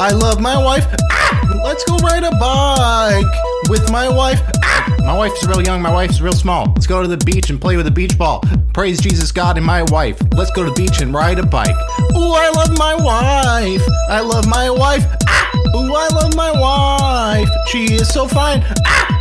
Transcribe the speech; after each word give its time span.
I 0.00 0.12
love 0.12 0.40
my 0.40 0.56
wife. 0.56 0.86
Ah! 1.10 1.60
Let's 1.62 1.84
go 1.84 1.94
ride 1.98 2.24
a 2.24 2.30
bike 2.30 3.68
with 3.68 3.90
my 3.90 4.08
wife. 4.08 4.40
Ah! 4.64 4.96
My 5.00 5.14
wife's 5.14 5.44
real 5.44 5.60
young. 5.60 5.82
My 5.82 5.92
wife's 5.92 6.22
real 6.22 6.32
small. 6.32 6.72
Let's 6.74 6.86
go 6.86 7.02
to 7.02 7.08
the 7.08 7.22
beach 7.22 7.50
and 7.50 7.60
play 7.60 7.76
with 7.76 7.86
a 7.86 7.90
beach 7.90 8.16
ball. 8.16 8.42
Praise 8.72 8.98
Jesus 8.98 9.30
God 9.30 9.58
and 9.58 9.66
my 9.66 9.82
wife. 9.82 10.18
Let's 10.32 10.50
go 10.52 10.64
to 10.64 10.70
the 10.70 10.74
beach 10.74 11.02
and 11.02 11.12
ride 11.12 11.38
a 11.38 11.44
bike. 11.44 11.76
Ooh, 12.16 12.32
I 12.32 12.48
love 12.48 12.78
my 12.78 12.94
wife. 12.94 13.86
I 14.08 14.20
love 14.20 14.48
my 14.48 14.70
wife. 14.70 15.04
Ah! 15.26 15.52
Ooh, 15.76 15.94
I 15.94 16.08
love 16.14 16.34
my 16.34 16.50
wife. 16.50 17.50
She 17.68 17.92
is 17.92 18.08
so 18.08 18.26
fine. 18.26 18.64
Ah! 18.86 19.19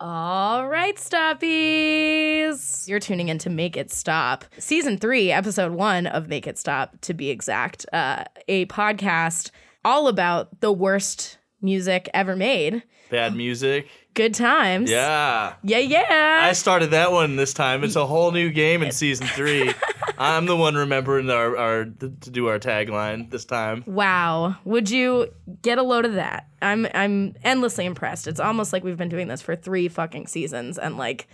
All 0.00 0.68
right, 0.68 0.94
stoppies. 0.94 2.86
You're 2.86 3.00
tuning 3.00 3.30
in 3.30 3.38
to 3.38 3.50
Make 3.50 3.76
It 3.76 3.90
Stop, 3.90 4.44
season 4.56 4.96
three, 4.96 5.32
episode 5.32 5.72
one 5.72 6.06
of 6.06 6.28
Make 6.28 6.46
It 6.46 6.56
Stop, 6.56 7.00
to 7.00 7.14
be 7.14 7.30
exact. 7.30 7.84
Uh, 7.92 8.22
a 8.46 8.66
podcast 8.66 9.50
all 9.84 10.06
about 10.06 10.60
the 10.60 10.70
worst 10.70 11.38
music 11.60 12.08
ever 12.14 12.36
made. 12.36 12.84
Bad 13.10 13.34
music. 13.34 13.88
Good 14.18 14.34
times. 14.34 14.90
Yeah. 14.90 15.54
Yeah, 15.62 15.78
yeah. 15.78 16.40
I 16.42 16.52
started 16.52 16.90
that 16.90 17.12
one 17.12 17.36
this 17.36 17.54
time. 17.54 17.84
It's 17.84 17.94
a 17.94 18.04
whole 18.04 18.32
new 18.32 18.50
game 18.50 18.82
in 18.82 18.90
season 18.90 19.28
three. 19.28 19.72
I'm 20.18 20.46
the 20.46 20.56
one 20.56 20.74
remembering 20.74 21.30
our, 21.30 21.56
our 21.56 21.84
to 21.84 22.08
do 22.08 22.48
our 22.48 22.58
tagline 22.58 23.30
this 23.30 23.44
time. 23.44 23.84
Wow. 23.86 24.56
Would 24.64 24.90
you 24.90 25.32
get 25.62 25.78
a 25.78 25.84
load 25.84 26.04
of 26.04 26.14
that? 26.14 26.48
I'm 26.60 26.88
I'm 26.94 27.36
endlessly 27.44 27.86
impressed. 27.86 28.26
It's 28.26 28.40
almost 28.40 28.72
like 28.72 28.82
we've 28.82 28.96
been 28.96 29.08
doing 29.08 29.28
this 29.28 29.40
for 29.40 29.54
three 29.54 29.86
fucking 29.86 30.26
seasons 30.26 30.78
and 30.78 30.96
like 30.96 31.28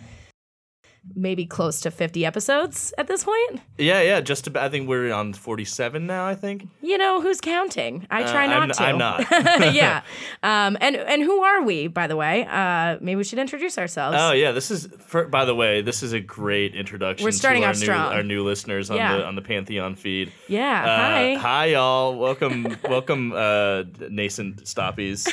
maybe 1.14 1.44
close 1.46 1.80
to 1.82 1.90
50 1.90 2.24
episodes 2.24 2.92
at 2.98 3.06
this 3.06 3.24
point. 3.24 3.60
Yeah, 3.78 4.00
yeah. 4.02 4.20
Just 4.20 4.46
about. 4.46 4.64
I 4.64 4.68
think 4.68 4.88
we're 4.88 5.12
on 5.12 5.32
47 5.32 6.06
now. 6.06 6.26
I 6.26 6.34
think. 6.34 6.68
You 6.82 6.98
know, 6.98 7.20
who's 7.20 7.40
counting? 7.40 8.06
I 8.10 8.22
try 8.22 8.46
Uh, 8.46 8.48
not 8.48 8.60
I'm- 8.60 8.70
to. 8.70 8.82
I'm 8.82 8.98
not. 8.98 9.74
yeah. 9.74 10.02
Um, 10.42 10.76
and 10.80 10.94
and 10.96 11.22
who 11.22 11.42
are 11.42 11.62
we, 11.62 11.86
by 11.86 12.06
the 12.06 12.16
way? 12.16 12.44
Uh, 12.46 12.98
maybe 13.00 13.16
we 13.16 13.24
should 13.24 13.38
introduce 13.38 13.78
ourselves. 13.78 14.16
Oh 14.20 14.32
yeah, 14.32 14.52
this 14.52 14.70
is. 14.70 14.86
For, 15.06 15.24
by 15.26 15.44
the 15.46 15.54
way, 15.54 15.80
this 15.80 16.02
is 16.02 16.12
a 16.12 16.20
great 16.20 16.74
introduction. 16.74 17.24
We're 17.24 17.30
starting 17.30 17.62
to 17.62 17.66
our 17.68 17.70
off 17.70 17.78
new, 17.78 17.84
strong. 17.84 18.12
Our 18.12 18.22
new 18.22 18.44
listeners 18.44 18.90
on 18.90 18.96
Yeah. 18.98 19.16
the 19.16 19.24
on 19.26 19.36
the 19.36 19.42
Pantheon 19.42 19.94
feed. 19.96 20.32
Yeah. 20.48 20.82
Uh, 20.84 20.96
hi. 20.96 21.34
Hi 21.36 21.64
y'all. 21.66 22.18
Welcome, 22.18 22.76
welcome, 22.88 23.32
uh, 23.32 23.84
nascent 24.10 24.64
stoppies. 24.64 25.32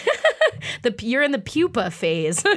The 0.84 0.96
you're 1.02 1.24
in 1.24 1.32
the 1.32 1.40
pupa 1.40 1.92
phase 1.92 2.40
of, 2.46 2.52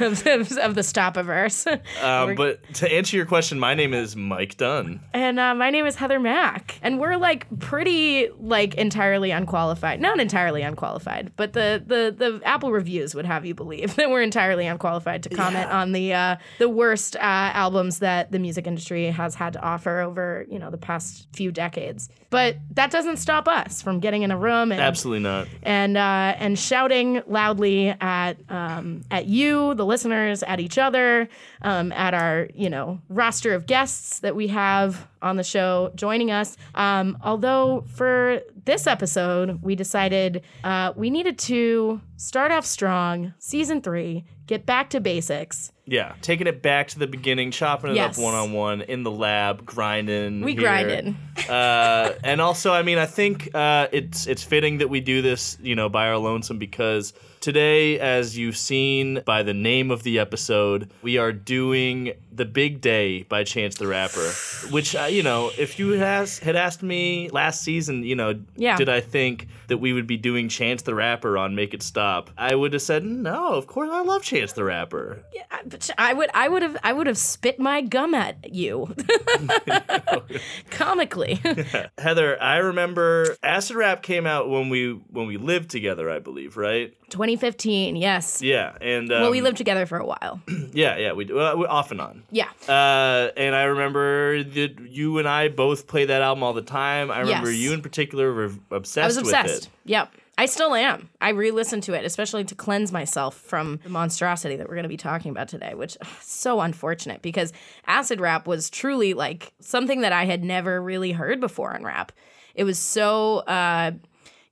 of, 0.00 0.26
of 0.58 0.74
the 0.74 0.82
stopiverse. 0.82 1.61
Um, 2.02 2.34
but 2.34 2.62
to 2.74 2.92
answer 2.92 3.16
your 3.16 3.26
question, 3.26 3.58
my 3.60 3.74
name 3.74 3.94
is 3.94 4.16
Mike 4.16 4.56
Dunn. 4.56 5.00
And 5.12 5.38
uh, 5.38 5.54
my 5.54 5.70
name 5.70 5.86
is 5.86 5.94
Heather 5.96 6.18
Mack, 6.18 6.78
and 6.82 6.98
we're 6.98 7.16
like 7.16 7.46
pretty 7.60 8.28
like 8.38 8.74
entirely 8.74 9.30
unqualified. 9.30 10.00
Not 10.00 10.18
entirely 10.20 10.62
unqualified, 10.62 11.32
but 11.36 11.52
the 11.52 11.82
the 11.86 12.14
the 12.16 12.40
Apple 12.46 12.72
reviews 12.72 13.14
would 13.14 13.26
have 13.26 13.44
you 13.46 13.54
believe 13.54 13.94
that 13.96 14.10
we're 14.10 14.22
entirely 14.22 14.66
unqualified 14.66 15.22
to 15.24 15.28
comment 15.28 15.70
on 15.70 15.92
the 15.92 16.12
uh, 16.12 16.36
the 16.58 16.68
worst 16.68 17.14
uh, 17.16 17.20
albums 17.20 18.00
that 18.00 18.32
the 18.32 18.38
music 18.38 18.66
industry 18.66 19.06
has 19.06 19.34
had 19.34 19.52
to 19.52 19.60
offer 19.62 20.00
over 20.00 20.44
you 20.50 20.58
know 20.58 20.70
the 20.70 20.78
past 20.78 21.28
few 21.32 21.52
decades. 21.52 22.08
But 22.30 22.56
that 22.72 22.90
doesn't 22.90 23.18
stop 23.18 23.46
us 23.46 23.82
from 23.82 24.00
getting 24.00 24.22
in 24.22 24.30
a 24.30 24.38
room 24.38 24.72
and 24.72 24.80
Absolutely 24.80 25.20
not. 25.20 25.46
and 25.62 25.96
uh, 25.98 26.34
and 26.38 26.58
shouting 26.58 27.22
loudly 27.26 27.90
at 28.00 28.38
um, 28.50 29.02
at 29.10 29.26
you, 29.26 29.74
the 29.74 29.84
listeners, 29.84 30.42
at 30.42 30.58
each 30.58 30.78
other, 30.78 31.28
um, 31.62 31.92
at 31.92 32.14
our 32.14 32.48
you 32.54 32.68
know 32.70 33.00
roster 33.08 33.54
of 33.54 33.66
guests 33.66 34.20
that 34.20 34.36
we 34.36 34.48
have 34.48 35.08
on 35.22 35.36
the 35.36 35.44
show 35.44 35.90
joining 35.94 36.30
us. 36.30 36.56
Um, 36.74 37.16
although 37.22 37.84
for 37.94 38.40
this 38.64 38.86
episode, 38.86 39.60
we 39.62 39.74
decided 39.74 40.42
uh, 40.64 40.92
we 40.96 41.10
needed 41.10 41.38
to 41.40 42.00
start 42.16 42.52
off 42.52 42.64
strong, 42.66 43.34
season 43.38 43.80
three, 43.82 44.24
get 44.46 44.66
back 44.66 44.90
to 44.90 45.00
basics. 45.00 45.72
Yeah, 45.84 46.14
taking 46.22 46.46
it 46.46 46.62
back 46.62 46.88
to 46.88 46.98
the 47.00 47.08
beginning, 47.08 47.50
chopping 47.50 47.90
it 47.90 47.96
Yes. 47.96 48.16
up 48.16 48.22
one 48.22 48.34
on 48.34 48.52
one 48.52 48.82
in 48.82 49.02
the 49.02 49.10
lab, 49.10 49.66
grinding. 49.66 50.42
We 50.42 50.52
here. 50.52 50.60
grinded. 50.60 51.14
uh, 51.48 52.12
and 52.22 52.40
also, 52.40 52.72
I 52.72 52.82
mean, 52.82 52.98
I 52.98 53.06
think 53.06 53.52
uh, 53.54 53.88
it's 53.90 54.26
it's 54.28 54.44
fitting 54.44 54.78
that 54.78 54.88
we 54.88 55.00
do 55.00 55.22
this, 55.22 55.58
you 55.60 55.74
know, 55.74 55.88
by 55.88 56.06
our 56.08 56.18
lonesome 56.18 56.58
because 56.58 57.12
today, 57.42 57.98
as 58.00 58.38
you've 58.38 58.56
seen 58.56 59.20
by 59.26 59.42
the 59.42 59.52
name 59.52 59.90
of 59.90 60.02
the 60.04 60.18
episode, 60.18 60.90
we 61.02 61.18
are 61.18 61.32
doing 61.32 62.12
"The 62.32 62.46
Big 62.46 62.80
Day" 62.80 63.24
by 63.24 63.44
Chance 63.44 63.76
the 63.76 63.86
Rapper. 63.86 64.30
Which, 64.70 64.96
uh, 64.96 65.04
you 65.10 65.22
know, 65.22 65.50
if 65.58 65.78
you 65.78 65.90
has, 65.90 66.38
had 66.38 66.56
asked 66.56 66.82
me 66.82 67.28
last 67.30 67.60
season, 67.62 68.04
you 68.04 68.14
know, 68.16 68.40
Yeah. 68.56 68.76
did 68.76 68.88
I 68.88 69.00
think 69.00 69.48
that 69.66 69.78
we 69.78 69.92
would 69.92 70.06
be 70.06 70.16
doing 70.16 70.48
Chance 70.48 70.82
the 70.82 70.94
Rapper 70.94 71.36
on 71.36 71.54
Make 71.54 71.74
It 71.74 71.82
Stop? 71.82 72.30
I 72.38 72.54
would 72.54 72.72
have 72.72 72.82
said 72.82 73.04
no. 73.04 73.48
Of 73.54 73.66
course, 73.66 73.90
I 73.92 74.02
love 74.02 74.22
Chance 74.22 74.52
the 74.52 74.64
Rapper. 74.64 75.22
Yeah, 75.34 75.42
but 75.66 75.90
I 75.98 76.14
would 76.14 76.30
I 76.32 76.48
would 76.48 76.62
have 76.62 76.76
I 76.82 76.92
would 76.92 77.06
have 77.08 77.18
spit 77.18 77.58
my 77.58 77.82
gum 77.82 78.14
at 78.14 78.54
you 78.54 78.94
comically. 80.70 81.40
Heather, 81.98 82.40
I 82.40 82.56
remember 82.58 83.36
Acid 83.42 83.76
Rap 83.76 84.02
came 84.02 84.26
out 84.26 84.48
when 84.48 84.68
we 84.68 84.92
when 85.10 85.26
we 85.26 85.36
lived 85.36 85.70
together, 85.70 86.08
I 86.10 86.18
believe, 86.20 86.56
right? 86.56 86.94
2015, 87.12 87.96
yes. 87.96 88.42
Yeah, 88.42 88.76
and 88.80 89.12
um, 89.12 89.20
Well, 89.22 89.30
we 89.30 89.40
lived 89.40 89.56
together 89.56 89.86
for 89.86 89.98
a 89.98 90.06
while. 90.06 90.40
Yeah, 90.74 90.96
yeah, 90.96 91.12
we 91.12 91.26
do 91.26 91.38
uh, 91.38 91.66
off 91.68 91.90
and 91.90 92.00
on. 92.00 92.22
Yeah. 92.30 92.48
Uh, 92.66 93.30
and 93.36 93.54
I 93.54 93.64
remember 93.64 94.42
that 94.42 94.80
you 94.88 95.18
and 95.18 95.28
I 95.28 95.48
both 95.48 95.86
play 95.86 96.06
that 96.06 96.22
album 96.22 96.42
all 96.42 96.54
the 96.54 96.62
time. 96.62 97.10
I 97.10 97.20
remember 97.20 97.50
Yes. 97.50 97.60
you 97.60 97.72
in 97.74 97.82
particular 97.82 98.32
were 98.32 98.50
obsessed, 98.70 99.04
I 99.04 99.06
was 99.06 99.16
with 99.18 99.26
obsessed. 99.34 99.64
it. 99.64 99.70
Yep. 99.84 100.14
I 100.38 100.46
still 100.46 100.74
am. 100.74 101.10
I 101.20 101.28
re-listened 101.30 101.82
to 101.84 101.92
it, 101.92 102.06
especially 102.06 102.42
to 102.44 102.54
cleanse 102.54 102.90
myself 102.90 103.36
from 103.36 103.80
the 103.84 103.90
monstrosity 103.90 104.56
that 104.56 104.66
we're 104.66 104.74
going 104.76 104.84
to 104.84 104.88
be 104.88 104.96
talking 104.96 105.30
about 105.30 105.48
today, 105.48 105.74
which 105.74 105.98
ugh, 106.00 106.08
is 106.20 106.26
so 106.26 106.60
unfortunate 106.62 107.20
because 107.20 107.52
acid 107.86 108.18
rap 108.18 108.46
was 108.46 108.70
truly 108.70 109.12
like 109.12 109.52
something 109.60 110.00
that 110.00 110.12
I 110.12 110.24
had 110.24 110.42
never 110.42 110.80
really 110.80 111.12
heard 111.12 111.38
before 111.38 111.74
in 111.74 111.84
rap. 111.84 112.12
It 112.54 112.64
was 112.64 112.78
so 112.78 113.38
uh 113.40 113.92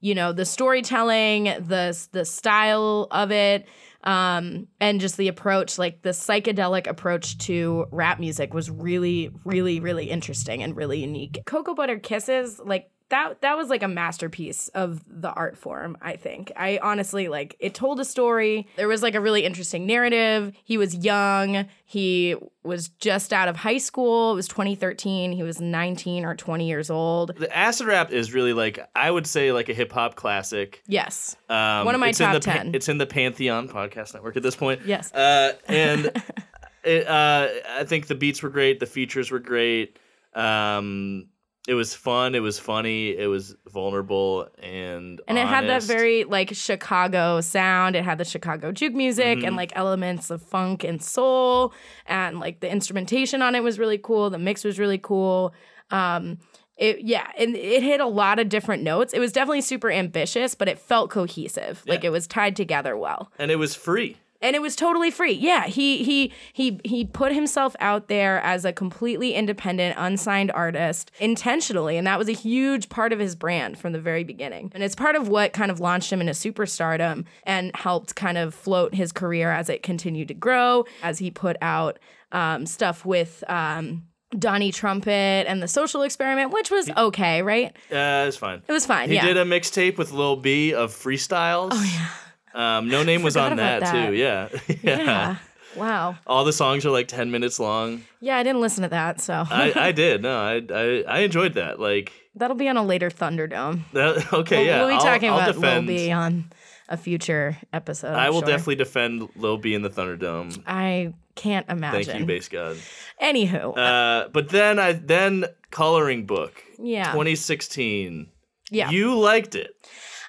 you 0.00 0.14
know, 0.14 0.32
the 0.32 0.44
storytelling, 0.44 1.44
the 1.44 2.08
the 2.12 2.24
style 2.24 3.06
of 3.10 3.30
it, 3.30 3.66
um, 4.04 4.66
and 4.80 5.00
just 5.00 5.16
the 5.16 5.28
approach, 5.28 5.78
like 5.78 6.02
the 6.02 6.10
psychedelic 6.10 6.86
approach 6.86 7.36
to 7.38 7.86
rap 7.90 8.18
music 8.18 8.54
was 8.54 8.70
really, 8.70 9.30
really, 9.44 9.80
really 9.80 10.10
interesting 10.10 10.62
and 10.62 10.74
really 10.76 11.00
unique. 11.00 11.42
Cocoa 11.44 11.74
Butter 11.74 11.98
Kisses, 11.98 12.58
like 12.64 12.90
that 13.10 13.40
that 13.42 13.56
was 13.56 13.68
like 13.68 13.82
a 13.82 13.88
masterpiece 13.88 14.68
of 14.68 15.02
the 15.06 15.30
art 15.30 15.56
form 15.56 15.96
i 16.00 16.16
think 16.16 16.50
i 16.56 16.78
honestly 16.82 17.28
like 17.28 17.54
it 17.60 17.74
told 17.74 18.00
a 18.00 18.04
story 18.04 18.66
there 18.76 18.88
was 18.88 19.02
like 19.02 19.14
a 19.14 19.20
really 19.20 19.44
interesting 19.44 19.86
narrative 19.86 20.52
he 20.64 20.78
was 20.78 20.94
young 20.94 21.66
he 21.84 22.34
was 22.62 22.88
just 22.88 23.32
out 23.32 23.48
of 23.48 23.56
high 23.56 23.78
school 23.78 24.32
it 24.32 24.34
was 24.34 24.48
2013 24.48 25.32
he 25.32 25.42
was 25.42 25.60
19 25.60 26.24
or 26.24 26.34
20 26.34 26.68
years 26.68 26.90
old 26.90 27.34
The 27.36 27.54
acid 27.56 27.86
rap 27.86 28.10
is 28.12 28.32
really 28.32 28.52
like 28.52 28.78
I 28.94 29.10
would 29.10 29.26
say 29.26 29.52
like 29.52 29.68
a 29.68 29.74
hip 29.74 29.92
hop 29.92 30.14
classic. 30.14 30.82
yes 30.86 31.36
Um, 31.48 31.84
One 31.86 31.94
of 31.94 32.00
my 32.00 32.08
it's 32.08 32.20
in 32.20 32.26
top 32.26 32.34
the 32.42 32.48
pa- 32.48 32.56
10. 32.58 32.74
it's 32.74 32.88
in 32.88 32.98
the 32.98 33.06
Pantheon 33.06 33.68
podcast 33.68 34.14
network 34.14 34.36
at 34.36 34.42
this 34.42 34.56
point. 34.56 34.82
Yes. 34.86 35.12
Uh, 35.12 35.52
and 35.66 36.06
it, 36.84 37.06
uh, 37.08 37.48
I 37.78 37.84
think 37.84 38.06
the 38.06 38.14
beats 38.14 38.42
were 38.42 38.50
great. 38.50 38.78
The 38.80 38.86
features 38.86 39.30
were 39.30 39.38
great. 39.40 39.98
Um, 40.34 41.26
it 41.70 41.74
was 41.74 41.94
fun. 41.94 42.34
It 42.34 42.40
was 42.40 42.58
funny. 42.58 43.10
It 43.16 43.28
was 43.28 43.54
vulnerable 43.68 44.48
and 44.60 45.20
and 45.28 45.38
it 45.38 45.46
had 45.46 45.68
that 45.68 45.84
very 45.84 46.24
like 46.24 46.52
chicago 46.52 47.40
sound 47.40 47.94
it 47.94 48.02
had 48.04 48.18
the 48.18 48.24
chicago 48.24 48.72
juke 48.72 48.92
music 48.94 49.38
Mm-hmm. 49.38 49.46
and 49.46 49.56
like 49.56 49.72
elements 49.76 50.28
of 50.30 50.42
funk 50.42 50.82
and 50.82 51.00
soul 51.00 51.72
and 52.06 52.40
like 52.40 52.58
the 52.58 52.68
instrumentation 52.70 53.40
on 53.42 53.54
it 53.54 53.62
was 53.62 53.78
really 53.78 53.98
cool 53.98 54.28
the 54.30 54.38
mix 54.38 54.64
was 54.64 54.78
really 54.80 54.98
cool 54.98 55.54
um 55.92 56.38
it 56.76 57.00
yeah 57.02 57.30
and 57.38 57.54
it 57.54 57.82
hit 57.84 58.00
a 58.00 58.06
lot 58.06 58.40
of 58.40 58.48
different 58.48 58.82
notes 58.82 59.14
it 59.14 59.20
was 59.20 59.30
definitely 59.30 59.60
super 59.60 59.90
ambitious 59.90 60.56
but 60.56 60.66
it 60.68 60.78
felt 60.80 61.10
cohesive 61.10 61.84
like 61.86 62.02
it 62.02 62.10
was 62.10 62.26
tied 62.26 62.56
together 62.56 62.96
well 62.96 63.30
and 63.38 63.50
it 63.52 63.56
was 63.56 63.76
free. 63.76 64.16
And 64.42 64.56
it 64.56 64.62
was 64.62 64.74
totally 64.76 65.10
free. 65.10 65.32
Yeah, 65.32 65.66
he 65.66 66.02
he 66.02 66.32
he 66.52 66.80
he 66.84 67.04
put 67.04 67.32
himself 67.32 67.76
out 67.80 68.08
there 68.08 68.40
as 68.40 68.64
a 68.64 68.72
completely 68.72 69.34
independent, 69.34 69.96
unsigned 69.98 70.50
artist 70.52 71.10
intentionally, 71.18 71.96
and 71.96 72.06
that 72.06 72.18
was 72.18 72.28
a 72.28 72.32
huge 72.32 72.88
part 72.88 73.12
of 73.12 73.18
his 73.18 73.34
brand 73.36 73.78
from 73.78 73.92
the 73.92 74.00
very 74.00 74.24
beginning. 74.24 74.72
And 74.74 74.82
it's 74.82 74.94
part 74.94 75.16
of 75.16 75.28
what 75.28 75.52
kind 75.52 75.70
of 75.70 75.80
launched 75.80 76.12
him 76.12 76.20
into 76.20 76.32
superstardom 76.32 77.24
and 77.44 77.74
helped 77.74 78.14
kind 78.14 78.38
of 78.38 78.54
float 78.54 78.94
his 78.94 79.12
career 79.12 79.50
as 79.50 79.68
it 79.68 79.82
continued 79.82 80.28
to 80.28 80.34
grow, 80.34 80.86
as 81.02 81.18
he 81.18 81.30
put 81.30 81.56
out 81.60 81.98
um, 82.32 82.66
stuff 82.66 83.04
with. 83.04 83.44
Um, 83.48 84.04
Donnie 84.38 84.70
Trumpet 84.70 85.10
and 85.48 85.60
the 85.60 85.66
Social 85.66 86.02
Experiment, 86.02 86.52
which 86.52 86.70
was 86.70 86.88
okay, 86.96 87.42
right? 87.42 87.76
Uh, 87.90 88.22
was 88.26 88.36
fine. 88.36 88.62
It 88.68 88.72
was 88.72 88.86
fine. 88.86 89.08
He 89.08 89.16
yeah. 89.16 89.26
did 89.26 89.36
a 89.36 89.44
mixtape 89.44 89.98
with 89.98 90.12
Lil 90.12 90.36
B 90.36 90.72
of 90.72 90.92
freestyles. 90.92 91.70
Oh 91.72 91.82
yeah. 91.82 92.06
Um, 92.54 92.88
Noname 92.88 93.22
was 93.22 93.36
on 93.36 93.56
that, 93.56 93.80
that. 93.80 94.08
too. 94.08 94.14
Yeah. 94.14 94.48
yeah. 94.82 94.98
yeah. 94.98 95.36
Wow. 95.76 96.16
All 96.26 96.44
the 96.44 96.52
songs 96.52 96.84
are 96.84 96.90
like 96.90 97.06
ten 97.06 97.30
minutes 97.30 97.60
long. 97.60 98.02
Yeah, 98.20 98.36
I 98.36 98.42
didn't 98.42 98.60
listen 98.60 98.82
to 98.82 98.88
that, 98.88 99.20
so 99.20 99.44
I, 99.48 99.72
I 99.76 99.92
did. 100.04 100.20
No, 100.22 100.36
I, 100.36 100.62
I 100.74 101.04
I 101.06 101.18
enjoyed 101.20 101.54
that. 101.54 101.78
Like 101.78 102.12
that'll 102.34 102.56
be 102.56 102.68
on 102.68 102.76
a 102.76 102.84
later 102.84 103.08
Thunderdome. 103.10 103.82
that. 103.92 104.32
Okay, 104.32 104.56
We'll, 104.58 104.66
yeah. 104.66 104.78
we'll 104.80 104.88
be 104.88 104.94
I'll- 104.94 105.00
talking 105.00 105.30
I'll 105.30 105.38
about 105.38 105.54
defend, 105.54 105.86
Lil 105.86 105.96
B 105.96 106.10
on 106.10 106.50
a 106.88 106.96
future 106.96 107.56
episode. 107.72 108.14
I 108.14 108.26
I'm 108.26 108.32
will 108.32 108.40
sure. 108.40 108.48
definitely 108.48 108.74
defend 108.76 109.28
Lil 109.36 109.58
B 109.58 109.74
in 109.74 109.82
the 109.82 109.90
Thunderdome. 109.90 110.60
I 110.66 111.14
can't 111.36 111.68
imagine. 111.70 112.04
Thank 112.04 112.18
you, 112.18 112.26
Base 112.26 112.48
God. 112.48 112.76
Anywho, 113.22 113.76
Uh, 113.78 114.28
but 114.30 114.48
then 114.48 114.80
I 114.80 114.94
then 114.94 115.44
coloring 115.70 116.26
book. 116.26 116.60
Yeah. 116.80 117.12
2016. 117.12 118.26
yeah. 118.72 118.90
You 118.90 119.16
liked 119.16 119.54
it. 119.54 119.70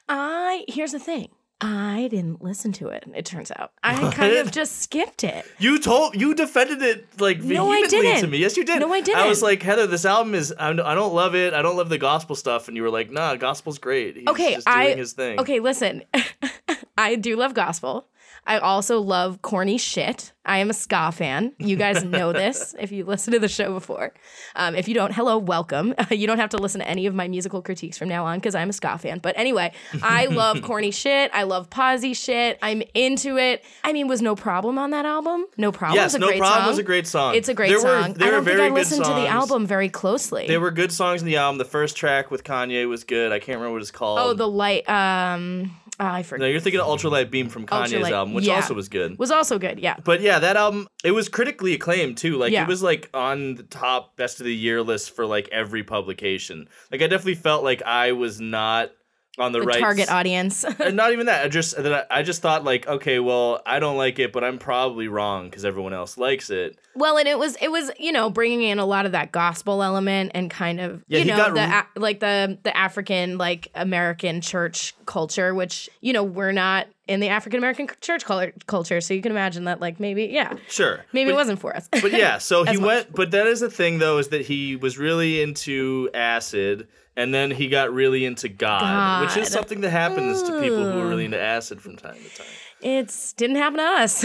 I 0.08 0.66
here's 0.68 0.92
the 0.92 1.00
thing. 1.00 1.30
I 1.64 2.08
didn't 2.10 2.42
listen 2.44 2.72
to 2.74 2.88
it. 2.88 3.04
It 3.16 3.24
turns 3.24 3.52
out 3.56 3.72
I 3.84 4.12
kind 4.12 4.36
of 4.38 4.52
just 4.52 4.82
skipped 4.82 5.24
it. 5.24 5.46
You 5.60 5.78
told 5.80 6.20
you 6.20 6.34
defended 6.34 6.82
it 6.82 7.06
like 7.22 7.38
No, 7.44 7.70
vehemently 7.72 8.20
to 8.22 8.28
me. 8.28 8.40
Yes, 8.40 8.58
you 8.58 8.66
did. 8.66 8.80
No, 8.80 8.92
I 8.92 9.02
didn't. 9.02 9.20
I 9.20 9.28
was 9.28 9.44
like, 9.44 9.62
Heather, 9.62 9.86
this 9.86 10.04
album 10.04 10.34
is. 10.34 10.52
I 10.58 10.74
don't 10.74 10.86
I 10.86 10.96
don't 10.96 11.14
love 11.14 11.36
it. 11.36 11.54
I 11.54 11.62
don't 11.62 11.78
love 11.78 11.90
the 11.90 12.00
gospel 12.00 12.36
stuff. 12.36 12.68
And 12.68 12.76
you 12.76 12.82
were 12.84 12.90
like, 12.90 13.12
Nah, 13.12 13.36
gospel's 13.36 13.78
great. 13.78 14.18
He's 14.18 14.28
Okay, 14.28 14.56
just 14.56 14.66
doing 14.66 14.78
I 14.78 14.96
his 14.96 15.14
thing. 15.14 15.40
okay. 15.40 15.60
Listen, 15.60 16.02
I 16.98 17.16
do 17.16 17.36
love 17.36 17.54
gospel. 17.54 18.08
I 18.48 18.58
also 18.58 19.00
love 19.00 19.42
corny 19.42 19.78
shit. 19.78 20.32
I 20.44 20.58
am 20.58 20.72
a 20.72 20.74
ska 20.74 21.12
fan. 21.12 21.54
You 21.60 21.76
guys 21.76 22.04
know 22.04 22.34
this 22.34 22.74
if 22.80 22.92
you 22.92 23.06
listen 23.06 23.32
to 23.34 23.40
the 23.40 23.48
show 23.48 23.72
before. 23.74 24.12
Um, 24.56 24.74
if 24.76 24.88
you 24.88 24.96
don't, 24.96 25.14
hello, 25.14 25.38
welcome. 25.38 25.94
you 26.10 26.26
don't 26.26 26.40
have 26.40 26.50
to 26.50 26.58
listen 26.58 26.82
to 26.82 26.88
any 26.88 27.06
of 27.06 27.14
my 27.14 27.28
musical 27.28 27.62
critiques 27.62 28.00
from 28.00 28.10
now 28.10 28.26
on 28.26 28.40
because 28.40 28.56
I'm 28.56 28.70
a 28.70 28.74
ska 28.74 28.98
fan. 28.98 29.20
But 29.20 29.38
anyway, 29.38 29.72
I 30.02 30.26
love 30.32 30.64
corny 30.64 30.90
shit. 30.90 31.30
I 31.34 31.44
love 31.44 31.70
posy 31.70 32.16
shit. 32.16 32.58
I'm 32.64 32.82
into 32.96 33.38
it. 33.38 33.64
I 33.84 33.94
mean, 33.94 34.08
was 34.08 34.24
no 34.24 34.36
problem 34.36 34.80
on 34.80 34.90
that 34.90 35.06
album. 35.06 35.46
No 35.58 35.72
problem. 35.72 35.96
Yes, 35.98 36.06
was 36.08 36.16
a 36.16 36.20
no 36.20 36.28
great 36.28 36.40
problem 36.40 36.62
song. 36.62 36.68
was 36.70 36.78
a 36.80 36.84
great 36.84 37.08
song. 37.08 37.36
It's 37.36 37.48
a 37.50 37.54
great 37.54 37.70
There 37.70 37.78
were- 37.78 38.02
song. 38.04 38.14
there 38.14 38.30
I 38.30 38.32
don't 38.32 38.44
think 38.44 38.60
I 38.60 38.70
listened 38.70 39.06
to 39.06 39.12
the 39.12 39.28
album 39.28 39.68
very 39.68 39.90
closely. 39.90 40.48
There 40.48 40.60
were 40.60 40.72
good 40.72 40.92
songs 40.92 41.22
in 41.22 41.28
the 41.28 41.38
album. 41.38 41.60
The 41.60 41.66
first 41.66 41.96
track 41.96 42.32
with 42.32 42.44
Kanye 42.44 42.90
was 42.90 43.04
good. 43.04 43.32
I 43.32 43.38
can't 43.38 43.58
remember 43.60 43.74
what 43.74 43.84
it's 43.84 43.92
called. 43.92 44.18
oh, 44.20 44.34
the 44.34 44.48
light. 44.48 44.90
Um, 44.90 45.78
oh, 46.02 46.06
I 46.06 46.24
forget. 46.24 46.42
no, 46.42 46.48
you're 46.48 46.60
thinking 46.60 46.82
of 46.82 46.88
Ultralight 46.88 47.30
Beam 47.32 47.48
from 47.50 47.66
Kanye's 47.66 47.94
Ultralight- 47.94 48.12
album, 48.12 48.34
which 48.34 48.46
yeah. 48.48 48.56
also 48.56 48.74
was 48.74 48.90
good. 48.90 49.18
was 49.18 49.32
also 49.32 49.58
good. 49.60 49.80
Yeah. 49.80 49.96
But 50.04 50.22
yeah, 50.22 50.40
that 50.40 50.58
album 50.58 50.88
it 51.04 51.12
was 51.12 51.30
critically 51.30 51.74
acclaimed 51.74 52.18
too. 52.18 52.38
Like 52.38 52.52
Yeah. 52.52 52.64
it 52.64 52.68
was 52.68 52.82
like 52.84 53.10
on 53.14 53.56
the 53.56 53.64
top 53.64 54.16
best 54.18 54.40
of 54.40 54.46
the 54.46 54.56
year 54.56 54.82
list 54.82 55.16
for 55.16 55.26
like 55.26 55.48
every 55.52 55.84
publication. 55.84 56.68
Like 56.92 57.02
I 57.02 57.08
definitely 57.08 57.36
felt 57.36 57.64
like 57.64 57.82
I 57.84 58.12
was 58.14 58.42
not 58.42 58.92
on 59.38 59.52
the, 59.54 59.60
The 59.60 59.66
right 59.66 59.80
target 59.80 60.10
audience. 60.10 60.66
And 60.80 60.96
not 60.98 61.14
even 61.14 61.28
that. 61.28 61.46
I 61.46 61.48
just 61.48 61.76
that 61.82 62.08
I, 62.12 62.20
I 62.20 62.24
just 62.24 62.42
thought 62.42 62.64
like, 62.64 62.88
okay, 62.88 63.20
well, 63.20 63.62
I 63.66 63.80
don't 63.80 63.96
like 63.98 64.20
it, 64.20 64.34
but 64.34 64.44
I'm 64.44 64.58
probably 64.58 65.08
wrong 65.08 65.46
because 65.50 65.64
everyone 65.64 65.94
else 65.94 66.18
likes 66.18 66.50
it. 66.50 66.78
Well, 66.96 67.18
and 67.18 67.28
it 67.28 67.40
was 67.40 67.56
it 67.62 67.70
was 67.72 67.92
you 67.98 68.12
know 68.12 68.30
bringing 68.30 68.62
in 68.64 68.78
a 68.80 68.86
lot 68.86 69.06
of 69.06 69.14
that 69.14 69.32
gospel 69.32 69.82
element 69.84 70.32
and 70.34 70.50
kind 70.52 70.80
of 70.82 71.04
Yeah, 71.08 71.20
you 71.20 71.26
know 71.26 71.46
the 71.46 71.54
re- 71.54 71.62
a- 71.96 72.00
like 72.00 72.20
the 72.20 72.58
the 72.64 72.76
African 72.76 73.38
like 73.38 73.70
American 73.76 74.42
church 74.42 74.94
culture, 75.06 75.54
which 75.56 75.90
you 76.02 76.12
know 76.12 76.24
we're 76.24 76.52
not 76.52 76.88
in 77.08 77.20
the 77.22 77.30
African 77.30 77.58
American 77.58 77.88
church 78.02 78.24
culture, 78.68 79.02
so 79.02 79.14
you 79.14 79.22
can 79.22 79.32
imagine 79.32 79.64
that 79.66 79.80
like 79.80 80.00
maybe 80.00 80.26
yeah 80.26 80.56
Sure, 80.68 81.06
maybe 81.14 81.30
but, 81.30 81.36
it 81.36 81.38
wasn't 81.38 81.60
for 81.60 81.76
us. 81.76 81.88
But 81.90 82.12
yeah, 82.12 82.38
so 82.38 82.64
he 82.66 82.76
much. 82.78 82.86
went. 82.86 83.16
But 83.16 83.32
that 83.32 83.48
is 83.48 83.62
the 83.62 83.70
thing 83.70 84.00
though, 84.00 84.18
is 84.18 84.28
that 84.30 84.42
he 84.42 84.76
was 84.76 84.98
really 84.98 85.42
into 85.42 86.10
acid. 86.14 86.88
And 87.16 87.34
then 87.34 87.52
he 87.52 87.68
got 87.68 87.94
really 87.94 88.26
into 88.26 88.48
God, 88.48 89.24
which 89.24 89.38
is 89.38 89.52
something 89.52 89.82
that 89.82 89.90
happens 89.90 90.42
to 90.44 90.62
people 90.62 90.92
who 90.92 91.00
are 91.00 91.08
really 91.08 91.24
mm. 91.24 91.28
into 91.28 91.42
acid 91.42 91.82
from 91.82 91.98
time 91.98 92.16
to 92.16 92.38
time. 92.38 92.48
It's 92.82 93.34
didn't 93.34 93.58
happen 93.58 93.78
to 93.78 93.84
us. 93.84 94.24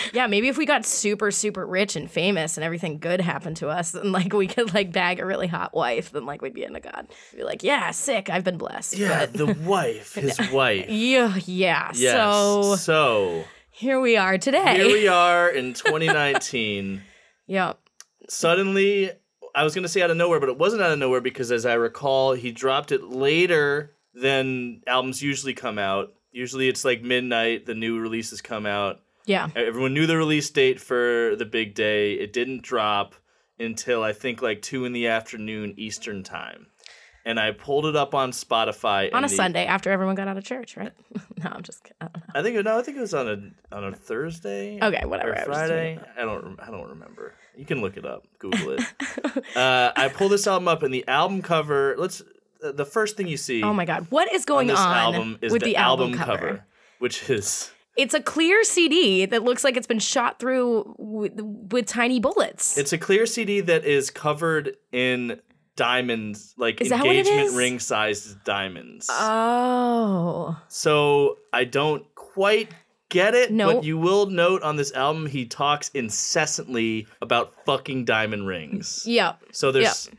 yeah, 0.12 0.26
maybe 0.26 0.48
if 0.48 0.58
we 0.58 0.66
got 0.66 0.84
super 0.84 1.30
super 1.30 1.64
rich 1.64 1.94
and 1.94 2.10
famous 2.10 2.56
and 2.56 2.64
everything 2.64 2.98
good 2.98 3.20
happened 3.20 3.56
to 3.58 3.68
us, 3.68 3.94
and 3.94 4.10
like 4.10 4.32
we 4.32 4.48
could 4.48 4.74
like 4.74 4.92
bag 4.92 5.20
a 5.20 5.26
really 5.26 5.46
hot 5.46 5.74
wife, 5.74 6.10
then 6.10 6.26
like 6.26 6.42
we'd 6.42 6.54
be 6.54 6.64
into 6.64 6.80
God. 6.80 7.06
Be 7.36 7.44
like, 7.44 7.62
yeah, 7.62 7.92
sick. 7.92 8.28
I've 8.30 8.44
been 8.44 8.58
blessed. 8.58 8.98
Yeah, 8.98 9.26
But- 9.26 9.32
the 9.34 9.54
wife, 9.64 10.14
his 10.14 10.38
wife. 10.52 10.86
yeah, 10.88 11.36
yeah. 11.46 11.92
Yes. 11.94 12.12
So 12.12 12.76
so 12.76 13.44
here 13.70 14.00
we 14.00 14.16
are 14.16 14.38
today. 14.38 14.76
here 14.76 14.86
we 14.86 15.06
are 15.08 15.48
in 15.48 15.74
2019. 15.74 17.02
Yeah. 17.46 17.74
Suddenly, 18.28 19.12
I 19.58 19.64
was 19.64 19.74
gonna 19.74 19.88
say 19.88 20.02
out 20.02 20.10
of 20.10 20.16
nowhere, 20.16 20.38
but 20.38 20.48
it 20.48 20.56
wasn't 20.56 20.82
out 20.82 20.92
of 20.92 20.98
nowhere 21.00 21.20
because, 21.20 21.50
as 21.50 21.66
I 21.66 21.74
recall, 21.74 22.32
he 22.34 22.52
dropped 22.52 22.92
it 22.92 23.02
later 23.04 23.94
than 24.14 24.82
albums 24.86 25.20
usually 25.22 25.54
come 25.54 25.78
out. 25.78 26.12
Usually, 26.30 26.68
it's 26.68 26.84
like 26.84 27.02
midnight. 27.02 27.66
The 27.66 27.74
new 27.74 27.98
releases 27.98 28.40
come 28.40 28.66
out. 28.66 29.00
Yeah. 29.26 29.48
Everyone 29.56 29.94
knew 29.94 30.06
the 30.06 30.16
release 30.16 30.48
date 30.50 30.80
for 30.80 31.34
the 31.36 31.44
big 31.44 31.74
day. 31.74 32.12
It 32.14 32.32
didn't 32.32 32.62
drop 32.62 33.14
until 33.58 34.02
I 34.04 34.12
think 34.12 34.40
like 34.42 34.62
two 34.62 34.84
in 34.84 34.92
the 34.92 35.08
afternoon 35.08 35.74
Eastern 35.76 36.22
time. 36.22 36.66
And 37.24 37.38
I 37.38 37.50
pulled 37.50 37.84
it 37.84 37.96
up 37.96 38.14
on 38.14 38.30
Spotify 38.30 39.12
On 39.12 39.24
a 39.24 39.28
the- 39.28 39.34
Sunday 39.34 39.66
after 39.66 39.90
everyone 39.90 40.14
got 40.14 40.28
out 40.28 40.38
of 40.38 40.44
church, 40.44 40.76
right? 40.76 40.92
no, 41.44 41.50
I'm 41.50 41.62
just 41.62 41.82
kidding. 41.82 41.96
I 42.00 42.06
don't 42.06 42.16
know. 42.16 42.40
I 42.40 42.42
think 42.42 42.64
no, 42.64 42.78
I 42.78 42.82
think 42.82 42.96
it 42.96 43.00
was 43.00 43.12
on 43.12 43.28
a 43.28 43.74
on 43.76 43.84
a 43.84 43.92
Thursday. 43.92 44.78
Okay, 44.80 45.04
whatever, 45.04 45.32
Or 45.32 45.38
I 45.38 45.44
Friday. 45.44 46.00
I 46.16 46.20
don't. 46.22 46.58
I 46.60 46.70
don't 46.70 46.88
remember. 46.88 47.34
You 47.58 47.64
can 47.64 47.80
look 47.80 47.96
it 47.96 48.06
up. 48.06 48.24
Google 48.38 48.78
it. 48.78 48.80
uh, 49.56 49.90
I 49.96 50.08
pull 50.14 50.28
this 50.28 50.46
album 50.46 50.68
up, 50.68 50.84
and 50.84 50.94
the 50.94 51.06
album 51.08 51.42
cover. 51.42 51.96
Let's. 51.98 52.22
Uh, 52.62 52.70
the 52.72 52.84
first 52.84 53.16
thing 53.16 53.26
you 53.26 53.36
see. 53.36 53.62
Oh 53.64 53.72
my 53.72 53.84
God. 53.84 54.06
What 54.10 54.32
is 54.32 54.42
on 54.42 54.46
going 54.46 54.66
this 54.68 54.78
on 54.78 54.96
album 54.96 55.38
is 55.42 55.52
with 55.52 55.62
the, 55.62 55.70
the, 55.70 55.76
album, 55.76 56.14
cover? 56.14 56.38
cover, 56.38 56.64
which 56.98 57.28
is 57.28 57.70
It's 57.96 58.14
a 58.14 58.20
clear 58.20 58.62
CD 58.64 59.26
that 59.26 59.42
looks 59.42 59.64
like 59.64 59.76
it's 59.76 59.86
been 59.86 59.98
shot 59.98 60.38
through 60.38 60.94
with, 60.98 61.40
with 61.40 61.86
tiny 61.86 62.20
bullets. 62.20 62.78
it's 62.78 62.92
a 62.92 62.98
clear 62.98 63.26
CD 63.26 63.60
that 63.60 63.84
is 63.84 64.10
covered 64.10 64.76
in 64.90 65.40
diamonds, 65.76 66.54
like 66.56 66.80
Is 66.80 66.88
that 66.90 67.04
what 67.04 67.14
it 67.14 67.26
engagement 67.28 67.56
ring 67.56 67.78
sized 67.78 68.42
diamonds. 68.44 69.08
oh. 69.10 70.60
so 70.66 71.38
I 71.52 71.62
don't 71.64 72.04
quite 72.16 72.70
get 73.08 73.34
it, 73.34 73.50
Nope. 73.52 73.76
but 73.76 73.84
you 73.84 73.98
will 73.98 74.26
note 74.26 74.62
on 74.62 74.76
this 74.76 74.92
album 74.92 75.26
he 75.26 75.46
talks 75.46 75.90
incessantly 75.94 77.06
about 77.22 77.54
fucking 77.64 78.04
diamond 78.04 78.46
rings. 78.46 79.04
Yep. 79.06 79.42
So 79.52 79.72
there's 79.72 80.10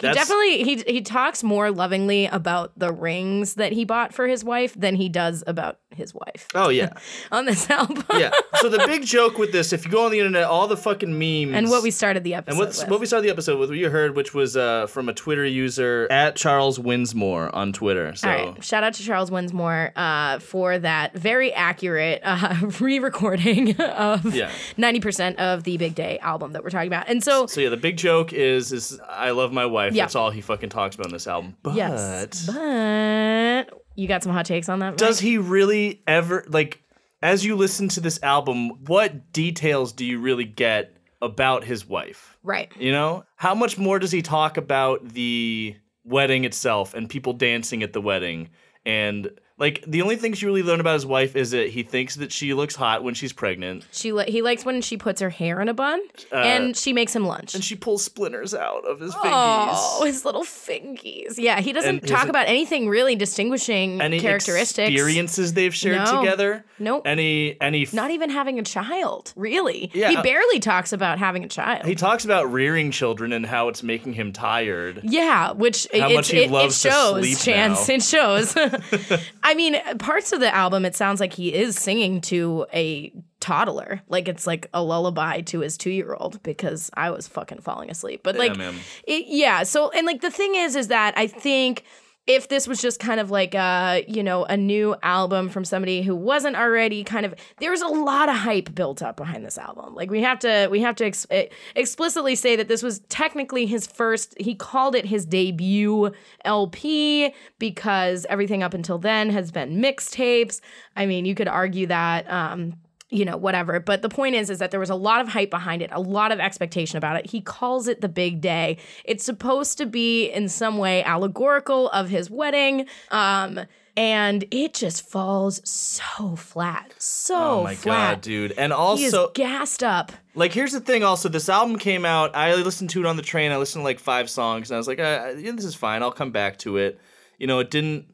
He 0.00 0.12
definitely 0.12 0.62
he 0.64 0.76
he 0.86 1.00
talks 1.00 1.42
more 1.42 1.70
lovingly 1.70 2.26
about 2.26 2.72
the 2.78 2.92
rings 2.92 3.54
that 3.54 3.72
he 3.72 3.84
bought 3.84 4.14
for 4.14 4.28
his 4.28 4.44
wife 4.44 4.74
than 4.74 4.94
he 4.94 5.08
does 5.08 5.42
about 5.46 5.78
his 5.90 6.14
wife 6.14 6.46
Oh 6.54 6.68
yeah, 6.68 6.90
on 7.32 7.46
this 7.46 7.68
album. 7.68 8.04
yeah. 8.14 8.30
So 8.60 8.68
the 8.68 8.78
big 8.86 9.04
joke 9.04 9.38
with 9.38 9.50
this, 9.50 9.72
if 9.72 9.84
you 9.84 9.90
go 9.90 10.04
on 10.04 10.12
the 10.12 10.18
internet, 10.20 10.44
all 10.44 10.68
the 10.68 10.76
fucking 10.76 11.18
memes 11.18 11.56
and 11.56 11.68
what 11.68 11.82
we 11.82 11.90
started 11.90 12.22
the 12.22 12.34
episode 12.34 12.52
and 12.52 12.58
what's, 12.58 12.80
with. 12.80 12.90
what 12.90 13.00
we 13.00 13.06
started 13.06 13.26
the 13.26 13.32
episode 13.32 13.58
with, 13.58 13.70
what 13.70 13.78
you 13.78 13.90
heard, 13.90 14.14
which 14.14 14.32
was 14.34 14.56
uh, 14.56 14.86
from 14.86 15.08
a 15.08 15.12
Twitter 15.12 15.44
user 15.44 16.06
at 16.10 16.36
Charles 16.36 16.78
Winsmore 16.78 17.52
on 17.54 17.72
Twitter. 17.72 18.14
So 18.14 18.30
All 18.30 18.36
right. 18.52 18.64
Shout 18.64 18.84
out 18.84 18.94
to 18.94 19.02
Charles 19.02 19.30
Winsmore 19.32 19.90
uh, 19.96 20.38
for 20.38 20.78
that 20.78 21.14
very 21.14 21.52
accurate 21.52 22.20
uh, 22.22 22.54
re-recording 22.80 23.80
of 23.80 24.32
Yeah. 24.34 24.50
ninety 24.76 25.00
percent 25.00 25.38
of 25.40 25.64
the 25.64 25.76
Big 25.78 25.94
Day 25.96 26.18
album 26.20 26.52
that 26.52 26.62
we're 26.62 26.70
talking 26.70 26.86
about. 26.88 27.08
And 27.08 27.24
so, 27.24 27.46
So 27.46 27.60
yeah, 27.60 27.70
the 27.70 27.76
big 27.76 27.96
joke 27.96 28.32
is 28.32 28.70
is 28.72 29.00
I 29.08 29.30
love 29.30 29.52
my 29.52 29.66
wife. 29.66 29.87
Yeah. 29.94 30.04
That's 30.04 30.14
all 30.14 30.30
he 30.30 30.40
fucking 30.40 30.70
talks 30.70 30.94
about 30.94 31.06
in 31.06 31.12
this 31.12 31.26
album. 31.26 31.56
But 31.62 31.74
yes, 31.74 32.46
but 32.46 33.70
you 33.94 34.08
got 34.08 34.22
some 34.22 34.32
hot 34.32 34.46
takes 34.46 34.68
on 34.68 34.78
that. 34.80 34.96
does 34.96 35.20
he 35.20 35.38
really 35.38 36.02
ever 36.06 36.44
like 36.48 36.82
as 37.22 37.44
you 37.44 37.56
listen 37.56 37.88
to 37.88 38.00
this 38.00 38.20
album, 38.22 38.84
what 38.84 39.32
details 39.32 39.92
do 39.92 40.04
you 40.04 40.20
really 40.20 40.44
get 40.44 40.96
about 41.20 41.64
his 41.64 41.86
wife? 41.86 42.36
right? 42.44 42.70
You 42.78 42.92
know? 42.92 43.24
How 43.36 43.54
much 43.54 43.76
more 43.76 43.98
does 43.98 44.12
he 44.12 44.22
talk 44.22 44.56
about 44.56 45.08
the 45.08 45.76
wedding 46.04 46.44
itself 46.44 46.94
and 46.94 47.08
people 47.08 47.32
dancing 47.32 47.82
at 47.82 47.92
the 47.92 48.00
wedding 48.00 48.50
and 48.86 49.30
like 49.58 49.82
the 49.86 50.02
only 50.02 50.16
things 50.16 50.40
you 50.40 50.48
really 50.48 50.62
learn 50.62 50.80
about 50.80 50.94
his 50.94 51.06
wife 51.06 51.34
is 51.36 51.50
that 51.50 51.68
he 51.70 51.82
thinks 51.82 52.16
that 52.16 52.32
she 52.32 52.54
looks 52.54 52.74
hot 52.76 53.02
when 53.02 53.14
she's 53.14 53.32
pregnant 53.32 53.86
She 53.92 54.12
li- 54.12 54.30
he 54.30 54.42
likes 54.42 54.64
when 54.64 54.80
she 54.80 54.96
puts 54.96 55.20
her 55.20 55.30
hair 55.30 55.60
in 55.60 55.68
a 55.68 55.74
bun, 55.74 56.00
and 56.32 56.76
she 56.76 56.92
makes 56.92 57.14
him 57.14 57.26
lunch. 57.26 57.54
Uh, 57.54 57.58
and 57.58 57.64
she 57.64 57.74
pulls 57.76 58.02
splinters 58.04 58.54
out 58.54 58.84
of 58.84 59.00
his 59.00 59.14
fingies. 59.14 59.30
Oh, 59.74 60.04
his 60.04 60.24
little 60.24 60.44
fingies. 60.44 61.34
Yeah, 61.38 61.60
he 61.60 61.72
doesn't 61.72 61.88
And 61.90 62.00
his- 62.02 62.10
talk 62.10 62.28
about 62.28 62.46
anything 62.48 62.88
really 62.88 63.16
distinguishing 63.16 64.00
Any 64.00 64.20
characteristics. 64.20 64.90
experiences 64.90 65.52
they've 65.54 65.74
shared 65.74 66.04
No. 66.04 66.20
together? 66.20 66.64
Nope. 66.78 67.02
Any 67.06 67.60
any 67.60 67.82
f- 67.82 67.92
Not 67.92 68.10
even 68.10 68.30
having 68.30 68.58
a 68.58 68.62
child, 68.62 69.32
really. 69.36 69.90
Yeah. 69.92 70.10
He 70.10 70.16
barely 70.22 70.60
talks 70.60 70.92
about 70.92 71.18
having 71.18 71.44
a 71.44 71.48
child. 71.48 71.84
He 71.86 71.94
talks 71.94 72.24
about 72.24 72.52
rearing 72.52 72.90
children 72.90 73.32
and 73.32 73.44
how 73.44 73.68
it's 73.68 73.82
making 73.82 74.12
him 74.12 74.32
tired. 74.32 75.00
Yeah, 75.02 75.52
which 75.52 75.88
How 75.92 76.08
it, 76.10 76.14
much 76.14 76.30
he 76.30 76.44
it, 76.44 76.50
loves 76.50 76.84
it 76.84 76.90
to 76.90 76.94
sleep 77.20 77.38
Chance. 77.38 77.88
now. 77.88 77.94
It 77.94 78.02
shows. 78.02 78.56
I 79.48 79.54
mean, 79.54 79.80
parts 79.96 80.34
of 80.34 80.40
the 80.40 80.54
album, 80.54 80.84
it 80.84 80.94
sounds 80.94 81.20
like 81.20 81.32
he 81.32 81.54
is 81.54 81.74
singing 81.74 82.20
to 82.20 82.66
a 82.74 83.10
toddler. 83.40 84.02
Like 84.06 84.28
it's 84.28 84.46
like 84.46 84.68
a 84.74 84.82
lullaby 84.82 85.40
to 85.40 85.60
his 85.60 85.78
two 85.78 85.88
year 85.88 86.14
old 86.14 86.42
because 86.42 86.90
I 86.92 87.08
was 87.08 87.26
fucking 87.26 87.62
falling 87.62 87.90
asleep. 87.90 88.20
But 88.22 88.36
like, 88.36 88.58
man. 88.58 88.74
it, 89.04 89.24
yeah. 89.26 89.62
So, 89.62 89.90
and 89.92 90.06
like 90.06 90.20
the 90.20 90.30
thing 90.30 90.54
is, 90.54 90.76
is 90.76 90.88
that 90.88 91.16
I 91.16 91.28
think 91.28 91.84
if 92.28 92.48
this 92.48 92.68
was 92.68 92.80
just 92.80 93.00
kind 93.00 93.18
of 93.18 93.30
like 93.30 93.54
a 93.54 94.04
you 94.06 94.22
know 94.22 94.44
a 94.44 94.56
new 94.56 94.94
album 95.02 95.48
from 95.48 95.64
somebody 95.64 96.02
who 96.02 96.14
wasn't 96.14 96.54
already 96.54 97.02
kind 97.02 97.24
of 97.24 97.34
there's 97.58 97.80
a 97.80 97.88
lot 97.88 98.28
of 98.28 98.36
hype 98.36 98.72
built 98.74 99.02
up 99.02 99.16
behind 99.16 99.44
this 99.44 99.56
album. 99.56 99.94
Like 99.94 100.10
we 100.10 100.20
have 100.20 100.38
to 100.40 100.68
we 100.70 100.80
have 100.82 100.94
to 100.96 101.06
ex- 101.06 101.26
eh, 101.30 101.46
explicitly 101.74 102.36
say 102.36 102.54
that 102.54 102.68
this 102.68 102.82
was 102.82 103.00
technically 103.08 103.64
his 103.64 103.86
first 103.86 104.36
he 104.38 104.54
called 104.54 104.94
it 104.94 105.06
his 105.06 105.24
debut 105.24 106.12
lp 106.44 107.34
because 107.58 108.26
everything 108.28 108.62
up 108.62 108.74
until 108.74 108.98
then 108.98 109.30
has 109.30 109.50
been 109.50 109.80
mixtapes. 109.80 110.60
I 110.94 111.06
mean 111.06 111.24
you 111.24 111.34
could 111.34 111.48
argue 111.48 111.86
that 111.86 112.30
um 112.30 112.74
you 113.10 113.24
know 113.24 113.36
whatever 113.36 113.80
but 113.80 114.02
the 114.02 114.08
point 114.08 114.34
is 114.34 114.50
is 114.50 114.58
that 114.58 114.70
there 114.70 114.80
was 114.80 114.90
a 114.90 114.94
lot 114.94 115.20
of 115.20 115.28
hype 115.28 115.50
behind 115.50 115.80
it 115.80 115.88
a 115.92 116.00
lot 116.00 116.30
of 116.30 116.38
expectation 116.40 116.98
about 116.98 117.16
it 117.16 117.30
he 117.30 117.40
calls 117.40 117.88
it 117.88 118.00
the 118.00 118.08
big 118.08 118.40
day 118.40 118.76
it's 119.04 119.24
supposed 119.24 119.78
to 119.78 119.86
be 119.86 120.26
in 120.26 120.48
some 120.48 120.76
way 120.78 121.02
allegorical 121.04 121.88
of 121.90 122.08
his 122.10 122.30
wedding 122.30 122.86
um 123.10 123.60
and 123.96 124.44
it 124.52 124.74
just 124.74 125.08
falls 125.08 125.60
so 125.68 126.36
flat 126.36 126.94
so 126.98 127.36
Oh 127.60 127.64
my 127.64 127.74
flat 127.74 128.14
god, 128.16 128.20
dude. 128.20 128.52
And 128.52 128.72
also 128.72 129.30
gassed 129.32 129.82
up 129.82 130.12
like 130.36 130.52
here's 130.52 130.72
the 130.72 130.80
thing 130.80 131.02
also 131.02 131.28
this 131.28 131.48
album 131.48 131.78
came 131.78 132.04
out 132.04 132.36
I 132.36 132.54
listened 132.54 132.90
to 132.90 133.00
it 133.00 133.06
on 133.06 133.16
the 133.16 133.22
train. 133.22 133.50
I 133.50 133.56
listened 133.56 133.80
to 133.80 133.84
like 133.84 133.98
5 133.98 134.30
songs 134.30 134.70
and 134.70 134.76
I 134.76 134.78
was 134.78 134.86
like, 134.86 135.00
uh, 135.00 135.34
yeah, 135.36 135.50
this 135.50 135.64
is 135.64 135.74
fine. 135.74 136.02
I'll 136.02 136.12
come 136.12 136.30
back 136.30 136.58
to 136.58 136.76
it. 136.76 137.00
You 137.38 137.48
know, 137.48 137.58
it 137.58 137.72
didn't 137.72 138.06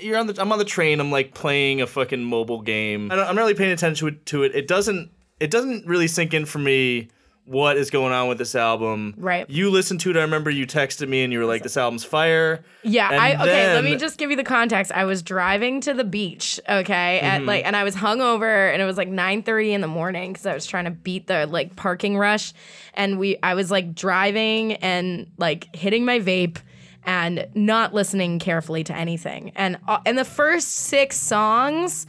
you're 0.00 0.18
on 0.18 0.26
the 0.26 0.40
I'm 0.40 0.52
on 0.52 0.58
the 0.58 0.64
train. 0.64 1.00
I'm 1.00 1.10
like 1.10 1.34
playing 1.34 1.80
a 1.80 1.86
fucking 1.86 2.22
mobile 2.22 2.60
game. 2.60 3.10
I 3.10 3.16
don't, 3.16 3.26
I'm 3.26 3.34
not 3.34 3.42
really 3.42 3.54
paying 3.54 3.72
attention 3.72 4.20
to 4.24 4.42
it, 4.44 4.52
it. 4.52 4.54
It 4.54 4.68
doesn't 4.68 5.10
it 5.40 5.50
doesn't 5.50 5.86
really 5.86 6.08
sink 6.08 6.34
in 6.34 6.44
for 6.46 6.58
me 6.58 7.08
what 7.44 7.76
is 7.76 7.90
going 7.90 8.12
on 8.12 8.28
with 8.28 8.38
this 8.38 8.54
album. 8.54 9.14
Right. 9.18 9.50
You 9.50 9.68
listened 9.70 9.98
to 10.02 10.10
it. 10.10 10.16
I 10.16 10.20
remember 10.20 10.48
you 10.48 10.64
texted 10.64 11.08
me 11.08 11.24
and 11.24 11.32
you 11.32 11.40
were 11.40 11.44
like, 11.44 11.64
"This 11.64 11.76
album's 11.76 12.04
fire." 12.04 12.62
Yeah, 12.84 13.10
And 13.10 13.20
I 13.20 13.34
okay, 13.34 13.74
let 13.74 13.82
me 13.82 13.96
just 13.96 14.16
give 14.16 14.30
you 14.30 14.36
the 14.36 14.44
context. 14.44 14.92
I 14.92 15.04
was 15.06 15.22
driving 15.22 15.80
to 15.80 15.92
the 15.92 16.04
beach, 16.04 16.60
okay, 16.68 17.18
Mm-hmm. 17.20 17.26
at 17.26 17.42
like 17.42 17.64
and 17.64 17.74
I 17.74 17.82
was 17.82 17.96
hungover 17.96 18.72
and 18.72 18.80
it 18.80 18.84
was 18.84 18.96
like 18.96 19.08
9:30 19.08 19.72
in 19.72 19.80
the 19.80 19.88
morning 19.88 20.34
cuz 20.34 20.46
I 20.46 20.54
was 20.54 20.66
trying 20.66 20.84
to 20.84 20.92
beat 20.92 21.26
the 21.26 21.46
like 21.46 21.74
parking 21.74 22.16
rush 22.16 22.52
and 22.94 23.18
we 23.18 23.36
I 23.42 23.54
was 23.54 23.72
like 23.72 23.92
driving 23.92 24.74
and 24.74 25.26
like 25.36 25.74
hitting 25.74 26.04
my 26.04 26.20
vape 26.20 26.58
and 27.04 27.48
not 27.54 27.94
listening 27.94 28.38
carefully 28.38 28.84
to 28.84 28.94
anything. 28.94 29.52
And 29.54 29.78
uh, 29.88 30.00
and 30.06 30.16
the 30.16 30.24
first 30.24 30.68
6 30.68 31.16
songs 31.16 32.06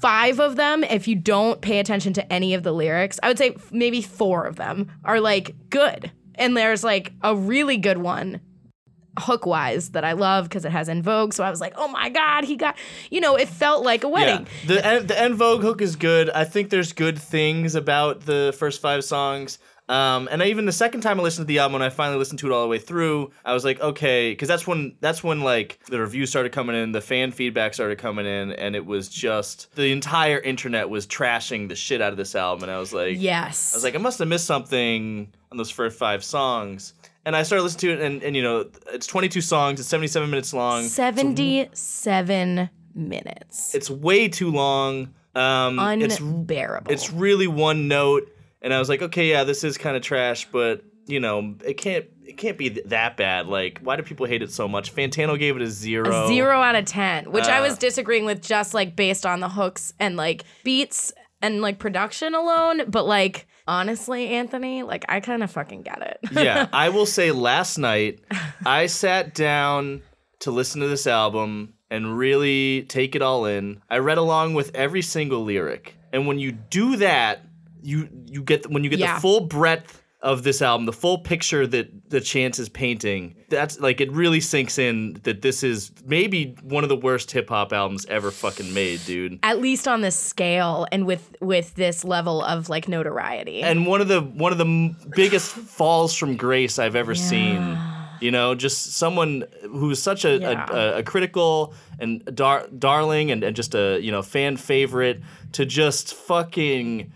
five 0.00 0.40
of 0.40 0.56
them, 0.56 0.82
if 0.82 1.06
you 1.06 1.14
don't 1.14 1.60
pay 1.60 1.78
attention 1.78 2.12
to 2.14 2.32
any 2.32 2.54
of 2.54 2.62
the 2.62 2.72
lyrics, 2.72 3.20
I 3.22 3.28
would 3.28 3.38
say 3.38 3.54
maybe 3.70 4.00
four 4.02 4.46
of 4.46 4.56
them 4.56 4.90
are 5.04 5.20
like 5.20 5.54
good. 5.68 6.10
And 6.36 6.56
there's 6.56 6.82
like 6.82 7.12
a 7.22 7.36
really 7.36 7.76
good 7.76 7.98
one 7.98 8.40
hook 9.18 9.44
wise 9.44 9.90
that 9.90 10.04
I 10.04 10.12
love 10.12 10.44
because 10.44 10.64
it 10.64 10.72
has 10.72 10.88
En 10.88 11.02
Vogue. 11.02 11.34
So 11.34 11.44
I 11.44 11.50
was 11.50 11.60
like, 11.60 11.74
oh 11.76 11.88
my 11.88 12.08
God, 12.08 12.44
he 12.44 12.56
got, 12.56 12.76
you 13.10 13.20
know, 13.20 13.36
it 13.36 13.48
felt 13.48 13.84
like 13.84 14.04
a 14.04 14.08
wedding. 14.08 14.46
Yeah. 14.66 15.00
The 15.00 15.06
the 15.06 15.20
En 15.20 15.34
Vogue 15.34 15.60
hook 15.60 15.82
is 15.82 15.96
good. 15.96 16.30
I 16.30 16.44
think 16.44 16.70
there's 16.70 16.92
good 16.92 17.18
things 17.18 17.74
about 17.74 18.22
the 18.22 18.54
first 18.58 18.80
five 18.80 19.04
songs. 19.04 19.58
Um, 19.90 20.28
and 20.30 20.40
I, 20.40 20.46
even 20.46 20.66
the 20.66 20.72
second 20.72 21.00
time 21.00 21.18
I 21.18 21.22
listened 21.24 21.46
to 21.46 21.48
the 21.48 21.58
album, 21.58 21.72
when 21.72 21.82
I 21.82 21.90
finally 21.90 22.16
listened 22.16 22.38
to 22.38 22.46
it 22.46 22.52
all 22.52 22.62
the 22.62 22.68
way 22.68 22.78
through, 22.78 23.32
I 23.44 23.52
was 23.52 23.64
like, 23.64 23.80
okay, 23.80 24.30
because 24.30 24.46
that's 24.46 24.64
when 24.64 24.94
that's 25.00 25.24
when 25.24 25.40
like 25.40 25.80
the 25.86 25.98
reviews 25.98 26.30
started 26.30 26.52
coming 26.52 26.76
in, 26.76 26.92
the 26.92 27.00
fan 27.00 27.32
feedback 27.32 27.74
started 27.74 27.98
coming 27.98 28.24
in, 28.24 28.52
and 28.52 28.76
it 28.76 28.86
was 28.86 29.08
just 29.08 29.74
the 29.74 29.90
entire 29.90 30.38
internet 30.38 30.88
was 30.88 31.08
trashing 31.08 31.68
the 31.68 31.74
shit 31.74 32.00
out 32.00 32.12
of 32.12 32.16
this 32.18 32.36
album, 32.36 32.62
and 32.64 32.72
I 32.72 32.78
was 32.78 32.92
like, 32.92 33.16
Yes. 33.18 33.74
I 33.74 33.76
was 33.78 33.82
like, 33.84 33.96
I 33.96 33.98
must 33.98 34.20
have 34.20 34.28
missed 34.28 34.46
something 34.46 35.32
on 35.50 35.58
those 35.58 35.70
first 35.70 35.98
five 35.98 36.22
songs. 36.22 36.94
And 37.24 37.34
I 37.36 37.42
started 37.42 37.64
listening 37.64 37.96
to 37.96 38.02
it, 38.02 38.06
and, 38.06 38.22
and 38.22 38.36
you 38.36 38.42
know, 38.42 38.66
it's 38.92 39.06
22 39.08 39.40
songs, 39.40 39.80
it's 39.80 39.88
77 39.88 40.30
minutes 40.30 40.54
long. 40.54 40.84
77 40.84 42.70
minutes. 42.94 43.74
It's 43.74 43.90
way 43.90 44.28
too 44.28 44.50
long. 44.50 45.12
Um, 45.34 45.78
it's 46.00 46.18
Unbearable. 46.18 46.92
it's 46.92 47.10
really 47.12 47.46
one 47.46 47.88
note, 47.88 48.30
and 48.62 48.72
I 48.74 48.78
was 48.78 48.88
like, 48.88 49.02
okay, 49.02 49.28
yeah, 49.30 49.44
this 49.44 49.64
is 49.64 49.78
kind 49.78 49.96
of 49.96 50.02
trash, 50.02 50.46
but 50.50 50.82
you 51.06 51.18
know, 51.20 51.56
it 51.64 51.74
can't 51.74 52.04
it 52.24 52.36
can't 52.36 52.56
be 52.56 52.70
th- 52.70 52.86
that 52.86 53.16
bad. 53.16 53.46
Like, 53.48 53.80
why 53.82 53.96
do 53.96 54.02
people 54.02 54.26
hate 54.26 54.42
it 54.42 54.52
so 54.52 54.68
much? 54.68 54.94
Fantano 54.94 55.38
gave 55.38 55.56
it 55.56 55.62
a 55.62 55.66
zero. 55.66 56.24
a 56.24 56.28
zero 56.28 56.60
out 56.60 56.76
of 56.76 56.84
10, 56.84 57.32
which 57.32 57.46
I 57.46 57.58
Uh, 57.58 57.62
was 57.62 57.78
disagreeing 57.78 58.24
with 58.24 58.40
just 58.42 58.74
like 58.74 58.94
based 58.94 59.26
on 59.26 59.40
the 59.40 59.48
hooks 59.48 59.92
and 59.98 60.16
like 60.16 60.44
beats 60.62 61.12
and 61.42 61.60
like 61.62 61.78
production 61.80 62.34
alone. 62.34 62.82
But 62.88 63.06
like, 63.06 63.46
honestly, 63.66 64.28
Anthony, 64.28 64.82
like 64.84 65.04
I 65.08 65.18
kind 65.20 65.42
of 65.42 65.50
fucking 65.50 65.82
get 65.82 66.00
it. 66.02 66.18
yeah, 66.32 66.68
I 66.72 66.90
will 66.90 67.06
say 67.06 67.32
last 67.32 67.78
night 67.78 68.20
I 68.64 68.86
sat 68.86 69.34
down 69.34 70.02
to 70.40 70.50
listen 70.52 70.80
to 70.82 70.86
this 70.88 71.06
album 71.08 71.74
and 71.90 72.16
really 72.16 72.82
take 72.84 73.16
it 73.16 73.22
all 73.22 73.46
in. 73.46 73.82
I 73.90 73.98
read 73.98 74.18
along 74.18 74.54
with 74.54 74.70
every 74.76 75.02
single 75.02 75.42
lyric. 75.42 75.96
And 76.12 76.28
when 76.28 76.38
you 76.38 76.52
do 76.52 76.96
that, 76.96 77.44
you 77.82 78.08
you 78.26 78.42
get 78.42 78.70
when 78.70 78.84
you 78.84 78.90
get 78.90 78.98
Yeah. 78.98 79.14
the 79.16 79.20
full 79.20 79.40
breadth 79.42 80.02
of 80.22 80.42
this 80.42 80.60
album, 80.60 80.84
the 80.84 80.92
full 80.92 81.16
picture 81.16 81.66
that 81.66 82.10
the 82.10 82.20
Chance 82.20 82.58
is 82.58 82.68
painting. 82.68 83.36
That's 83.48 83.80
like 83.80 84.02
it 84.02 84.12
really 84.12 84.40
sinks 84.40 84.78
in 84.78 85.18
that 85.22 85.40
this 85.40 85.62
is 85.62 85.90
maybe 86.04 86.54
one 86.62 86.82
of 86.82 86.90
the 86.90 86.96
worst 86.96 87.30
hip 87.30 87.48
hop 87.48 87.72
albums 87.72 88.04
ever 88.04 88.30
fucking 88.30 88.74
made, 88.74 89.00
dude. 89.06 89.38
At 89.42 89.62
least 89.62 89.88
on 89.88 90.02
this 90.02 90.16
scale 90.16 90.86
and 90.92 91.06
with 91.06 91.34
with 91.40 91.74
this 91.74 92.04
level 92.04 92.42
of 92.44 92.68
like 92.68 92.86
notoriety. 92.86 93.62
and 93.62 93.86
one 93.86 94.02
of 94.02 94.08
the 94.08 94.20
one 94.20 94.52
of 94.52 94.58
the 94.58 94.94
biggest 95.16 95.52
falls 95.52 96.14
from 96.14 96.36
grace 96.36 96.78
I've 96.78 96.96
ever 96.96 97.14
seen. 97.14 97.78
You 98.20 98.30
know, 98.30 98.54
just 98.54 98.92
someone 98.98 99.44
who's 99.62 100.02
such 100.02 100.26
a, 100.26 100.38
Yeah. 100.38 100.66
a, 100.70 100.98
a 100.98 101.02
critical 101.02 101.72
and 101.98 102.22
dar- 102.34 102.66
darling 102.78 103.30
and, 103.30 103.42
and 103.42 103.56
just 103.56 103.74
a 103.74 103.98
you 104.02 104.10
know 104.12 104.20
fan 104.20 104.58
favorite 104.58 105.22
to 105.52 105.64
just 105.64 106.12
fucking 106.12 107.10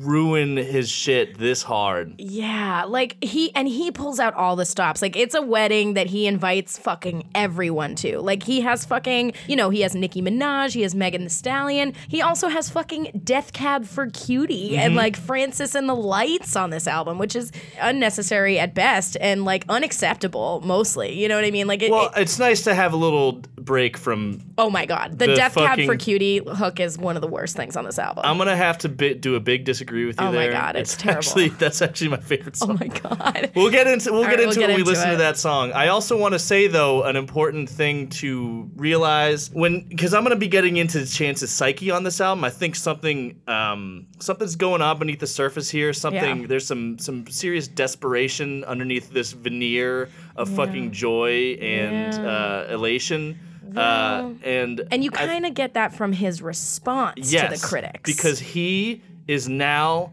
ruin 0.00 0.56
his 0.56 0.88
shit 0.88 1.38
this 1.38 1.62
hard. 1.62 2.14
Yeah, 2.18 2.84
like 2.86 3.22
he 3.22 3.54
and 3.54 3.68
he 3.68 3.90
pulls 3.90 4.20
out 4.20 4.34
all 4.34 4.56
the 4.56 4.64
stops. 4.66 5.02
Like 5.02 5.16
it's 5.16 5.34
a 5.34 5.42
wedding 5.42 5.94
that 5.94 6.06
he 6.08 6.26
invites 6.26 6.78
fucking 6.78 7.28
everyone 7.34 7.94
to. 7.96 8.18
Like 8.20 8.42
he 8.42 8.60
has 8.62 8.84
fucking, 8.84 9.32
you 9.46 9.56
know, 9.56 9.70
he 9.70 9.80
has 9.82 9.94
Nicki 9.94 10.22
Minaj, 10.22 10.72
he 10.74 10.82
has 10.82 10.94
Megan 10.94 11.22
Thee 11.22 11.28
Stallion. 11.28 11.94
He 12.08 12.22
also 12.22 12.48
has 12.48 12.68
fucking 12.68 13.20
Death 13.24 13.52
Cab 13.52 13.84
for 13.84 14.08
Cutie 14.10 14.76
and 14.76 14.90
mm-hmm. 14.90 14.98
like 14.98 15.16
Francis 15.16 15.74
and 15.74 15.88
the 15.88 15.94
Lights 15.96 16.56
on 16.56 16.70
this 16.70 16.86
album, 16.86 17.18
which 17.18 17.34
is 17.36 17.52
unnecessary 17.80 18.58
at 18.58 18.74
best 18.74 19.16
and 19.20 19.44
like 19.44 19.64
unacceptable 19.68 20.60
mostly. 20.64 21.20
You 21.20 21.28
know 21.28 21.36
what 21.36 21.44
I 21.44 21.50
mean? 21.50 21.66
Like 21.66 21.82
it, 21.82 21.90
Well, 21.90 22.10
it- 22.16 22.22
it's 22.22 22.38
nice 22.38 22.62
to 22.64 22.74
have 22.74 22.92
a 22.92 22.96
little 22.96 23.42
break 23.56 23.96
from. 23.96 24.40
oh 24.58 24.70
my 24.70 24.86
god, 24.86 25.18
the, 25.18 25.26
the 25.26 25.34
Death 25.34 25.54
Cab 25.54 25.80
for 25.84 25.96
Cutie 25.96 26.38
hook 26.38 26.80
is 26.80 26.98
one 26.98 27.16
of 27.16 27.22
the 27.22 27.28
worst 27.28 27.56
things 27.56 27.76
on 27.76 27.84
this 27.84 27.98
album. 27.98 28.24
I'm 28.26 28.38
gonna 28.38 28.56
have 28.56 28.78
to 28.78 28.88
bi- 28.88 29.14
do 29.14 29.34
a 29.34 29.40
big 29.40 29.64
disagree 29.88 30.06
with 30.06 30.20
you 30.20 30.26
Oh 30.26 30.32
my. 30.32 30.48
God, 30.48 30.76
it's 30.76 30.96
terrible. 30.96 31.18
Actually, 31.18 31.48
that's 31.50 31.82
actually 31.82 32.08
my 32.08 32.16
favorite 32.18 32.56
song. 32.56 32.70
oh 32.70 32.74
my 32.80 32.86
god. 32.88 33.50
We'll 33.54 33.70
get 33.70 33.86
into 33.86 34.12
we'll 34.12 34.22
All 34.22 34.28
get 34.28 34.38
right, 34.38 34.40
into 34.48 34.58
we'll 34.60 34.68
it 34.68 34.68
when 34.68 34.68
get 34.70 34.76
we 34.76 34.80
into 34.82 34.90
listen 34.90 35.08
it. 35.08 35.12
to 35.12 35.18
that 35.18 35.36
song. 35.36 35.72
I 35.72 35.88
also 35.88 36.18
want 36.18 36.34
to 36.34 36.38
say 36.38 36.66
though 36.68 37.04
an 37.04 37.16
important 37.16 37.68
thing 37.68 38.08
to 38.10 38.70
realize 38.76 39.50
when 39.52 39.86
because 39.88 40.14
I'm 40.14 40.22
gonna 40.22 40.36
be 40.36 40.48
getting 40.48 40.76
into 40.76 41.04
Chance's 41.06 41.50
psyche 41.50 41.90
on 41.90 42.04
this 42.04 42.20
album. 42.20 42.44
I 42.44 42.50
think 42.50 42.76
something 42.76 43.40
um, 43.46 44.06
something's 44.18 44.56
going 44.56 44.82
on 44.82 44.98
beneath 44.98 45.20
the 45.20 45.26
surface 45.26 45.70
here. 45.70 45.92
Something 45.92 46.40
Yeah. 46.42 46.46
there's 46.46 46.66
some 46.66 46.98
some 46.98 47.26
serious 47.28 47.68
desperation 47.68 48.64
underneath 48.64 49.10
this 49.10 49.32
veneer 49.32 50.08
of 50.36 50.48
fucking 50.50 50.92
joy 50.92 51.56
and 51.60 52.14
uh, 52.14 52.66
elation. 52.70 53.38
Uh, 53.76 54.30
and 54.44 54.80
And 54.90 55.04
you 55.04 55.10
kind 55.10 55.44
of 55.44 55.52
get 55.52 55.74
that 55.74 55.94
from 55.94 56.12
his 56.12 56.40
response 56.40 57.30
to 57.32 57.48
the 57.50 57.60
critics. 57.62 58.00
because 58.10 58.38
he 58.38 59.02
is 59.28 59.48
now 59.48 60.10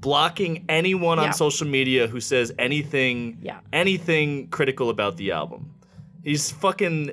blocking 0.00 0.64
anyone 0.68 1.18
Yeah. 1.18 1.24
on 1.24 1.32
social 1.34 1.66
media 1.66 2.06
who 2.06 2.20
says 2.20 2.52
anything 2.58 3.38
Yeah. 3.42 3.58
anything 3.72 4.48
critical 4.48 4.88
about 4.90 5.16
the 5.16 5.32
album. 5.32 5.70
He's 6.24 6.50
fucking 6.50 7.10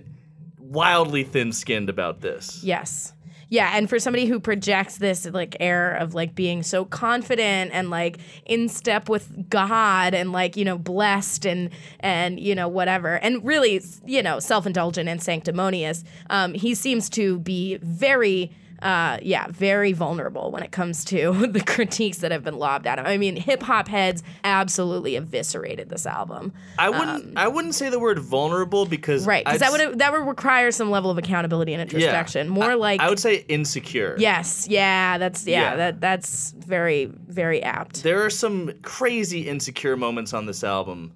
wildly 0.59 1.23
thin-skinned 1.23 1.89
about 1.89 2.21
this. 2.21 2.61
Yes. 2.63 3.13
Yeah, 3.51 3.71
and 3.75 3.89
for 3.89 3.97
somebody 3.97 4.25
who 4.27 4.39
projects 4.39 4.97
this 4.97 5.25
like 5.25 5.57
air 5.59 5.95
of 5.95 6.13
like 6.13 6.35
being 6.35 6.61
so 6.61 6.85
confident 6.85 7.71
and 7.73 7.89
like 7.89 8.19
in 8.45 8.69
step 8.69 9.09
with 9.09 9.49
God 9.49 10.13
and 10.13 10.31
like 10.31 10.55
you 10.55 10.63
know 10.63 10.77
blessed 10.77 11.47
and 11.47 11.71
and 11.99 12.39
you 12.39 12.53
know 12.53 12.67
whatever 12.67 13.15
and 13.15 13.43
really 13.43 13.81
you 14.05 14.21
know 14.21 14.39
self-indulgent 14.39 15.09
and 15.09 15.19
sanctimonious, 15.21 16.03
um, 16.29 16.53
he 16.53 16.75
seems 16.75 17.09
to 17.11 17.39
be 17.39 17.77
very 17.81 18.51
uh, 18.81 19.17
yeah, 19.21 19.47
very 19.49 19.93
vulnerable 19.93 20.51
when 20.51 20.63
it 20.63 20.71
comes 20.71 21.03
to 21.05 21.47
the 21.51 21.61
critiques 21.61 22.19
that 22.19 22.31
have 22.31 22.43
been 22.43 22.57
lobbed 22.57 22.87
at 22.87 22.99
him. 22.99 23.05
I 23.05 23.17
mean, 23.17 23.35
hip 23.35 23.61
hop 23.63 23.87
heads 23.87 24.23
absolutely 24.43 25.15
eviscerated 25.15 25.89
this 25.89 26.05
album. 26.05 26.53
I 26.77 26.89
wouldn't 26.89 27.37
I 27.37 27.47
wouldn't 27.47 27.75
say 27.75 27.89
the 27.89 27.99
word 27.99 28.19
vulnerable 28.19 28.85
because 28.85 29.23
Um, 29.23 29.29
Right, 29.29 29.45
because 29.45 29.59
that 29.59 29.71
would 29.71 29.99
that 29.99 30.11
would 30.11 30.27
require 30.27 30.71
some 30.71 30.89
level 30.91 31.11
of 31.11 31.17
accountability 31.17 31.73
and 31.73 31.79
yeah. 31.79 31.83
introspection. 31.97 32.49
More 32.49 32.71
I- 32.71 32.75
like 32.75 33.01
I 33.01 33.09
would 33.09 33.19
say 33.19 33.45
insecure. 33.47 34.15
Yes, 34.17 34.67
yeah, 34.69 35.17
that's 35.17 35.45
yeah, 35.45 35.61
Yeah. 35.71 35.75
that 35.75 36.01
that's 36.01 36.51
very 36.51 37.05
very 37.05 37.61
apt. 37.63 38.03
There 38.03 38.23
are 38.25 38.29
some 38.29 38.71
crazy 38.81 39.47
insecure 39.47 39.97
moments 39.97 40.33
on 40.33 40.45
this 40.45 40.63
album. 40.63 41.13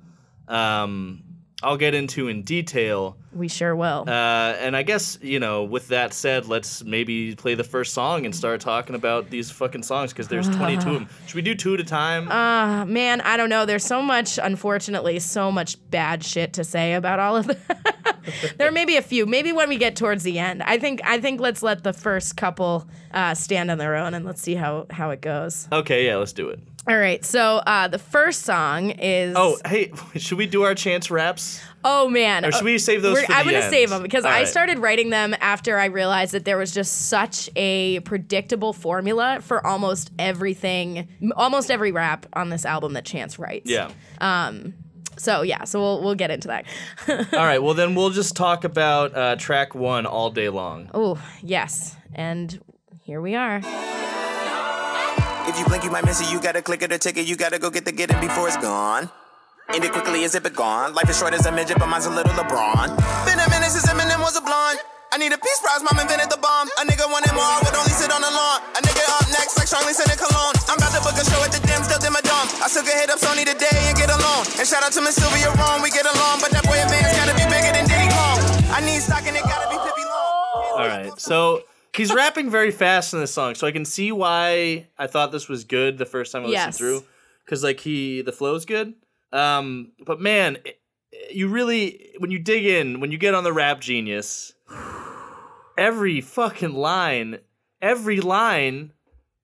Um, 0.48 1.24
I'll 1.64 1.78
get 1.78 1.94
into 1.94 2.28
in 2.28 2.44
detail. 2.44 3.18
We 3.34 3.48
sure 3.48 3.76
will. 3.76 4.04
Uh, 4.08 4.12
and 4.60 4.76
I 4.76 4.84
guess, 4.84 5.18
you 5.22 5.40
know, 5.40 5.64
with 5.64 5.88
that 5.88 6.14
said, 6.14 6.48
let's 6.48 6.84
maybe 6.84 7.36
play 7.36 7.56
the 7.56 7.64
first 7.64 7.94
song 7.94 8.26
and 8.26 8.36
start 8.36 8.62
talking 8.62 8.96
about 8.96 9.30
these 9.30 9.50
fucking 9.50 9.84
songs 9.84 10.12
because 10.12 10.28
there's 10.28 10.50
22 10.58 10.88
of 10.88 10.94
them. 10.94 11.10
Should 11.26 11.36
we 11.36 11.42
do 11.42 11.56
two 11.56 11.74
at 11.74 11.80
a 11.80 11.84
time? 11.84 12.30
Uh, 12.30 12.86
man, 12.86 13.22
I 13.22 13.38
don't 13.38 13.50
know. 13.50 13.66
There's 13.66 13.86
so 13.86 14.02
much, 14.02 14.38
unfortunately, 14.38 15.20
so 15.20 15.52
much 15.52 15.78
bad 15.90 16.24
shit 16.24 16.54
to 16.54 16.64
say 16.64 16.94
about 16.94 17.20
all 17.20 17.38
of 17.38 17.48
them. 17.48 17.58
there 18.58 18.72
may 18.72 18.86
be 18.86 18.98
a 18.98 19.02
few. 19.02 19.26
Maybe 19.26 19.52
when 19.52 19.70
we 19.70 19.78
get 19.78 19.96
towards 19.96 20.24
the 20.24 20.40
end. 20.40 20.62
I 20.64 20.78
think 20.78 21.02
I 21.04 21.20
think 21.20 21.40
let's 21.40 21.64
let 21.64 21.84
the 21.84 21.94
first 21.94 22.38
couple 22.38 22.88
uh, 23.14 23.34
stand 23.34 23.72
on 23.72 23.78
their 23.78 23.96
own 23.96 24.14
and 24.14 24.26
let's 24.26 24.42
see 24.42 24.56
how 24.56 24.86
how 24.90 25.10
it 25.12 25.22
goes. 25.22 25.68
okay, 25.72 26.06
yeah, 26.06 26.18
let's 26.18 26.34
do 26.34 26.50
it. 26.50 26.60
All 26.88 26.98
right. 26.98 27.24
So 27.24 27.58
uh, 27.58 27.88
the 27.88 27.98
first 28.00 28.42
song 28.42 28.90
is 28.92 29.36
Oh, 29.38 29.58
hey, 29.66 29.92
should 30.18 30.38
we 30.38 30.48
do 30.48 30.64
our 30.64 30.76
chance 30.76 31.10
raps? 31.10 31.62
Oh 31.86 32.08
man! 32.10 32.46
Or 32.46 32.52
should 32.54 32.64
we 32.64 32.78
save 32.78 33.02
those 33.02 33.18
I'm 33.30 33.46
gonna 33.46 33.58
end? 33.58 33.70
save 33.72 33.90
them 33.90 34.04
because 34.04 34.24
All 34.24 34.32
I 34.32 34.40
right. 34.40 34.48
started 34.48 34.80
writing 34.80 35.10
them 35.10 35.36
after 35.42 35.78
I 35.78 35.86
realized 35.86 36.34
that 36.34 36.46
there 36.46 36.58
was 36.58 36.72
just 36.74 37.08
such 37.10 37.50
a 37.58 38.00
predictable 38.02 38.72
formula 38.72 39.40
for 39.42 39.66
almost 39.66 40.12
everything, 40.18 41.10
almost 41.36 41.70
every 41.70 41.92
rap 41.92 42.26
on 42.34 42.48
this 42.50 42.66
album 42.66 42.94
that 42.94 43.04
Chance 43.06 43.38
writes. 43.38 43.70
Yeah. 43.70 43.92
Um. 44.22 44.74
So 45.18 45.42
yeah, 45.42 45.66
so 45.66 45.80
we'll 45.82 46.04
we'll 46.04 46.16
get 46.16 46.32
into 46.32 46.48
that. 46.48 46.66
All 47.08 47.46
right, 47.46 47.62
well, 47.62 47.74
then 47.74 47.96
we'll 47.96 48.10
just 48.12 48.36
talk 48.36 48.64
about 48.64 49.16
uh, 49.16 49.36
track 49.36 49.76
one 49.76 50.06
all 50.06 50.30
day 50.32 50.48
long. 50.50 50.90
oh 50.94 51.22
yes, 51.42 51.96
and 52.16 52.62
here 53.04 53.22
we 53.22 53.36
are. 53.36 53.62
If 55.54 55.62
you 55.62 55.70
blink, 55.70 55.86
you 55.86 55.94
might 55.94 56.02
miss 56.02 56.18
it. 56.18 56.34
You 56.34 56.42
gotta 56.42 56.66
click 56.66 56.82
it 56.82 56.90
or 56.90 56.98
ticket. 56.98 57.30
You 57.30 57.38
gotta 57.38 57.62
go 57.62 57.70
get 57.70 57.86
the 57.86 57.94
get 57.94 58.10
it 58.10 58.18
before 58.18 58.50
it's 58.50 58.58
gone. 58.58 59.06
End 59.70 59.86
it 59.86 59.94
quickly 59.94 60.26
as 60.26 60.34
it 60.34 60.42
gone. 60.50 60.98
Life 60.98 61.06
is 61.14 61.22
short 61.22 61.38
as 61.38 61.46
a 61.46 61.54
midget, 61.54 61.78
but 61.78 61.86
mine's 61.86 62.10
a 62.10 62.10
little 62.10 62.34
LeBron. 62.34 62.90
Been 63.22 63.38
a 63.38 63.46
minute 63.54 63.70
since 63.70 63.86
Eminem 63.86 64.18
was 64.26 64.34
a 64.34 64.42
blonde. 64.42 64.82
I 65.14 65.22
need 65.22 65.30
a 65.30 65.38
peace 65.38 65.62
prize, 65.62 65.86
mom 65.86 66.02
invented 66.02 66.34
the 66.34 66.42
bomb. 66.42 66.74
A 66.82 66.90
nigga 66.90 67.06
wanted 67.06 67.38
more, 67.38 67.46
I 67.46 67.62
would 67.62 67.78
only 67.78 67.94
sit 67.94 68.10
on 68.10 68.26
the 68.26 68.34
lawn. 68.34 68.66
A 68.74 68.82
nigga 68.82 69.06
up 69.14 69.30
next, 69.30 69.54
like 69.54 69.70
Charlie 69.70 69.94
in 69.94 70.18
Cologne. 70.18 70.58
I'm 70.66 70.82
about 70.82 70.90
to 70.98 71.06
book 71.06 71.22
a 71.22 71.26
show 71.30 71.38
at 71.46 71.54
the 71.54 71.62
Dim, 71.70 71.86
still 71.86 72.02
dim 72.02 72.18
a 72.18 72.22
dumb. 72.26 72.50
I 72.58 72.66
still 72.66 72.82
can 72.82 72.98
hit 72.98 73.14
up 73.14 73.22
Sony 73.22 73.46
today 73.46 73.78
and 73.86 73.94
get 73.94 74.10
alone. 74.10 74.50
And 74.58 74.66
shout 74.66 74.82
out 74.82 74.90
to 74.98 75.06
Miss 75.06 75.22
Sylvia 75.22 75.54
Rhone, 75.54 75.86
we 75.86 75.94
get 75.94 76.10
along. 76.10 76.42
But 76.42 76.50
that 76.58 76.66
boy 76.66 76.82
advance 76.82 77.14
gotta 77.14 77.38
be 77.38 77.46
bigger 77.46 77.78
than 77.78 77.86
Diddy 77.86 78.10
Kong. 78.10 78.42
I 78.74 78.82
need 78.82 79.06
stock 79.06 79.22
and 79.30 79.38
it 79.38 79.46
gotta 79.46 79.70
be 79.70 79.78
Pippi 79.78 80.02
Long. 80.02 80.82
All 80.82 80.90
right, 80.90 81.14
so 81.22 81.62
he's 81.96 82.14
rapping 82.14 82.50
very 82.50 82.72
fast 82.72 83.14
in 83.14 83.20
this 83.20 83.34
song, 83.34 83.56
so 83.56 83.68
I 83.68 83.72
can 83.72 83.86
see 83.86 84.12
why 84.12 84.88
I 84.98 85.08
thought 85.08 85.32
this 85.32 85.48
was 85.48 85.64
good 85.64 85.98
the 85.98 86.06
first 86.06 86.32
time 86.32 86.44
I 86.44 86.48
listened 86.48 86.68
Yes. 86.68 86.78
through, 86.78 87.04
because 87.46 87.64
like 87.64 87.80
he 87.82 88.22
the 88.22 88.32
flow's 88.32 88.66
good. 88.66 88.94
Um, 89.32 89.92
but 90.06 90.20
man, 90.20 90.58
it- 90.66 90.80
you 91.32 91.48
really 91.48 92.12
when 92.20 92.32
you 92.32 92.40
dig 92.40 92.66
in, 92.66 93.00
when 93.00 93.12
you 93.12 93.18
get 93.18 93.34
on 93.36 93.44
the 93.44 93.54
rap 93.54 93.80
genius, 93.82 94.54
every 95.78 96.22
fucking 96.22 96.74
line, 96.74 97.40
every 97.82 98.20
line 98.20 98.92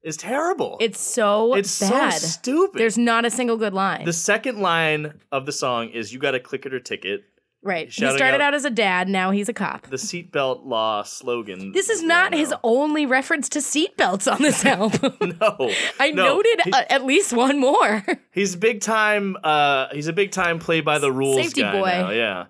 is 0.03 0.17
terrible. 0.17 0.77
It's 0.79 0.99
so 0.99 1.53
it's 1.55 1.79
bad. 1.79 2.13
so 2.13 2.27
stupid. 2.27 2.79
There's 2.79 2.97
not 2.97 3.25
a 3.25 3.29
single 3.29 3.57
good 3.57 3.73
line. 3.73 4.05
the 4.05 4.13
second 4.13 4.59
line 4.59 5.19
of 5.31 5.45
the 5.45 5.51
song 5.51 5.89
is 5.89 6.13
"You 6.13 6.19
got 6.19 6.31
to 6.31 6.39
click 6.39 6.65
it 6.65 6.73
or 6.73 6.79
ticket." 6.79 7.23
Right. 7.61 7.87
He 7.87 7.91
started 7.91 8.35
out- 8.35 8.41
out 8.41 8.53
as 8.53 8.65
a 8.65 8.69
dad. 8.69 9.07
Now 9.09 9.31
he's 9.31 9.49
a 9.49 9.53
cop. 9.53 9.87
The 9.87 9.97
seatbelt 9.97 10.65
law 10.65 11.03
slogan. 11.03 11.71
This 11.71 11.89
is 11.89 12.01
not 12.03 12.33
his 12.33 12.53
only 12.63 13.05
reference 13.05 13.49
to 13.49 13.59
seatbelts 13.59 14.31
on 14.31 14.41
this 14.41 14.65
album. 14.65 15.13
No, 15.41 15.71
I 15.99 16.11
no. 16.11 16.25
noted 16.25 16.61
He- 16.65 16.71
uh, 16.71 16.83
at 16.89 17.05
least 17.05 17.33
one 17.33 17.59
more. 17.59 18.03
He's 18.31 18.55
big 18.55 18.81
time. 18.81 19.37
Uh, 19.43 19.87
he's 19.91 20.07
a 20.07 20.13
big 20.13 20.31
time 20.31 20.59
play 20.59 20.81
by 20.81 20.99
the 20.99 21.11
rules 21.11 21.37
Safety 21.37 21.61
guy 21.61 21.71
boy. 21.71 21.85
now. 21.87 22.09
Yeah. 22.11 22.45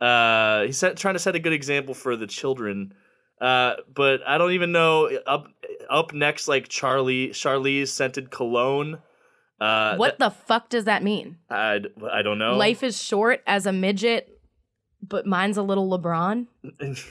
Uh, 0.00 0.66
he's 0.66 0.76
set, 0.78 0.96
trying 0.96 1.14
to 1.14 1.18
set 1.18 1.34
a 1.34 1.38
good 1.38 1.52
example 1.52 1.94
for 1.94 2.16
the 2.16 2.26
children. 2.26 2.92
Uh, 3.40 3.74
but 3.94 4.20
I 4.26 4.38
don't 4.38 4.52
even 4.52 4.72
know. 4.72 5.06
Up 5.26 5.46
up 5.90 6.12
next, 6.12 6.48
like 6.48 6.68
Charlie 6.68 7.28
Charlie's 7.30 7.92
scented 7.92 8.30
cologne. 8.30 8.98
Uh, 9.60 9.96
what 9.96 10.18
the 10.18 10.30
fuck 10.30 10.68
does 10.68 10.84
that 10.84 11.02
mean? 11.02 11.38
I, 11.48 11.80
I 12.10 12.22
don't 12.22 12.38
know. 12.38 12.56
Life 12.56 12.82
is 12.82 13.00
short 13.00 13.42
as 13.46 13.66
a 13.66 13.72
midget, 13.72 14.33
but 15.08 15.26
mine's 15.26 15.56
a 15.56 15.62
little 15.62 15.88
LeBron. 15.90 16.46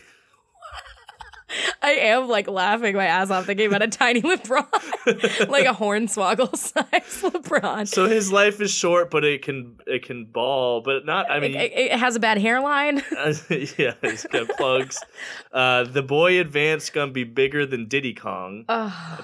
I 1.83 1.91
am 1.91 2.29
like 2.29 2.47
laughing 2.47 2.95
my 2.95 3.05
ass 3.05 3.29
off 3.29 3.45
thinking 3.45 3.67
about 3.67 3.83
a 3.83 3.87
tiny 3.87 4.21
LeBron, 4.23 5.47
like 5.49 5.65
a 5.67 5.73
hornswoggle 5.73 6.55
size 6.57 7.21
LeBron. 7.21 7.87
so 7.87 8.07
his 8.07 8.31
life 8.31 8.59
is 8.59 8.71
short, 8.71 9.11
but 9.11 9.23
it 9.23 9.43
can 9.43 9.77
it 9.85 10.03
can 10.03 10.25
ball, 10.25 10.81
but 10.81 11.05
not. 11.05 11.29
I 11.29 11.39
mean, 11.39 11.53
it, 11.53 11.71
it 11.75 11.91
has 11.99 12.15
a 12.15 12.19
bad 12.19 12.39
hairline. 12.39 13.03
yeah, 13.77 13.93
he's 14.01 14.25
got 14.25 14.47
plugs. 14.57 14.97
Uh, 15.51 15.83
the 15.83 16.01
boy 16.01 16.39
advance 16.39 16.89
gonna 16.89 17.11
be 17.11 17.23
bigger 17.23 17.67
than 17.67 17.87
Diddy 17.87 18.15
Kong. 18.15 18.65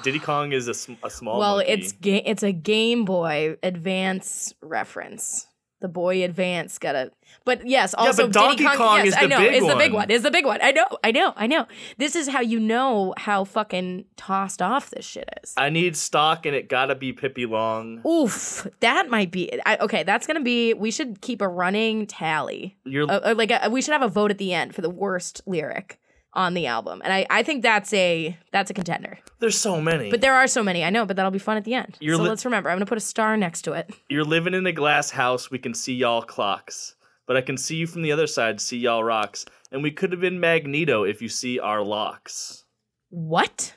Diddy 0.04 0.20
Kong 0.20 0.52
is 0.52 0.68
a, 0.68 0.76
sm- 0.76 0.94
a 1.04 1.10
small. 1.10 1.40
well, 1.40 1.56
monkey. 1.58 1.72
it's 1.72 1.94
ga- 1.94 2.24
it's 2.26 2.44
a 2.44 2.52
Game 2.52 3.06
Boy 3.06 3.58
Advance 3.64 4.54
reference. 4.62 5.48
The 5.82 5.88
Boy 5.88 6.24
Advance 6.26 6.78
got 6.78 6.96
a, 6.96 7.12
but 7.50 7.66
yes, 7.68 7.96
also 7.96 8.28
but 8.28 8.34
Donkey 8.34 8.64
Kong, 8.64 8.78
Kong 8.78 8.98
yes, 8.98 9.08
is 9.08 9.16
I 9.16 9.22
the 9.22 9.28
know, 9.28 9.38
big 9.40 9.54
is 9.56 9.68
the 9.68 9.76
big 9.76 9.92
one. 9.92 10.12
Is 10.12 10.22
the 10.22 10.30
big 10.30 10.46
one. 10.46 10.60
I 10.62 10.72
know, 10.72 10.86
I 11.04 11.10
know, 11.12 11.34
I 11.36 11.48
know. 11.48 11.66
This 11.98 12.16
is 12.16 12.28
how 12.28 12.42
you 12.42 12.60
know 12.60 13.16
how 13.18 13.44
fucking 13.44 14.06
tossed 14.18 14.62
off 14.62 14.92
this 14.92 15.04
shit 15.04 15.28
is. 15.44 15.56
I 15.58 15.70
need 15.70 15.98
stock, 15.98 16.46
and 16.46 16.56
it 16.56 16.70
gotta 16.70 16.94
be 16.94 17.12
Pippi 17.12 17.48
Long. 17.48 18.06
Oof, 18.06 18.68
that 18.82 19.10
might 19.10 19.32
be 19.32 19.50
I, 19.66 19.78
okay. 19.78 20.04
That's 20.04 20.28
gonna 20.28 20.42
be. 20.44 20.76
We 20.76 20.92
should 20.92 21.22
keep 21.22 21.42
a 21.42 21.48
running 21.48 22.06
tally. 22.06 22.78
You're 22.86 23.10
Uh, 23.10 23.32
uh, 23.32 23.36
like 23.36 23.52
uh 23.52 23.68
we 23.72 23.82
should 23.82 23.94
have 23.94 24.04
a 24.04 24.08
vote 24.10 24.30
at 24.30 24.38
the 24.38 24.54
end 24.54 24.76
for 24.76 24.82
the 24.82 24.90
worst 24.92 25.42
lyric 25.48 26.00
on 26.34 26.54
the 26.54 26.68
album. 26.68 27.02
And 27.04 27.12
I, 27.12 27.26
I 27.30 27.42
think 27.44 27.64
that's 27.64 27.92
a 27.94 28.38
that's 28.52 28.70
a 28.70 28.74
contender. 28.74 29.18
There's 29.40 29.58
so 29.58 29.82
many. 29.82 30.12
But 30.12 30.22
there 30.22 30.36
are 30.36 30.48
so 30.48 30.62
many. 30.62 30.84
I 30.84 30.90
know, 30.90 31.06
but 31.06 31.16
that'll 31.16 31.32
be 31.32 31.40
fun 31.40 31.58
at 31.58 31.64
the 31.64 31.74
end. 31.74 31.98
You're 32.00 32.18
so 32.18 32.24
li- 32.24 32.30
let's 32.30 32.46
remember. 32.46 32.70
I'm 32.70 32.76
gonna 32.76 32.86
put 32.86 32.98
a 32.98 33.02
star 33.02 33.38
next 33.38 33.64
to 33.64 33.74
it. 33.74 33.90
You're 34.10 34.24
living 34.24 34.54
in 34.54 34.68
a 34.68 34.72
glass 34.72 35.10
house. 35.10 35.50
We 35.50 35.58
can 35.58 35.74
see 35.74 35.96
y'all 35.96 36.22
clocks. 36.22 36.96
But 37.30 37.38
I 37.38 37.42
can 37.42 37.58
see 37.58 37.76
you 37.76 37.86
from 37.86 38.02
the 38.02 38.12
other 38.12 38.26
side, 38.26 38.60
see 38.60 38.80
y'all 38.80 39.04
rocks. 39.04 39.46
And 39.72 39.84
we 39.84 39.92
could 39.92 40.12
have 40.12 40.20
been 40.20 40.40
Magneto 40.40 41.04
if 41.04 41.22
you 41.22 41.30
see 41.30 41.60
our 41.60 41.84
locks. 41.84 42.64
What? 43.12 43.76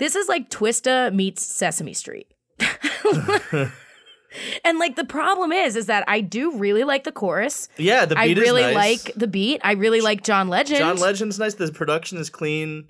This 0.00 0.16
is 0.16 0.28
like 0.28 0.50
Twista 0.50 1.14
meets 1.14 1.40
Sesame 1.40 1.94
Street. 1.94 2.34
and 4.64 4.80
like 4.80 4.96
the 4.96 5.04
problem 5.08 5.52
is, 5.52 5.76
is 5.76 5.86
that 5.86 6.02
I 6.08 6.20
do 6.20 6.56
really 6.56 6.82
like 6.82 7.04
the 7.04 7.12
chorus. 7.12 7.68
Yeah, 7.76 8.06
the 8.06 8.18
I 8.18 8.26
beat 8.26 8.38
really 8.38 8.64
is 8.64 8.74
nice. 8.74 9.04
like 9.04 9.14
the 9.14 9.28
beat. 9.28 9.60
I 9.62 9.74
really 9.74 10.00
like 10.00 10.24
John 10.24 10.48
Legend. 10.48 10.80
John 10.80 10.96
Legend's 10.96 11.38
nice. 11.38 11.54
The 11.54 11.70
production 11.70 12.18
is 12.18 12.28
clean. 12.28 12.88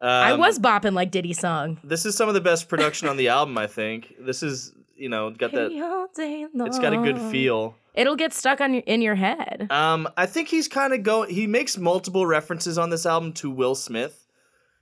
Um, 0.00 0.08
I 0.08 0.32
was 0.32 0.58
bopping 0.58 0.94
like 0.94 1.10
Diddy 1.10 1.34
song. 1.34 1.80
This 1.84 2.06
is 2.06 2.16
some 2.16 2.28
of 2.28 2.34
the 2.34 2.40
best 2.40 2.70
production 2.70 3.08
on 3.08 3.18
the 3.18 3.28
album, 3.28 3.58
I 3.58 3.66
think. 3.66 4.14
This 4.18 4.42
is, 4.42 4.72
you 4.96 5.08
know, 5.08 5.30
got 5.30 5.52
that. 5.52 5.70
It's 5.72 6.78
got 6.78 6.92
a 6.92 6.96
good 6.98 7.18
feel. 7.30 7.74
It'll 7.94 8.16
get 8.16 8.32
stuck 8.34 8.60
on 8.60 8.74
your, 8.74 8.82
in 8.86 9.00
your 9.00 9.14
head. 9.14 9.68
Um, 9.70 10.06
I 10.16 10.26
think 10.26 10.48
he's 10.48 10.68
kind 10.68 10.92
of 10.92 11.02
going. 11.02 11.30
He 11.34 11.46
makes 11.46 11.78
multiple 11.78 12.26
references 12.26 12.76
on 12.78 12.90
this 12.90 13.06
album 13.06 13.32
to 13.34 13.50
Will 13.50 13.74
Smith, 13.74 14.26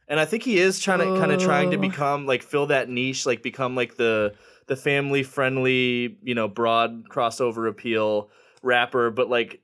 and 0.08 0.18
I 0.18 0.24
think 0.24 0.42
he 0.42 0.58
is 0.58 0.80
trying 0.80 0.98
to 0.98 1.18
kind 1.20 1.30
of 1.32 1.40
trying 1.40 1.70
to 1.70 1.76
Oh. 1.76 1.80
become 1.80 2.26
like 2.26 2.42
fill 2.42 2.66
that 2.66 2.88
niche, 2.88 3.24
like 3.26 3.42
become 3.42 3.74
like 3.76 3.96
the 3.96 4.34
the 4.66 4.76
family 4.76 5.22
friendly, 5.22 6.16
you 6.22 6.34
know, 6.34 6.48
broad 6.48 7.08
crossover 7.08 7.68
appeal 7.68 8.30
rapper, 8.62 9.10
but 9.10 9.28
like 9.28 9.60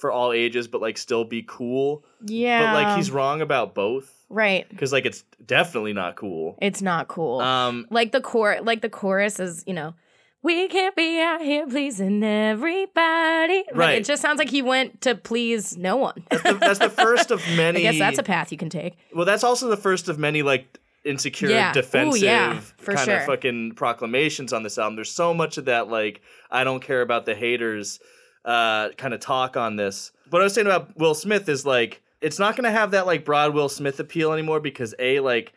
for 0.00 0.10
all 0.10 0.32
ages, 0.32 0.66
but 0.68 0.80
like 0.80 0.98
still 0.98 1.24
be 1.24 1.44
cool. 1.46 2.04
Yeah. 2.24 2.72
But 2.72 2.82
like 2.82 2.96
he's 2.96 3.10
wrong 3.10 3.42
about 3.42 3.74
both 3.74 4.12
right. 4.28 4.68
because 4.68 4.92
like 4.92 5.04
it's 5.06 5.22
definitely 5.44 5.92
not 5.92 6.16
cool. 6.16 6.56
It's 6.60 6.82
not 6.82 7.08
cool. 7.08 7.40
Um, 7.40 7.86
like 7.90 8.12
the 8.12 8.20
core, 8.20 8.58
like 8.62 8.80
the 8.80 8.88
chorus 8.88 9.38
is, 9.38 9.62
you 9.66 9.74
know, 9.74 9.94
we 10.42 10.68
can't 10.68 10.96
be 10.96 11.20
out 11.20 11.42
here 11.42 11.66
pleasing 11.66 12.22
everybody. 12.24 13.56
Like, 13.68 13.76
Right. 13.76 13.98
it 13.98 14.04
just 14.06 14.22
sounds 14.22 14.38
like 14.38 14.48
he 14.48 14.62
went 14.62 15.02
to 15.02 15.14
please 15.14 15.76
no 15.76 15.96
one. 15.96 16.24
that's 16.30 16.42
the, 16.42 16.52
that's 16.54 16.78
the 16.78 16.88
first 16.90 17.30
of 17.30 17.40
many. 17.56 17.80
I 17.86 17.92
guess 17.92 17.98
that's 17.98 18.18
a 18.18 18.22
path 18.22 18.50
you 18.50 18.58
can 18.58 18.70
take. 18.70 18.96
Well, 19.14 19.26
that's 19.26 19.44
also 19.44 19.68
the 19.68 19.76
first 19.76 20.08
of 20.08 20.18
many 20.18 20.42
like 20.42 20.78
insecure, 21.04 21.50
Yeah. 21.50 21.70
Ooh, 21.70 21.74
defensive 21.74 22.22
yeah, 22.22 22.60
for 22.78 22.94
kind 22.94 23.04
sure. 23.04 23.16
of 23.18 23.24
fucking 23.26 23.72
proclamations 23.72 24.52
on 24.52 24.62
this 24.62 24.78
album. 24.78 24.96
There's 24.96 25.10
so 25.10 25.34
much 25.34 25.58
of 25.58 25.66
that 25.66 25.88
like 25.88 26.22
I 26.50 26.64
don't 26.64 26.80
care 26.82 27.02
about 27.02 27.26
the 27.26 27.34
haters 27.34 28.00
uh 28.44 28.90
kind 28.90 29.14
of 29.14 29.20
talk 29.20 29.56
on 29.56 29.76
this. 29.76 30.12
What 30.30 30.40
I 30.40 30.44
was 30.44 30.54
saying 30.54 30.66
about 30.66 30.96
Will 30.98 31.14
Smith 31.14 31.48
is 31.48 31.66
like 31.66 32.02
it's 32.20 32.38
not 32.38 32.54
going 32.56 32.64
to 32.64 32.70
have 32.70 32.90
that 32.90 33.06
like 33.06 33.24
broad 33.24 33.54
Will 33.54 33.68
Smith 33.68 33.98
appeal 34.00 34.32
anymore 34.32 34.60
because 34.60 34.94
a 34.98 35.20
like 35.20 35.52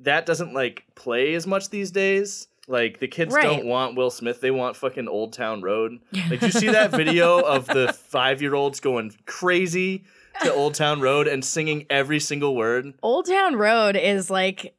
that 0.00 0.26
doesn't 0.26 0.54
like 0.54 0.84
play 0.94 1.34
as 1.34 1.46
much 1.46 1.70
these 1.70 1.90
days. 1.90 2.48
Like 2.68 2.98
the 2.98 3.06
kids 3.06 3.32
Right. 3.34 3.42
don't 3.44 3.66
want 3.66 3.96
Will 3.96 4.10
Smith; 4.10 4.40
they 4.40 4.50
want 4.50 4.74
fucking 4.76 5.06
Old 5.08 5.32
Town 5.32 5.62
Road. 5.62 6.00
Like, 6.30 6.42
you 6.42 6.50
see 6.50 6.68
that 6.68 6.90
video 6.90 7.38
of 7.38 7.66
the 7.66 7.92
five-year-olds 7.92 8.80
going 8.80 9.14
crazy 9.24 10.02
to 10.42 10.52
Old 10.52 10.74
Town 10.74 11.00
Road 11.00 11.28
and 11.28 11.44
singing 11.44 11.86
every 11.90 12.18
single 12.18 12.56
word? 12.56 12.94
Old 13.04 13.26
Town 13.26 13.54
Road 13.54 13.94
is 13.96 14.30
like 14.30 14.74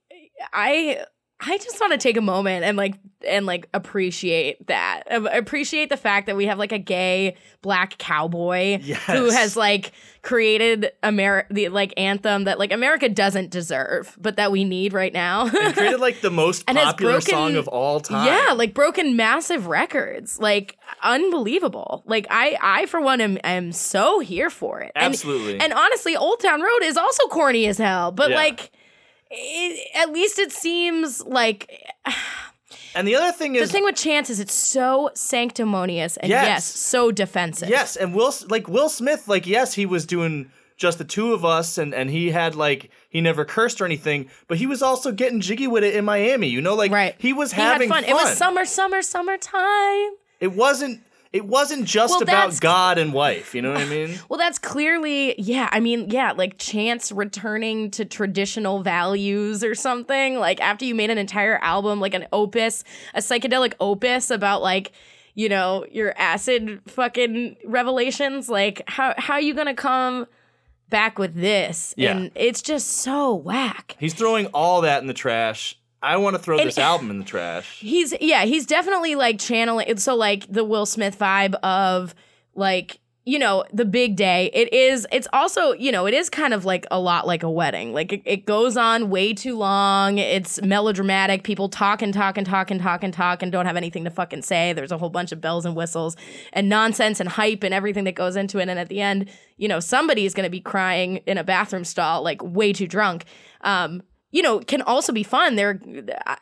I 0.52 1.06
I 1.40 1.58
just 1.60 1.80
want 1.80 1.92
to 1.92 2.00
take 2.00 2.18
a 2.18 2.22
moment 2.22 2.66
and 2.66 2.76
like 2.78 2.96
and 3.28 3.46
like 3.46 3.68
appreciate 3.74 4.66
that. 4.68 5.04
Appreciate 5.12 5.90
the 5.90 5.98
fact 5.98 6.26
that 6.26 6.36
we 6.36 6.48
have 6.48 6.58
like 6.58 6.72
a 6.72 6.80
gay 6.80 7.36
black 7.62 7.98
cowboy 8.00 8.80
who 8.80 9.30
has 9.30 9.56
like 9.56 9.92
created 10.24 10.92
America 11.04 11.54
the 11.54 11.70
like 11.70 11.94
anthem 11.96 12.46
that 12.46 12.58
like 12.58 12.72
America 12.74 13.08
doesn't 13.08 13.52
deserve, 13.52 14.18
but 14.20 14.38
that 14.38 14.52
we 14.52 14.64
need 14.64 14.94
right 14.94 15.14
now. 15.14 15.46
and 15.48 15.76
created 15.76 16.00
like 16.00 16.22
the 16.22 16.32
most 16.32 16.64
And 16.68 16.76
popular 16.76 17.14
broken- 17.14 17.30
song 17.30 17.56
of 17.56 17.68
all 17.68 18.00
time. 18.00 18.26
Yeah, 18.26 18.54
like 18.54 18.74
broken 18.74 19.16
massive 19.16 19.68
records. 19.68 20.40
Like 20.40 20.76
unbelievable. 21.04 22.04
Like 22.08 22.26
I 22.32 22.58
I 22.62 22.86
for 22.88 23.00
one 23.02 23.22
am 23.22 23.38
am 23.44 23.72
so 23.72 24.20
here 24.20 24.50
for 24.50 24.82
it. 24.82 24.92
And- 24.96 25.06
Absolutely. 25.14 25.60
And, 25.60 25.72
honestly, 25.74 26.16
Old 26.16 26.40
Town 26.40 26.62
Road 26.62 26.80
is 26.84 26.98
also 26.98 27.24
corny 27.28 27.68
as 27.68 27.78
hell, 27.78 28.12
but 28.12 28.32
Yeah. 28.32 28.36
like 28.38 28.72
it, 29.32 29.88
at 29.96 30.12
least 30.12 30.40
it 30.40 30.52
seems 30.52 31.24
like 31.26 31.84
and 32.96 33.08
the 33.08 33.16
other 33.16 33.32
thing 33.32 33.56
is 33.56 33.68
the 33.70 33.74
thing 33.74 33.84
with 33.84 33.96
Chance 33.96 34.30
is 34.30 34.40
it's 34.40 34.54
so 34.54 35.10
sanctimonious 35.14 36.18
and 36.18 36.30
Yes. 36.30 36.46
yes, 36.48 36.66
so 36.66 37.12
defensive. 37.12 37.70
yes, 37.70 37.96
and 37.96 38.14
Will 38.14 38.34
like 38.50 38.68
Will 38.68 38.90
Smith, 38.90 39.28
like 39.28 39.46
yes, 39.48 39.74
he 39.74 39.86
was 39.86 40.06
doing 40.06 40.52
just 40.78 40.98
the 41.00 41.04
two 41.06 41.34
of 41.34 41.44
us, 41.44 41.78
and 41.78 41.94
and 41.94 42.10
he 42.10 42.30
had 42.32 42.56
like 42.56 42.90
he 43.10 43.22
never 43.22 43.46
cursed 43.46 43.82
or 43.82 43.86
anything, 43.86 44.30
but 44.48 44.58
he 44.58 44.68
was 44.68 44.82
also 44.82 45.12
getting 45.12 45.40
jiggy 45.42 45.68
with 45.68 45.84
it 45.84 45.96
in 45.96 46.06
Miami. 46.06 46.48
You 46.48 46.62
know, 46.62 46.76
like 46.76 46.92
Right. 46.92 47.16
he 47.18 47.34
was 47.34 47.52
He 47.54 47.62
had 47.62 47.74
having 47.74 47.90
fun. 47.90 48.04
It 48.04 48.14
was 48.14 48.36
summer, 48.38 48.66
summer, 48.66 49.02
summertime. 49.02 50.12
It 50.40 50.52
wasn't. 50.54 51.02
It 51.34 51.46
wasn't 51.46 51.86
just 51.86 52.12
Well, 52.12 52.24
about 52.24 52.60
God 52.60 52.98
and 52.98 53.14
wife. 53.14 53.54
You 53.54 53.62
know 53.62 53.72
what 53.72 53.82
I 53.82 53.86
mean? 53.86 54.18
Well, 54.30 54.38
that's 54.38 54.60
clearly, 54.60 55.40
yeah. 55.40 55.70
I 55.72 55.80
mean, 55.80 56.10
yeah, 56.10 56.32
like 56.32 56.58
Chance 56.58 57.12
returning 57.12 57.92
to 57.92 58.06
traditional 58.06 58.82
values 58.84 59.64
or 59.64 59.74
something. 59.76 60.38
Like 60.38 60.62
after 60.62 60.86
you 60.86 60.96
made 60.96 61.10
an 61.10 61.18
entire 61.18 61.58
album, 61.60 62.00
like 62.00 62.14
an 62.14 62.28
opus, 62.32 62.84
a 63.14 63.20
psychedelic 63.20 63.74
opus 63.80 64.30
about 64.32 64.62
like, 64.62 64.92
you 65.34 65.50
know, 65.50 65.86
your 65.92 66.14
acid 66.18 66.82
fucking 66.88 67.58
revelations. 67.66 68.50
Like, 68.50 68.82
how 68.88 69.14
how 69.18 69.36
are 69.36 69.42
you 69.42 69.54
gonna 69.54 69.76
come 69.76 70.28
back 70.90 71.20
with 71.20 71.36
this? 71.36 71.94
Yeah. 71.96 72.18
And 72.18 72.32
it's 72.36 72.62
just 72.62 72.88
so 72.88 73.36
whack. 73.36 73.96
He's 74.00 74.14
throwing 74.14 74.48
all 74.48 74.82
that 74.82 75.02
in 75.02 75.08
the 75.08 75.14
trash. 75.14 75.78
I 76.02 76.18
want 76.18 76.36
to 76.36 76.42
throw 76.42 76.58
And- 76.58 76.68
this 76.68 76.78
album 76.78 77.10
in 77.10 77.20
the 77.20 77.26
trash. 77.26 77.80
He's 77.80 78.14
yeah, 78.22 78.46
he's 78.46 78.66
definitely 78.66 79.16
like 79.16 79.40
channeling 79.40 79.98
so 79.98 80.16
like 80.16 80.52
the 80.52 80.64
Will 80.64 80.86
Smith 80.86 81.18
vibe 81.18 81.56
of 81.56 82.14
like 82.54 83.00
you 83.26 83.38
know 83.40 83.66
the 83.74 83.84
big 83.84 84.16
day. 84.16 84.50
It 84.54 84.72
is 84.72 85.06
it's 85.12 85.28
also 85.34 85.74
you 85.74 85.92
know 85.92 86.06
it 86.06 86.14
is 86.14 86.30
kind 86.30 86.54
of 86.54 86.64
like 86.66 86.86
a 86.92 87.00
lot 87.00 87.28
like 87.28 87.44
a 87.44 87.50
wedding. 87.50 87.94
Like 87.94 88.14
it, 88.14 88.22
it 88.26 88.46
goes 88.46 88.78
on 88.78 89.10
way 89.10 89.34
too 89.34 89.58
long. 89.58 90.18
It's 90.18 90.62
melodramatic. 90.62 91.44
People 91.44 91.68
talk 91.68 92.02
and 92.02 92.14
talk 92.14 92.38
and 92.38 92.46
talk 92.48 92.72
and 92.72 92.80
talk 92.80 93.04
and 93.04 93.14
talk 93.14 93.44
and 93.44 93.52
don't 93.52 93.66
have 93.66 93.76
anything 93.76 94.06
to 94.06 94.10
fucking 94.12 94.44
say. 94.44 94.72
There's 94.74 94.92
a 94.94 94.98
whole 94.98 95.10
bunch 95.10 95.32
of 95.32 95.42
bells 95.42 95.66
and 95.66 95.76
whistles 95.76 96.16
and 96.54 96.70
nonsense 96.70 97.20
and 97.20 97.28
hype 97.28 97.64
and 97.64 97.74
everything 97.74 98.06
that 98.06 98.16
goes 98.16 98.36
into 98.38 98.60
it. 98.60 98.70
And 98.70 98.80
at 98.80 98.88
the 98.88 99.02
end 99.02 99.30
you 99.58 99.68
know 99.68 99.80
somebody 99.80 100.26
is 100.26 100.34
going 100.34 100.46
to 100.46 100.50
be 100.52 100.62
crying 100.62 101.18
in 101.26 101.38
a 101.40 101.44
bathroom 101.44 101.84
stall 101.84 102.22
like 102.24 102.42
way 102.44 102.72
too 102.72 102.88
drunk. 102.88 103.26
Um 103.62 104.04
you 104.32 104.42
know, 104.42 104.60
can 104.60 104.82
also 104.82 105.12
be 105.14 105.24
fun. 105.24 105.56
There, 105.56 105.80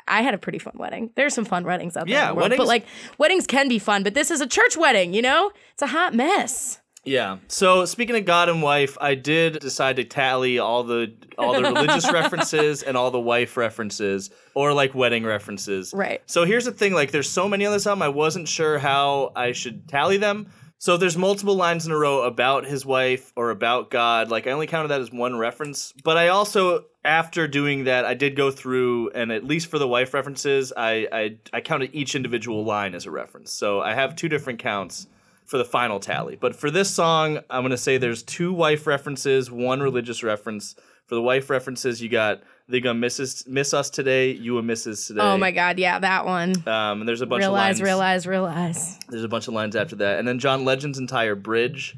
I- 0.08 0.22
had 0.22 0.34
a 0.34 0.38
pretty 0.38 0.60
fun 0.60 0.74
wedding. 0.78 1.12
There's 1.16 1.34
some 1.34 1.46
fun 1.46 1.64
weddings 1.66 1.96
out 1.96 2.08
there, 2.08 2.16
Yeah, 2.16 2.28
the 2.30 2.34
world, 2.36 2.44
weddings- 2.46 2.58
but 2.60 2.68
like 2.68 2.86
weddings 3.18 3.46
can 3.48 3.68
be 3.68 3.80
fun. 3.80 4.04
But 4.04 4.14
this 4.14 4.32
is 4.32 4.42
a 4.42 4.48
church 4.48 4.76
wedding, 4.78 5.14
you 5.14 5.22
know. 5.22 5.52
It's 5.74 5.82
a 5.82 5.88
hot 5.88 6.14
mess. 6.14 6.80
Yeah. 7.08 7.38
So 7.48 7.86
speaking 7.86 8.16
of 8.16 8.26
God 8.26 8.50
and 8.50 8.64
wife, 8.64 8.98
I 9.00 9.14
did 9.14 9.60
decide 9.60 9.98
to 9.98 10.04
tally 10.04 10.58
all 10.58 10.84
the 10.84 11.14
all 11.38 11.54
the 11.54 11.62
religious 11.62 12.12
references 12.20 12.82
and 12.82 12.98
all 12.98 13.12
the 13.12 13.20
wife 13.20 13.58
references 13.58 14.32
or 14.56 14.74
like 14.74 14.96
wedding 14.96 15.24
references. 15.24 15.94
Right. 15.96 16.24
So 16.26 16.46
here's 16.46 16.66
the 16.66 16.72
thing, 16.72 16.94
like 16.94 17.12
there's 17.12 17.30
so 17.30 17.48
many 17.48 17.64
on 17.68 17.74
this 17.74 17.86
album, 17.86 18.02
I 18.02 18.08
wasn't 18.10 18.48
sure 18.48 18.80
how 18.80 19.32
I 19.36 19.52
should 19.52 19.88
tally 19.88 20.18
them. 20.18 20.48
So 20.78 20.98
there's 20.98 21.18
multiple 21.18 21.56
lines 21.56 21.86
in 21.86 21.92
a 21.92 21.98
row 21.98 22.24
about 22.24 22.66
his 22.66 22.86
wife 22.86 23.32
or 23.36 23.50
about 23.50 23.90
God. 23.90 24.30
Like 24.30 24.46
I 24.46 24.52
only 24.52 24.68
counted 24.68 24.90
that 24.90 25.02
as 25.02 25.12
one 25.12 25.38
reference. 25.38 25.94
But 26.04 26.18
I 26.18 26.28
also 26.28 26.86
after 27.04 27.48
doing 27.48 27.86
that, 27.86 28.06
I 28.06 28.14
did 28.14 28.36
go 28.36 28.52
through 28.52 29.12
and 29.12 29.32
at 29.32 29.44
least 29.44 29.68
for 29.68 29.80
the 29.80 29.88
wife 29.88 30.14
references, 30.14 30.74
I 30.76 31.08
I, 31.12 31.38
I 31.54 31.62
counted 31.62 31.92
each 31.94 32.16
individual 32.16 32.64
line 32.64 32.94
as 32.94 33.06
a 33.06 33.12
reference. 33.12 33.52
So 33.54 33.82
I 33.82 33.94
have 33.94 34.16
two 34.16 34.30
different 34.30 34.60
counts 34.60 35.08
for 35.46 35.58
the 35.58 35.66
final 35.66 36.00
tally. 36.00 36.36
But 36.36 36.56
for 36.56 36.70
this 36.72 36.90
song, 36.90 37.40
I'm 37.50 37.64
gonna 37.64 37.78
say 37.78 37.98
there's 37.98 38.24
two 38.24 38.52
wife 38.52 38.86
references, 38.86 39.50
one 39.50 39.82
religious 39.82 40.24
reference. 40.24 40.76
For 41.06 41.14
the 41.14 41.22
wife 41.22 41.52
references, 41.52 42.02
you 42.02 42.10
got 42.10 42.42
they 42.68 42.80
gonna 42.80 43.00
miss 43.00 43.20
us, 43.20 43.46
miss 43.48 43.74
us 43.74 43.90
today, 43.90 44.32
you 44.32 44.58
a 44.58 44.64
misses 44.64 45.08
today. 45.08 45.22
Oh 45.22 45.38
my 45.38 45.52
god, 45.52 45.78
yeah, 45.78 46.00
that 46.00 46.26
one. 46.26 46.56
Um, 46.68 47.02
and 47.02 47.08
there's 47.08 47.22
a 47.22 47.26
bunch 47.26 47.42
realize, 47.42 47.80
of 47.80 47.80
lines. 47.80 47.82
realize, 47.82 48.28
realize. 48.28 49.00
There's 49.10 49.24
a 49.24 49.28
bunch 49.28 49.48
of 49.48 49.54
lines 49.54 49.76
after 49.76 49.96
that, 49.98 50.20
and 50.20 50.28
then 50.28 50.40
John 50.40 50.66
Legend's 50.66 50.98
entire 50.98 51.36
bridge. 51.36 51.96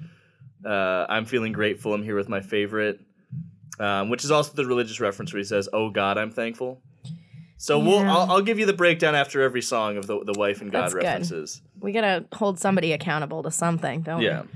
Uh, 0.65 1.05
I'm 1.07 1.25
feeling 1.25 1.53
grateful. 1.53 1.93
I'm 1.93 2.03
here 2.03 2.15
with 2.15 2.27
my 2.27 2.41
favorite, 2.41 2.99
um, 3.79 4.09
which 4.09 4.25
is 4.25 4.31
also 4.31 4.51
the 4.53 4.65
religious 4.65 4.99
reference 4.99 5.31
where 5.31 5.39
he 5.39 5.45
says, 5.45 5.69
"Oh 5.71 5.89
God, 5.89 6.17
I'm 6.17 6.31
thankful." 6.31 6.81
So 7.59 7.79
we'll 7.79 7.99
I'll, 7.99 8.31
I'll 8.31 8.41
give 8.41 8.59
you 8.59 8.65
the 8.65 8.73
breakdown 8.73 9.15
after 9.15 9.41
every 9.41 9.61
song 9.61 9.97
of 9.97 10.05
the 10.05 10.23
the 10.23 10.37
wife 10.37 10.61
and 10.61 10.71
God 10.71 10.83
That's 10.83 10.93
good. 10.93 11.03
references. 11.03 11.61
We 11.79 11.91
gotta 11.91 12.25
hold 12.33 12.59
somebody 12.59 12.91
accountable 12.91 13.41
to 13.43 13.51
something, 13.51 14.01
don't 14.01 14.19
we? 14.19 14.25
Yeah. 14.25 14.41
we? 14.41 14.47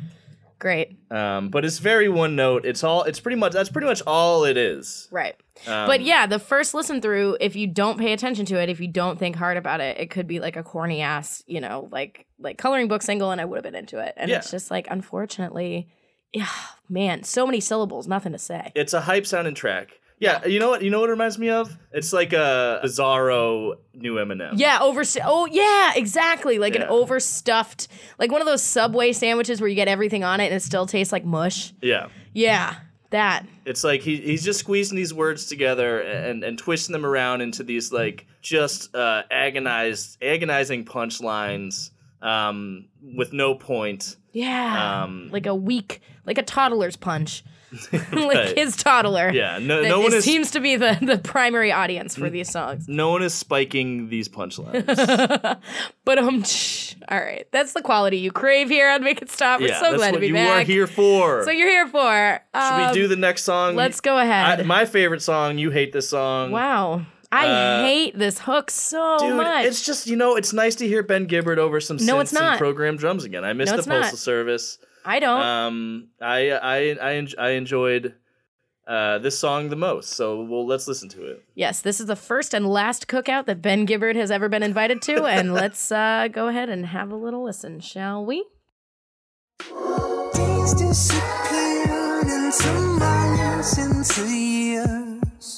Great. 0.61 0.95
Um, 1.09 1.49
but 1.49 1.65
it's 1.65 1.79
very 1.79 2.07
one 2.07 2.35
note. 2.35 2.65
It's 2.67 2.83
all. 2.83 3.01
It's 3.05 3.19
pretty 3.19 3.35
much. 3.35 3.51
That's 3.51 3.69
pretty 3.69 3.87
much 3.87 4.03
all 4.05 4.43
it 4.43 4.57
is. 4.57 5.07
Right. 5.11 5.33
Um, 5.65 5.87
but 5.87 6.01
yeah, 6.01 6.27
the 6.27 6.37
first 6.37 6.75
listen 6.75 7.01
through, 7.01 7.37
if 7.41 7.55
you 7.55 7.65
don't 7.65 7.97
pay 7.97 8.13
attention 8.13 8.45
to 8.45 8.61
it, 8.61 8.69
if 8.69 8.79
you 8.79 8.87
don't 8.87 9.17
think 9.17 9.35
hard 9.35 9.57
about 9.57 9.81
it, 9.81 9.97
it 9.99 10.11
could 10.11 10.27
be 10.27 10.39
like 10.39 10.55
a 10.57 10.61
corny 10.61 11.01
ass, 11.01 11.41
you 11.47 11.61
know, 11.61 11.89
like 11.91 12.27
like 12.37 12.59
coloring 12.59 12.87
book 12.87 13.01
single, 13.01 13.31
and 13.31 13.41
I 13.41 13.45
would 13.45 13.55
have 13.57 13.63
been 13.63 13.73
into 13.73 13.97
it. 13.97 14.13
And 14.15 14.29
Yeah. 14.29 14.37
it's 14.37 14.51
just 14.51 14.69
like, 14.69 14.85
unfortunately, 14.91 15.89
yeah, 16.31 16.45
man, 16.87 17.23
so 17.23 17.47
many 17.47 17.59
syllables, 17.59 18.07
nothing 18.07 18.31
to 18.33 18.37
say. 18.37 18.71
It's 18.75 18.93
a 18.93 19.01
hype 19.01 19.25
sounding 19.25 19.55
track. 19.55 19.99
Yeah, 20.21 20.45
you 20.45 20.59
know 20.59 20.69
what? 20.69 20.83
You 20.83 20.91
know 20.91 20.99
what 20.99 21.09
it 21.09 21.13
reminds 21.13 21.39
me 21.39 21.49
of? 21.49 21.75
It's 21.91 22.13
like 22.13 22.31
a 22.31 22.79
bizarro 22.83 23.77
new 23.95 24.15
Eminem. 24.15 24.53
Yeah, 24.55 24.77
over. 24.81 25.01
Oh, 25.23 25.47
yeah, 25.47 25.93
exactly. 25.95 26.59
Like 26.59 26.75
an 26.75 26.83
overstuffed, 26.83 27.87
like 28.19 28.31
one 28.31 28.39
of 28.39 28.45
those 28.45 28.61
Subway 28.61 29.13
sandwiches 29.13 29.59
where 29.59 29.67
you 29.67 29.75
get 29.75 29.87
everything 29.87 30.23
on 30.23 30.39
it 30.39 30.45
and 30.45 30.53
it 30.53 30.61
still 30.61 30.85
tastes 30.85 31.11
like 31.11 31.25
mush. 31.25 31.73
Yeah. 31.81 32.09
Yeah, 32.33 32.75
that. 33.09 33.47
It's 33.65 33.83
like 33.83 34.01
he, 34.01 34.17
he's 34.17 34.43
just 34.43 34.59
squeezing 34.59 34.95
these 34.95 35.11
words 35.11 35.47
together 35.47 35.99
and, 36.01 36.43
and 36.43 36.55
twisting 36.55 36.93
them 36.93 37.05
around 37.05 37.41
into 37.41 37.63
these 37.63 37.91
like 37.91 38.27
just 38.43 38.95
uh, 38.95 39.23
agonized 39.31 40.21
agonizing 40.23 40.85
punchlines 40.85 41.89
um, 42.21 42.85
with 43.01 43.33
no 43.33 43.55
point. 43.55 44.17
Yeah, 44.33 45.03
Um, 45.03 45.29
like 45.31 45.47
a 45.47 45.55
weak, 45.55 46.01
like 46.25 46.37
a 46.37 46.43
toddler's 46.43 46.95
punch. 46.95 47.43
like 47.93 48.11
Right. 48.13 48.57
his 48.57 48.75
toddler. 48.75 49.31
Yeah, 49.31 49.59
no, 49.61 49.81
no 49.81 49.99
one 50.01 50.13
is- 50.13 50.23
seems 50.25 50.51
to 50.51 50.59
be 50.59 50.75
the, 50.75 50.97
the 51.01 51.17
primary 51.17 51.71
audience 51.71 52.15
for 52.15 52.29
these 52.29 52.49
songs. 52.51 52.87
no 52.87 53.09
one 53.11 53.23
is 53.23 53.33
spiking 53.33 54.09
these 54.09 54.27
punchlines. 54.29 54.85
But 56.03 56.17
um, 56.17 56.43
all 57.09 57.19
right, 57.19 57.47
that's 57.51 57.73
the 57.73 57.81
quality 57.81 58.17
you 58.17 58.31
crave 58.31 58.69
here 58.69 58.89
on 58.89 59.03
Make 59.03 59.21
It 59.21 59.29
Stop. 59.31 59.61
We're 59.61 59.67
yeah, 59.69 59.79
so 59.79 59.95
glad 59.95 60.07
to 60.07 60.11
what 60.13 60.21
be 60.21 60.27
you 60.27 60.33
back. 60.33 60.63
are 60.63 60.65
here 60.65 60.87
for. 60.87 61.43
So 61.45 61.51
you're 61.51 61.69
here 61.69 61.87
for. 61.87 62.41
Should 62.55 62.59
Um, 62.61 62.87
we 62.87 62.93
do 62.93 63.07
the 63.07 63.15
next 63.15 63.43
song? 63.43 63.75
let's 63.75 64.01
go 64.01 64.17
ahead. 64.17 64.59
I, 64.61 64.63
my 64.63 64.85
favorite 64.85 65.21
song. 65.21 65.57
You 65.57 65.69
hate 65.71 65.93
this 65.93 66.09
song. 66.09 66.51
Wow, 66.51 67.05
I 67.31 67.47
Uh, 67.47 67.83
hate 67.83 68.17
this 68.17 68.39
hook 68.39 68.71
so 68.71 69.17
Dude, 69.19 69.35
much. 69.37 69.65
it's 69.65 69.85
just 69.85 70.07
you 70.07 70.15
know, 70.17 70.35
it's 70.35 70.51
nice 70.53 70.75
to 70.75 70.87
hear 70.87 71.03
Ben 71.03 71.27
Gibbard 71.27 71.59
over 71.59 71.79
some 71.79 71.97
No, 72.01 72.15
synths 72.15 72.21
it's 72.23 72.33
not. 72.33 72.43
and 72.53 72.57
program 72.59 72.97
drums 72.97 73.23
again. 73.23 73.45
I 73.45 73.53
miss 73.53 73.69
No, 73.69 73.77
the 73.77 73.83
postal 73.83 73.99
not. 74.01 74.17
service. 74.17 74.77
I 75.05 75.19
don't. 75.19 75.41
Um, 75.41 76.07
I 76.21 76.51
I 76.51 76.77
I, 77.01 77.13
en- 77.15 77.27
I 77.37 77.49
enjoyed 77.51 78.15
uh, 78.87 79.19
this 79.19 79.37
song 79.37 79.69
the 79.69 79.75
most. 79.75 80.09
So 80.09 80.43
well, 80.43 80.65
let's 80.65 80.87
listen 80.87 81.09
to 81.09 81.25
it. 81.25 81.43
Yes, 81.55 81.81
this 81.81 81.99
is 81.99 82.07
the 82.07 82.15
first 82.15 82.53
and 82.53 82.67
last 82.67 83.07
cookout 83.07 83.45
that 83.45 83.61
Ben 83.61 83.85
Gibbard 83.85 84.15
has 84.15 84.31
ever 84.31 84.49
been 84.49 84.63
invited 84.63 85.01
to, 85.03 85.25
and 85.37 85.53
let's 85.53 85.91
uh, 85.91 86.27
go 86.31 86.47
ahead 86.47 86.69
and 86.69 86.85
have 86.87 87.11
a 87.11 87.15
little 87.15 87.43
listen, 87.43 87.79
shall 87.79 88.25
we? 88.25 88.45
Days 90.33 90.73
disappeared 90.73 92.25
into 92.27 92.73
months, 92.99 93.77
into 93.77 94.29
years. 94.29 95.57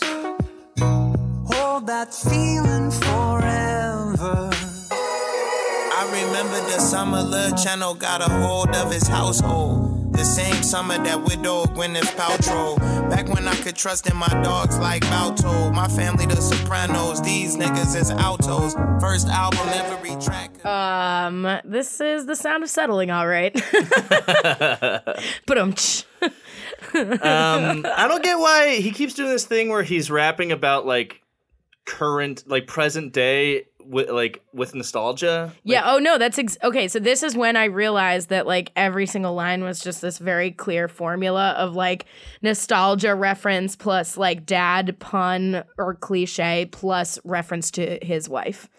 Hold 0.80 1.88
that 1.88 2.14
feeling 2.14 2.92
forever. 2.92 3.63
Summer 7.04 7.22
Lil 7.22 7.52
Chano 7.52 8.00
got 8.00 8.22
a 8.22 8.32
hold 8.32 8.70
of 8.70 8.90
his 8.90 9.10
household. 9.10 10.14
The 10.14 10.24
same 10.24 10.64
summer 10.64 10.98
that 11.00 11.22
widowed 11.22 11.72
Gwyneth 11.76 12.16
Paltrow. 12.16 12.80
Back 13.10 13.28
when 13.28 13.46
I 13.46 13.54
could 13.56 13.76
trust 13.76 14.10
in 14.10 14.16
my 14.16 14.30
dogs 14.42 14.80
like 14.80 15.02
Balto. 15.02 15.70
My 15.72 15.90
family, 15.90 16.28
the 16.28 16.38
Sopranos. 16.38 17.22
These 17.22 17.58
niggas 17.58 17.98
is 17.98 18.10
altos. 18.10 18.76
First 19.02 19.28
album, 19.28 19.68
every 19.68 20.16
track. 20.22 20.66
Um, 20.66 21.60
this 21.66 22.00
is 22.00 22.26
the 22.26 22.38
sound 22.38 22.64
of 22.64 22.70
settling, 22.70 23.12
all 23.12 23.28
right. 23.28 23.54
but 25.46 25.58
um, 25.58 25.76
Um, 26.96 27.86
I 27.86 28.06
don't 28.08 28.24
get 28.24 28.40
why 28.40 28.78
he 28.78 28.92
keeps 28.92 29.14
doing 29.14 29.30
this 29.30 29.46
thing 29.46 29.68
where 29.68 29.84
he's 29.84 30.10
rapping 30.10 30.54
about 30.54 30.86
like 30.86 31.22
current, 31.84 32.46
like 32.48 32.66
present 32.66 33.12
day, 33.12 33.66
with 33.86 34.10
like 34.10 34.42
with 34.54 34.74
nostalgia. 34.76 35.54
yeah. 35.64 35.84
Oh 35.86 36.00
no, 36.00 36.18
that's 36.18 36.38
ex- 36.40 36.58
okay. 36.64 36.88
So 36.88 37.00
this 37.00 37.24
is 37.24 37.36
when 37.36 37.56
I 37.56 37.66
realized 37.66 38.30
that 38.30 38.46
like 38.48 38.72
every 38.76 39.06
single 39.06 39.34
line 39.34 39.64
was 39.64 39.80
just 39.80 40.02
this 40.02 40.18
very 40.18 40.52
clear 40.52 40.88
formula 40.88 41.52
of 41.52 41.76
like 41.76 42.06
nostalgia 42.42 43.16
reference 43.16 43.76
plus 43.76 44.18
like 44.18 44.46
dad 44.46 44.98
pun 45.00 45.64
or 45.78 45.96
cliche 45.96 46.68
plus 46.72 47.20
reference 47.24 47.72
to 47.72 48.00
his 48.02 48.30
wife. 48.30 48.70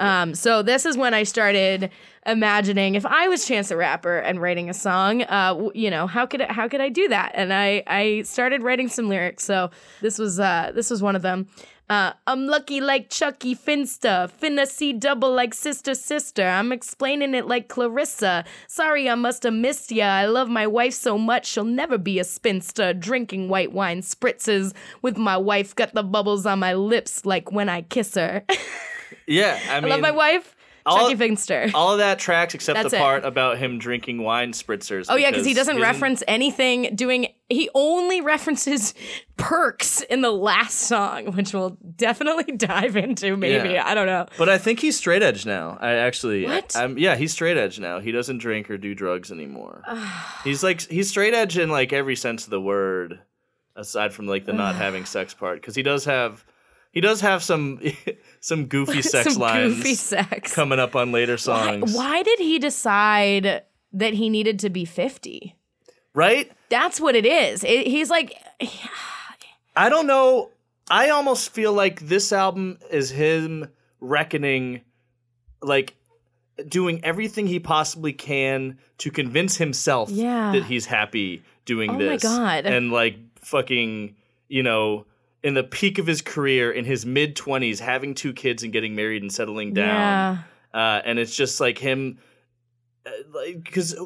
Um, 0.00 0.34
so 0.36 0.62
this 0.62 0.86
is 0.86 0.96
when 0.96 1.12
I 1.12 1.24
started 1.24 1.90
imagining 2.24 2.94
if 2.94 3.04
I 3.04 3.26
was 3.26 3.46
Chance 3.46 3.70
the 3.70 3.76
Rapper 3.76 4.18
and 4.18 4.40
writing 4.40 4.70
a 4.70 4.74
song, 4.74 5.22
uh, 5.22 5.54
w- 5.54 5.72
you 5.74 5.90
know, 5.90 6.06
how 6.06 6.24
could 6.24 6.42
I, 6.42 6.52
how 6.52 6.68
could 6.68 6.80
I 6.80 6.88
do 6.88 7.08
that? 7.08 7.32
And 7.34 7.52
I 7.52 7.82
I 7.86 8.22
started 8.22 8.62
writing 8.62 8.88
some 8.88 9.08
lyrics. 9.08 9.44
So 9.44 9.70
this 10.00 10.18
was 10.18 10.38
uh 10.38 10.70
this 10.72 10.88
was 10.90 11.02
one 11.02 11.16
of 11.16 11.22
them. 11.22 11.48
Uh, 11.90 12.12
I'm 12.26 12.46
lucky 12.46 12.82
like 12.82 13.08
Chucky 13.08 13.56
Finsta, 13.56 14.30
finna 14.30 14.66
see 14.66 14.92
double 14.92 15.32
like 15.32 15.54
sister 15.54 15.94
sister. 15.94 16.46
I'm 16.46 16.70
explaining 16.70 17.34
it 17.34 17.46
like 17.46 17.68
Clarissa. 17.68 18.44
Sorry, 18.66 19.08
I 19.08 19.14
must 19.14 19.42
have 19.44 19.54
missed 19.54 19.90
ya. 19.90 20.06
I 20.06 20.26
love 20.26 20.50
my 20.50 20.66
wife 20.66 20.92
so 20.92 21.16
much, 21.16 21.46
she'll 21.46 21.64
never 21.64 21.96
be 21.96 22.18
a 22.18 22.24
spinster. 22.24 22.92
Drinking 22.92 23.48
white 23.48 23.72
wine 23.72 24.02
spritzes 24.02 24.74
with 25.00 25.16
my 25.16 25.38
wife, 25.38 25.74
got 25.74 25.94
the 25.94 26.02
bubbles 26.02 26.44
on 26.44 26.58
my 26.58 26.74
lips 26.74 27.24
like 27.24 27.52
when 27.52 27.70
I 27.70 27.82
kiss 27.82 28.14
her. 28.16 28.44
Yeah, 29.26 29.58
I 29.70 29.80
mean, 29.80 29.92
I 29.92 29.96
love 29.96 30.00
my 30.00 30.10
wife, 30.10 30.56
all- 30.88 30.98
Chucky 31.06 31.16
Finster. 31.16 31.70
all 31.74 31.92
of 31.92 31.98
that 31.98 32.18
tracks 32.18 32.54
except 32.54 32.76
That's 32.76 32.90
the 32.90 32.96
it. 32.96 33.00
part 33.00 33.24
about 33.24 33.58
him 33.58 33.78
drinking 33.78 34.22
wine 34.22 34.52
spritzers. 34.52 35.06
Oh 35.08 35.16
yeah, 35.16 35.30
because 35.30 35.46
he 35.46 35.54
doesn't 35.54 35.80
reference 35.80 36.22
anything 36.28 36.94
doing. 36.94 37.28
He 37.48 37.70
only 37.74 38.20
references 38.34 38.94
perks 39.36 40.00
in 40.02 40.20
the 40.20 40.30
last 40.30 40.78
song, 40.80 41.32
which 41.36 41.52
we'll 41.54 41.78
definitely 41.96 42.52
dive 42.56 42.96
into. 42.96 43.36
Maybe 43.36 43.70
Yeah. 43.70 43.86
I 43.86 43.94
don't 43.94 44.06
know. 44.06 44.26
But 44.36 44.48
I 44.48 44.58
think 44.58 44.80
he's 44.80 44.96
straight 44.96 45.22
edge 45.22 45.46
now. 45.46 45.78
I 45.80 45.92
actually, 45.92 46.44
What? 46.46 46.74
I'm, 46.76 46.98
yeah, 46.98 47.16
he's 47.16 47.32
straight 47.32 47.56
edge 47.56 47.78
now. 47.78 48.00
He 48.00 48.12
doesn't 48.12 48.38
drink 48.38 48.68
or 48.70 48.76
do 48.78 48.94
drugs 48.94 49.30
anymore. 49.32 49.82
he's 50.44 50.62
like 50.62 50.82
he's 50.82 51.08
straight 51.08 51.34
edge 51.34 51.56
in 51.56 51.70
like 51.70 51.92
every 51.92 52.16
sense 52.16 52.44
of 52.44 52.50
the 52.50 52.60
word, 52.60 53.20
aside 53.76 54.12
from 54.12 54.26
like 54.26 54.44
the 54.44 54.52
not 54.52 54.74
having 54.74 55.04
sex 55.04 55.32
part, 55.34 55.60
because 55.60 55.74
he 55.74 55.82
does 55.82 56.04
have 56.04 56.44
he 56.92 57.00
does 57.00 57.20
have 57.20 57.42
some 57.42 57.80
some 58.40 58.66
goofy 58.66 59.02
sex 59.14 59.32
Some 59.34 59.42
lines 59.42 59.76
goofy 59.76 59.94
sex. 59.94 60.54
coming 60.54 60.78
up 60.78 60.94
on 60.96 61.12
later 61.12 61.36
songs. 61.36 61.94
why 61.94 62.22
did 62.22 62.38
he 62.38 62.58
decide 62.58 63.62
that 63.92 64.14
he 64.14 64.28
needed 64.30 64.58
to 64.60 64.70
be 64.70 64.84
fifty? 64.84 65.54
Right? 66.14 66.50
That's 66.68 67.00
what 67.00 67.14
it 67.14 67.24
is. 67.26 67.62
It, 67.64 67.86
he's 67.86 68.10
like, 68.10 68.34
I 69.76 69.88
don't 69.88 70.06
know. 70.06 70.50
I 70.90 71.10
almost 71.10 71.50
feel 71.50 71.72
like 71.72 72.00
this 72.00 72.32
album 72.32 72.78
is 72.90 73.10
him 73.10 73.68
reckoning, 74.00 74.80
like 75.62 75.94
doing 76.66 77.04
everything 77.04 77.46
he 77.46 77.60
possibly 77.60 78.12
can 78.12 78.78
to 78.98 79.10
convince 79.10 79.56
himself 79.56 80.10
Yeah. 80.10 80.52
that 80.52 80.64
he's 80.64 80.86
happy 80.86 81.42
doing 81.66 81.98
this. 81.98 82.24
Oh 82.24 82.30
my 82.40 82.56
this. 82.60 82.64
God. 82.64 82.66
And 82.72 82.90
like 82.90 83.16
fucking, 83.40 84.16
you 84.48 84.62
know, 84.64 85.06
in 85.42 85.54
the 85.54 85.62
peak 85.64 85.98
of 85.98 86.06
his 86.06 86.20
career, 86.22 86.70
in 86.70 86.84
his 86.84 87.06
mid 87.06 87.36
20s, 87.36 87.78
having 87.80 88.14
two 88.14 88.32
kids 88.32 88.62
and 88.62 88.72
getting 88.72 88.94
married 88.94 89.22
and 89.22 89.32
settling 89.32 89.72
down. 89.74 90.44
Uh, 90.74 91.00
and 91.04 91.18
it's 91.18 91.34
just 91.34 91.60
like 91.60 91.78
him, 91.78 92.18
uh, 93.06 93.10
like, 93.32 93.62
because 93.64 93.96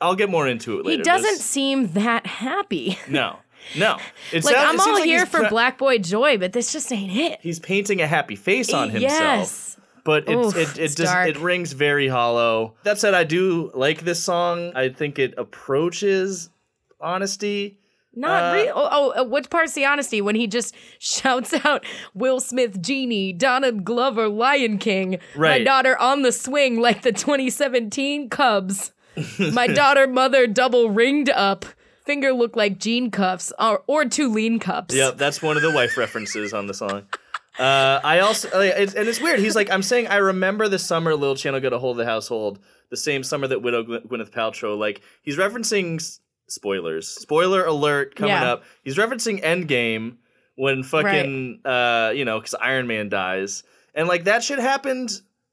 I'll 0.00 0.14
get 0.16 0.30
more 0.30 0.48
into 0.48 0.78
it 0.78 0.86
later. 0.86 0.98
he 0.98 1.02
doesn't 1.02 1.22
This- 1.36 1.44
seem 1.44 1.88
that 1.92 2.26
happy. 2.26 2.98
no, 3.08 3.38
no. 3.76 3.98
It 4.32 4.44
Like 4.44 4.54
sound- 4.54 4.68
I'm 4.68 4.80
all 4.80 4.94
like 4.94 5.04
here 5.04 5.26
for 5.26 5.40
tra- 5.40 5.48
Black 5.48 5.78
Boy 5.78 5.98
Joy, 5.98 6.38
but 6.38 6.52
this 6.52 6.72
just 6.72 6.90
ain't 6.92 7.14
it. 7.16 7.38
he's 7.42 7.58
painting 7.60 8.00
a 8.00 8.06
happy 8.06 8.36
face 8.36 8.72
on 8.72 8.90
himself. 8.90 9.12
Yes. 9.12 9.76
But 10.04 10.28
it 10.28 10.34
Oof, 10.36 10.56
it 10.56 10.78
it 10.78 10.98
it's 10.98 10.98
it 11.00 11.38
rings 11.38 11.72
very 11.74 12.08
hollow. 12.08 12.74
That 12.82 12.98
said, 12.98 13.14
I 13.14 13.22
do 13.22 13.70
like 13.74 14.00
this 14.00 14.20
song. 14.20 14.72
I 14.74 14.88
think 14.88 15.18
it 15.20 15.34
approaches 15.38 16.50
honesty. 17.00 17.78
Not 18.14 18.42
Uh, 18.42 18.56
real. 18.56 18.72
Oh, 18.76 18.88
oh, 18.92 19.22
uh, 19.22 19.24
what 19.24 19.48
part's 19.48 19.72
the 19.72 19.84
honesty 19.84 20.20
when 20.20 20.34
he 20.34 20.46
just 20.46 20.74
shouts 20.98 21.54
out 21.64 21.84
Will 22.14 22.40
Smith, 22.40 22.80
Genie, 22.82 23.32
Donald 23.32 23.84
Glover, 23.84 24.28
Lion 24.28 24.78
King, 24.78 25.18
right. 25.34 25.60
my 25.60 25.64
daughter 25.64 25.98
on 25.98 26.22
the 26.22 26.32
swing 26.32 26.80
like 26.80 27.02
the 27.02 27.12
2017 27.12 28.28
Cubs, 28.28 28.92
my 29.38 29.66
daughter 29.74 30.06
mother 30.06 30.46
double 30.46 30.90
ringed 30.90 31.30
up, 31.30 31.64
finger 32.04 32.32
look 32.32 32.56
like 32.56 32.78
jean 32.78 33.10
cuffs 33.10 33.52
or, 33.58 33.82
or 33.86 34.04
two 34.04 34.28
lean 34.30 34.58
cups. 34.58 34.94
Yep, 34.94 35.16
that's 35.16 35.40
one 35.40 35.56
of 35.56 35.62
the 35.62 35.70
wife 35.72 35.96
references 35.96 36.52
on 36.52 36.66
the 36.66 36.74
song. 36.74 37.04
Uh, 37.58 38.00
I 38.02 38.20
also 38.20 38.48
uh, 38.48 38.60
it's, 38.60 38.94
and 38.94 39.06
it's 39.08 39.20
weird. 39.20 39.38
He's 39.38 39.54
like, 39.54 39.70
I'm 39.70 39.82
saying 39.82 40.06
I 40.08 40.16
remember 40.16 40.68
the 40.68 40.78
summer 40.78 41.14
Lil 41.14 41.34
Chano 41.34 41.60
got 41.62 41.74
a 41.74 41.78
hold 41.78 41.98
of 42.00 42.06
the 42.06 42.10
household, 42.10 42.58
the 42.88 42.96
same 42.96 43.22
summer 43.22 43.46
that 43.46 43.60
Widow 43.60 43.84
Gwyneth 43.84 44.30
Paltrow. 44.30 44.76
Like 44.78 45.02
he's 45.20 45.36
referencing 45.36 46.18
spoilers. 46.52 47.08
Spoiler 47.08 47.64
alert 47.64 48.14
coming 48.16 48.30
Yeah. 48.34 48.52
up. 48.52 48.64
He's 48.82 48.96
referencing 48.96 49.42
Endgame 49.42 50.16
when 50.56 50.82
fucking 50.82 51.60
uh 51.64 52.12
you 52.14 52.24
know 52.24 52.38
because 52.38 52.54
Iron 52.54 52.86
Man 52.86 53.08
dies, 53.08 53.62
and 53.94 54.06
like 54.08 54.24
that 54.24 54.42
shit 54.44 54.58
happened 54.58 55.10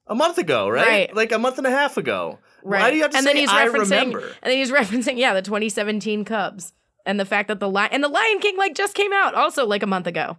a 0.07 0.15
month 0.15 0.37
ago, 0.37 0.67
right? 0.69 0.85
Right. 0.87 1.15
Like 1.15 1.31
a 1.31 1.39
month 1.39 1.57
and 1.57 1.67
a 1.67 1.71
half 1.71 1.97
ago. 1.97 2.39
Right. 2.63 2.81
Why 2.81 2.89
do 2.91 2.97
you 2.97 3.03
have 3.03 3.11
to 3.11 3.17
and 3.17 3.25
say 3.25 3.29
then 3.33 3.37
he's 3.41 3.49
I 3.49 3.67
referencing, 3.67 3.91
remember? 3.91 4.19
And 4.41 4.51
then 4.51 4.57
he's 4.57 4.71
referencing, 4.79 5.17
yeah, 5.17 5.33
the 5.33 5.41
2017 5.41 6.25
Cubs. 6.25 6.73
And 7.05 7.19
the 7.19 7.25
fact 7.25 7.47
that 7.47 7.59
the 7.59 7.69
lion 7.69 7.89
and 7.93 8.03
the 8.03 8.09
Lion 8.09 8.39
King 8.39 8.57
like 8.57 8.75
just 8.75 8.93
came 8.93 9.13
out 9.13 9.33
also 9.33 9.65
like 9.65 9.81
a 9.83 9.87
month 9.87 10.05
ago. 10.07 10.37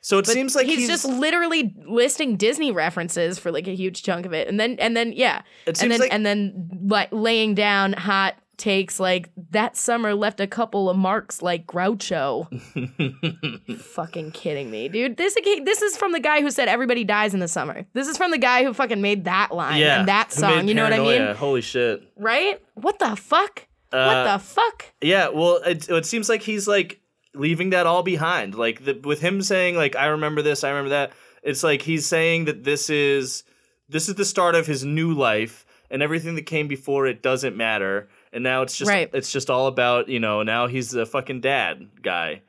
So 0.00 0.18
it 0.18 0.26
But 0.26 0.32
seems 0.34 0.56
like 0.56 0.66
he's, 0.66 0.80
he's, 0.80 0.88
just 0.88 1.04
literally 1.04 1.72
listing 1.86 2.36
Disney 2.36 2.72
references 2.72 3.38
for 3.38 3.52
like 3.52 3.68
a 3.68 3.74
huge 3.74 4.02
chunk 4.02 4.26
of 4.26 4.32
it, 4.32 4.48
and 4.48 4.58
then 4.58 4.76
and 4.80 4.96
then 4.96 5.12
yeah, 5.12 5.42
It 5.64 5.80
and 5.80 5.92
then 5.92 6.00
like- 6.00 6.12
and 6.12 6.26
then 6.26 6.68
like 6.88 7.08
laying 7.12 7.54
down 7.54 7.92
hot 7.92 8.34
takes 8.58 9.00
like 9.00 9.30
that 9.50 9.76
summer 9.76 10.14
left 10.14 10.38
a 10.40 10.46
couple 10.46 10.88
of 10.90 10.96
marks 10.96 11.42
like 11.42 11.66
Groucho. 11.66 12.46
fucking 13.78 14.30
kidding 14.32 14.70
me, 14.70 14.88
dude. 14.88 15.16
This 15.16 15.34
this 15.64 15.82
is 15.82 15.96
from 15.96 16.12
the 16.12 16.20
guy 16.20 16.40
who 16.40 16.50
said 16.50 16.68
everybody 16.68 17.04
dies 17.04 17.34
in 17.34 17.40
the 17.40 17.48
summer. 17.48 17.86
This 17.92 18.08
is 18.08 18.16
from 18.16 18.30
the 18.30 18.38
guy 18.38 18.64
who 18.64 18.72
fucking 18.72 19.00
made 19.00 19.24
that 19.24 19.52
line 19.54 19.80
yeah, 19.80 20.00
and 20.00 20.08
that 20.08 20.32
song. 20.32 20.68
You 20.68 20.74
know 20.74 20.84
what 20.84 20.92
I 20.92 20.98
mean? 20.98 21.34
Holy 21.34 21.60
shit. 21.60 22.02
Right? 22.16 22.60
What 22.74 22.98
the 22.98 23.16
fuck? 23.16 23.66
what 23.90 23.98
Uh, 24.00 24.32
the 24.36 24.44
fuck? 24.44 24.86
Yeah, 25.00 25.28
well, 25.28 25.56
it, 25.66 25.88
it 25.88 26.06
seems 26.06 26.28
like 26.28 26.42
he's 26.42 26.66
like 26.66 27.00
leaving 27.34 27.70
that 27.70 27.86
all 27.86 28.02
behind. 28.02 28.54
Like 28.54 28.84
the, 28.84 28.94
with 29.02 29.20
him 29.20 29.42
saying 29.42 29.76
like 29.76 29.96
I 29.96 30.06
remember 30.06 30.42
this, 30.42 30.64
I 30.64 30.70
remember 30.70 30.90
that. 30.90 31.12
It's 31.42 31.64
like 31.64 31.82
he's 31.82 32.06
saying 32.06 32.44
that 32.44 32.64
this 32.64 32.88
is 32.88 33.42
this 33.88 34.08
is 34.08 34.14
the 34.14 34.24
start 34.24 34.54
of 34.54 34.66
his 34.66 34.84
new 34.84 35.12
life, 35.12 35.66
and 35.90 36.02
everything 36.02 36.36
that 36.36 36.46
came 36.46 36.68
before 36.68 37.06
it 37.06 37.22
doesn't 37.22 37.56
matter. 37.56 38.08
And 38.32 38.42
now 38.42 38.62
it's 38.62 38.76
just 38.76 38.88
Right. 38.90 39.10
it's 39.12 39.30
just 39.30 39.50
all 39.50 39.66
about 39.66 40.08
you 40.08 40.18
know 40.20 40.42
now 40.42 40.66
he's 40.66 40.94
a 40.94 41.04
fucking 41.06 41.40
dad 41.42 41.88
guy. 42.02 42.42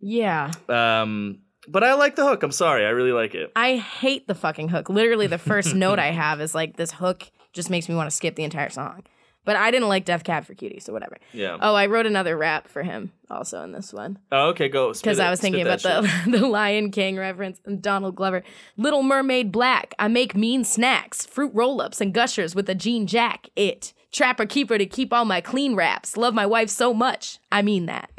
Yeah. 0.00 0.50
Um, 0.68 1.40
but 1.68 1.82
I 1.82 1.94
like 1.94 2.16
the 2.16 2.24
hook. 2.26 2.42
I'm 2.42 2.52
sorry, 2.52 2.84
I 2.84 2.90
really 2.90 3.12
like 3.12 3.34
it. 3.34 3.50
I 3.56 3.76
hate 3.76 4.26
the 4.28 4.34
fucking 4.34 4.68
hook. 4.68 4.88
Literally, 4.88 5.26
the 5.26 5.38
first 5.38 5.74
note 5.74 5.98
I 5.98 6.10
have 6.10 6.40
is 6.40 6.54
like 6.54 6.76
this 6.76 6.92
hook 6.92 7.30
just 7.52 7.70
makes 7.70 7.88
me 7.88 7.94
want 7.94 8.10
to 8.10 8.14
skip 8.16 8.34
the 8.36 8.44
entire 8.44 8.68
song. 8.70 9.04
But 9.46 9.56
I 9.56 9.70
didn't 9.70 9.88
like 9.88 10.06
Death 10.06 10.24
Cab 10.24 10.46
for 10.46 10.54
Cutie, 10.54 10.80
so 10.80 10.90
whatever. 10.94 11.18
Yeah. 11.32 11.58
Oh, 11.60 11.74
I 11.74 11.84
wrote 11.84 12.06
another 12.06 12.34
rap 12.34 12.66
for 12.66 12.82
him 12.82 13.12
also 13.28 13.62
in 13.62 13.72
this 13.72 13.92
one 13.92 14.18
Oh, 14.32 14.48
okay, 14.48 14.70
go. 14.70 14.92
because 14.94 15.18
I 15.20 15.28
was 15.28 15.38
thinking 15.38 15.60
about 15.60 15.82
the 15.82 16.10
the 16.30 16.46
Lion 16.46 16.90
King 16.90 17.16
reference 17.18 17.60
and 17.66 17.82
Donald 17.82 18.14
Glover. 18.16 18.42
Little 18.78 19.02
Mermaid 19.02 19.52
Black. 19.52 19.94
I 19.98 20.08
make 20.08 20.34
mean 20.34 20.64
snacks, 20.64 21.26
fruit 21.26 21.52
roll 21.54 21.80
ups, 21.82 22.00
and 22.00 22.12
gushers 22.14 22.54
with 22.54 22.68
a 22.70 22.74
jean 22.74 23.06
jack. 23.06 23.48
It 23.54 23.92
trapper 24.14 24.46
keeper 24.46 24.78
to 24.78 24.86
keep 24.86 25.12
all 25.12 25.26
my 25.26 25.40
clean 25.42 25.74
wraps. 25.74 26.16
Love 26.16 26.32
my 26.32 26.46
wife 26.46 26.70
so 26.70 26.94
much. 26.94 27.38
I 27.52 27.60
mean 27.60 27.86
that. 27.86 28.10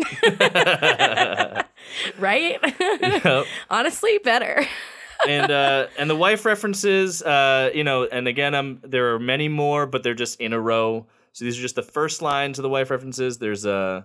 right? 2.20 2.60
Yep. 2.62 3.46
Honestly, 3.70 4.20
better. 4.20 4.68
and 5.28 5.52
uh, 5.52 5.88
and 5.98 6.10
the 6.10 6.16
wife 6.16 6.46
references, 6.46 7.24
uh, 7.24 7.72
you 7.74 7.84
know, 7.84 8.04
and 8.06 8.28
again, 8.28 8.54
I'm, 8.54 8.82
there 8.84 9.16
are 9.16 9.20
many 9.20 9.48
more, 9.48 9.88
but 9.88 10.04
they're 10.04 10.14
just 10.14 10.40
in 10.40 10.54
a 10.54 10.60
row. 10.60 11.08
So 11.32 11.46
these 11.46 11.58
are 11.58 11.62
just 11.62 11.76
the 11.76 11.84
first 11.84 12.22
lines 12.22 12.60
of 12.60 12.64
the 12.64 12.70
wife 12.70 12.92
references. 12.92 13.40
There's 13.40 13.66
uh, 13.66 14.04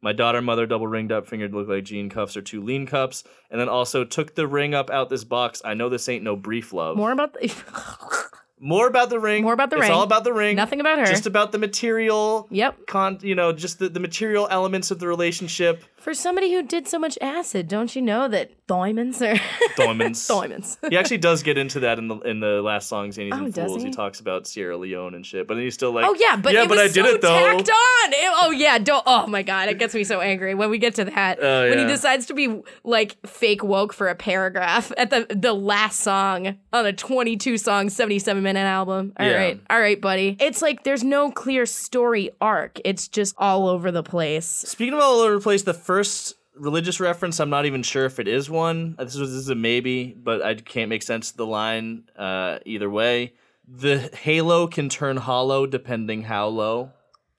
my 0.00 0.12
daughter, 0.12 0.42
mother, 0.42 0.66
double 0.66 0.86
ringed 0.86 1.12
up, 1.12 1.26
fingered 1.26 1.54
look 1.54 1.68
like 1.68 1.84
jean 1.84 2.08
cuffs 2.08 2.36
or 2.36 2.42
two 2.42 2.62
lean 2.62 2.86
cups, 2.86 3.24
and 3.50 3.60
then 3.60 3.68
also 3.68 4.04
took 4.04 4.34
the 4.34 4.46
ring 4.46 4.74
up 4.74 4.90
out 4.90 5.08
this 5.08 5.24
box. 5.24 5.62
I 5.64 5.74
know 5.74 5.88
this 5.88 6.08
ain't 6.08 6.24
no 6.24 6.36
brief 6.36 6.72
love. 6.72 6.96
More 6.96 7.12
about 7.12 7.34
the. 7.34 7.52
More 8.64 8.86
about 8.86 9.10
the 9.10 9.18
ring. 9.18 9.42
More 9.42 9.54
about 9.54 9.70
the 9.70 9.76
it's 9.76 9.80
ring. 9.82 9.90
It's 9.90 9.96
all 9.96 10.04
about 10.04 10.22
the 10.22 10.32
ring. 10.32 10.54
Nothing 10.54 10.78
about 10.78 11.00
her. 11.00 11.06
Just 11.06 11.26
about 11.26 11.50
the 11.50 11.58
material. 11.58 12.46
Yep. 12.50 12.86
Con, 12.86 13.18
you 13.20 13.34
know, 13.34 13.52
just 13.52 13.80
the, 13.80 13.88
the 13.88 13.98
material 13.98 14.46
elements 14.48 14.92
of 14.92 15.00
the 15.00 15.08
relationship. 15.08 15.82
For 16.02 16.14
somebody 16.14 16.52
who 16.52 16.62
did 16.64 16.88
so 16.88 16.98
much 16.98 17.16
acid, 17.20 17.68
don't 17.68 17.94
you 17.94 18.02
know 18.02 18.26
that 18.26 18.50
diamonds 18.66 19.22
are 19.22 19.36
Diamonds. 19.76 20.26
diamonds? 20.26 20.76
he 20.90 20.96
actually 20.98 21.18
does 21.18 21.44
get 21.44 21.56
into 21.58 21.78
that 21.80 21.98
in 21.98 22.08
the 22.08 22.16
in 22.20 22.40
the 22.40 22.60
last 22.60 22.88
song, 22.88 23.10
Zanies 23.10 23.30
Oh, 23.32 23.44
and 23.44 23.54
does 23.54 23.66
Fools. 23.70 23.82
He? 23.82 23.88
he? 23.88 23.94
talks 23.94 24.18
about 24.18 24.46
Sierra 24.48 24.76
Leone 24.76 25.14
and 25.14 25.24
shit, 25.24 25.46
but 25.46 25.54
then 25.54 25.62
he's 25.62 25.74
still 25.74 25.92
like, 25.92 26.04
Oh 26.04 26.14
yeah, 26.18 26.34
but 26.36 26.52
yeah, 26.54 26.66
but 26.66 26.78
I 26.78 26.88
did 26.88 26.94
so 26.94 27.06
it 27.06 27.20
though. 27.20 27.28
tacked 27.38 27.70
on. 27.70 28.12
It- 28.14 28.32
oh 28.42 28.50
yeah, 28.50 28.78
don't. 28.78 29.04
Oh 29.06 29.28
my 29.28 29.42
god, 29.42 29.68
it 29.68 29.78
gets 29.78 29.94
me 29.94 30.02
so 30.02 30.20
angry 30.20 30.54
when 30.56 30.70
we 30.70 30.78
get 30.78 30.96
to 30.96 31.04
that. 31.04 31.38
Oh, 31.40 31.68
When 31.70 31.78
he 31.78 31.84
decides 31.84 32.26
to 32.26 32.34
be 32.34 32.62
like 32.82 33.16
fake 33.24 33.62
woke 33.62 33.92
for 33.92 34.08
a 34.08 34.16
paragraph 34.16 34.90
at 34.96 35.10
the 35.10 35.26
the 35.30 35.52
last 35.52 36.00
song 36.00 36.58
on 36.72 36.84
a 36.86 36.92
22 36.92 37.58
song, 37.58 37.88
77 37.90 38.42
minute 38.42 38.58
album. 38.60 39.12
All 39.20 39.26
right, 39.26 39.54
Yeah. 39.56 39.60
all 39.70 39.78
right, 39.80 40.00
buddy. 40.00 40.36
It's 40.40 40.62
like 40.62 40.82
there's 40.82 41.04
no 41.04 41.30
clear 41.30 41.64
story 41.64 42.30
arc. 42.40 42.80
It's 42.84 43.06
just 43.06 43.36
all 43.38 43.68
over 43.68 43.92
the 43.92 44.02
place. 44.02 44.46
Speaking 44.46 44.94
of 44.94 45.00
all 45.00 45.20
over 45.20 45.34
the 45.34 45.40
place, 45.40 45.62
the 45.62 45.74
first 45.92 46.34
religious 46.56 47.00
reference, 47.00 47.40
I'm 47.40 47.50
not 47.50 47.66
even 47.66 47.82
sure 47.82 48.04
if 48.06 48.18
it 48.18 48.28
is 48.28 48.48
one. 48.48 48.94
This 48.98 49.16
was 49.16 49.30
this 49.30 49.40
is 49.40 49.48
a 49.48 49.54
maybe, 49.54 50.14
but 50.14 50.42
I 50.42 50.54
can't 50.54 50.88
make 50.88 51.02
sense 51.02 51.30
of 51.30 51.36
the 51.36 51.46
line 51.46 52.04
uh, 52.16 52.58
either 52.64 52.88
way. 52.90 53.34
The 53.68 53.98
halo 54.26 54.66
can 54.66 54.88
turn 54.88 55.16
hollow 55.18 55.66
depending 55.66 56.22
how 56.22 56.48
low. 56.48 56.90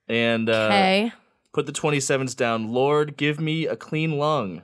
And 0.07 0.49
uh, 0.49 0.67
Okay. 0.71 1.11
put 1.53 1.65
the 1.65 1.71
27s 1.71 2.35
down. 2.35 2.69
Lord, 2.71 3.17
give 3.17 3.39
me 3.39 3.65
a 3.67 3.75
clean 3.75 4.17
lung. 4.17 4.61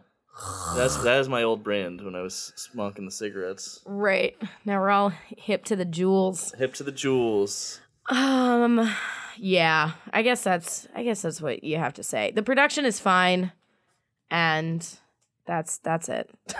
That's 0.75 0.95
that 1.04 1.19
is 1.19 1.28
my 1.28 1.43
old 1.43 1.63
brand 1.63 2.02
when 2.06 2.15
I 2.15 2.21
was 2.21 2.54
smoking 2.56 3.06
the 3.06 3.12
cigarettes. 3.12 3.82
Right. 3.86 4.36
Now 4.65 4.80
we're 4.80 4.89
all 4.91 5.12
hip 5.38 5.65
to 5.65 5.75
the 5.75 5.86
jewels. 5.86 6.54
Hip 6.58 6.73
to 6.75 6.84
the 6.84 6.93
jewels. 6.93 7.82
Um 8.10 8.89
yeah, 9.38 9.91
I 10.13 10.21
guess 10.21 10.43
that's 10.43 10.88
I 10.95 11.04
guess 11.04 11.21
that's 11.23 11.41
what 11.41 11.63
you 11.63 11.78
have 11.78 11.93
to 11.95 12.04
say. 12.04 12.32
The 12.32 12.43
production 12.43 12.86
is 12.86 12.99
fine 12.99 13.52
and 14.32 14.88
that's 15.46 15.78
that's 15.80 16.10
it. 16.10 16.30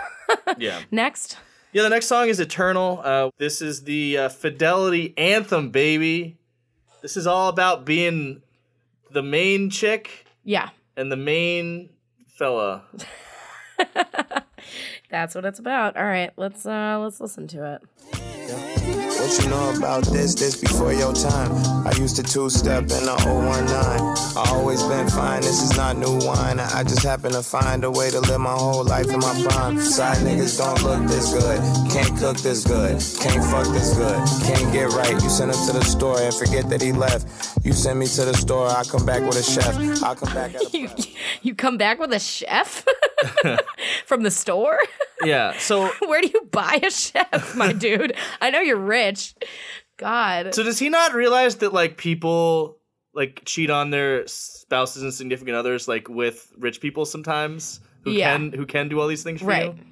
Yeah. 0.58 0.80
Next. 0.90 1.38
Yeah, 1.72 1.82
the 1.82 1.88
next 1.90 2.06
song 2.06 2.28
is 2.28 2.40
Eternal. 2.40 3.00
Uh, 3.04 3.30
this 3.38 3.62
is 3.62 3.84
the 3.84 4.18
uh, 4.18 4.28
fidelity 4.28 5.14
anthem, 5.16 5.70
baby. 5.70 6.36
This 7.02 7.16
is 7.16 7.26
all 7.26 7.48
about 7.48 7.84
being 7.84 8.42
the 9.10 9.22
main 9.22 9.70
chick 9.70 10.24
Yeah. 10.44 10.70
and 10.96 11.10
the 11.12 11.16
main 11.16 11.90
fella. 12.26 12.82
That's 15.10 15.34
what 15.34 15.44
it's 15.44 15.58
about. 15.58 15.96
All 15.96 16.04
right, 16.04 16.32
let's 16.36 16.64
uh 16.66 16.98
let's 17.00 17.20
listen 17.20 17.46
to 17.48 17.74
it. 17.74 18.69
What 19.20 19.38
you 19.38 19.50
know 19.50 19.74
about 19.76 20.04
this? 20.04 20.34
This 20.34 20.56
before 20.56 20.94
your 20.94 21.12
time. 21.12 21.52
I 21.86 21.92
used 21.98 22.16
to 22.16 22.22
two 22.22 22.48
step 22.48 22.84
in 22.84 23.04
the 23.04 23.16
019. 23.24 23.68
I 23.70 24.50
always 24.50 24.82
been 24.82 25.08
fine. 25.10 25.42
This 25.42 25.62
is 25.62 25.76
not 25.76 25.98
new 25.98 26.18
wine. 26.26 26.58
I 26.58 26.82
just 26.82 27.02
happen 27.02 27.32
to 27.32 27.42
find 27.42 27.84
a 27.84 27.90
way 27.90 28.10
to 28.10 28.20
live 28.20 28.40
my 28.40 28.52
whole 28.52 28.82
life 28.82 29.08
in 29.08 29.20
my 29.20 29.46
prime. 29.46 29.78
Side 29.78 30.16
niggas 30.18 30.56
don't 30.58 30.82
look 30.82 31.06
this 31.10 31.32
good. 31.34 31.60
Can't 31.92 32.18
cook 32.18 32.38
this 32.38 32.64
good. 32.64 32.92
Can't 33.20 33.44
fuck 33.44 33.66
this 33.74 33.94
good. 33.94 34.18
Can't 34.46 34.72
get 34.72 34.88
right. 34.92 35.12
You 35.22 35.28
send 35.28 35.50
him 35.50 35.66
to 35.66 35.72
the 35.78 35.84
store 35.84 36.18
and 36.18 36.34
forget 36.34 36.70
that 36.70 36.80
he 36.80 36.92
left. 36.92 37.26
You 37.64 37.72
send 37.74 37.98
me 37.98 38.06
to 38.06 38.24
the 38.24 38.34
store. 38.34 38.68
I 38.68 38.84
come 38.84 39.04
back 39.04 39.20
with 39.20 39.36
a 39.36 39.42
chef. 39.42 39.76
I 40.02 40.14
come 40.14 40.32
back 40.32 40.52
You 40.72 40.88
you 41.42 41.54
come 41.54 41.76
back 41.76 41.98
with 41.98 42.12
a 42.12 42.18
chef 42.18 42.86
from 44.06 44.22
the 44.22 44.30
store? 44.30 44.78
Yeah, 45.22 45.56
so 45.58 45.88
Where 46.06 46.20
do 46.22 46.28
you 46.32 46.48
buy 46.50 46.80
a 46.82 46.90
chef, 46.90 47.54
my 47.56 47.72
dude? 47.84 48.14
I 48.40 48.50
know 48.50 48.60
you're 48.60 48.76
rich. 48.76 49.34
God. 49.98 50.54
so 50.54 50.62
does 50.62 50.78
he 50.78 50.88
not 50.88 51.12
realize 51.14 51.56
that 51.56 51.72
like 51.74 51.96
people 51.98 52.78
like 53.14 53.42
cheat 53.44 53.68
on 53.70 53.90
their 53.90 54.26
spouses 54.26 55.02
and 55.02 55.12
significant 55.12 55.56
others 55.56 55.86
like 55.88 56.08
with 56.08 56.50
rich 56.58 56.80
people 56.80 57.04
sometimes 57.04 57.80
who 58.04 58.12
Yeah. 58.12 58.32
can 58.36 58.52
who 58.52 58.64
can 58.64 58.88
do 58.88 58.98
all 59.00 59.08
these 59.08 59.22
things 59.22 59.40
for 59.40 59.46
Right. 59.48 59.66
you? 59.74 59.84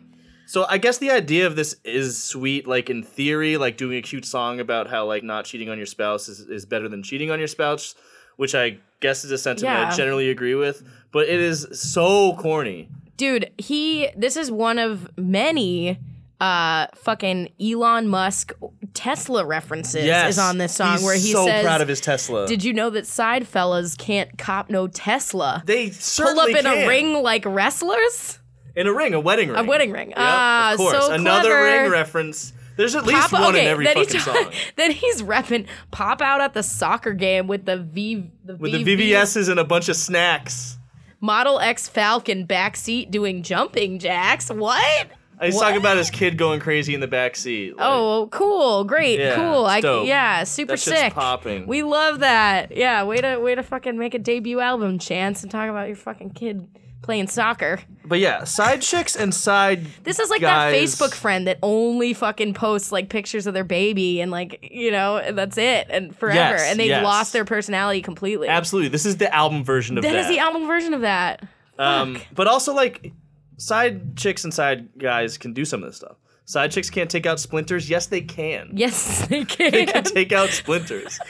So 0.46 0.64
I 0.66 0.78
guess 0.78 0.96
the 0.96 1.10
idea 1.10 1.46
of 1.46 1.56
this 1.56 1.76
is 1.84 2.22
sweet, 2.22 2.66
like 2.66 2.88
in 2.88 3.02
theory, 3.02 3.58
like 3.58 3.76
doing 3.76 3.98
a 3.98 4.02
cute 4.02 4.24
song 4.24 4.60
about 4.60 4.88
how 4.88 5.04
like 5.04 5.22
not 5.22 5.44
cheating 5.44 5.68
on 5.68 5.76
your 5.76 5.84
spouse 5.86 6.26
is, 6.26 6.40
is 6.40 6.64
better 6.64 6.88
than 6.88 7.02
cheating 7.02 7.30
on 7.30 7.38
your 7.38 7.48
spouse, 7.48 7.94
which 8.36 8.54
I 8.54 8.78
guess 9.00 9.24
is 9.26 9.30
a 9.30 9.36
sentiment 9.36 9.76
I 9.78 9.94
generally 9.94 10.30
agree 10.30 10.54
with. 10.54 10.82
But 11.12 11.28
it 11.28 11.38
is 11.38 11.66
so 11.72 12.32
corny. 12.36 12.88
Dude, 13.18 13.50
he 13.58 14.08
this 14.16 14.36
is 14.36 14.50
one 14.50 14.78
of 14.78 15.10
many 15.18 15.98
uh 16.40 16.86
fucking 16.94 17.48
Elon 17.60 18.06
Musk 18.06 18.52
Tesla 18.94 19.44
references 19.44 20.04
Yes, 20.04 20.34
is 20.34 20.38
on 20.38 20.58
this 20.58 20.72
song 20.76 20.92
he's 20.92 21.02
where 21.04 21.16
he 21.16 21.32
so 21.32 21.44
says 21.44 21.64
proud 21.64 21.80
of 21.80 21.88
his 21.88 22.00
Tesla. 22.00 22.46
Did 22.46 22.62
you 22.64 22.72
know 22.72 22.90
that 22.90 23.06
side 23.08 23.46
fellas 23.48 23.96
can't 23.96 24.38
cop 24.38 24.70
no 24.70 24.86
Tesla? 24.86 25.62
they 25.66 25.90
Pull 26.16 26.38
up 26.38 26.48
in 26.50 26.62
can. 26.62 26.84
a 26.84 26.86
ring 26.86 27.22
like 27.22 27.44
wrestlers? 27.44 28.38
in 28.76 28.86
a 28.86 28.92
ring, 28.94 29.12
a 29.14 29.18
wedding 29.20 29.48
ring, 29.48 29.58
A 29.58 29.64
wedding 29.64 29.90
ring. 29.90 30.10
Yep, 30.10 30.18
Ah, 30.20 30.72
of 30.72 30.78
course, 30.78 30.92
so 31.06 31.12
another 31.12 31.48
clever. 31.50 31.82
ring 31.82 31.90
reference. 31.90 32.52
There's 32.76 32.94
at 32.94 33.04
least 33.04 33.30
Pop- 33.30 33.40
one 33.40 33.56
okay, 33.56 33.62
in 33.62 33.66
every 33.66 33.86
fucking 33.86 34.08
he's, 34.08 34.22
song. 34.24 34.52
then 34.76 34.92
he's 34.92 35.20
repping 35.22 35.66
pop 35.90 36.22
out 36.22 36.40
at 36.40 36.54
the 36.54 36.62
soccer 36.62 37.12
game 37.14 37.48
with 37.48 37.64
the 37.64 37.78
V 37.78 38.30
the 38.44 38.54
With 38.54 38.72
VV 38.72 38.84
the 38.84 38.96
VVS's 39.12 39.48
and 39.48 39.58
a 39.58 39.64
bunch 39.64 39.88
of 39.88 39.96
snacks. 39.96 40.77
Model 41.20 41.58
X 41.60 41.88
Falcon 41.88 42.46
backseat 42.46 43.10
doing 43.10 43.42
jumping 43.42 43.98
jacks. 43.98 44.50
What? 44.50 45.08
He's 45.40 45.54
What? 45.54 45.62
talking 45.62 45.76
about 45.76 45.96
his 45.96 46.10
kid 46.10 46.36
going 46.36 46.58
crazy 46.58 46.94
in 46.94 47.00
the 47.00 47.06
back 47.06 47.36
seat. 47.36 47.76
like- 47.76 47.86
Oh, 47.88 48.28
cool, 48.32 48.82
great, 48.84 49.20
Yeah, 49.20 49.36
cool. 49.36 49.66
I 49.66 49.80
dope. 49.80 50.06
yeah, 50.08 50.42
super 50.44 50.72
That 50.72 50.80
sick. 50.80 51.14
popping. 51.14 51.66
We 51.68 51.82
love 51.84 52.18
that. 52.20 52.76
Yeah, 52.76 53.04
way 53.04 53.18
to 53.20 53.36
way 53.38 53.54
to 53.54 53.62
fucking 53.62 53.96
make 53.96 54.14
a 54.14 54.18
debut 54.18 54.58
album, 54.60 54.98
Chance, 54.98 55.42
and 55.44 55.50
talk 55.52 55.70
about 55.70 55.86
your 55.86 55.96
fucking 55.96 56.30
kid 56.30 56.66
playing 57.08 57.26
soccer. 57.26 57.80
But 58.04 58.18
yeah, 58.18 58.44
side 58.44 58.82
chicks 58.82 59.16
and 59.16 59.34
side. 59.34 59.86
This 60.04 60.18
is 60.18 60.28
like 60.28 60.42
guys- 60.42 60.72
that 60.74 61.06
Facebook 61.06 61.14
friend 61.14 61.46
that 61.46 61.58
only 61.62 62.12
fucking 62.12 62.52
posts 62.52 62.92
like 62.92 63.08
pictures 63.08 63.46
of 63.46 63.54
their 63.54 63.64
baby 63.64 64.20
and 64.20 64.30
like 64.30 64.58
you 64.70 64.90
know 64.90 65.16
and 65.16 65.36
that's 65.38 65.56
it 65.56 65.86
and 65.88 66.14
forever 66.14 66.36
Yes, 66.58 66.70
and 66.70 66.78
they've 66.78 66.88
yes. 66.88 67.02
lost 67.02 67.32
their 67.32 67.46
personality 67.46 68.02
completely. 68.02 68.48
Absolutely, 68.48 68.90
this 68.90 69.06
is 69.06 69.16
the 69.16 69.34
album 69.34 69.64
version 69.64 69.96
of 69.96 70.02
that. 70.04 70.12
That 70.12 70.18
is 70.18 70.28
the 70.28 70.38
album 70.38 70.66
version 70.66 70.92
of 70.92 71.00
that. 71.00 71.48
Um, 71.78 72.20
but 72.34 72.46
also 72.46 72.74
like 72.74 73.12
side 73.56 74.14
chicks 74.14 74.44
and 74.44 74.52
side 74.52 74.90
guys 74.98 75.38
can 75.38 75.54
do 75.54 75.64
some 75.64 75.82
of 75.82 75.88
this 75.88 75.96
stuff. 75.96 76.16
Side 76.48 76.70
chicks 76.70 76.88
can't 76.88 77.10
take 77.10 77.26
out 77.26 77.38
splinters. 77.38 77.90
Yes, 77.90 78.06
they 78.06 78.22
can. 78.22 78.70
Yes, 78.72 79.26
they 79.28 79.44
can. 79.44 79.70
They 79.70 79.84
can 79.84 80.02
take 80.02 80.32
out 80.32 80.48
splinters. 80.48 81.20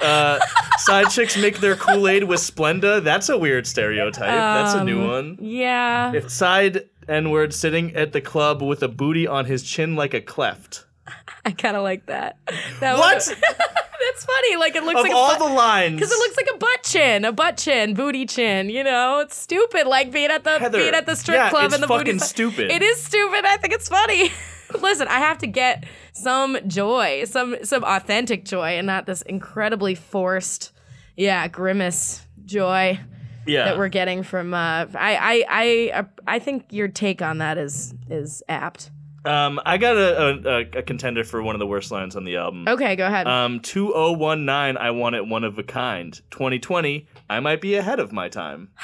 Uh, 0.00 0.40
side 0.78 1.10
chicks 1.10 1.36
make 1.36 1.58
their 1.58 1.76
Kool 1.76 2.08
Aid 2.08 2.24
with 2.24 2.40
Splenda. 2.40 3.04
That's 3.04 3.28
a 3.28 3.36
weird 3.36 3.66
stereotype. 3.66 4.30
That's 4.30 4.72
a 4.72 4.82
new 4.82 5.06
one. 5.06 5.36
yeah. 5.42 6.14
If 6.14 6.30
side 6.30 6.88
N 7.06 7.28
word 7.28 7.52
sitting 7.52 7.94
at 7.94 8.14
the 8.14 8.22
club 8.22 8.62
with 8.62 8.82
a 8.82 8.88
booty 8.88 9.26
on 9.26 9.44
his 9.44 9.62
chin 9.62 9.94
like 9.94 10.14
a 10.14 10.22
cleft. 10.22 10.86
I 11.44 11.50
kind 11.50 11.76
of 11.76 11.82
like 11.82 12.06
that. 12.06 12.38
that 12.80 12.96
What? 12.96 13.18
That's 13.18 14.24
funny. 14.24 14.56
Like 14.56 14.74
it 14.74 14.84
looks 14.84 15.00
Of 15.00 15.04
like 15.04 15.12
all 15.12 15.32
a 15.32 15.38
butt, 15.38 15.48
the 15.48 15.54
lines, 15.54 15.96
because 15.96 16.10
it 16.10 16.18
looks 16.18 16.36
like 16.38 16.48
a 16.54 16.56
butt 16.56 16.82
chin, 16.82 17.26
a 17.26 17.32
butt 17.32 17.58
chin, 17.58 17.92
booty 17.92 18.24
chin. 18.24 18.70
You 18.70 18.84
know, 18.84 19.20
it's 19.20 19.36
stupid. 19.36 19.86
Like 19.86 20.12
being 20.12 20.30
at 20.30 20.44
the 20.44 20.58
Heather, 20.58 20.78
being 20.78 20.94
at 20.94 21.04
the 21.04 21.14
strip 21.14 21.36
yeah, 21.36 21.50
club 21.50 21.74
and 21.74 21.82
the 21.82 21.86
booty. 21.86 22.04
fucking 22.04 22.20
stupid. 22.20 22.70
It 22.70 22.80
is 22.80 23.02
stupid. 23.02 23.44
I 23.44 23.58
think 23.58 23.74
it's 23.74 23.90
funny. 23.90 24.32
Listen, 24.82 25.08
I 25.08 25.18
have 25.18 25.38
to 25.38 25.46
get 25.46 25.84
some 26.12 26.58
joy, 26.66 27.24
some 27.24 27.56
some 27.64 27.84
authentic 27.84 28.44
joy, 28.44 28.78
and 28.78 28.86
not 28.86 29.06
this 29.06 29.22
incredibly 29.22 29.94
forced, 29.94 30.72
yeah, 31.16 31.48
grimace 31.48 32.26
joy 32.44 32.98
yeah. 33.46 33.64
that 33.64 33.78
we're 33.78 33.88
getting 33.88 34.22
from. 34.22 34.54
Uh, 34.54 34.86
I 34.94 34.94
I 34.94 35.44
I 35.48 36.04
I 36.26 36.38
think 36.38 36.66
your 36.70 36.88
take 36.88 37.22
on 37.22 37.38
that 37.38 37.58
is 37.58 37.94
is 38.10 38.42
apt. 38.48 38.90
Um, 39.24 39.60
I 39.64 39.78
got 39.78 39.96
a, 39.96 40.48
a, 40.74 40.78
a 40.78 40.82
contender 40.82 41.22
for 41.22 41.42
one 41.42 41.54
of 41.54 41.60
the 41.60 41.66
worst 41.66 41.92
lines 41.92 42.16
on 42.16 42.24
the 42.24 42.36
album. 42.36 42.66
Okay, 42.66 42.96
go 42.96 43.06
ahead. 43.06 43.28
Um, 43.28 43.60
2019, 43.60 44.76
I 44.76 44.90
want 44.90 45.14
it 45.14 45.26
one 45.26 45.44
of 45.44 45.58
a 45.58 45.62
kind. 45.62 46.12
2020, 46.30 47.06
I 47.30 47.38
might 47.38 47.60
be 47.60 47.76
ahead 47.76 48.00
of 48.00 48.12
my 48.12 48.28
time. 48.28 48.70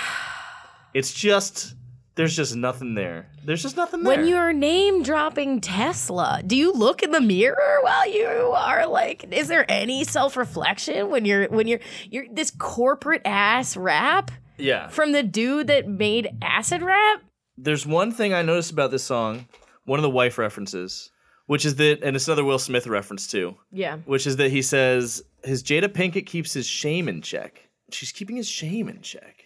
It's 0.94 1.12
just, 1.12 1.74
there's 2.18 2.34
just 2.34 2.56
nothing 2.56 2.94
there. 2.94 3.28
There's 3.44 3.62
just 3.62 3.76
nothing 3.76 4.02
there. 4.02 4.16
When 4.18 4.26
you're 4.26 4.52
name 4.52 5.04
dropping 5.04 5.60
Tesla, 5.60 6.42
do 6.44 6.56
you 6.56 6.72
look 6.72 7.04
in 7.04 7.12
the 7.12 7.20
mirror 7.20 7.78
while 7.82 8.10
you 8.12 8.26
are 8.26 8.88
like 8.88 9.24
is 9.30 9.46
there 9.46 9.64
any 9.70 10.02
self-reflection 10.02 11.10
when 11.10 11.24
you're 11.24 11.48
when 11.48 11.68
you're 11.68 11.78
you're 12.10 12.26
this 12.28 12.50
corporate 12.50 13.22
ass 13.24 13.76
rap 13.76 14.32
yeah. 14.56 14.88
from 14.88 15.12
the 15.12 15.22
dude 15.22 15.68
that 15.68 15.86
made 15.86 16.28
acid 16.42 16.82
rap? 16.82 17.22
There's 17.56 17.86
one 17.86 18.10
thing 18.10 18.34
I 18.34 18.42
noticed 18.42 18.72
about 18.72 18.90
this 18.90 19.04
song, 19.04 19.46
one 19.84 20.00
of 20.00 20.02
the 20.02 20.10
wife 20.10 20.38
references, 20.38 21.12
which 21.46 21.64
is 21.64 21.76
that, 21.76 22.02
and 22.02 22.16
it's 22.16 22.26
another 22.26 22.44
Will 22.44 22.58
Smith 22.58 22.88
reference 22.88 23.28
too, 23.28 23.56
Yeah. 23.70 23.98
which 24.06 24.26
is 24.26 24.36
that 24.38 24.50
he 24.50 24.62
says, 24.62 25.22
his 25.44 25.62
Jada 25.62 25.86
Pinkett 25.86 26.26
keeps 26.26 26.52
his 26.52 26.66
shame 26.66 27.08
in 27.08 27.22
check. 27.22 27.68
She's 27.92 28.10
keeping 28.10 28.34
his 28.34 28.48
shame 28.48 28.88
in 28.88 29.02
check. 29.02 29.37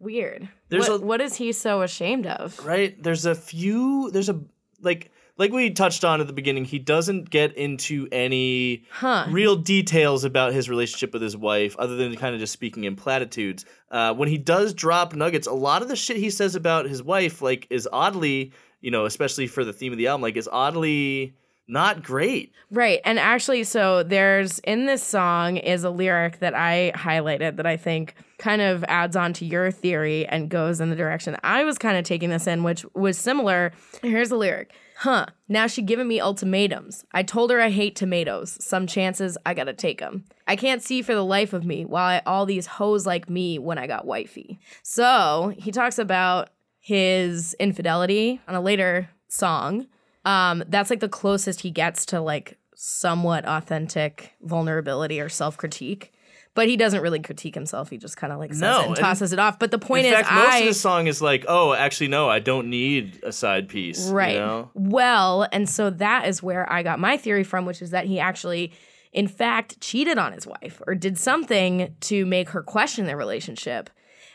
Weird. 0.00 0.48
There's 0.68 0.88
what, 0.88 1.00
a- 1.00 1.04
what 1.04 1.20
is 1.20 1.34
he 1.36 1.52
so 1.52 1.82
ashamed 1.82 2.26
of? 2.26 2.58
right 2.64 3.00
there's 3.02 3.26
a 3.26 3.34
few 3.34 4.10
there's 4.12 4.28
a 4.28 4.40
like 4.80 5.10
like 5.36 5.52
we 5.52 5.70
touched 5.70 6.04
on 6.04 6.20
at 6.20 6.26
the 6.26 6.32
beginning 6.32 6.64
he 6.64 6.78
doesn't 6.78 7.30
get 7.30 7.56
into 7.56 8.08
any 8.12 8.84
Huh. 8.90 9.26
real 9.30 9.56
details 9.56 10.24
about 10.24 10.52
his 10.52 10.68
relationship 10.68 11.12
with 11.12 11.22
his 11.22 11.36
wife 11.36 11.74
other 11.78 11.96
than 11.96 12.14
kind 12.16 12.34
of 12.34 12.40
just 12.40 12.52
speaking 12.52 12.84
in 12.84 12.94
platitudes 12.96 13.64
uh, 13.90 14.14
when 14.14 14.28
he 14.28 14.38
does 14.38 14.72
drop 14.74 15.14
nuggets 15.14 15.46
a 15.46 15.52
lot 15.52 15.82
of 15.82 15.88
the 15.88 15.96
shit 15.96 16.16
he 16.16 16.30
says 16.30 16.54
about 16.54 16.86
his 16.86 17.02
wife 17.02 17.42
like 17.42 17.66
is 17.70 17.88
oddly 17.92 18.52
you 18.80 18.90
know 18.92 19.04
especially 19.04 19.46
for 19.48 19.64
the 19.64 19.72
theme 19.72 19.90
of 19.92 19.98
the 19.98 20.06
album 20.06 20.22
like 20.22 20.36
is 20.36 20.48
oddly 20.52 21.34
not 21.66 22.02
great 22.02 22.52
Right. 22.70 23.00
And 23.02 23.18
actually, 23.18 23.64
so 23.64 24.02
there's 24.02 24.58
in 24.58 24.84
this 24.84 25.02
song 25.02 25.56
is 25.56 25.84
a 25.84 25.90
lyric 25.90 26.40
that 26.40 26.52
I 26.54 26.92
highlighted 26.94 27.56
that 27.56 27.64
I 27.64 27.78
think 27.78 28.14
kind 28.38 28.62
of 28.62 28.84
adds 28.84 29.16
on 29.16 29.32
to 29.34 29.44
your 29.44 29.70
theory 29.70 30.26
and 30.26 30.48
goes 30.48 30.80
in 30.80 30.90
the 30.90 30.96
direction 30.96 31.36
I 31.42 31.64
was 31.64 31.76
kind 31.76 31.96
of 31.96 32.04
taking 32.04 32.30
this 32.30 32.46
in, 32.46 32.62
which 32.62 32.84
was 32.94 33.18
similar. 33.18 33.72
Here's 34.02 34.28
the 34.28 34.36
lyric. 34.36 34.72
Huh. 34.98 35.26
Now 35.48 35.66
she 35.66 35.82
giving 35.82 36.08
me 36.08 36.20
ultimatums. 36.20 37.04
I 37.12 37.22
told 37.22 37.50
her 37.50 37.60
I 37.60 37.70
hate 37.70 37.94
tomatoes. 37.94 38.56
Some 38.60 38.86
chances 38.86 39.38
I 39.46 39.54
gotta 39.54 39.72
take 39.72 40.00
them. 40.00 40.24
I 40.46 40.56
can't 40.56 40.82
see 40.82 41.02
for 41.02 41.14
the 41.14 41.24
life 41.24 41.52
of 41.52 41.64
me 41.64 41.84
why 41.84 42.22
all 42.26 42.46
these 42.46 42.66
hoes 42.66 43.06
like 43.06 43.28
me 43.28 43.58
when 43.58 43.78
I 43.78 43.86
got 43.86 44.06
wifey. 44.06 44.58
So 44.82 45.52
he 45.56 45.70
talks 45.70 45.98
about 45.98 46.50
his 46.80 47.54
infidelity 47.54 48.40
on 48.48 48.54
a 48.54 48.60
later 48.60 49.10
song 49.28 49.86
um 50.24 50.64
that's 50.68 50.88
like 50.88 51.00
the 51.00 51.08
closest 51.08 51.60
he 51.60 51.70
gets 51.70 52.06
to 52.06 52.18
like 52.20 52.56
somewhat 52.74 53.44
authentic 53.44 54.32
vulnerability 54.40 55.20
or 55.20 55.28
self-critique 55.28 56.12
but 56.58 56.66
he 56.66 56.76
doesn't 56.76 57.02
really 57.02 57.20
critique 57.20 57.54
himself. 57.54 57.88
He 57.88 57.98
just 57.98 58.16
kind 58.16 58.32
of 58.32 58.40
like 58.40 58.50
says 58.50 58.60
No, 58.60 58.80
it 58.80 58.86
and 58.86 58.96
tosses 58.96 59.32
it 59.32 59.38
off. 59.38 59.60
But 59.60 59.70
the 59.70 59.78
point 59.78 60.06
in 60.06 60.12
is 60.12 60.18
fact 60.18 60.32
most 60.32 60.48
i 60.48 60.58
of 60.58 60.66
the 60.66 60.74
song 60.74 61.06
is 61.06 61.22
like 61.22 61.44
oh 61.46 61.72
actually 61.72 62.08
no 62.08 62.28
i 62.28 62.40
don't 62.40 62.68
need 62.68 63.20
a 63.22 63.30
side 63.30 63.68
piece 63.68 64.08
right. 64.08 64.32
you 64.32 64.40
know? 64.40 64.68
well 64.74 65.46
and 65.52 65.68
so 65.68 65.88
that 65.88 66.26
is 66.26 66.42
where 66.42 66.70
i 66.72 66.82
got 66.82 66.98
my 66.98 67.16
theory 67.16 67.44
from 67.44 67.64
which 67.64 67.80
is 67.80 67.90
that 67.90 68.06
he 68.06 68.18
actually 68.18 68.72
in 69.12 69.28
fact 69.28 69.80
cheated 69.80 70.18
on 70.18 70.32
his 70.32 70.48
wife 70.48 70.82
or 70.88 70.96
did 70.96 71.16
something 71.16 71.94
to 72.00 72.26
make 72.26 72.48
her 72.48 72.62
question 72.64 73.06
their 73.06 73.16
relationship 73.16 73.88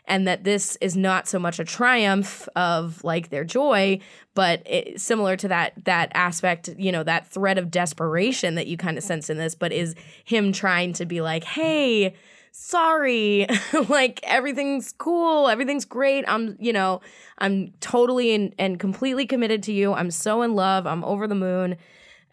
and 0.06 0.28
that 0.28 0.43
this 0.43 0.78
is 0.82 0.95
not 0.97 1.28
so 1.28 1.39
much 1.39 1.60
a 1.60 1.64
triumph 1.64 2.47
of 2.56 3.04
like 3.04 3.30
their 3.30 3.43
joy 3.43 3.99
but 4.36 4.62
it, 4.66 4.99
similar 4.99 5.36
to 5.36 5.47
that 5.47 5.74
that 5.86 6.12
aspect 6.14 6.70
you 6.78 6.91
know 6.91 7.04
that 7.04 7.28
thread 7.28 7.58
of 7.58 7.72
desperation 7.72 8.56
that 8.56 8.68
you 8.68 8.78
kind 8.78 8.97
of 8.97 9.04
sense 9.04 9.30
in 9.30 9.38
this 9.38 9.56
but 9.56 9.72
is 9.72 9.95
him 10.24 10.51
trying 10.51 10.93
to 10.93 11.06
be 11.06 11.22
like 11.22 11.43
hey 11.43 12.14
sorry 12.51 13.47
like 13.89 14.20
everything's 14.24 14.93
cool 14.93 15.49
everything's 15.49 15.86
great 15.86 16.24
i'm 16.28 16.56
you 16.60 16.72
know 16.72 17.01
i'm 17.39 17.72
totally 17.80 18.34
and, 18.34 18.54
and 18.60 18.80
completely 18.80 19.26
committed 19.26 19.64
to 19.64 19.74
you 19.74 19.93
i'm 19.93 20.12
so 20.12 20.41
in 20.41 20.54
love 20.54 20.86
i'm 20.86 21.04
over 21.04 21.28
the 21.28 21.36
moon 21.36 21.76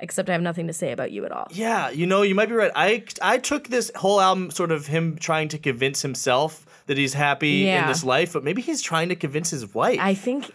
except 0.01 0.29
i 0.29 0.33
have 0.33 0.43
nothing 0.43 0.67
to 0.67 0.73
say 0.73 0.93
about 0.93 1.11
you 1.13 1.25
at 1.25 1.33
all 1.33 1.47
Yeah, 1.51 1.91
you 1.91 2.07
know, 2.07 2.23
you 2.23 2.35
might 2.35 2.49
be 2.49 2.55
right. 2.55 2.73
I 2.75 3.05
I 3.23 3.39
took 3.39 3.69
this 3.69 3.91
whole 3.97 4.21
album 4.21 4.51
sort 4.51 4.73
of 4.73 4.87
him 4.87 5.17
trying 5.17 5.49
to 5.49 5.59
convince 5.59 6.03
himself 6.03 6.67
that 6.87 6.97
he's 6.99 7.15
happy 7.15 7.69
in 7.69 7.87
this 7.87 8.03
life, 8.03 8.33
but 8.33 8.43
maybe 8.43 8.63
he's 8.63 8.83
trying 8.83 9.11
to 9.11 9.15
convince 9.17 9.51
his 9.51 9.73
wife. 9.75 9.99
I 10.01 10.15
think. 10.15 10.51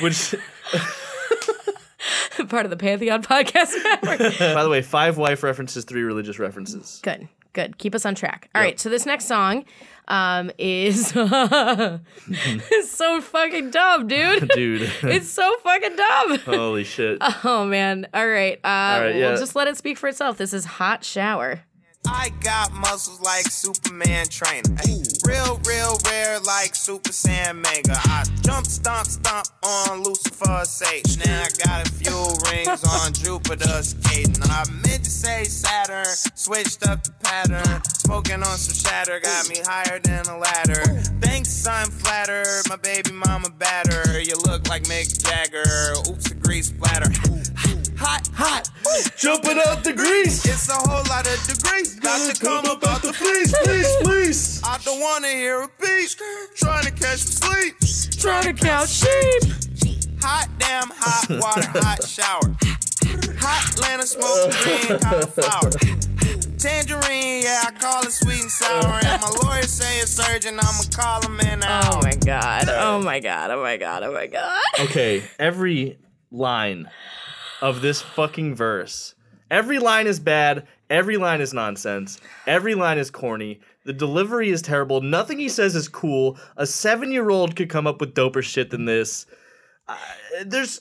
which 0.00 0.34
part 2.48 2.64
of 2.66 2.70
the 2.70 2.76
Pantheon 2.76 3.22
podcast 3.22 3.72
network. 3.84 4.38
by 4.38 4.62
the 4.62 4.68
way, 4.70 4.80
five 4.82 5.16
wife 5.18 5.42
references, 5.42 5.84
three 5.84 6.02
religious 6.02 6.38
references. 6.38 7.00
Good, 7.02 7.28
good. 7.52 7.76
Keep 7.78 7.94
us 7.94 8.06
on 8.06 8.14
track. 8.14 8.48
All 8.54 8.62
right. 8.62 8.78
So 8.80 8.88
this 8.88 9.04
next 9.06 9.26
song 9.26 9.64
um, 10.08 10.50
is 10.58 11.08
so 12.88 13.20
fucking 13.20 13.70
dumb, 13.70 14.06
dude. 14.08 14.48
Dude. 14.48 14.90
It's 15.02 15.28
so 15.28 15.56
fucking 15.62 15.96
dumb. 15.96 16.38
Holy 16.40 16.84
shit. 16.84 17.18
Oh 17.44 17.66
man. 17.66 18.06
All 18.14 18.26
right. 18.26 18.58
Uh, 18.58 18.68
right, 18.68 19.02
We'll 19.14 19.32
yeah. 19.32 19.36
just 19.36 19.54
let 19.54 19.68
it 19.68 19.76
speak 19.76 19.98
for 19.98 20.08
itself. 20.08 20.38
This 20.38 20.52
is 20.52 20.64
Hot 20.64 21.04
Shower. 21.04 21.62
I 22.06 22.30
got 22.40 22.72
muscles 22.72 23.20
like 23.20 23.46
Superman 23.46 24.26
trainer. 24.28 24.74
Ay, 24.78 25.02
Real, 25.26 25.58
real 25.66 25.98
rare 26.06 26.38
like 26.40 26.74
Super 26.74 27.10
Saiyan 27.10 27.56
Mega. 27.62 27.94
I 27.96 28.24
jump, 28.42 28.66
stomp, 28.66 29.06
stomp 29.06 29.46
on 29.62 30.02
Lucifer's 30.02 30.68
stage. 30.70 31.18
Now 31.24 31.42
I 31.42 31.48
got 31.64 31.88
a 31.88 31.92
few 31.92 32.16
rings 32.50 32.84
on 32.84 33.12
Jupiter's 33.14 33.90
skating. 33.96 34.42
I 34.42 34.64
meant 34.86 35.04
to 35.04 35.10
say 35.10 35.44
Saturn, 35.44 36.04
switched 36.34 36.86
up 36.86 37.02
the 37.04 37.12
pattern. 37.22 37.82
Smoking 37.84 38.42
on 38.42 38.58
some 38.58 38.74
shatter, 38.74 39.18
got 39.20 39.48
me 39.48 39.56
higher 39.64 39.98
than 39.98 40.26
a 40.26 40.38
ladder. 40.38 40.84
Thanks, 41.20 41.66
I'm 41.66 41.88
flatter. 41.90 42.44
My 42.68 42.76
baby 42.76 43.12
mama 43.12 43.48
batter. 43.50 44.20
You 44.20 44.36
look 44.46 44.68
like 44.68 44.84
Mick 44.84 45.08
Jagger. 45.24 46.10
Oops, 46.10 46.30
a 46.30 46.34
grease 46.34 46.68
splatter. 46.68 47.10
Hot, 48.04 48.28
hot. 48.34 48.68
Jumping 49.16 49.58
out 49.66 49.82
the 49.82 49.94
grease. 49.94 50.44
It's 50.44 50.68
a 50.68 50.74
whole 50.74 51.04
lot 51.08 51.26
of 51.26 51.40
degrees. 51.48 51.98
Got 52.00 52.34
to 52.34 52.38
come 52.38 52.66
about 52.66 53.00
the 53.00 53.14
Please, 53.14 53.54
please, 53.64 53.96
please. 54.02 54.62
I 54.62 54.76
don't 54.84 55.00
wanna 55.00 55.28
hear 55.28 55.62
a 55.62 55.68
beat. 55.80 56.14
Trying 56.54 56.84
to 56.84 56.90
catch 56.90 57.24
me 57.24 57.32
sleep. 57.32 58.20
Trying 58.20 58.44
to 58.44 58.52
count 58.52 58.90
sheep. 58.90 59.42
Hot 60.20 60.48
damn, 60.58 60.90
hot 60.92 61.30
water, 61.30 61.66
hot 61.80 62.04
shower. 62.04 62.54
Hot 63.40 63.72
Atlanta 63.72 64.06
smoke 64.06 64.52
green 64.52 64.98
cauliflower. 65.00 65.70
Tangerine, 66.58 67.42
yeah, 67.42 67.64
I 67.66 67.70
call 67.72 68.02
it 68.02 68.12
sweet 68.12 68.42
and 68.42 68.50
sour. 68.50 69.00
And 69.04 69.22
my 69.22 69.30
lawyer 69.42 69.62
say 69.62 70.00
a 70.00 70.06
surgeon, 70.06 70.58
I'ma 70.60 70.82
call 70.92 71.22
him 71.22 71.40
in 71.40 71.62
Oh 71.64 72.00
my 72.02 72.16
god. 72.24 72.68
Oh 72.68 73.00
my 73.00 73.20
god. 73.20 73.50
Oh 73.50 73.62
my 73.62 73.78
god. 73.78 74.02
Oh 74.02 74.12
my 74.12 74.26
god. 74.26 74.60
Okay, 74.80 75.24
every 75.38 75.98
line 76.30 76.90
of 77.64 77.80
this 77.80 78.02
fucking 78.02 78.54
verse, 78.54 79.14
every 79.50 79.78
line 79.78 80.06
is 80.06 80.20
bad. 80.20 80.66
Every 80.90 81.16
line 81.16 81.40
is 81.40 81.54
nonsense. 81.54 82.20
Every 82.46 82.74
line 82.74 82.98
is 82.98 83.10
corny. 83.10 83.60
The 83.86 83.94
delivery 83.94 84.50
is 84.50 84.60
terrible. 84.60 85.00
Nothing 85.00 85.38
he 85.38 85.48
says 85.48 85.74
is 85.74 85.88
cool. 85.88 86.38
A 86.58 86.66
seven-year-old 86.66 87.56
could 87.56 87.70
come 87.70 87.86
up 87.86 88.00
with 88.00 88.14
doper 88.14 88.42
shit 88.42 88.68
than 88.68 88.84
this. 88.84 89.24
Uh, 89.88 89.96
there's, 90.44 90.80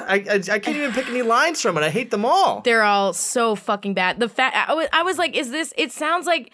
I, 0.00 0.24
I, 0.30 0.34
I 0.54 0.58
can't 0.58 0.76
even 0.76 0.92
pick 0.92 1.06
any 1.08 1.20
lines 1.20 1.60
from 1.60 1.76
it. 1.76 1.82
I 1.82 1.90
hate 1.90 2.10
them 2.10 2.24
all. 2.24 2.62
They're 2.62 2.82
all 2.82 3.12
so 3.12 3.54
fucking 3.54 3.92
bad. 3.92 4.18
The 4.18 4.28
fact 4.28 4.56
I 4.56 5.02
was 5.02 5.18
like, 5.18 5.36
is 5.36 5.50
this? 5.50 5.74
It 5.76 5.92
sounds 5.92 6.26
like 6.26 6.50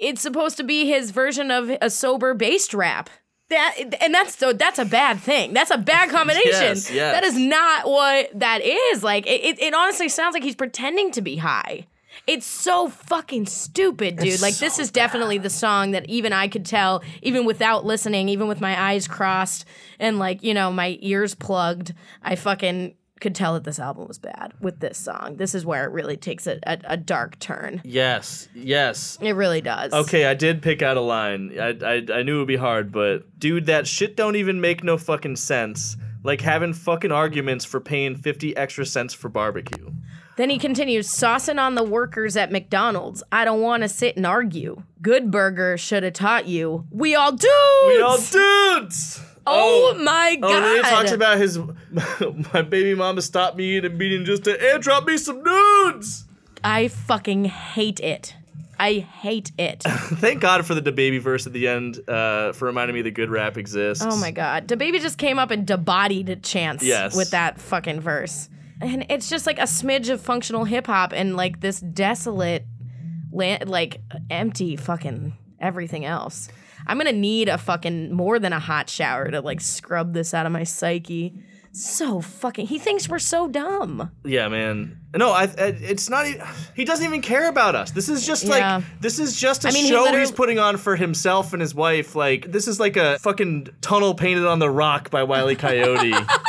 it's 0.00 0.20
supposed 0.20 0.56
to 0.56 0.64
be 0.64 0.86
his 0.86 1.12
version 1.12 1.52
of 1.52 1.70
a 1.80 1.90
sober 1.90 2.34
based 2.34 2.74
rap. 2.74 3.08
That 3.50 3.74
and 4.00 4.14
that's 4.14 4.36
so 4.36 4.52
that's 4.52 4.78
a 4.78 4.84
bad 4.84 5.20
thing. 5.20 5.52
That's 5.52 5.70
a 5.70 5.78
bad 5.78 6.08
combination. 6.16 6.50
Yes, 6.50 6.90
yes. 6.90 7.14
That 7.14 7.24
is 7.24 7.36
not 7.36 7.86
what 7.86 8.30
that 8.38 8.62
is. 8.62 9.02
Like 9.02 9.26
it, 9.26 9.44
it, 9.44 9.60
it 9.60 9.74
honestly 9.74 10.08
sounds 10.08 10.34
like 10.34 10.42
he's 10.42 10.56
pretending 10.56 11.10
to 11.12 11.20
be 11.20 11.36
high. 11.36 11.86
It's 12.26 12.46
so 12.46 12.88
fucking 12.88 13.46
stupid, 13.46 14.16
dude. 14.18 14.40
like 14.40 14.56
this 14.56 14.78
is 14.78 14.90
definitely 14.90 15.38
the 15.38 15.50
song 15.50 15.92
that 15.92 16.08
even 16.08 16.32
I 16.32 16.46
could 16.46 16.64
tell, 16.64 17.02
even 17.22 17.44
without 17.44 17.84
listening, 17.84 18.28
even 18.28 18.48
with 18.48 18.60
my 18.60 18.80
eyes 18.80 19.08
crossed 19.08 19.64
and 19.98 20.18
like, 20.18 20.42
you 20.42 20.54
know, 20.54 20.70
my 20.70 20.98
ears 21.00 21.34
plugged, 21.34 21.94
I 22.22 22.36
fucking 22.36 22.94
could 23.22 23.34
tell 23.34 23.54
that 23.54 23.64
this 23.64 23.78
album 23.78 24.06
was 24.08 24.18
bad 24.18 24.52
with 24.60 24.80
this 24.80 24.98
song. 24.98 25.36
This 25.36 25.54
is 25.54 25.64
where 25.64 25.84
it 25.84 25.92
really 25.92 26.16
takes 26.16 26.46
a, 26.46 26.58
a, 26.66 26.78
a 26.84 26.96
dark 26.98 27.38
turn. 27.38 27.80
Yes, 27.84 28.48
yes. 28.54 29.16
It 29.22 29.32
really 29.32 29.62
does. 29.62 29.92
Okay, 29.92 30.26
I 30.26 30.34
did 30.34 30.60
pick 30.60 30.82
out 30.82 30.96
a 30.98 31.00
line. 31.00 31.58
I, 31.58 31.68
I, 31.82 32.06
I 32.12 32.22
knew 32.22 32.36
it 32.36 32.38
would 32.40 32.48
be 32.48 32.56
hard, 32.56 32.92
but 32.92 33.38
dude, 33.38 33.66
that 33.66 33.86
shit 33.86 34.16
don't 34.16 34.36
even 34.36 34.60
make 34.60 34.84
no 34.84 34.98
fucking 34.98 35.36
sense. 35.36 35.96
Like 36.24 36.40
having 36.40 36.72
fucking 36.72 37.12
arguments 37.12 37.64
for 37.64 37.80
paying 37.80 38.16
50 38.16 38.56
extra 38.56 38.84
cents 38.84 39.14
for 39.14 39.28
barbecue. 39.28 39.90
Then 40.36 40.50
he 40.50 40.58
continues, 40.58 41.08
saucing 41.08 41.60
on 41.60 41.74
the 41.74 41.82
workers 41.84 42.36
at 42.36 42.50
McDonald's. 42.50 43.22
I 43.30 43.44
don't 43.44 43.60
want 43.60 43.82
to 43.82 43.88
sit 43.88 44.16
and 44.16 44.26
argue. 44.26 44.82
Good 45.00 45.30
Burger 45.30 45.76
should 45.76 46.02
have 46.02 46.14
taught 46.14 46.46
you. 46.46 46.86
We 46.90 47.14
all 47.14 47.32
dudes. 47.32 47.86
We 47.86 48.00
all 48.00 48.18
dudes! 48.18 49.20
Oh, 49.46 49.94
my 50.02 50.36
god. 50.40 50.62
Oh, 50.62 50.76
he 50.76 50.82
talks 50.82 51.12
about 51.12 51.38
his 51.38 51.58
my 52.52 52.62
baby 52.62 52.94
mama 52.94 53.22
stopped 53.22 53.56
me 53.56 53.76
in 53.76 53.84
a 53.84 53.88
meeting 53.90 54.24
just 54.24 54.44
to 54.44 54.56
airdrop 54.56 55.06
me 55.06 55.16
some 55.16 55.42
nudes. 55.42 56.24
I 56.64 56.88
fucking 56.88 57.46
hate 57.46 58.00
it. 58.00 58.34
I 58.78 58.94
hate 58.94 59.52
it. 59.58 59.82
Thank 59.86 60.40
God 60.40 60.66
for 60.66 60.74
the 60.74 60.90
baby 60.92 61.18
verse 61.18 61.46
at 61.46 61.52
the 61.52 61.68
end 61.68 62.00
uh, 62.08 62.52
for 62.52 62.66
reminding 62.66 62.94
me 62.94 63.02
that 63.02 63.12
good 63.12 63.30
rap 63.30 63.56
exists. 63.56 64.04
Oh 64.06 64.16
my 64.16 64.30
god. 64.30 64.68
The 64.68 64.76
baby 64.76 64.98
just 64.98 65.18
came 65.18 65.38
up 65.38 65.50
and 65.50 65.66
debodied 65.66 66.42
Chance 66.42 66.82
Yes. 66.82 67.14
with 67.14 67.30
that 67.30 67.60
fucking 67.60 68.00
verse. 68.00 68.48
And 68.80 69.06
it's 69.08 69.28
just 69.30 69.46
like 69.46 69.58
a 69.58 69.62
smidge 69.62 70.10
of 70.10 70.20
functional 70.20 70.64
hip 70.64 70.86
hop 70.86 71.12
and 71.12 71.36
like 71.36 71.60
this 71.60 71.78
desolate 71.80 72.64
land 73.30 73.68
like 73.68 74.00
empty 74.30 74.74
fucking 74.76 75.36
everything 75.60 76.04
else. 76.04 76.48
I'm 76.86 76.98
gonna 76.98 77.12
need 77.12 77.48
a 77.48 77.58
fucking 77.58 78.12
more 78.12 78.38
than 78.38 78.52
a 78.52 78.58
hot 78.60 78.88
shower 78.88 79.30
to 79.30 79.40
like 79.40 79.60
scrub 79.60 80.12
this 80.14 80.34
out 80.34 80.46
of 80.46 80.52
my 80.52 80.64
psyche. 80.64 81.34
So 81.74 82.20
fucking 82.20 82.66
he 82.66 82.78
thinks 82.78 83.08
we're 83.08 83.18
so 83.18 83.48
dumb. 83.48 84.10
Yeah, 84.24 84.48
man. 84.48 84.98
No, 85.16 85.30
I, 85.30 85.44
I 85.44 85.48
it's 85.80 86.10
not. 86.10 86.26
He 86.76 86.84
doesn't 86.84 87.04
even 87.04 87.22
care 87.22 87.48
about 87.48 87.74
us. 87.74 87.92
This 87.92 88.10
is 88.10 88.26
just 88.26 88.44
Yeah. 88.44 88.76
like 88.76 88.84
this 89.00 89.18
is 89.18 89.34
just 89.40 89.64
a 89.64 89.68
I 89.68 89.70
mean, 89.72 89.84
he 89.84 89.88
show 89.90 90.00
literally- 90.02 90.20
he's 90.20 90.30
putting 90.32 90.58
on 90.58 90.76
for 90.76 90.96
himself 90.96 91.54
and 91.54 91.62
his 91.62 91.74
wife. 91.74 92.14
Like 92.14 92.52
this 92.52 92.68
is 92.68 92.78
like 92.78 92.98
a 92.98 93.18
fucking 93.20 93.68
tunnel 93.80 94.14
painted 94.14 94.44
on 94.46 94.58
the 94.58 94.68
rock 94.68 95.08
by 95.10 95.22
Wiley 95.22 95.56
Coyote. 95.56 96.12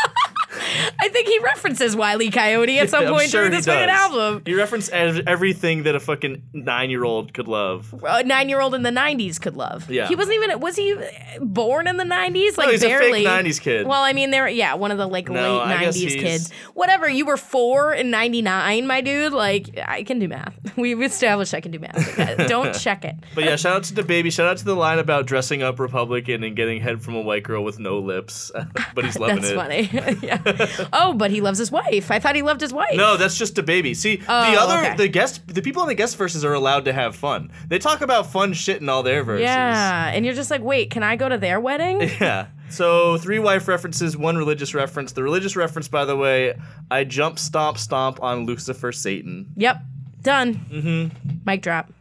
I 1.03 1.09
think 1.09 1.27
he 1.27 1.37
references 1.39 1.95
Wiley 1.97 2.29
Coyote 2.31 2.79
at 2.79 2.89
some 2.89 3.03
I'm 3.05 3.13
point 3.13 3.29
sure 3.29 3.41
during 3.41 3.51
this 3.51 3.65
fucking 3.65 3.89
album. 3.89 4.41
He 4.45 4.53
referenced 4.53 4.89
everything 4.91 5.83
that 5.83 5.95
a 5.95 5.99
fucking 5.99 6.41
nine 6.53 6.89
year 6.89 7.03
old 7.03 7.33
could 7.33 7.47
love. 7.49 7.93
a 8.07 8.23
nine 8.23 8.47
year 8.47 8.61
old 8.61 8.73
in 8.73 8.83
the 8.83 8.89
90s 8.89 9.39
could 9.41 9.57
love. 9.57 9.89
Yeah. 9.91 10.07
He 10.07 10.15
wasn't 10.15 10.35
even, 10.35 10.59
was 10.61 10.75
he 10.77 10.95
born 11.41 11.87
in 11.87 11.97
the 11.97 12.03
90s? 12.05 12.57
Like, 12.57 12.69
he's 12.69 12.83
a 12.83 12.87
fake 12.87 12.99
barely. 12.99 13.23
90s 13.25 13.59
kid. 13.59 13.85
Well, 13.85 14.01
I 14.01 14.13
mean, 14.13 14.31
they're, 14.31 14.47
yeah, 14.47 14.75
one 14.75 14.91
of 14.91 14.97
the 14.97 15.07
like 15.07 15.27
No, 15.29 15.57
late 15.57 15.61
I 15.67 15.85
90s 15.87 15.93
he's- 15.95 16.13
kids. 16.15 16.51
Whatever, 16.73 17.09
you 17.09 17.25
were 17.25 17.37
four 17.37 17.93
in 17.93 18.09
99, 18.09 18.87
my 18.87 19.01
dude. 19.01 19.33
Like, 19.33 19.77
I 19.85 20.03
can 20.03 20.19
do 20.19 20.27
math. 20.29 20.53
We've 20.77 21.01
established 21.01 21.53
I 21.53 21.59
can 21.59 21.71
do 21.71 21.79
math. 21.79 22.47
Don't 22.47 22.73
check 22.79 23.03
it. 23.03 23.15
But 23.35 23.43
yeah, 23.43 23.57
shout 23.57 23.75
out 23.75 23.83
to 23.85 23.93
the 23.93 24.03
baby. 24.03 24.29
Shout 24.29 24.47
out 24.47 24.57
to 24.57 24.65
the 24.65 24.75
line 24.75 24.99
about 24.99 25.25
dressing 25.25 25.61
up 25.63 25.79
Republican 25.79 26.43
and 26.43 26.55
getting 26.55 26.81
head 26.81 27.01
from 27.03 27.15
a 27.15 27.21
white 27.21 27.43
girl 27.43 27.63
with 27.63 27.77
no 27.79 27.99
lips. 27.99 28.51
but 28.95 29.05
he's 29.05 29.19
loving 29.19 29.41
That's 29.41 29.49
it. 29.51 29.89
That's 29.91 30.17
funny. 30.19 30.27
yeah. 30.27 30.87
Oh, 30.93 31.13
but 31.13 31.31
he 31.31 31.41
loves 31.41 31.57
his 31.59 31.71
wife. 31.71 32.11
I 32.11 32.19
thought 32.19 32.35
he 32.35 32.41
loved 32.41 32.61
his 32.61 32.71
wife. 32.71 32.95
No, 32.95 33.17
that's 33.17 33.37
just 33.37 33.57
a 33.57 33.63
baby. 33.63 33.93
See, 33.93 34.17
the 34.17 34.25
Oh, 34.29 34.55
other 34.59 34.87
okay. 34.87 34.95
the 34.95 35.07
guest 35.07 35.41
the 35.53 35.61
people 35.61 35.81
on 35.81 35.87
the 35.87 35.95
guest 35.95 36.15
verses 36.17 36.45
are 36.45 36.53
allowed 36.53 36.85
to 36.85 36.93
have 36.93 37.15
fun. 37.15 37.51
They 37.67 37.79
talk 37.79 38.01
about 38.01 38.27
fun 38.31 38.53
shit 38.53 38.81
in 38.81 38.89
all 38.89 39.03
their 39.03 39.23
verses. 39.23 39.43
Yeah. 39.43 40.11
And 40.13 40.25
you're 40.25 40.35
just 40.35 40.51
like, 40.51 40.61
wait, 40.61 40.89
can 40.91 41.03
I 41.03 41.15
go 41.15 41.27
to 41.27 41.37
their 41.37 41.59
wedding? 41.59 42.09
Yeah. 42.21 42.47
So 42.69 43.17
three 43.17 43.37
wife 43.39 43.67
references, 43.67 44.17
one 44.17 44.35
religious 44.37 44.73
reference. 44.73 45.11
The 45.11 45.21
religious 45.23 45.55
reference, 45.55 45.87
by 45.87 46.05
the 46.05 46.15
way, 46.15 46.55
I 46.89 47.03
jump 47.03 47.37
stomp 47.37 47.77
stomp 47.77 48.21
on 48.23 48.45
Lucifer 48.45 48.91
Satan. 48.91 49.51
yep. 49.55 49.77
Done. 50.21 50.55
Mm-hmm. 50.71 51.37
Mic 51.45 51.61
drop. 51.61 51.91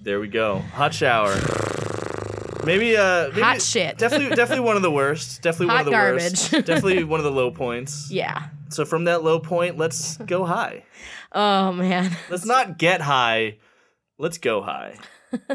There 0.00 0.20
we 0.20 0.28
go. 0.28 0.58
Hot 0.74 0.92
shower. 0.92 1.34
Maybe 2.64 2.96
uh 2.96 3.28
maybe 3.28 3.40
Hot 3.40 3.62
shit. 3.62 3.98
Definitely 3.98 4.36
definitely 4.36 4.64
one 4.64 4.76
of 4.76 4.82
the 4.82 4.90
worst. 4.90 5.42
Definitely 5.42 5.66
one 5.74 5.78
of 5.80 5.86
the 5.86 5.92
worst. 5.92 6.50
definitely 6.52 7.04
one 7.04 7.20
of 7.20 7.24
the 7.24 7.32
low 7.32 7.50
points. 7.50 8.10
Yeah. 8.10 8.48
So 8.68 8.84
from 8.84 9.04
that 9.04 9.22
low 9.22 9.38
point, 9.38 9.76
let's 9.76 10.16
go 10.18 10.44
high. 10.44 10.84
Oh, 11.32 11.72
man. 11.72 12.16
Let's 12.30 12.46
not 12.46 12.78
get 12.78 13.00
high. 13.00 13.58
Let's 14.18 14.38
go 14.38 14.62
high. 14.62 14.96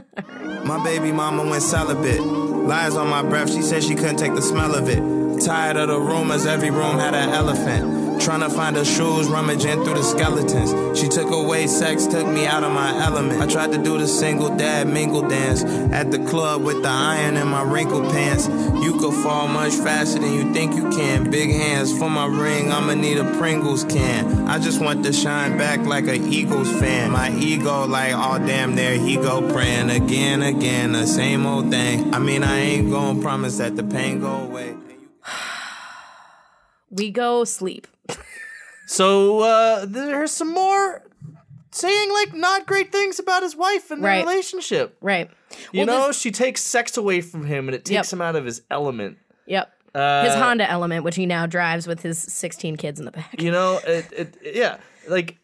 My 0.63 0.83
baby 0.83 1.11
mama 1.11 1.43
went 1.43 1.63
celibate. 1.63 2.21
Lies 2.21 2.95
on 2.95 3.09
my 3.09 3.21
breath, 3.21 3.51
she 3.51 3.61
said 3.61 3.83
she 3.83 3.95
couldn't 3.95 4.17
take 4.17 4.33
the 4.33 4.41
smell 4.41 4.75
of 4.75 4.89
it. 4.89 5.41
Tired 5.45 5.77
of 5.77 5.87
the 5.87 5.99
rumors, 5.99 6.45
every 6.45 6.71
room 6.71 6.97
had 6.97 7.13
an 7.13 7.29
elephant. 7.29 8.06
Trying 8.19 8.41
to 8.41 8.49
find 8.49 8.75
her 8.75 8.83
shoes, 8.83 9.27
rummaging 9.27 9.83
through 9.83 9.93
the 9.93 10.03
skeletons. 10.03 10.99
She 10.99 11.07
took 11.07 11.31
away 11.31 11.67
sex, 11.67 12.05
took 12.07 12.27
me 12.27 12.45
out 12.45 12.63
of 12.63 12.73
my 12.73 13.03
element. 13.05 13.41
I 13.41 13.47
tried 13.47 13.71
to 13.71 13.77
do 13.77 13.97
the 13.97 14.07
single 14.07 14.55
dad 14.55 14.87
mingle 14.87 15.21
dance 15.27 15.63
at 15.93 16.11
the 16.11 16.19
club 16.25 16.63
with 16.63 16.81
the 16.81 16.89
iron 16.89 17.37
in 17.37 17.47
my 17.47 17.61
wrinkled 17.61 18.11
pants. 18.11 18.47
You 18.47 18.97
could 18.99 19.13
fall 19.23 19.47
much 19.47 19.73
faster 19.73 20.19
than 20.19 20.33
you 20.33 20.53
think 20.53 20.75
you 20.75 20.89
can. 20.89 21.29
Big 21.29 21.51
hands 21.51 21.97
for 21.97 22.09
my 22.09 22.25
ring, 22.25 22.71
I'ma 22.71 22.95
need 22.95 23.17
a 23.17 23.37
Pringles 23.37 23.83
can. 23.83 24.47
I 24.47 24.57
just 24.59 24.81
want 24.81 25.05
to 25.05 25.13
shine 25.13 25.57
back 25.57 25.79
like 25.85 26.07
a 26.07 26.15
Eagles 26.15 26.71
fan. 26.79 27.11
My 27.11 27.31
ego, 27.31 27.85
like, 27.85 28.13
oh 28.15 28.39
damn, 28.39 28.75
there 28.75 28.97
he 28.97 29.15
go 29.15 29.51
praying 29.53 29.89
again, 29.89 30.41
again, 30.41 30.93
the 30.93 31.05
same 31.05 31.45
old 31.45 31.69
thing. 31.69 32.13
I 32.13 32.19
mean, 32.19 32.43
I 32.43 32.59
ain't 32.59 32.89
gonna 32.89 33.21
promise 33.21 33.57
that 33.57 33.75
the 33.75 33.83
pain 33.83 34.19
go 34.19 34.31
away. 34.31 34.75
We 36.89 37.11
go 37.11 37.43
sleep. 37.43 37.85
So 38.87 39.41
uh, 39.41 39.85
there's 39.85 40.31
some 40.31 40.51
more 40.53 41.03
saying 41.71 42.11
like 42.13 42.33
not 42.33 42.65
great 42.65 42.91
things 42.91 43.19
about 43.19 43.43
his 43.43 43.55
wife 43.55 43.91
and 43.91 44.03
their 44.03 44.11
Right. 44.11 44.25
relationship. 44.25 44.97
Right. 45.01 45.29
You 45.71 45.79
Well, 45.79 45.85
know, 45.85 46.07
this- 46.07 46.19
she 46.19 46.31
takes 46.31 46.61
sex 46.63 46.97
away 46.97 47.21
from 47.21 47.45
him 47.45 47.67
and 47.67 47.75
it 47.75 47.85
takes 47.85 48.11
Yep. 48.11 48.13
him 48.13 48.21
out 48.21 48.35
of 48.35 48.45
his 48.45 48.61
element. 48.71 49.17
Yep. 49.45 49.71
Uh, 49.93 50.23
his 50.25 50.35
Honda 50.35 50.69
Element, 50.69 51.03
which 51.03 51.15
he 51.15 51.25
now 51.25 51.45
drives 51.45 51.87
with 51.87 52.01
his 52.01 52.17
16 52.19 52.77
kids 52.77 52.99
in 52.99 53.05
the 53.05 53.11
back. 53.11 53.41
You 53.41 53.51
know, 53.51 53.79
it, 53.87 54.05
it, 54.11 54.37
yeah, 54.55 54.77
like 55.07 55.37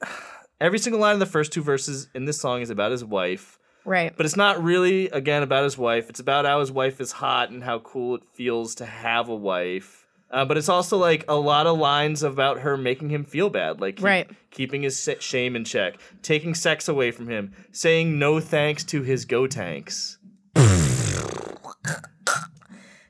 every 0.60 0.78
single 0.78 1.00
line 1.00 1.14
of 1.14 1.20
the 1.20 1.26
first 1.26 1.52
two 1.52 1.62
verses 1.62 2.08
in 2.14 2.24
this 2.24 2.40
song 2.40 2.60
is 2.62 2.70
about 2.70 2.92
his 2.92 3.04
wife. 3.04 3.58
Right. 3.84 4.12
But 4.16 4.26
it's 4.26 4.36
not 4.36 4.62
really, 4.62 5.08
again, 5.08 5.42
about 5.42 5.64
his 5.64 5.78
wife. 5.78 6.10
It's 6.10 6.20
about 6.20 6.44
how 6.44 6.60
his 6.60 6.70
wife 6.70 7.00
is 7.00 7.12
hot 7.12 7.50
and 7.50 7.62
how 7.64 7.78
cool 7.78 8.16
it 8.16 8.22
feels 8.34 8.74
to 8.76 8.86
have 8.86 9.28
a 9.28 9.34
wife. 9.34 9.99
Uh, 10.30 10.44
but 10.44 10.56
it's 10.56 10.68
also 10.68 10.96
like 10.96 11.24
a 11.28 11.34
lot 11.34 11.66
of 11.66 11.76
lines 11.78 12.22
about 12.22 12.60
her 12.60 12.76
making 12.76 13.10
him 13.10 13.24
feel 13.24 13.50
bad, 13.50 13.80
like 13.80 13.96
keep- 13.96 14.04
Right. 14.04 14.30
keeping 14.50 14.82
his 14.82 14.96
se- 14.98 15.16
shame 15.20 15.56
in 15.56 15.64
check, 15.64 15.94
taking 16.22 16.54
sex 16.54 16.88
away 16.88 17.10
from 17.10 17.28
him, 17.28 17.52
saying 17.72 18.18
no 18.18 18.38
thanks 18.38 18.84
to 18.84 19.02
his 19.02 19.26
Gotenks. 19.26 20.18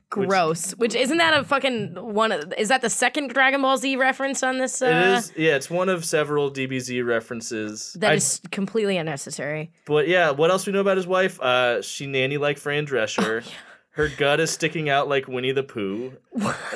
Gross. 0.09 0.71
Which 0.71 0.93
isn't 0.93 1.19
that 1.19 1.39
a 1.39 1.43
fucking 1.45 1.95
one? 1.95 2.33
Of, 2.33 2.53
is 2.57 2.67
that 2.67 2.81
the 2.81 2.89
second 2.89 3.29
Dragon 3.29 3.61
Ball 3.61 3.77
Z 3.77 3.95
reference 3.95 4.43
on 4.43 4.57
this? 4.57 4.81
Uh, 4.81 4.87
it 4.87 5.17
is, 5.19 5.33
yeah, 5.37 5.55
it's 5.55 5.69
one 5.69 5.87
of 5.87 6.03
several 6.03 6.51
DBZ 6.51 7.05
references. 7.05 7.95
That 7.97 8.11
I- 8.11 8.15
is 8.15 8.41
completely 8.51 8.97
unnecessary. 8.97 9.71
But 9.85 10.09
yeah, 10.09 10.31
what 10.31 10.51
else 10.51 10.67
we 10.67 10.73
know 10.73 10.81
about 10.81 10.97
his 10.97 11.07
wife? 11.07 11.39
Uh, 11.39 11.81
she 11.81 12.07
nanny 12.07 12.37
like 12.37 12.57
Fran 12.57 12.85
Drescher. 12.85 13.45
Oh, 13.47 13.51
Her 13.95 14.07
gut 14.07 14.39
is 14.39 14.49
sticking 14.49 14.89
out 14.89 15.09
like 15.09 15.27
Winnie 15.27 15.51
the 15.51 15.63
Pooh. 15.63 16.13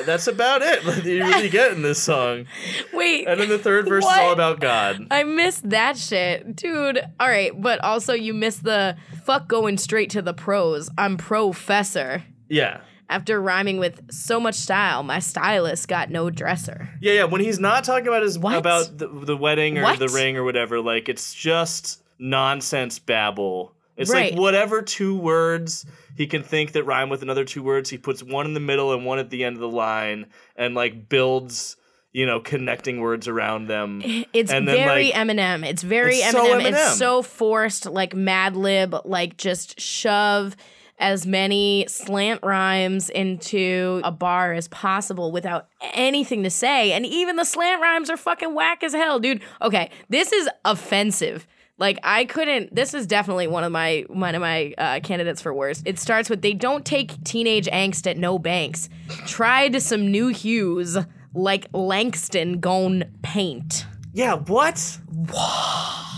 That's 0.06 0.28
about 0.28 0.62
it 0.62 0.84
that 0.86 1.06
you 1.06 1.24
really 1.24 1.48
get 1.50 1.72
in 1.72 1.82
this 1.82 2.02
song. 2.04 2.46
Wait. 2.92 3.26
And 3.26 3.40
then 3.40 3.48
the 3.48 3.58
third 3.58 3.88
verse 3.88 4.04
is 4.04 4.12
all 4.18 4.34
about 4.34 4.60
God. 4.60 5.08
I 5.12 5.24
missed 5.24 5.70
that 5.70 5.98
shit. 5.98 6.58
Dude. 6.58 7.00
All 7.20 7.30
right. 7.30 7.52
But 7.60 7.80
also, 7.82 8.14
you 8.14 8.34
missed 8.34 8.64
the 8.64 8.98
fuck 9.24 9.48
going 9.48 9.78
straight 9.78 10.10
to 10.10 10.22
the 10.22 10.34
pros. 10.34 10.90
I'm 10.98 11.16
professor. 11.16 12.24
Yeah. 12.50 12.82
After 13.10 13.40
rhyming 13.42 13.78
with 13.78 14.12
so 14.12 14.40
much 14.40 14.56
style, 14.56 15.02
my 15.04 15.20
stylist 15.20 15.88
got 15.88 16.10
no 16.10 16.30
dresser. 16.30 16.90
Yeah, 17.00 17.14
yeah. 17.14 17.24
When 17.26 17.40
he's 17.40 17.60
not 17.60 17.86
talking 17.86 18.08
about 18.08 18.24
his 18.24 18.38
What? 18.38 18.58
about 18.58 18.98
the, 18.98 19.08
the 19.08 19.38
wedding 19.38 19.78
or 19.78 19.84
What? 19.84 20.00
the 20.00 20.10
ring 20.10 20.36
or 20.36 20.44
whatever, 20.44 20.82
like 20.82 21.08
it's 21.08 21.34
just 21.34 22.02
nonsense 22.20 23.00
babble. 23.00 23.72
It's 23.96 24.12
Right. 24.12 24.32
like 24.34 24.40
whatever 24.42 24.82
two 24.82 25.16
words 25.18 25.86
he 26.16 26.28
can 26.28 26.44
think 26.44 26.72
that 26.74 26.84
rhyme 26.84 27.10
with 27.10 27.22
another 27.22 27.46
two 27.46 27.62
words, 27.64 27.90
he 27.90 27.98
puts 27.98 28.24
one 28.24 28.46
in 28.46 28.54
the 28.54 28.60
middle 28.60 28.94
and 28.94 29.06
one 29.06 29.20
at 29.20 29.30
the 29.30 29.44
end 29.44 29.56
of 29.56 29.62
the 29.62 29.70
line 29.70 30.28
and 30.56 30.74
like 30.74 31.10
builds, 31.10 31.76
you 32.14 32.26
know, 32.26 32.40
connecting 32.40 33.00
words 33.02 33.28
around 33.28 33.68
them. 33.68 34.02
It's 34.34 34.52
then, 34.52 34.66
very 34.66 35.12
like- 35.12 35.14
Eminem. 35.14 35.66
It's 35.66 35.84
very 35.84 36.18
It's 36.18 36.32
so 36.32 36.46
Eminem. 36.46 36.62
Eminem. 36.62 36.72
It's 36.72 36.98
so 36.98 37.22
forced, 37.22 37.86
like 37.86 38.16
Mad 38.16 38.56
Lib, 38.56 38.96
like 39.06 39.38
just 39.38 39.80
shove 39.80 40.56
as 40.98 41.28
many 41.28 41.86
slant 41.90 42.40
rhymes 42.42 43.10
into 43.10 44.00
a 44.06 44.12
bar 44.12 44.54
as 44.54 44.70
possible 44.70 45.32
without 45.32 45.68
anything 45.94 46.44
to 46.44 46.50
say. 46.50 46.94
And 46.94 47.06
even 47.06 47.36
the 47.36 47.44
slant 47.44 47.82
rhymes 47.82 48.10
are 48.10 48.16
fucking 48.18 48.56
whack 48.56 48.84
as 48.84 48.94
hell, 48.94 49.20
dude. 49.20 49.42
Okay, 49.62 49.90
this 50.08 50.32
is 50.32 50.50
offensive. 50.64 51.46
Like 51.78 52.00
I 52.04 52.26
couldn't. 52.26 52.74
This 52.74 52.94
is 52.94 53.06
definitely 53.06 53.48
one 53.48 53.64
of 53.64 53.72
my 53.72 54.06
one 54.08 54.34
of 54.34 54.42
my 54.42 54.74
uh, 54.78 55.00
candidates 55.02 55.42
for 55.42 55.54
worst. 55.54 55.84
It 55.86 56.00
starts 56.00 56.30
with 56.30 56.42
they 56.42 56.54
don't 56.54 56.86
take 56.86 57.22
teenage 57.24 57.68
angst 57.68 58.10
at 58.10 58.18
no 58.18 58.40
banks. 58.40 58.88
Tried 59.26 59.82
some 59.82 60.10
new 60.10 60.30
hues 60.30 60.98
like 61.34 61.68
Langston 61.74 62.60
gone 62.62 63.04
paint. 63.24 63.86
Yeah, 64.14 64.36
what? 64.36 64.98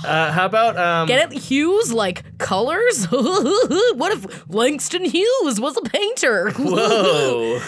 Uh, 0.06 0.32
how 0.32 0.46
about 0.46 0.78
um 0.78 1.08
Get 1.08 1.32
it? 1.32 1.38
Hues 1.40 1.92
like 1.92 2.38
colors? 2.38 3.06
what 3.10 4.12
if 4.14 4.48
Langston 4.48 5.06
Hughes 5.06 5.60
was 5.60 5.76
a 5.76 5.82
painter? 5.82 6.52
Whoa. 6.58 7.60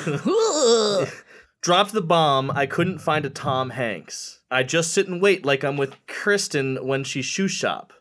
Dropped 1.62 1.94
the 1.94 2.02
bomb. 2.02 2.52
I 2.52 2.68
couldn't 2.68 3.00
find 3.00 3.26
a 3.26 3.30
Tom 3.32 3.72
Hanks. 3.72 4.39
I 4.52 4.64
just 4.64 4.94
sit 4.94 5.08
and 5.08 5.22
wait 5.22 5.46
like 5.46 5.64
I'm 5.64 5.78
with 5.78 5.96
Kristen 6.08 6.78
when 6.86 7.04
she 7.04 7.22
shoe 7.22 7.48
shop. 7.48 7.94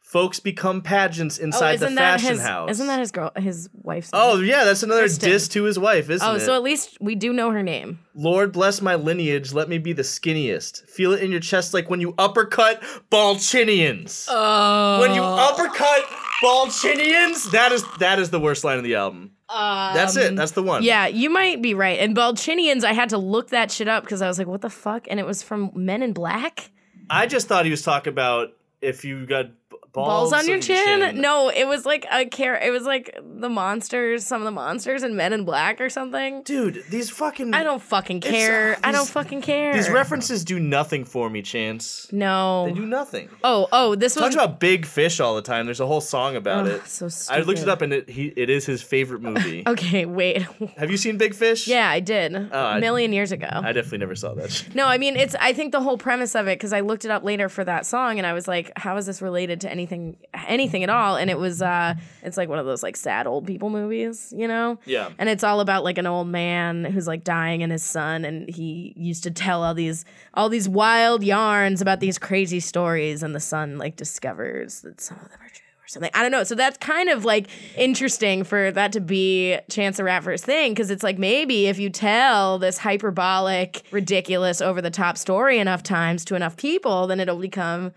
Folks 0.00 0.40
become 0.40 0.82
pageants 0.82 1.38
oh, 1.40 1.44
inside 1.44 1.78
the 1.78 1.84
Oh, 1.84 1.86
isn't 1.86 1.94
that 1.94 2.20
fashion 2.20 2.30
his? 2.36 2.42
house. 2.42 2.70
Isn't 2.72 2.86
that 2.88 2.98
his 2.98 3.12
girl? 3.12 3.30
His 3.36 3.68
wife's? 3.72 4.10
Oh 4.12 4.40
yeah, 4.40 4.64
that's 4.64 4.82
another 4.82 5.02
Kristen. 5.02 5.30
diss 5.30 5.46
to 5.48 5.62
his 5.62 5.78
wife, 5.78 6.10
isn't 6.10 6.26
Oh, 6.26 6.32
it? 6.32 6.34
Oh, 6.34 6.38
so 6.38 6.54
at 6.56 6.62
least 6.62 6.98
we 7.00 7.14
do 7.14 7.32
know 7.32 7.52
her 7.52 7.62
name. 7.62 8.00
Lord 8.12 8.50
bless 8.52 8.82
my 8.82 8.96
lineage, 8.96 9.52
let 9.52 9.68
me 9.68 9.78
be 9.78 9.92
the 9.92 10.02
skinniest. 10.02 10.88
Feel 10.88 11.12
it 11.12 11.22
in 11.22 11.30
your 11.30 11.38
chest 11.38 11.72
like 11.72 11.88
when 11.88 12.00
you 12.00 12.14
uppercut 12.18 12.82
Balchinians. 13.12 14.26
Oh. 14.28 14.98
When 15.00 15.14
you 15.14 15.22
uppercut 15.22 16.02
Balchinians, 16.42 17.52
that 17.52 17.70
is 17.70 17.84
that 18.00 18.18
is 18.18 18.30
the 18.30 18.40
worst 18.40 18.64
line 18.64 18.78
of 18.78 18.84
the 18.84 18.96
album. 18.96 19.30
That's 19.50 20.16
it. 20.16 20.36
That's 20.36 20.52
the 20.52 20.62
one. 20.62 20.82
Yeah, 20.82 21.06
you 21.06 21.30
might 21.30 21.60
be 21.60 21.74
right. 21.74 21.98
And 21.98 22.16
Balchinians, 22.16 22.84
I 22.84 22.92
had 22.92 23.08
to 23.10 23.18
look 23.18 23.50
that 23.50 23.70
shit 23.70 23.88
up 23.88 24.04
because 24.04 24.22
I 24.22 24.28
was 24.28 24.38
like, 24.38 24.46
what 24.46 24.60
the 24.60 24.70
fuck? 24.70 25.06
And 25.10 25.18
it 25.18 25.26
was 25.26 25.42
from 25.42 25.72
Men 25.74 26.02
in 26.02 26.12
Black? 26.12 26.70
I 27.08 27.26
just 27.26 27.48
thought 27.48 27.64
he 27.64 27.70
was 27.70 27.82
talking 27.82 28.12
about 28.12 28.50
if 28.80 29.04
you 29.04 29.26
got 29.26 29.46
balls, 29.92 30.30
Balls 30.30 30.32
on 30.32 30.48
your 30.48 30.60
chin? 30.60 31.20
No, 31.20 31.48
it 31.48 31.66
was 31.66 31.84
like 31.86 32.06
a 32.10 32.24
care. 32.26 32.56
It 32.56 32.70
was 32.70 32.84
like 32.84 33.18
the 33.22 33.48
monsters, 33.48 34.24
some 34.26 34.40
of 34.40 34.44
the 34.44 34.50
monsters 34.50 35.02
in 35.02 35.16
Men 35.16 35.32
in 35.32 35.44
Black 35.44 35.80
or 35.80 35.88
something. 35.88 36.42
Dude, 36.42 36.82
these 36.90 37.10
fucking 37.10 37.54
I 37.54 37.62
don't 37.62 37.82
fucking 37.82 38.18
It's, 38.18 38.26
uh, 38.26 38.30
care. 38.30 38.78
I 38.84 38.92
don't 38.92 39.08
fucking 39.08 39.42
care. 39.42 39.74
These 39.74 39.90
references 39.90 40.44
do 40.44 40.58
nothing 40.58 41.04
for 41.04 41.28
me, 41.30 41.42
Chance. 41.42 42.08
No. 42.12 42.66
They 42.66 42.72
do 42.74 42.86
nothing. 42.86 43.28
Oh, 43.44 43.68
oh, 43.72 43.94
this 43.94 44.14
was 44.16 44.22
Talks 44.22 44.34
about 44.34 44.60
big 44.60 44.86
fish 44.86 45.20
all 45.20 45.34
the 45.36 45.42
time. 45.42 45.66
There's 45.66 45.80
a 45.80 45.86
whole 45.86 46.00
song 46.00 46.36
about 46.36 46.66
Ugh, 46.66 46.72
it. 46.72 46.86
so 46.86 47.08
stupid. 47.08 47.40
I 47.40 47.44
looked 47.44 47.60
it 47.60 47.68
up 47.68 47.82
and 47.82 47.92
it 47.92 48.08
he 48.10 48.26
it 48.36 48.50
is 48.50 48.66
his 48.66 48.82
favorite 48.82 49.22
movie. 49.22 49.64
Okay, 49.70 50.04
wait. 50.04 50.42
Have 50.78 50.90
you 50.90 50.96
seen 50.96 51.16
Big 51.16 51.34
Fish? 51.34 51.68
yeah, 51.68 51.88
I 51.88 52.00
did. 52.00 52.34
Oh, 52.34 52.48
I- 52.52 52.78
a 52.78 52.80
million 52.80 53.12
years 53.12 53.30
ago. 53.32 53.48
I 53.52 53.72
definitely 53.72 53.98
never 53.98 54.14
saw 54.16 54.34
that. 54.34 54.50
shit. 54.50 54.74
no, 54.74 54.86
I 54.86 54.98
mean 54.98 55.16
it's 55.16 55.34
I 55.40 55.52
think 55.52 55.72
the 55.72 55.80
whole 55.80 55.98
premise 55.98 56.34
of 56.34 56.46
it 56.48 56.56
cuz 56.58 56.72
I 56.72 56.80
looked 56.80 57.04
it 57.04 57.10
up 57.10 57.22
later 57.24 57.48
for 57.48 57.64
that 57.64 57.86
song 57.86 58.18
and 58.18 58.26
I 58.26 58.32
was 58.32 58.46
like 58.48 58.70
how 58.76 58.96
is 58.96 59.06
this 59.06 59.20
related 59.22 59.60
to 59.62 59.70
anything 59.80 60.16
anything 60.46 60.82
at 60.82 60.90
all 60.90 61.16
and 61.16 61.30
it 61.30 61.38
was 61.38 61.62
uh 61.62 61.94
it's 62.22 62.36
like 62.36 62.48
one 62.48 62.58
of 62.58 62.66
those 62.66 62.82
like 62.82 62.96
sad 62.96 63.26
old 63.26 63.46
people 63.46 63.70
movies, 63.70 64.32
you 64.36 64.46
know? 64.46 64.78
Yeah. 64.84 65.10
And 65.18 65.28
it's 65.28 65.42
all 65.42 65.60
about 65.60 65.84
like 65.84 65.98
an 65.98 66.06
old 66.06 66.28
man 66.28 66.84
who's 66.84 67.06
like 67.06 67.24
dying 67.24 67.62
and 67.62 67.72
his 67.72 67.82
son 67.82 68.24
and 68.24 68.48
he 68.48 68.92
used 68.96 69.22
to 69.24 69.30
tell 69.30 69.64
all 69.64 69.74
these 69.74 70.04
all 70.34 70.48
these 70.48 70.68
wild 70.68 71.24
yarns 71.24 71.80
about 71.80 72.00
these 72.00 72.18
crazy 72.18 72.60
stories 72.60 73.22
and 73.22 73.34
the 73.34 73.40
son 73.40 73.78
like 73.78 73.96
discovers 73.96 74.82
that 74.82 75.00
some 75.00 75.16
of 75.18 75.30
them 75.30 75.40
are 75.40 75.48
true 75.48 75.66
or 75.82 75.88
something. 75.88 76.10
I 76.14 76.22
don't 76.22 76.30
know. 76.30 76.44
So 76.44 76.54
that's 76.54 76.76
kind 76.78 77.08
of 77.08 77.24
like 77.24 77.48
interesting 77.76 78.44
for 78.44 78.70
that 78.72 78.92
to 78.92 79.00
be 79.00 79.58
Chance 79.70 79.96
the 79.96 80.04
Rapper's 80.04 80.42
thing 80.42 80.72
because 80.72 80.90
it's 80.90 81.02
like 81.02 81.18
maybe 81.18 81.66
if 81.66 81.78
you 81.78 81.90
tell 81.90 82.58
this 82.58 82.78
hyperbolic, 82.78 83.82
ridiculous, 83.90 84.60
over 84.60 84.82
the 84.82 84.90
top 84.90 85.16
story 85.16 85.58
enough 85.58 85.82
times 85.82 86.24
to 86.26 86.34
enough 86.34 86.56
people, 86.56 87.06
then 87.06 87.18
it'll 87.20 87.38
become 87.38 87.92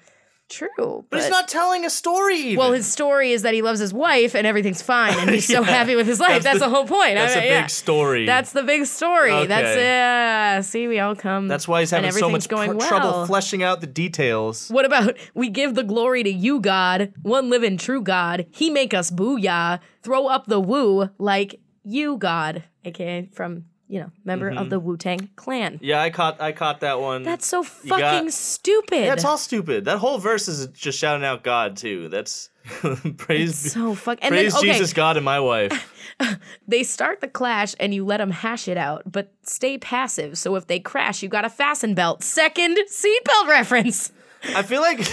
true. 0.54 1.06
But 1.10 1.22
he's 1.22 1.30
not 1.30 1.48
telling 1.48 1.86
a 1.86 1.90
story 1.90 2.38
even. 2.38 2.58
Well, 2.58 2.72
his 2.74 2.86
story 2.92 3.32
is 3.32 3.42
that 3.42 3.54
he 3.54 3.62
loves 3.62 3.80
his 3.80 3.94
wife 3.94 4.36
and 4.36 4.46
everything's 4.48 4.82
fine, 4.82 5.18
and 5.20 5.30
he's 5.30 5.48
so 5.58 5.64
happy 5.64 5.96
with 5.96 6.08
his 6.08 6.20
life. 6.20 6.44
That's 6.44 6.44
That's, 6.44 6.60
the- 6.60 6.66
the, 6.66 6.70
whole 6.76 6.86
point. 6.86 7.16
that's 7.16 7.36
I 7.36 7.40
a 7.40 7.42
mean, 7.42 7.50
big 7.50 7.62
yeah. 7.62 7.68
story. 7.68 8.26
That's 8.26 8.52
the 8.52 8.64
big 8.64 8.86
story. 8.86 9.46
That's 9.48 9.76
Okay. 9.78 10.58
uh 10.58 10.62
see, 10.62 10.88
we 10.88 11.00
all 11.00 11.16
come. 11.16 11.48
That's 11.48 11.68
why 11.68 11.80
he's 11.82 11.92
having 11.92 12.12
so 12.12 12.30
much 12.30 12.48
going 12.48 12.72
pr- 12.72 12.78
well. 12.78 12.88
trouble 12.88 13.26
fleshing 13.26 13.64
out 13.64 13.82
the 13.82 13.88
details. 13.88 14.70
What 14.70 14.86
about 14.86 15.18
we 15.34 15.50
give 15.50 15.76
the 15.76 15.84
glory 15.84 16.24
to 16.24 16.30
you, 16.32 16.60
God, 16.60 17.14
one 17.22 17.50
living 17.50 17.78
true 17.78 18.02
God. 18.02 18.46
He 18.52 18.70
make 18.70 18.94
us 18.94 19.10
booyah, 19.12 19.80
throw 20.02 20.28
up 20.28 20.46
the 20.46 20.60
woo 20.60 21.10
like 21.18 21.60
you, 21.84 22.18
God, 22.18 22.64
aka 22.86 23.30
from 23.34 23.66
you 23.88 24.00
know 24.00 24.12
member 24.24 24.50
Mm-hmm. 24.50 24.58
of 24.60 24.70
the 24.70 24.80
Wu 24.80 24.98
Tang 24.98 25.30
Clan. 25.36 25.80
Yeah, 25.82 26.02
I 26.02 26.10
caught 26.10 26.40
I 26.42 26.52
caught 26.52 26.80
that 26.82 27.00
one. 27.00 27.24
That's 27.24 27.46
so 27.48 27.64
You 27.84 27.90
got- 27.90 28.00
fucking 28.02 28.32
stupid. 28.32 28.96
Yeah, 29.06 29.14
it's 29.14 29.26
all 29.26 29.38
stupid. 29.38 29.86
That 29.86 29.98
whole 30.00 30.18
verse 30.18 30.48
is 30.48 30.68
just 30.68 30.98
shouting 31.00 31.26
out 31.26 31.44
God 31.44 31.78
too. 31.78 32.10
That's 32.10 32.50
praise 33.18 33.74
so 33.74 33.94
fuck. 33.96 34.20
And 34.22 34.34
then 34.34 34.44
praise 34.44 34.56
okay, 34.56 34.72
Jesus, 34.72 34.94
God, 34.94 35.18
and 35.18 35.26
my 35.26 35.40
wife. 35.40 35.92
they 36.68 36.84
start 36.84 37.20
the 37.22 37.28
clash 37.28 37.76
and 37.80 37.94
you 37.94 38.06
let 38.06 38.18
them 38.18 38.32
hash 38.32 38.68
it 38.68 38.78
out, 38.78 39.04
but 39.12 39.32
stay 39.44 39.78
passive. 39.78 40.38
So 40.38 40.56
if 40.56 40.68
they 40.68 40.80
crash, 40.80 41.22
you 41.24 41.30
got 41.30 41.44
a 41.46 41.50
fasten 41.50 41.94
belt. 41.94 42.24
Second 42.24 42.78
seatbelt 42.90 43.48
reference. 43.48 44.12
I 44.56 44.62
feel 44.64 44.82
like 44.82 45.00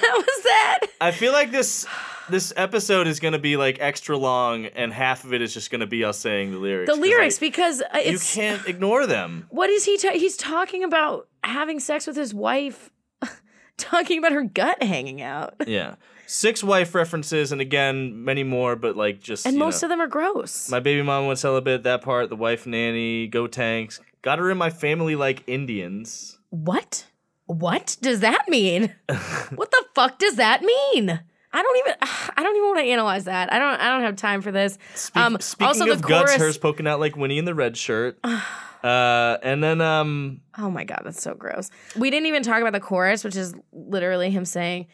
How 0.00 0.16
was 0.16 0.42
that? 0.44 0.80
I 1.00 1.10
feel 1.12 1.32
like 1.32 1.50
this 1.50 1.86
this 2.30 2.52
episode 2.56 3.06
is 3.06 3.20
gonna 3.20 3.38
be 3.38 3.56
like 3.56 3.78
extra 3.80 4.16
long, 4.16 4.66
and 4.66 4.92
half 4.92 5.24
of 5.24 5.32
it 5.32 5.42
is 5.42 5.52
just 5.54 5.70
gonna 5.70 5.86
be 5.86 6.04
us 6.04 6.18
saying 6.18 6.52
the 6.52 6.58
lyrics. 6.58 6.92
The 6.92 6.98
lyrics, 7.00 7.36
like, 7.36 7.40
because 7.52 7.82
uh, 7.82 7.98
you 7.98 8.18
can't 8.18 8.66
ignore 8.66 9.06
them. 9.06 9.46
what 9.50 9.70
is 9.70 9.84
he? 9.84 9.96
Ta- 9.98 10.12
he's 10.12 10.36
talking 10.36 10.84
about 10.84 11.28
having 11.44 11.80
sex 11.80 12.06
with 12.06 12.16
his 12.16 12.34
wife, 12.34 12.90
talking 13.76 14.18
about 14.18 14.32
her 14.32 14.42
gut 14.42 14.82
hanging 14.82 15.22
out, 15.22 15.54
Yeah, 15.66 15.94
six 16.26 16.62
wife 16.62 16.94
references, 16.94 17.52
and 17.52 17.60
again 17.60 18.24
many 18.24 18.44
more, 18.44 18.76
but 18.76 18.96
like 18.96 19.20
just 19.20 19.46
and 19.46 19.56
most 19.58 19.82
know, 19.82 19.86
of 19.86 19.90
them 19.90 20.00
are 20.00 20.06
gross. 20.06 20.68
My 20.70 20.80
baby 20.80 21.02
mom 21.02 21.26
would 21.26 21.38
celibate 21.38 21.82
that 21.84 22.02
part. 22.02 22.28
The 22.28 22.36
wife 22.36 22.66
nanny, 22.66 23.28
Gotenks. 23.28 24.00
Got 24.22 24.38
her 24.40 24.50
in 24.50 24.58
my 24.58 24.70
family 24.70 25.14
like 25.16 25.44
Indians. 25.46 26.38
what? 26.50 27.06
What 27.46 27.96
does 28.02 28.20
that 28.20 28.46
mean? 28.48 28.94
what 29.54 29.70
the 29.70 29.84
fuck 29.94 30.18
does 30.18 30.34
that 30.36 30.60
mean? 30.62 31.20
I 31.52 31.62
don't 31.62 31.76
even. 31.78 31.94
I 32.36 32.42
don't 32.42 32.56
even 32.56 32.68
want 32.68 32.78
to 32.78 32.84
analyze 32.84 33.24
that. 33.24 33.52
I 33.52 33.58
don't. 33.58 33.80
I 33.80 33.88
don't 33.90 34.02
have 34.02 34.16
time 34.16 34.42
for 34.42 34.52
this. 34.52 34.78
um. 35.14 35.38
Speaking 35.40 35.66
also, 35.66 35.90
of 35.90 36.02
the 36.02 36.08
guts, 36.08 36.30
chorus. 36.30 36.40
hers 36.40 36.58
poking 36.58 36.86
out 36.86 37.00
like 37.00 37.16
Winnie 37.16 37.38
in 37.38 37.44
the 37.44 37.54
red 37.54 37.76
shirt. 37.76 38.18
uh, 38.24 39.38
and 39.42 39.62
then 39.62 39.80
um, 39.80 40.40
Oh 40.56 40.70
my 40.70 40.84
god, 40.84 41.02
that's 41.04 41.22
so 41.22 41.34
gross. 41.34 41.70
We 41.96 42.10
didn't 42.10 42.26
even 42.26 42.42
talk 42.42 42.60
about 42.60 42.72
the 42.72 42.80
chorus, 42.80 43.24
which 43.24 43.36
is 43.36 43.54
literally 43.72 44.30
him 44.30 44.44
saying, 44.44 44.86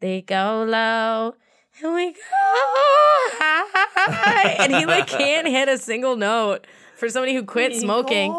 "They 0.00 0.22
go 0.22 0.64
low, 0.68 1.34
and 1.82 1.94
we 1.94 2.12
go 2.12 2.18
high," 3.38 4.56
and 4.60 4.74
he 4.74 4.86
like 4.86 5.06
can't 5.06 5.46
hit 5.48 5.68
a 5.68 5.78
single 5.78 6.16
note 6.16 6.66
for 6.96 7.08
somebody 7.08 7.34
who 7.34 7.44
quit 7.44 7.74
smoking. 7.74 8.32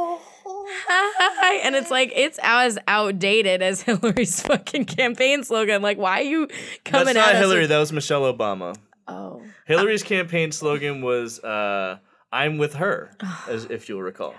High, 0.68 1.56
and 1.64 1.76
it's 1.76 1.92
like 1.92 2.12
it's 2.16 2.40
as 2.44 2.78
outdated 2.88 3.62
as 3.62 3.82
Hillary's 3.84 4.42
fucking 4.42 4.86
campaign 4.86 5.44
slogan. 5.44 5.82
Like, 5.82 5.98
why 5.98 6.20
are 6.20 6.24
you 6.24 6.48
coming 6.86 7.06
that's 7.06 7.18
at 7.18 7.22
not 7.22 7.36
us 7.36 7.40
Hillary. 7.40 7.62
with- 7.62 7.70
That 7.70 7.80
was 7.80 7.92
Michelle 7.92 8.32
Obama. 8.34 8.76
oh, 9.08 9.42
Hillary's 9.66 10.04
campaign 10.04 10.52
slogan 10.52 11.02
was 11.02 11.40
uh, 11.44 11.98
"I'm 12.32 12.58
with 12.58 12.76
her," 12.76 13.12
as 13.50 13.66
if 13.70 13.90
you'll 13.90 14.02
recall. 14.02 14.36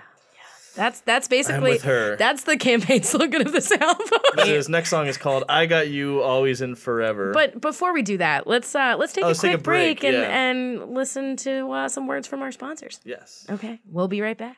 that's 0.75 0.99
that's 1.01 1.27
basically 1.29 1.71
with 1.71 1.83
her. 1.83 2.15
That's 2.17 2.43
the 2.43 2.57
campaign 2.57 3.01
slogan 3.11 3.41
of 3.45 3.51
this 3.53 3.71
album. 3.71 4.07
His 4.39 4.67
next 4.67 4.89
song 4.89 5.07
is 5.07 5.17
called 5.17 5.43
"I 5.47 5.65
Got 5.67 5.87
You 5.89 6.21
Always 6.21 6.61
and 6.61 6.77
Forever." 6.77 7.31
But 7.31 7.61
before 7.61 7.93
we 7.93 8.01
do 8.01 8.17
that, 8.17 8.45
let's 8.47 8.75
uh 8.75 8.95
let's 8.99 9.13
take 9.13 9.23
Oh, 9.23 9.27
a 9.27 9.29
let's 9.29 9.39
quick 9.39 9.51
take 9.53 9.59
a 9.59 9.63
break, 9.63 10.03
and 10.03 10.17
yeah. 10.17 10.23
and 10.49 10.93
listen 10.93 11.37
to 11.37 11.71
uh, 11.71 11.87
some 11.89 12.07
words 12.07 12.27
from 12.27 12.41
our 12.41 12.51
sponsors. 12.51 12.99
yes, 13.05 13.45
Okay, 13.49 13.79
we'll 13.89 14.07
be 14.09 14.21
right 14.21 14.37
back. 14.37 14.57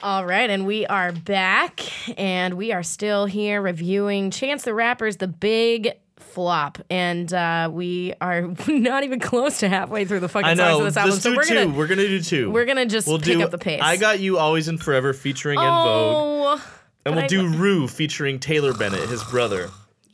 All 0.00 0.24
right, 0.24 0.48
and 0.48 0.64
we 0.64 0.86
are 0.86 1.10
back, 1.10 1.80
and 2.16 2.54
we 2.54 2.70
are 2.72 2.84
still 2.84 3.26
here 3.26 3.60
reviewing 3.60 4.30
Chance 4.30 4.62
the 4.62 4.72
Rapper's 4.72 5.16
The 5.16 5.26
Big 5.26 5.90
Flop, 6.18 6.78
and 6.88 7.32
uh, 7.34 7.68
we 7.72 8.14
are 8.20 8.42
not 8.68 9.02
even 9.02 9.18
close 9.18 9.58
to 9.58 9.68
halfway 9.68 10.04
through 10.04 10.20
the 10.20 10.28
fucking 10.28 10.50
I 10.50 10.54
songs 10.54 10.78
of 10.78 10.84
this 10.84 10.96
album. 10.96 11.10
Let's 11.10 11.22
so 11.24 11.30
do 11.30 11.36
we're 11.36 11.42
2 11.42 11.54
gonna 11.54 11.76
we're 11.76 11.86
gonna 11.88 12.06
do 12.06 12.20
two. 12.22 12.48
we're 12.52 12.64
gonna 12.64 12.86
just 12.86 13.08
we'll 13.08 13.18
pick 13.18 13.38
do 13.38 13.42
up 13.42 13.50
the 13.50 13.58
pace. 13.58 13.80
I 13.82 13.96
got 13.96 14.20
you 14.20 14.38
always 14.38 14.68
and 14.68 14.80
forever 14.80 15.12
featuring 15.12 15.58
En 15.58 15.64
Vogue, 15.64 16.60
oh, 16.60 16.64
and 17.04 17.16
we'll 17.16 17.24
I- 17.24 17.26
do 17.26 17.48
Rue 17.48 17.88
featuring 17.88 18.38
Taylor 18.38 18.72
Bennett, 18.74 19.08
his 19.08 19.24
brother. 19.24 19.68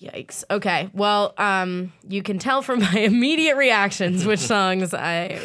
Yikes. 0.05 0.44
Okay. 0.50 0.90
Well, 0.92 1.32
um, 1.38 1.92
you 2.09 2.22
can 2.22 2.38
tell 2.38 2.61
from 2.62 2.80
my 2.92 2.98
immediate 2.98 3.57
reactions 3.57 4.24
which 4.26 4.40
songs 4.55 4.92
I 4.92 5.40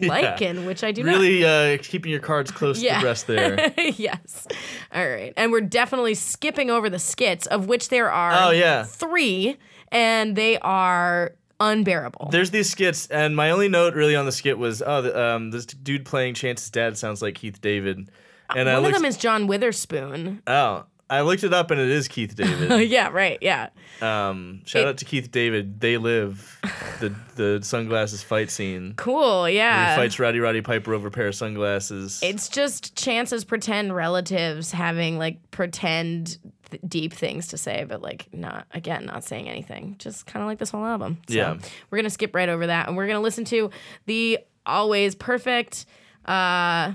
like 0.00 0.40
and 0.40 0.66
which 0.66 0.84
I 0.84 0.92
do 0.92 1.02
not. 1.02 1.12
Really 1.12 1.44
uh, 1.44 1.78
keeping 1.82 2.10
your 2.10 2.20
cards 2.20 2.50
close 2.50 2.80
to 2.80 2.88
the 2.94 3.00
breast 3.00 3.26
there. 3.26 3.72
yes. 3.96 4.46
All 4.94 5.08
right. 5.08 5.32
And 5.36 5.50
we're 5.52 5.60
definitely 5.62 6.14
skipping 6.14 6.70
over 6.70 6.88
the 6.88 6.98
skits, 6.98 7.46
of 7.46 7.66
which 7.66 7.88
there 7.88 8.10
are 8.10 8.48
Oh, 8.48 8.50
yeah. 8.50 8.84
three, 8.84 9.56
and 9.90 10.36
they 10.36 10.58
are 10.60 11.34
unbearable. 11.60 12.28
There's 12.30 12.50
these 12.50 12.70
skits, 12.70 13.06
and 13.08 13.34
my 13.34 13.50
only 13.50 13.68
note 13.68 13.94
really 13.94 14.16
on 14.16 14.26
the 14.26 14.32
skit 14.32 14.58
was, 14.58 14.82
oh, 14.84 15.02
the, 15.02 15.18
um, 15.20 15.50
this 15.50 15.66
dude 15.66 16.04
playing 16.04 16.34
Chance's 16.34 16.70
dad 16.70 16.96
sounds 16.98 17.22
like 17.22 17.34
Keith 17.36 17.60
David. 17.60 18.10
And 18.54 18.68
I 18.68 18.74
One 18.74 18.76
of 18.78 18.82
looked, 18.84 18.96
them 18.96 19.04
is 19.06 19.16
John 19.16 19.46
Witherspoon. 19.46 20.42
oh, 20.46 20.84
I 21.10 21.20
looked 21.20 21.44
it 21.44 21.52
up, 21.52 21.70
and 21.70 21.78
it 21.80 21.90
is 21.90 22.08
Keith 22.08 22.34
David. 22.34 22.88
yeah, 22.90 23.08
right. 23.08 23.38
Yeah. 23.42 23.68
Um, 24.00 24.62
shout 24.64 24.82
It- 24.82 24.88
out 24.88 24.96
to 24.98 25.04
Keith 25.04 25.30
David. 25.30 25.80
They 25.80 25.96
live 25.98 26.58
the 27.00 27.14
the 27.36 27.60
sunglasses 27.62 28.22
fight 28.22 28.50
scene. 28.50 28.94
Cool. 28.96 29.48
Yeah. 29.48 29.90
he 29.90 29.96
fights 29.96 30.18
Rowdy 30.18 30.40
Roddy 30.40 30.62
Piper 30.62 30.94
over 30.94 31.08
a 31.08 31.10
pair 31.10 31.26
of 31.28 31.34
sunglasses. 31.34 32.20
It's 32.22 32.48
just 32.48 32.96
Chance's 32.96 33.44
pretend 33.44 33.94
relatives 33.94 34.72
having 34.72 35.18
like 35.18 35.50
pretend 35.50 36.38
th- 36.70 36.82
deep 36.88 37.12
things 37.12 37.48
to 37.48 37.58
say, 37.58 37.84
but 37.86 38.00
like 38.00 38.26
not 38.32 38.66
again 38.72 39.04
not 39.06 39.24
saying 39.24 39.48
anything. 39.48 39.96
Just 39.98 40.26
kind 40.26 40.42
of 40.42 40.46
like 40.48 40.58
this 40.58 40.70
whole 40.70 40.84
album. 40.86 41.18
So 41.28 41.34
Yeah. 41.34 41.58
we're 41.90 41.98
gonna 41.98 42.10
skip 42.10 42.34
right 42.34 42.48
over 42.48 42.66
that, 42.68 42.88
and 42.88 42.96
we're 42.96 43.06
gonna 43.06 43.20
listen 43.20 43.44
to 43.46 43.70
the 44.06 44.38
always 44.64 45.14
perfect 45.14 45.84
uh, 46.24 46.94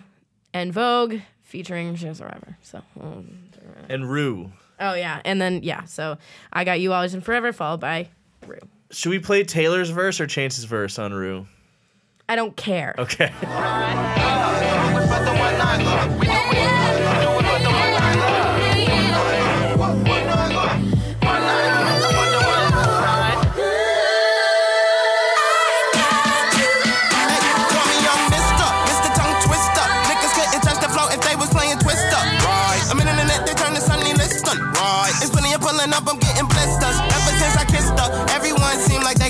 En 0.54 0.72
Vogue 0.72 1.18
featuring 1.44 1.94
the 1.94 2.24
Rapper. 2.26 2.58
So. 2.64 2.82
um, 3.00 3.44
and 3.90 4.10
Rue. 4.10 4.52
Oh 4.80 4.94
yeah, 4.94 5.22
and 5.26 5.42
then 5.42 5.62
yeah. 5.64 5.84
So 5.86 6.18
I 6.54 6.64
got 6.64 6.80
you 6.80 6.94
always 6.94 7.14
and 7.14 7.24
forever, 7.24 7.54
followed 7.54 7.80
by 7.80 8.10
Rue. 8.48 8.60
Should 8.92 9.10
we 9.10 9.20
play 9.20 9.44
Taylor's 9.44 9.90
verse 9.90 10.20
or 10.20 10.28
Chance's 10.28 10.64
verse 10.64 10.98
on 10.98 11.14
Rue? 11.14 11.48
I 12.28 12.36
don't 12.36 12.56
care. 12.56 12.96
Okay. 12.98 13.32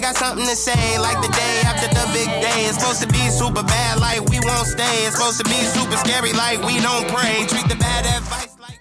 got 0.10 0.18
something 0.18 0.46
to 0.46 0.56
say. 0.56 0.98
Like 1.00 1.22
the 1.22 1.32
day 1.34 1.62
after 1.66 1.88
the 1.88 2.06
big 2.14 2.28
day. 2.42 2.66
It's 2.66 2.80
supposed 2.80 3.02
to 3.02 3.08
be 3.08 3.30
super 3.30 3.64
bad, 3.64 4.00
like 4.00 4.22
we 4.30 4.40
won't 4.42 4.68
stay. 4.68 5.06
It's 5.06 5.16
supposed 5.16 5.38
to 5.40 5.46
be 5.46 5.60
super 5.76 5.98
scary, 5.98 6.34
like 6.34 6.60
we 6.64 6.80
don't 6.80 7.08
pray. 7.10 7.46
Treat 7.48 7.68
the 7.70 7.76
bad 7.76 8.06
advice 8.06 8.56
like. 8.60 8.80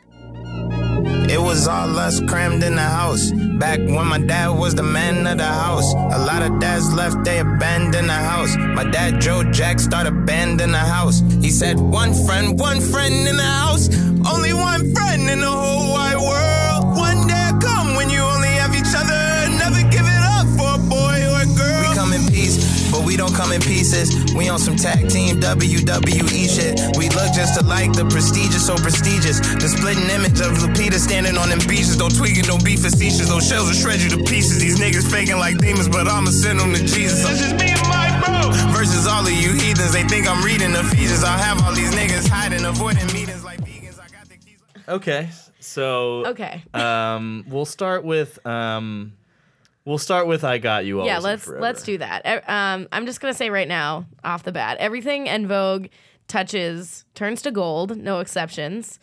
It 1.31 1.41
was 1.41 1.69
all 1.69 1.99
us 1.99 2.21
crammed 2.29 2.63
in 2.63 2.75
the 2.77 2.89
house. 3.01 3.31
Back 3.59 3.79
when 3.81 4.07
my 4.07 4.19
dad 4.19 4.49
was 4.49 4.75
the 4.75 4.83
man 4.83 5.27
of 5.27 5.39
the 5.39 5.45
house. 5.45 5.93
A 5.93 6.19
lot 6.25 6.43
of 6.43 6.59
dads 6.61 6.93
left, 6.95 7.25
they 7.25 7.39
abandoned 7.41 8.09
the 8.09 8.21
house. 8.33 8.57
My 8.57 8.85
dad, 8.85 9.21
Joe 9.21 9.43
Jack, 9.53 9.81
started 9.81 10.15
a 10.15 10.17
band 10.25 10.61
in 10.61 10.73
the 10.73 10.79
house. 10.79 11.21
He 11.43 11.51
said, 11.51 11.79
One 11.79 12.15
friend, 12.27 12.59
one 12.59 12.81
friend 12.81 13.29
in 13.29 13.37
the 13.37 13.43
house. 13.43 13.89
Only 14.33 14.55
one 14.55 14.95
friend 14.95 15.29
in 15.29 15.41
the 15.41 15.51
whole 15.51 15.93
wide 15.93 16.17
world. 16.17 16.48
Don't 23.19 23.35
come 23.35 23.53
in 23.53 23.61
pieces. 23.61 24.15
We 24.35 24.49
on 24.49 24.59
some 24.59 24.77
tag 24.77 25.09
team 25.11 25.41
WWE 25.41 26.47
shit. 26.49 26.79
We 26.97 27.11
look 27.11 27.35
just 27.35 27.61
alike, 27.61 27.93
the 27.93 28.07
prestigious, 28.07 28.65
so 28.67 28.77
prestigious. 28.77 29.41
The 29.59 29.69
splitting 29.69 30.09
image 30.09 30.39
of 30.41 30.55
Lupita 30.63 30.97
standing 31.03 31.37
on 31.37 31.49
them 31.51 31.59
beaches. 31.69 31.97
Don't 31.99 32.15
tweak 32.15 32.39
it, 32.39 32.47
don't 32.47 32.65
be 32.65 32.77
facetious. 32.77 33.29
Those 33.29 33.47
shells 33.49 33.67
will 33.69 33.75
shred 33.77 34.01
you 34.01 34.09
to 34.17 34.23
pieces. 34.25 34.61
These 34.63 34.79
niggas 34.79 35.11
faking 35.11 35.37
like 35.37 35.59
demons, 35.59 35.89
but 35.89 36.07
I'ma 36.07 36.31
send 36.31 36.61
them 36.61 36.73
to 36.73 36.81
Jesus. 36.81 37.27
This 37.29 37.43
is 37.43 37.53
me 37.55 37.75
and 37.75 37.83
my 37.91 38.09
bro. 38.23 38.51
Versus 38.73 39.07
all 39.07 39.27
of 39.27 39.33
you 39.33 39.53
heathens, 39.53 39.93
they 39.93 40.05
think 40.05 40.31
I'm 40.31 40.45
reading 40.45 40.71
Ephesians. 40.73 41.25
I'll 41.25 41.37
have 41.37 41.61
all 41.67 41.75
these 41.75 41.91
niggas 41.93 42.29
hiding, 42.29 42.65
avoiding 42.65 43.07
meetings 43.13 43.45
like 43.45 43.61
vegans. 43.61 43.99
I 43.99 44.07
got 44.09 44.29
the 44.29 44.37
keys. 44.39 44.63
Okay. 44.89 45.29
So 45.61 46.25
Okay. 46.27 46.63
um, 46.73 47.45
we'll 47.49 47.67
start 47.67 48.05
with 48.05 48.39
um, 48.47 49.13
we'll 49.89 49.99
start 49.99 50.27
with 50.27 50.45
I 50.45 50.59
got 50.59 50.85
you. 50.85 51.01
Always 51.01 51.11
yeah, 51.11 51.19
let's 51.19 51.49
let's 51.49 51.83
do 51.83 51.99
that. 51.99 52.45
Um, 52.49 52.87
I'm 52.93 53.07
just 53.07 53.21
gonna 53.21 53.35
say 53.35 53.51
right 53.51 53.67
now, 53.69 54.07
off 54.23 54.45
the 54.45 54.53
bat, 54.53 54.77
everything 54.79 55.29
En 55.29 55.47
Vogue 55.49 55.87
touches 56.29 57.05
turns 57.15 57.43
to 57.43 57.51
gold, 57.51 57.97
no 57.97 58.21
exceptions. 58.21 59.01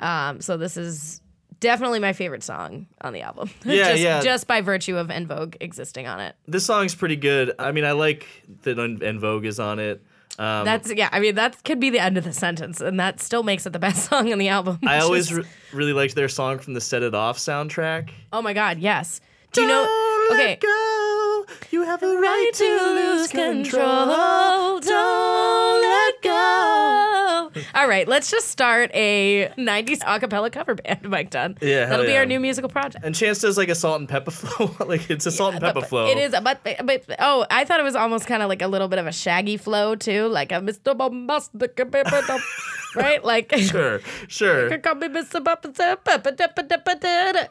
Um, 0.00 0.40
so 0.40 0.56
this 0.56 0.76
is 0.76 1.20
definitely 1.60 1.98
my 1.98 2.12
favorite 2.12 2.44
song 2.44 2.86
on 3.00 3.12
the 3.12 3.22
album. 3.22 3.50
Yeah, 3.64 3.90
just, 3.90 4.02
yeah. 4.02 4.20
Just 4.22 4.46
by 4.46 4.60
virtue 4.60 4.96
of 4.96 5.10
En 5.10 5.26
Vogue 5.26 5.56
existing 5.60 6.06
on 6.06 6.20
it. 6.20 6.36
This 6.46 6.64
song's 6.64 6.94
pretty 6.94 7.16
good. 7.16 7.52
I 7.58 7.72
mean, 7.72 7.84
I 7.84 7.92
like 7.92 8.26
that 8.62 8.78
En 8.78 9.18
Vogue 9.18 9.44
is 9.44 9.58
on 9.58 9.80
it. 9.80 10.02
Um, 10.38 10.64
That's 10.64 10.92
yeah. 10.94 11.08
I 11.10 11.18
mean, 11.18 11.34
that 11.34 11.64
could 11.64 11.80
be 11.80 11.90
the 11.90 11.98
end 11.98 12.16
of 12.16 12.22
the 12.22 12.32
sentence, 12.32 12.80
and 12.80 13.00
that 13.00 13.20
still 13.20 13.42
makes 13.42 13.66
it 13.66 13.72
the 13.72 13.80
best 13.80 14.04
song 14.08 14.32
on 14.32 14.38
the 14.38 14.48
album. 14.48 14.78
I 14.86 14.98
always 15.00 15.28
Just- 15.30 15.40
re- 15.40 15.48
really 15.72 15.92
liked 15.92 16.14
their 16.14 16.28
song 16.28 16.60
from 16.60 16.74
the 16.74 16.80
Set 16.80 17.02
It 17.02 17.12
Off 17.14 17.38
soundtrack. 17.38 18.10
oh 18.32 18.40
my 18.40 18.52
god, 18.52 18.78
yes. 18.78 19.20
Do 19.52 19.62
you 19.62 19.66
know? 19.68 19.84
Okay. 20.32 20.56
go. 20.60 21.44
You 21.70 21.82
have 21.84 22.02
a 22.02 22.16
right 22.16 22.50
to 22.54 22.64
lose 22.64 23.28
control. 23.28 24.80
Don't 24.80 25.82
let 25.82 26.22
go. 26.22 27.50
All 27.74 27.82
All 27.82 27.88
right, 27.88 28.06
let's 28.06 28.30
just 28.30 28.48
start 28.48 28.90
a 28.94 29.48
90s 29.56 30.00
a 30.06 30.20
cappella 30.20 30.50
cover 30.50 30.74
band, 30.74 31.08
Mike 31.08 31.30
Dunn. 31.30 31.56
Yeah, 31.62 31.86
That'll 31.86 32.04
be 32.04 32.12
yeah. 32.12 32.18
our 32.18 32.26
new 32.26 32.38
musical 32.40 32.68
project. 32.68 33.04
And 33.04 33.14
Chance 33.14 33.40
does 33.40 33.56
like 33.56 33.68
a 33.70 33.74
Salt-N-Pepa 33.74 34.32
flow. 34.78 34.86
like 34.86 35.10
it's 35.10 35.24
a 35.26 35.30
Salt-N-Pepa 35.30 35.74
But- 35.74 35.88
flow. 35.88 36.06
It 36.06 36.18
is, 36.18 36.32
but, 36.42 36.60
but 36.62 37.04
oh, 37.18 37.46
I 37.50 37.64
thought 37.64 37.80
it 37.80 37.84
was 37.84 37.96
almost 37.96 38.26
kind 38.26 38.42
of 38.42 38.48
like 38.48 38.60
a 38.62 38.68
little 38.68 38.88
bit 38.88 38.98
of 38.98 39.06
a 39.06 39.12
shaggy 39.12 39.56
flow 39.56 39.94
too, 39.94 40.26
like 40.28 40.52
a 40.52 40.56
Mr. 40.56 40.94
Boombastic, 40.96 41.74
right? 42.94 43.24
Like 43.24 43.52
Sure, 43.58 44.00
sure. 44.28 44.78
Call 44.78 44.94
me 44.96 45.08
Mr. 45.08 45.42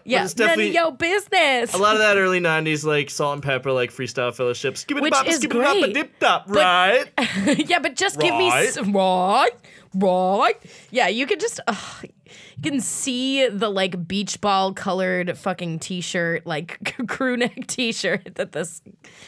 Yeah, 0.06 0.24
it's 0.26 0.36
none 0.38 0.60
of 0.60 0.66
your 0.74 0.92
business. 0.92 1.74
A 1.74 1.78
lot 1.78 1.94
of 1.94 2.00
that 2.00 2.18
early 2.18 2.40
'90s 2.40 2.84
like 2.84 3.10
Salt-N-Pepa, 3.10 3.74
like 3.74 3.92
freestyle 3.92 4.34
fellowship, 4.34 4.78
skip 4.78 5.00
Which 5.00 5.14
is 5.26 5.38
skip 5.38 5.52
great. 5.52 5.94
dip 5.94 6.20
top, 6.20 6.46
right? 6.48 7.06
yeah, 7.70 7.80
but 7.80 7.96
just 7.96 8.20
give 8.20 8.36
me 8.36 8.50
Right. 8.50 8.76
right, 8.78 9.52
right. 9.94 10.56
Yeah, 10.92 11.08
you 11.08 11.26
could 11.28 11.40
just. 11.40 11.60
ugh, 11.68 12.06
you 12.58 12.64
can 12.64 12.82
see 12.82 13.48
the 13.48 13.70
like 13.70 14.08
beach 14.08 14.42
ball 14.42 14.74
colored 14.74 15.38
fucking 15.38 15.80
t-shirt, 15.80 16.46
like 16.46 16.96
crew 17.08 17.38
neck 17.38 17.68
t-shirt 17.68 18.36
that 18.36 18.52
this 18.52 18.82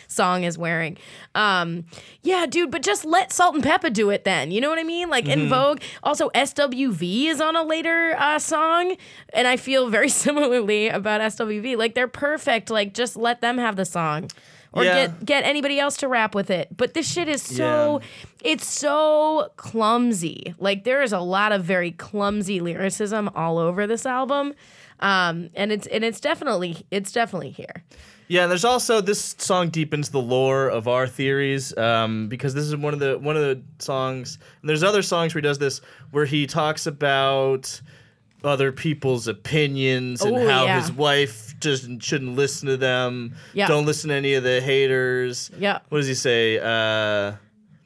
song 0.08 0.44
is 0.44 0.58
wearing. 0.58 0.98
Um, 1.36 1.86
yeah, 2.24 2.46
dude, 2.46 2.72
but 2.72 2.82
just 2.82 3.06
let 3.06 3.32
Salt-N-Pepa 3.32 3.94
do 3.94 4.10
it 4.10 4.24
then. 4.26 4.52
You 4.52 4.62
know 4.62 4.70
what 4.70 4.80
I 4.80 4.84
mean? 4.84 5.10
Like 5.10 5.26
Mm-hmm. 5.26 5.42
En 5.42 5.50
Vogue. 5.50 5.82
Also, 6.04 6.30
SWV 6.30 7.26
is 7.26 7.40
on 7.40 7.56
a 7.56 7.64
later 7.64 8.16
uh, 8.18 8.40
song, 8.40 8.96
and 9.34 9.48
I 9.48 9.58
feel 9.58 9.90
very 9.90 10.10
similarly 10.26 10.90
about 10.90 11.22
SWV. 11.22 11.78
Like 11.78 11.94
they're 11.94 12.08
perfect. 12.08 12.70
Like 12.70 12.94
just 12.94 13.16
let 13.16 13.42
them 13.42 13.58
have 13.58 13.76
the 13.76 13.86
song. 13.86 14.30
Or 14.72 14.84
Yeah. 14.84 15.08
get 15.08 15.26
get 15.26 15.44
anybody 15.46 15.80
else 15.80 15.98
to 15.98 16.08
rap 16.08 16.36
with 16.36 16.50
it. 16.50 16.70
But 16.76 16.94
this 16.94 17.12
shit 17.12 17.28
is 17.28 17.42
so 17.42 18.02
it's 18.44 18.68
so 18.68 19.50
clumsy. 19.56 20.54
Like 20.60 20.84
there 20.84 21.02
is 21.02 21.12
a 21.12 21.20
lot 21.20 21.52
of 21.52 21.64
very 21.64 21.92
clumsy 21.92 22.60
lyricism 22.60 23.30
all 23.36 23.58
over 23.58 23.88
this 23.88 24.06
album. 24.06 24.54
Um, 25.00 25.50
and 25.56 25.72
it's 25.72 25.88
and 25.88 26.04
it's 26.04 26.20
definitely 26.20 26.86
it's 26.92 27.12
definitely 27.12 27.52
here. 27.52 27.84
Yeah, 28.28 28.44
and 28.44 28.52
there's 28.52 28.66
also 28.66 29.02
this 29.02 29.34
song 29.40 29.70
deepens 29.70 30.10
the 30.10 30.22
lore 30.22 30.68
of 30.68 30.88
our 30.88 31.08
theories 31.08 31.76
um, 31.76 32.28
because 32.28 32.54
this 32.54 32.64
is 32.66 32.76
one 32.76 32.94
of 32.94 33.00
the 33.00 33.18
one 33.18 33.36
of 33.36 33.42
the 33.42 33.62
songs. 33.80 34.38
And 34.62 34.70
there's 34.70 34.84
other 34.84 35.02
songs 35.02 35.34
where 35.34 35.42
he 35.42 35.48
does 35.48 35.58
this 35.58 35.82
where 36.12 36.26
he 36.26 36.46
talks 36.46 36.86
about 36.86 37.82
other 38.44 38.72
people's 38.72 39.28
opinions 39.28 40.22
and 40.22 40.38
Ooh, 40.38 40.48
how 40.48 40.66
yeah. 40.66 40.80
his 40.80 40.92
wife 40.92 41.56
just 41.60 42.02
shouldn't 42.02 42.36
listen 42.36 42.68
to 42.68 42.78
them. 42.78 43.36
Yeah. 43.54 43.68
Don't 43.68 43.86
listen 43.86 44.10
to 44.10 44.16
any 44.16 44.34
of 44.36 44.44
the 44.44 44.62
haters. 44.62 45.52
Yeah. 45.58 45.80
What 45.90 46.00
does 46.00 46.08
he 46.08 46.16
say? 46.16 46.60
Uh, 46.60 47.34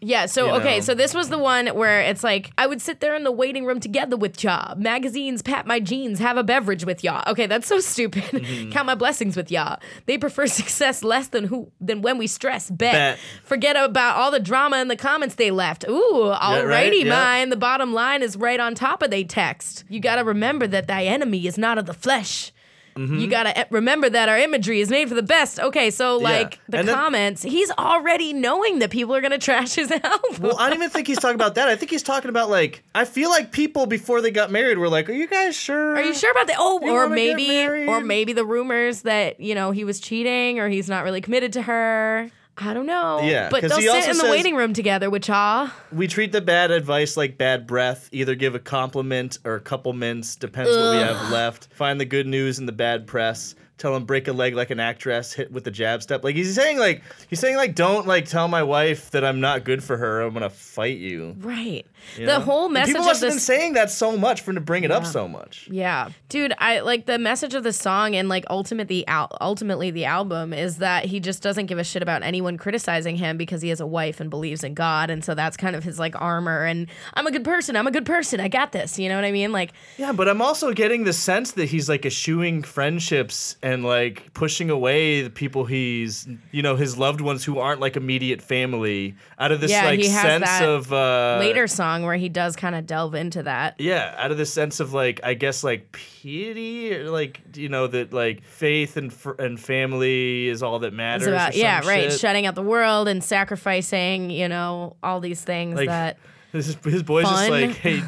Yeah, 0.04 0.26
so 0.26 0.48
You 0.48 0.52
okay, 0.62 0.76
know. 0.76 0.82
so 0.82 0.94
this 0.94 1.14
was 1.14 1.30
the 1.30 1.38
one 1.38 1.68
where 1.68 2.02
it's 2.02 2.24
like 2.24 2.52
I 2.58 2.68
would 2.68 2.82
sit 2.82 3.00
there 3.00 3.16
in 3.16 3.24
the 3.24 3.32
waiting 3.32 3.66
room 3.66 3.80
together 3.80 4.18
with 4.18 4.44
ya, 4.44 4.76
magazines, 4.78 5.42
pat 5.42 5.66
my 5.66 5.80
jeans, 5.80 6.20
have 6.20 6.38
a 6.38 6.44
beverage 6.44 6.86
with 6.86 7.04
ya. 7.04 7.24
Okay, 7.28 7.46
that's 7.48 7.68
so 7.68 7.80
stupid. 7.94 8.24
Mm-hmm. 8.24 8.72
Count 8.72 8.86
my 8.86 8.96
blessings 8.96 9.36
with 9.36 9.52
ya. 9.52 9.78
They 10.06 10.18
prefer 10.18 10.48
success 10.62 11.04
less 11.04 11.28
than 11.30 11.46
who 11.46 11.72
than 11.82 12.02
when 12.02 12.18
we 12.18 12.28
stress. 12.28 12.70
Bet. 12.70 12.94
Bet. 12.94 13.20
Forget 13.44 13.76
about 13.76 14.18
all 14.18 14.32
the 14.32 14.40
drama 14.40 14.78
in 14.78 14.88
the 14.88 14.96
comments 14.96 15.36
they 15.36 15.52
left. 15.52 15.86
Ooh, 15.90 16.32
alrighty, 16.34 16.68
right, 16.68 17.06
yeah. 17.06 17.10
mine. 17.10 17.50
The 17.50 17.58
bottom 17.58 17.94
line 17.94 18.22
is 18.24 18.38
right 18.38 18.60
on 18.60 18.76
top 18.76 19.02
of 19.02 19.10
they 19.12 19.24
text. 19.24 19.84
You 19.90 20.00
gotta 20.00 20.24
remember 20.24 20.68
that 20.68 20.88
thy 20.88 21.06
enemy 21.06 21.48
is 21.48 21.58
not 21.58 21.78
of 21.78 21.86
the 21.86 21.94
flesh. 21.94 22.52
Mm-hmm. 22.96 23.18
You 23.20 23.28
gotta 23.28 23.68
remember 23.70 24.10
that 24.10 24.30
our 24.30 24.38
imagery 24.38 24.80
is 24.82 24.90
made 24.90 25.10
for 25.10 25.16
the 25.16 25.24
best. 25.24 25.60
Okay, 25.60 25.90
so 25.90 26.18
like 26.18 26.60
the 26.70 26.80
And 26.80 26.88
then- 26.88 26.96
comments, 26.96 27.42
he's 27.44 27.72
already 27.72 28.34
knowing 28.34 28.80
that 28.80 28.90
people 28.92 29.16
are 29.16 29.22
gonna 29.22 29.38
trash 29.38 29.74
his 29.76 29.92
album. 30.04 30.42
well, 30.42 30.58
I 30.60 30.68
don't 30.70 30.78
even 30.78 30.90
think 30.90 31.08
he's 31.08 31.18
talking 31.20 31.36
about 31.36 31.56
that. 31.56 31.68
I 31.70 31.76
think 31.76 31.92
he's 31.92 32.04
talking 32.04 32.30
about 32.30 32.50
like 32.50 32.84
I 32.96 33.06
feel 33.06 33.30
like 33.30 33.52
people 33.52 33.86
before 33.86 34.22
they 34.22 34.32
got 34.32 34.52
married 34.52 34.78
were 34.78 34.90
like, 34.90 35.10
"Are 35.10 35.14
you 35.14 35.28
guys 35.28 35.56
sure? 35.56 35.96
Are 35.96 36.02
you 36.02 36.14
sure 36.14 36.32
about 36.32 36.48
that? 36.48 36.58
Oh, 36.60 36.80
You 36.84 36.92
or 36.92 37.10
maybe, 37.10 37.66
or 37.88 38.02
maybe 38.02 38.34
the 38.34 38.46
rumors 38.46 39.02
that 39.04 39.40
you 39.40 39.56
know 39.56 39.72
he 39.72 39.84
was 39.84 40.00
cheating 40.00 40.60
or 40.60 40.70
he's 40.70 40.90
not 40.90 41.04
really 41.04 41.22
committed 41.22 41.54
to 41.54 41.62
her. 41.64 42.30
I 42.58 42.74
don't 42.74 42.86
know. 42.86 43.22
Yeah, 43.24 43.50
but 43.50 43.62
they'll 43.62 43.72
sit 43.80 43.88
in 44.10 44.18
the 44.18 44.22
says- 44.22 44.30
waiting 44.32 44.56
room 44.56 44.74
together 44.74 45.10
with 45.10 45.24
Cha. 45.24 45.74
We 45.92 46.08
treat 46.08 46.32
the 46.32 46.42
bad 46.42 46.70
advice 46.72 47.18
like 47.18 47.38
bad 47.38 47.66
breath. 47.66 48.10
Either 48.12 48.36
give 48.36 48.54
a 48.54 48.60
compliment 48.60 49.40
or 49.44 49.56
a 49.56 49.60
couple 49.60 49.92
mints, 49.94 50.36
depends 50.36 50.70
what 50.70 50.92
we 50.92 50.98
have 50.98 51.32
left. 51.32 51.68
Find 51.74 52.00
the 52.00 52.06
good 52.06 52.28
news 52.28 52.60
in 52.60 52.66
the 52.68 52.72
bad 52.72 53.08
press. 53.08 53.56
Tell 53.78 53.96
him 53.96 54.06
break 54.06 54.28
a 54.28 54.34
leg 54.34 54.56
like 54.56 54.70
an 54.70 54.80
actress, 54.80 55.34
hit 55.34 55.52
with 55.52 55.64
the 55.64 55.72
jab 55.72 56.04
step. 56.04 56.24
Like 56.24 56.36
he's 56.36 56.54
saying, 56.56 56.78
like 56.78 57.02
he's 57.28 57.40
saying, 57.40 57.58
like 57.58 57.76
don't 57.76 58.08
like 58.08 58.26
tell 58.26 58.48
my 58.48 58.64
wife 58.64 59.12
that 59.12 59.26
I'm 59.26 59.42
not 59.42 59.64
good 59.64 59.84
for 59.84 59.98
her. 59.98 60.22
I'm 60.22 60.32
gonna 60.34 60.50
fight 60.50 61.00
you. 61.00 61.36
Right. 61.40 61.86
you 62.18 62.26
the 62.26 62.38
know? 62.38 62.40
whole 62.40 62.66
And 62.66 62.74
message 62.76 62.94
People 62.94 63.06
must 63.06 63.22
have 63.22 63.32
been 63.32 63.40
saying 63.40 63.74
that 63.74 63.90
so 63.90 64.16
much 64.16 64.42
for 64.42 64.52
him 64.52 64.56
to 64.56 64.62
bring 64.62 64.84
it 64.84 64.92
up 64.92 65.06
so 65.06 65.28
much. 65.28 65.68
Yeah, 65.72 66.10
dude, 66.30 66.54
I 66.60 66.80
like 66.82 67.08
the 67.08 67.18
message 67.18 67.56
of 67.56 67.64
the 67.64 67.74
song 67.74 68.16
and 68.16 68.30
like 68.30 68.46
ultimately, 68.50 69.06
al- 69.08 69.36
ultimately 69.42 69.92
the 69.92 70.06
album 70.06 70.54
is 70.54 70.78
that 70.78 71.06
he 71.06 71.20
just 71.20 71.42
doesn't 71.42 71.66
give 71.66 71.80
a 71.80 71.84
shit 71.84 72.04
about 72.04 72.24
anyone 72.24 72.58
criticizing 72.58 73.16
him 73.16 73.38
because 73.38 73.62
he 73.62 73.70
has 73.70 73.82
a 73.82 73.88
wife 73.88 74.20
and 74.20 74.30
believes 74.30 74.64
in 74.64 74.76
God, 74.76 75.10
and 75.10 75.26
so 75.26 75.34
that's 75.34 75.58
kind 75.58 75.76
of 75.76 75.84
his 75.84 75.98
like 76.00 76.20
armor. 76.22 76.64
And 76.64 76.88
I'm 77.16 77.26
a 77.28 77.32
good 77.32 77.44
person. 77.44 77.76
I'm 77.76 77.88
a 77.88 77.92
good 77.92 78.06
person. 78.06 78.40
I 78.40 78.48
got 78.48 78.72
this. 78.72 79.00
You 79.00 79.10
know 79.10 79.16
what 79.16 79.26
I 79.26 79.32
mean? 79.32 79.52
Like, 79.52 79.74
Yeah, 79.98 80.12
but 80.12 80.30
I'm 80.30 80.42
also 80.42 80.74
getting 80.74 81.04
the 81.04 81.14
sense 81.14 81.54
that 81.54 81.66
he's 81.66 81.90
like 81.90 82.06
eschewing 82.06 82.62
friendships 82.64 83.58
and 83.64 83.86
like 83.86 84.34
pushing 84.34 84.70
away 84.70 85.22
the 85.22 85.30
people 85.30 85.64
he's, 85.64 86.28
you 86.52 86.62
know, 86.62 86.76
his 86.76 86.98
loved 86.98 87.22
ones 87.22 87.46
who 87.46 87.60
aren't 87.60 87.80
like 87.80 87.96
immediate 87.96 88.42
family 88.42 89.16
out 89.40 89.54
of 89.54 89.62
this 89.62 89.72
Yeah, 89.72 89.86
like 89.86 90.00
he 90.02 90.10
has 90.10 90.22
sense 90.22 90.46
that 90.46 90.68
of 90.68 90.92
uh, 90.92 91.38
later 91.40 91.66
song 91.66 92.04
where 92.04 92.18
he 92.18 92.28
does 92.28 92.58
kind 92.58 92.76
of 92.76 92.86
delve 92.86 93.16
into 93.16 93.42
that. 93.44 93.80
Yeah, 93.80 94.14
out 94.18 94.32
of 94.32 94.38
the 94.38 94.46
sense 94.46 94.82
of 94.82 94.94
like, 94.94 95.22
I 95.24 95.34
guess 95.34 95.64
like 95.64 95.94
piety, 95.94 96.94
or 96.94 97.10
like 97.10 97.40
you 97.56 97.70
know 97.70 97.88
that 97.88 98.12
like 98.12 98.44
faith 98.44 98.98
and 98.98 99.16
and 99.40 99.58
family 99.58 100.50
is 100.50 100.62
all 100.62 100.80
that 100.80 100.94
matters. 100.94 101.28
About 101.28 101.56
yeah, 101.56 101.80
right, 101.88 102.12
shit. 102.12 102.20
shutting 102.20 102.46
out 102.46 102.56
the 102.56 102.62
world 102.62 103.08
and 103.08 103.24
sacrificing, 103.24 104.30
you 104.30 104.50
know, 104.50 104.98
all 105.02 105.22
these 105.22 105.42
things 105.42 105.76
Like 105.76 105.88
that 105.88 106.18
his, 106.52 106.78
his 106.84 107.02
boy's 107.02 107.26
just 107.26 107.50
like, 107.50 107.72
hey, 107.72 108.04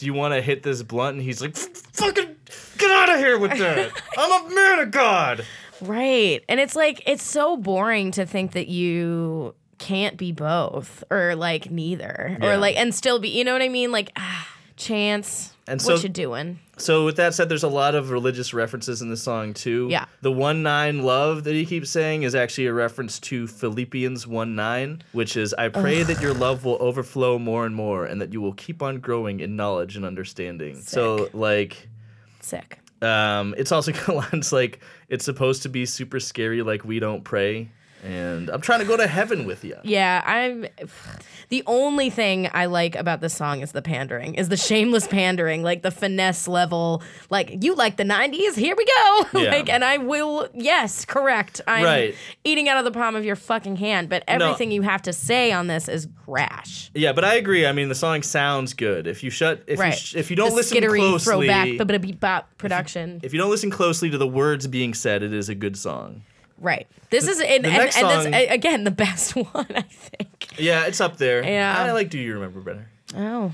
do 0.00 0.06
you 0.06 0.14
want 0.14 0.32
to 0.32 0.40
hit 0.40 0.62
this 0.62 0.82
blunt? 0.82 1.16
And 1.18 1.22
he's 1.22 1.42
like, 1.42 1.54
fucking 1.54 2.34
get 2.78 2.90
out 2.90 3.10
of 3.10 3.18
here 3.18 3.38
with 3.38 3.58
that. 3.58 3.92
I'm 4.18 4.46
a 4.46 4.54
man 4.54 4.78
of 4.78 4.90
God. 4.90 5.44
Right. 5.82 6.42
And 6.48 6.58
it's 6.58 6.74
like 6.74 7.02
it's 7.06 7.22
so 7.22 7.58
boring 7.58 8.10
to 8.12 8.24
think 8.24 8.52
that 8.52 8.68
you 8.68 9.54
can't 9.76 10.16
be 10.16 10.32
both 10.32 11.04
or 11.10 11.34
like 11.36 11.70
neither 11.70 12.38
Yeah. 12.40 12.54
or 12.54 12.56
like 12.56 12.76
and 12.76 12.94
still 12.94 13.18
be, 13.18 13.28
you 13.28 13.44
know 13.44 13.52
what 13.52 13.60
I 13.62 13.68
mean? 13.68 13.92
Like 13.92 14.10
ah, 14.16 14.48
chance. 14.80 15.54
And 15.68 15.80
so, 15.80 15.94
what 15.94 16.02
you 16.02 16.08
doing? 16.08 16.58
So 16.78 17.04
with 17.04 17.16
that 17.16 17.34
said, 17.34 17.48
there's 17.48 17.62
a 17.62 17.68
lot 17.68 17.94
of 17.94 18.10
religious 18.10 18.52
references 18.52 19.02
in 19.02 19.10
the 19.10 19.16
song 19.16 19.54
too. 19.54 19.86
Yeah. 19.90 20.06
The 20.22 20.32
one 20.32 20.62
nine 20.62 21.02
love 21.02 21.44
that 21.44 21.54
he 21.54 21.64
keeps 21.66 21.90
saying 21.90 22.24
is 22.24 22.34
actually 22.34 22.66
a 22.66 22.72
reference 22.72 23.20
to 23.20 23.46
Philippians 23.46 24.26
one 24.26 24.56
nine, 24.56 25.02
which 25.12 25.36
is 25.36 25.54
I 25.54 25.68
pray 25.68 26.02
that 26.02 26.20
your 26.20 26.34
love 26.34 26.64
will 26.64 26.78
overflow 26.80 27.38
more 27.38 27.66
and 27.66 27.74
more, 27.74 28.06
and 28.06 28.20
that 28.20 28.32
you 28.32 28.40
will 28.40 28.54
keep 28.54 28.82
on 28.82 28.98
growing 28.98 29.40
in 29.40 29.54
knowledge 29.54 29.96
and 29.96 30.04
understanding. 30.04 30.80
So 30.80 31.28
like. 31.32 31.88
Sick. 32.40 32.78
Um, 33.02 33.54
it's 33.56 33.72
also 33.72 33.92
lines 34.12 34.52
like 34.52 34.80
it's 35.08 35.24
supposed 35.24 35.62
to 35.62 35.68
be 35.68 35.86
super 35.86 36.20
scary, 36.20 36.62
like 36.62 36.84
we 36.84 36.98
don't 36.98 37.22
pray, 37.24 37.70
and 38.04 38.48
I'm 38.50 38.60
trying 38.60 38.80
to 38.80 38.84
go 38.86 38.96
to 38.96 39.06
heaven 39.06 39.44
with 39.46 39.64
you. 39.64 39.76
Yeah, 39.84 40.22
I'm 40.24 40.66
the 41.48 41.62
only 41.66 42.10
thing 42.10 42.48
I 42.52 42.66
like 42.66 42.94
about 42.96 43.20
this 43.20 43.34
song 43.34 43.60
is 43.60 43.72
the 43.72 43.82
pandering, 43.82 44.34
is 44.36 44.48
the 44.48 44.56
shameless 44.56 45.06
pandering, 45.06 45.62
like 45.62 45.82
the 45.82 45.90
finesse 45.90 46.46
level. 46.48 47.02
Like 47.28 47.62
you 47.62 47.74
like 47.74 47.96
the 47.96 48.04
'90s, 48.04 48.54
here 48.56 48.74
we 48.76 48.84
go. 48.84 49.26
Yeah. 49.40 49.50
like, 49.50 49.68
and 49.70 49.82
I 49.84 49.96
will. 49.98 50.48
Yes, 50.54 51.04
correct. 51.04 51.60
I'm 51.66 51.84
Right. 51.84 52.14
eating 52.44 52.68
out 52.68 52.76
of 52.78 52.84
the 52.84 52.90
palm 52.90 53.16
of 53.16 53.24
your 53.24 53.36
fucking 53.36 53.76
hand. 53.76 54.08
But 54.08 54.22
everything 54.28 54.70
you 54.70 54.82
have 54.82 55.02
to 55.02 55.12
say 55.12 55.50
on 55.52 55.66
this 55.66 55.88
is 55.88 56.08
trash. 56.24 56.90
Yeah, 56.94 57.12
but 57.12 57.24
I 57.24 57.34
agree. 57.34 57.66
I 57.66 57.72
mean, 57.72 57.88
the 57.88 57.94
song 57.94 58.22
sounds 58.22 58.74
good. 58.74 59.06
If 59.06 59.22
you 59.22 59.30
shut, 59.30 59.62
if 59.66 59.78
right. 59.78 59.92
you 59.92 59.98
sh- 59.98 60.14
if 60.16 60.30
you 60.30 60.36
don't 60.36 60.50
the 60.50 60.56
listen 60.56 60.76
skittery 60.78 60.98
closely, 60.98 61.48
throwback, 61.48 62.02
beep 62.02 62.20
bop 62.20 62.56
production. 62.58 63.20
if 63.22 63.32
you 63.32 63.38
don't 63.38 63.50
listen 63.50 63.70
closely 63.70 64.10
to 64.10 64.18
the 64.18 64.26
words 64.28 64.66
being 64.66 64.94
said, 64.94 65.22
it 65.22 65.32
is 65.32 65.48
a 65.48 65.54
good 65.54 65.76
song. 65.76 66.22
Right. 66.60 66.86
This 67.10 67.26
is 67.26 67.40
and, 67.40 67.64
the 67.64 67.68
and, 67.68 67.96
and 67.96 68.34
this 68.34 68.50
again 68.50 68.84
the 68.84 68.90
best 69.06 69.34
one 69.34 69.66
I 69.70 69.82
think. 69.82 70.58
Yeah, 70.58 70.86
it's 70.86 71.00
up 71.00 71.16
there. 71.16 71.44
Yeah. 71.44 71.74
I 71.76 71.92
like 71.92 72.10
Do 72.10 72.18
You 72.18 72.34
Remember 72.34 72.60
Better. 72.60 72.88
Oh. 73.16 73.52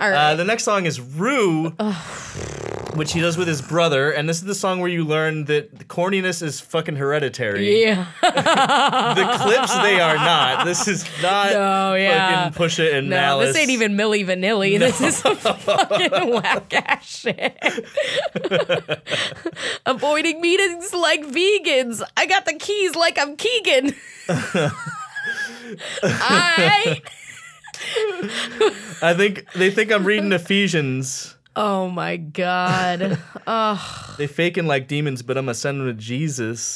All 0.00 0.10
right. 0.10 0.32
Uh, 0.32 0.34
the 0.36 0.44
next 0.44 0.64
song 0.64 0.86
is 0.86 1.00
Rue, 1.00 1.70
which 2.94 3.12
he 3.12 3.20
does 3.20 3.36
with 3.36 3.48
his 3.48 3.60
brother, 3.62 4.10
and 4.10 4.28
this 4.28 4.38
is 4.38 4.44
the 4.44 4.54
song 4.54 4.80
where 4.80 4.88
you 4.90 5.04
learn 5.04 5.46
that 5.46 5.76
the 5.78 5.84
corniness 5.84 6.42
is 6.42 6.60
fucking 6.60 6.96
hereditary. 6.96 7.82
yeah. 7.84 8.06
The 8.22 9.38
Clipse 9.42 9.74
they 9.82 10.00
are 10.00 10.16
not. 10.16 10.64
This 10.64 10.88
is 10.88 11.04
not 11.22 11.52
No, 11.52 11.94
yeah. 11.94 12.50
fucking 12.50 12.62
Pusha 12.62 12.90
T 12.90 12.96
and 12.98 13.10
No, 13.10 13.16
malice. 13.16 13.48
this 13.48 13.56
ain't 13.56 13.70
even 13.70 13.92
Milli 13.96 14.24
Vanilli. 14.24 14.78
This 14.78 15.00
is 15.00 15.16
some 15.16 15.36
fucking 15.58 16.30
whack 16.32 16.72
ass 16.74 17.04
shit. 17.20 17.58
Avoiding 19.86 20.40
meetings 20.40 20.92
like 20.94 21.22
vegans. 21.26 22.02
I 22.16 22.26
got 22.26 22.44
the 22.46 22.54
keys 22.54 22.94
like 22.94 23.18
I'm 23.18 23.36
Keegan. 23.36 23.94
I 26.02 27.00
I 29.02 29.14
think 29.16 29.46
they 29.54 29.70
think 29.70 29.90
I'm 29.92 30.04
reading 30.04 30.32
Ephesians. 30.32 31.36
Oh 31.56 31.88
my 31.88 32.16
god. 32.16 33.18
They 34.18 34.26
faking 34.26 34.66
like 34.66 34.88
demons, 34.88 35.22
but 35.22 35.36
I'm 35.36 35.44
send 35.54 35.80
them 35.80 35.86
to 35.88 35.94
Jesus. 35.94 36.74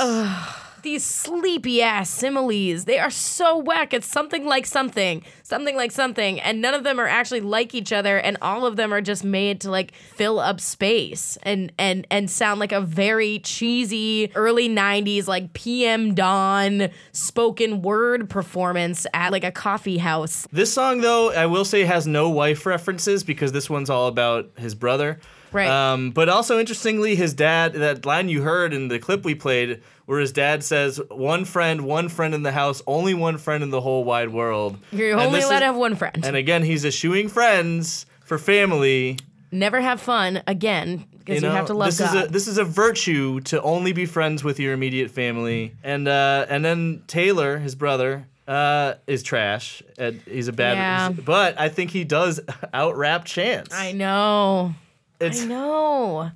These 0.83 1.05
sleepy 1.05 1.83
ass 1.83 2.09
similes, 2.11 2.85
they 2.85 2.99
are 2.99 3.11
so 3.11 3.57
whack. 3.59 3.93
It's 3.93 4.07
something 4.07 4.47
like 4.47 4.66
something, 4.66 5.22
something 5.43 5.77
like 5.77 5.91
something, 5.93 6.41
and 6.41 6.61
none 6.61 6.74
of 6.74 6.85
them 6.85 7.01
are 7.01 7.07
actually 7.07 7.41
like 7.41 7.74
each 7.74 7.93
other, 7.93 8.18
and 8.18 8.37
all 8.41 8.66
of 8.66 8.77
them 8.77 8.93
are 8.93 9.01
just 9.01 9.24
made 9.24 9.61
to 9.62 9.70
like 9.70 9.95
fill 9.95 10.39
up 10.39 10.61
space 10.61 11.39
and 11.43 11.72
and 11.79 12.07
and 12.11 12.31
sound 12.31 12.61
like 12.61 12.72
a 12.72 12.81
very 12.81 13.39
cheesy 13.41 14.31
early 14.35 14.68
'90s 14.68 15.27
like 15.27 15.53
PM 15.55 16.14
Dawn 16.14 16.91
spoken 17.12 17.83
word 17.83 18.31
performance 18.31 19.07
at 19.12 19.33
like 19.33 19.45
a 19.45 19.53
coffee 19.53 19.99
house. 19.99 20.47
This 20.53 20.72
song, 20.72 21.01
though, 21.01 21.33
I 21.33 21.47
will 21.47 21.64
say 21.64 21.85
has 21.85 22.07
no 22.07 22.29
wife 22.29 22.66
references 22.66 23.24
because 23.24 23.53
this 23.53 23.68
one's 23.68 23.91
all 23.91 24.07
about 24.07 24.51
his 24.57 24.74
brother. 24.74 25.18
Right. 25.53 25.68
Um, 25.68 26.11
but 26.11 26.28
also 26.28 26.59
interestingly, 26.59 27.14
his 27.14 27.34
dad, 27.34 27.74
that 27.74 28.05
line 28.05 28.28
you 28.28 28.42
heard 28.42 28.72
in 28.72 28.88
the 28.88 28.99
clip 28.99 29.24
we 29.24 29.34
played, 29.34 29.82
where 30.07 30.20
his 30.20 30.32
dad 30.32 30.64
says, 30.64 31.01
"One 31.11 31.44
friend, 31.44 31.82
one 31.82 32.09
friend 32.09 32.34
in 32.34 32.42
the 32.42 32.53
house, 32.53 32.82
only 32.86 33.14
one 33.14 33.38
friend 33.38 33.62
in 33.62 33.70
the 33.70 33.80
whole 33.80 34.05
wide 34.05 34.30
world." 34.30 34.78
You're 34.92 35.18
only 35.18 35.40
allowed 35.40 35.55
is- 35.55 35.61
to 35.61 35.66
have 35.66 35.76
one 35.76 35.97
friend. 35.97 36.24
And 36.24 36.36
again, 36.36 36.62
he's 36.62 36.84
eschewing 36.84 37.28
friends 37.28 38.07
for 38.24 38.38
family. 38.38 39.18
Never 39.53 39.80
have 39.80 40.01
fun 40.01 40.42
again 40.47 41.07
because 41.18 41.42
you, 41.42 41.49
know, 41.49 41.55
have 41.55 41.66
to 41.66 41.74
love 41.74 41.88
this 41.88 42.01
God. 42.01 42.16
is 42.16 42.24
a 42.24 42.32
this 42.32 42.49
is 42.49 42.59
a 42.59 42.64
virtue 42.64 43.40
to 43.42 43.62
only 43.62 43.92
be 43.92 44.05
friends 44.07 44.42
with 44.44 44.59
your 44.61 44.72
immediate 44.72 45.11
family. 45.11 45.74
And 45.82 46.09
uh, 46.09 46.47
and 46.49 46.64
then 46.64 47.03
Taylor, 47.07 47.59
his 47.59 47.74
brother, 47.74 48.26
uh, 48.49 48.94
is 49.07 49.22
trash. 49.22 49.82
And 49.99 50.20
he's 50.26 50.49
a 50.49 50.53
bad. 50.53 50.76
Yeah. 50.76 51.11
But 51.11 51.59
I 51.59 51.68
think 51.68 51.90
he 51.90 52.05
does 52.05 52.40
out 52.74 52.97
rap 52.97 53.24
Chance. 53.24 53.72
I 53.72 53.92
know. 53.92 54.74
It's 55.21 55.43
I 55.43 55.47
know. 55.47 56.31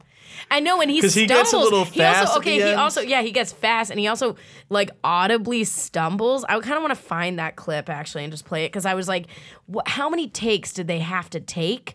I 0.51 0.61
know, 0.61 0.81
and 0.81 0.91
he 0.91 1.01
'Cause 1.01 1.15
he 1.15 1.27
stumbles. 1.27 1.43
gets 1.45 1.53
a 1.53 1.59
little 1.59 1.85
He 1.85 1.99
fast 2.01 2.21
also 2.21 2.33
at 2.33 2.39
okay. 2.39 2.55
He 2.57 2.75
also 2.75 3.01
yeah. 3.03 3.23
He 3.23 3.31
gets 3.31 3.53
fast, 3.53 3.91
and 3.91 4.01
he 4.01 4.07
also 4.09 4.37
like 4.69 4.91
audibly 5.05 5.65
stumbles. 5.65 6.45
I 6.49 6.59
kind 6.61 6.75
of 6.77 6.83
want 6.83 6.95
to 6.95 7.01
find 7.01 7.39
that 7.39 7.57
clip 7.57 7.89
actually 7.89 8.25
and 8.25 8.33
just 8.33 8.45
play 8.45 8.65
it 8.65 8.69
because 8.69 8.87
I 8.87 8.95
was 8.95 9.07
like, 9.07 9.27
wh- 9.73 9.87
how 9.87 10.09
many 10.09 10.29
takes 10.29 10.73
did 10.73 10.87
they 10.89 11.01
have 11.01 11.29
to 11.31 11.41
take? 11.41 11.95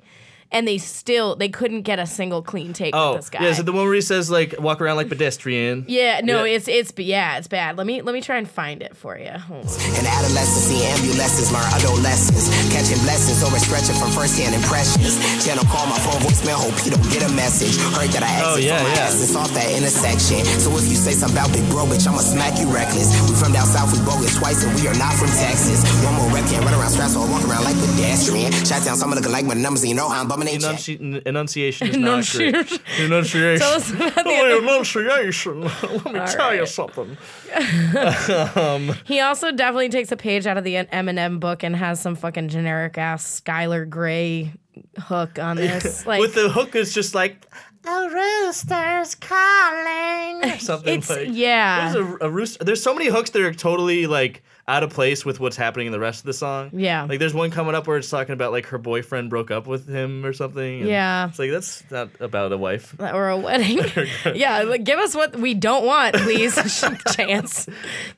And 0.52 0.68
they 0.68 0.78
still 0.78 1.36
they 1.36 1.50
couldn't 1.50 1.82
get 1.82 2.00
a 2.00 2.06
single 2.06 2.42
clean 2.42 2.72
take 2.72 2.96
oh 2.96 3.14
with 3.14 3.22
this 3.22 3.30
guy. 3.30 3.44
yeah. 3.44 3.50
Is 3.50 3.60
it 3.60 3.66
the 3.66 3.74
one 3.74 3.84
where 3.86 3.94
he 3.96 4.02
says 4.02 4.30
like 4.30 4.56
walk 4.60 4.80
around 4.80 4.96
like 4.96 5.10
pedestrian? 5.10 5.86
yeah, 5.90 6.22
no, 6.24 6.44
Yeah. 6.46 6.56
it's 6.56 6.68
it's 6.68 6.94
yeah, 6.98 7.38
it's 7.38 7.48
bad. 7.50 7.78
Let 7.78 7.86
me 7.88 8.02
let 8.02 8.14
me 8.14 8.22
try 8.22 8.38
and 8.38 8.48
find 8.48 8.82
it 8.82 8.96
for 8.96 9.18
you. 9.18 9.32
Hold 9.32 9.66
on. 9.66 9.74
In 10.00 10.06
adolescence, 10.06 10.70
ambulances 10.72 11.52
learn 11.52 11.66
adolescence. 11.76 12.48
Catching 12.72 13.02
blessings 13.04 13.44
over 13.44 13.58
stretching 13.60 13.96
from 14.00 14.12
first-hand 14.16 14.56
impressions. 14.56 15.18
Channel 15.44 15.66
call 15.68 15.88
my 15.88 16.00
phone 16.00 16.22
voicemail, 16.24 16.56
hope 16.62 16.78
you 16.86 16.92
don't 16.94 17.04
get 17.12 17.26
a 17.26 17.32
message. 17.36 17.76
Heard 17.98 18.14
that 18.16 18.24
I 18.24 18.32
Oh, 18.46 18.56
exit 18.56 18.64
yeah, 18.70 18.78
from 18.80 18.88
my 18.88 18.96
yeah. 18.96 19.08
essence 19.12 19.36
off 19.36 19.52
that 19.58 19.68
intersection. 19.76 20.46
So 20.62 20.72
if 20.78 20.88
you 20.88 20.96
say 20.96 21.12
something 21.12 21.36
about 21.36 21.52
big 21.52 21.66
bro, 21.74 21.84
bitch, 21.90 22.06
I'ma 22.08 22.22
smack 22.24 22.56
you 22.62 22.70
reckless. 22.72 23.12
We 23.28 23.36
from 23.36 23.52
down 23.52 23.66
south, 23.68 23.92
we 23.92 24.00
bogus 24.06 24.38
twice, 24.38 24.64
and 24.64 24.72
we 24.80 24.88
are 24.88 24.96
not 24.96 25.14
from 25.20 25.28
Texas. 25.36 25.84
One 26.06 26.16
more 26.16 26.30
rep 26.32 26.46
can't 26.48 26.64
run 26.64 26.74
around 26.78 26.92
straps, 26.96 27.14
so 27.18 27.22
I 27.24 27.28
walk 27.28 27.44
around 27.50 27.66
like 27.66 27.76
pedestrian. 27.82 28.52
Shot 28.64 28.86
down 28.86 28.96
some 28.96 29.12
of 29.12 29.20
the 29.20 29.28
like 29.30 29.44
my 29.46 29.56
numbers, 29.58 29.82
and 29.84 29.90
you 29.90 29.98
know 29.98 30.08
how 30.08 30.22
I'm 30.22 30.28
ain't. 30.44 30.62
Enunci- 30.64 31.22
enunciation 31.26 31.88
is 31.88 31.98
not 31.98 32.26
great. 32.32 32.82
Enunciation. 33.00 33.60
Tell 33.60 33.74
us 33.76 33.92
about 33.92 34.16
the- 34.16 34.24
oh, 34.26 34.60
enunciation. 34.62 35.62
Let 36.06 36.06
me 36.06 36.20
tell 36.28 36.54
you 36.54 36.60
right. 36.62 36.68
something. 36.68 37.18
Um, 38.56 38.96
he 39.06 39.20
also 39.20 39.52
definitely 39.52 39.90
takes 39.90 40.12
a 40.12 40.18
page 40.18 40.46
out 40.48 40.58
of 40.58 40.64
the 40.64 40.76
Eminem 40.76 41.40
book 41.40 41.64
and 41.64 41.76
has 41.76 42.00
some 42.00 42.16
fucking 42.16 42.50
generic 42.50 42.98
ass 42.98 43.42
Skylar 43.42 43.88
Grey 43.90 44.54
hook 45.00 45.40
on 45.40 45.56
this. 45.58 46.06
Like 46.06 46.20
With 46.22 46.36
the 46.36 46.50
hook 46.50 46.76
is 46.76 46.94
just 46.94 47.16
like 47.16 47.46
a 47.86 48.10
rooster's 48.10 49.16
calling 49.16 50.60
something 50.60 51.00
It's- 51.00 51.10
like 51.10 51.28
yeah. 51.32 51.90
Is 51.90 51.96
a, 51.96 52.18
a 52.22 52.30
rooster? 52.30 52.64
There's 52.64 52.82
so 52.84 52.94
many 52.94 53.08
hooks 53.08 53.30
that 53.32 53.42
are 53.42 53.54
totally 53.54 54.08
like 54.08 54.44
out 54.68 54.82
of 54.82 54.90
place 54.90 55.24
with 55.24 55.40
what's 55.40 55.56
happening 55.56 55.86
in 55.86 55.92
the 55.92 56.00
rest 56.00 56.22
of 56.22 56.26
the 56.26 56.34
song. 56.34 56.72
Yeah. 56.74 57.04
Like 57.04 57.20
there's 57.20 57.36
one 57.36 57.52
coming 57.52 57.76
up 57.76 57.86
where 57.86 57.98
it's 57.98 58.10
talking 58.10 58.34
about 58.34 58.52
like 58.52 58.66
her 58.68 58.80
boyfriend 58.80 59.30
broke 59.30 59.52
up 59.52 59.68
with 59.68 59.88
him 59.88 60.26
or 60.26 60.34
something. 60.34 60.82
and 60.82 60.90
Yeah. 60.90 61.30
It's 61.30 61.38
like 61.38 61.52
that's 61.52 61.84
not 61.92 62.10
about 62.20 62.52
a 62.52 62.58
wife. 62.58 62.96
or 63.00 63.30
a 63.30 63.38
wedding. 63.38 63.78
yeah, 64.36 64.64
like, 64.64 64.84
give 64.84 64.98
us 64.98 65.14
what 65.14 65.36
we 65.36 65.54
don't 65.54 65.86
want, 65.86 66.16
please. 66.16 66.56
Chance. 67.16 67.68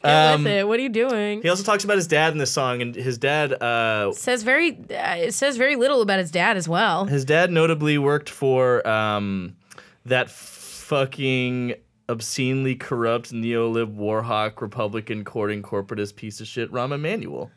Get 0.02 0.38
with 0.38 0.48
it. 0.48 0.66
What 0.68 0.80
are 0.80 0.84
you 0.84 0.88
doing? 0.90 1.40
Um, 1.40 1.44
He 1.44 1.50
also 1.50 1.64
talks 1.64 1.84
about 1.84 1.98
his 1.98 2.08
dad 2.08 2.32
in 2.32 2.38
this 2.38 2.52
song, 2.52 2.82
and 2.82 2.96
his 2.96 3.18
dad, 3.18 3.52
uh, 3.62 4.14
Says 4.14 4.44
very. 4.44 4.72
Uh, 4.72 5.16
it 5.18 5.34
says 5.34 5.58
very 5.58 5.76
little 5.76 6.02
about 6.02 6.20
his 6.20 6.32
dad 6.32 6.56
as 6.56 6.70
well. 6.70 7.06
his 7.06 7.26
dad 7.26 7.52
notably 7.52 7.98
worked 7.98 8.30
for 8.30 8.88
um, 8.88 9.58
that 10.06 10.30
fucking 10.30 11.74
obscenely 12.10 12.76
corrupt 12.76 13.32
neolib 13.34 13.96
warhawk 13.96 14.62
Republican 14.62 15.24
courting 15.24 15.62
corporatist 15.62 16.16
piece 16.16 16.40
of 16.42 16.48
shit, 16.48 16.72
Rahm 16.72 16.94
Emanuel. 16.94 17.52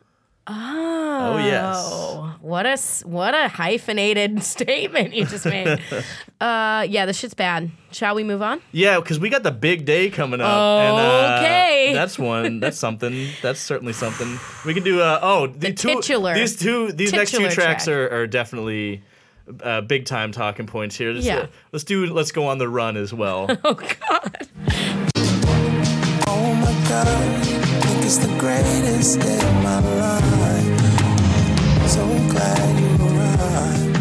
Oh, 0.47 1.33
oh 1.33 1.37
yes. 1.37 2.35
What 2.41 2.65
a 2.65 2.75
what 3.07 3.33
a 3.35 3.47
hyphenated 3.47 4.41
statement 4.43 5.13
you 5.13 5.25
just 5.25 5.45
made. 5.45 5.67
uh, 6.41 6.85
yeah, 6.89 7.05
this 7.05 7.17
shit's 7.17 7.35
bad. 7.35 7.69
Shall 7.91 8.15
we 8.15 8.23
move 8.23 8.41
on? 8.41 8.59
Yeah, 8.71 8.99
because 8.99 9.19
we 9.19 9.29
got 9.29 9.43
the 9.43 9.51
big 9.51 9.85
day 9.85 10.09
coming 10.09 10.41
up. 10.41 10.47
and, 10.47 10.97
uh, 10.97 11.37
Okay. 11.39 11.91
that's 11.93 12.17
one. 12.17 12.59
That's 12.59 12.77
something. 12.77 13.29
That's 13.41 13.59
certainly 13.59 13.93
something. 13.93 14.39
We 14.65 14.73
can 14.73 14.83
do. 14.83 14.99
Uh, 15.01 15.19
oh, 15.21 15.47
the, 15.47 15.59
The 15.69 15.73
two, 15.73 15.95
titular- 15.95 16.33
These 16.33 16.57
two. 16.57 16.91
These 16.91 17.13
next 17.13 17.31
two 17.31 17.47
tracks 17.49 17.85
track. 17.85 17.87
are, 17.95 18.21
are 18.21 18.27
definitely 18.27 19.03
uh, 19.63 19.81
big 19.81 20.05
time 20.05 20.31
talking 20.31 20.65
points 20.67 20.95
here. 20.97 21.13
Just, 21.13 21.27
Yeah. 21.27 21.37
uh, 21.39 21.47
let's 21.71 21.83
do. 21.83 22.05
Let's 22.13 22.31
go 22.31 22.45
on 22.47 22.57
the 22.57 22.69
run 22.69 22.97
as 22.97 23.13
well. 23.13 23.47
Oh 23.63 23.73
God. 23.73 24.47
Oh 26.27 26.53
my 26.55 26.73
god, 26.89 27.07
it's 28.03 28.17
the 28.17 28.33
greatest 28.39 29.19
day 29.19 29.37
of 29.37 29.63
my 29.63 29.79
life. 29.79 30.79
So 31.89 32.05
glad 32.29 32.79
you 32.79 32.89
arrived. 33.05 33.97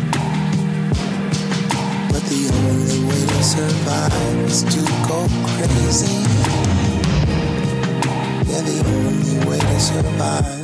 But 2.12 2.22
the 2.30 2.42
only 2.54 3.00
way 3.08 3.26
to 3.26 3.42
survive 3.42 4.38
is 4.46 4.62
to 4.62 4.80
go 5.08 5.26
crazy. 5.56 6.22
Yeah, 8.50 8.62
the 8.62 8.78
only 8.86 9.48
way 9.48 9.58
to 9.58 9.80
survive. 9.80 10.59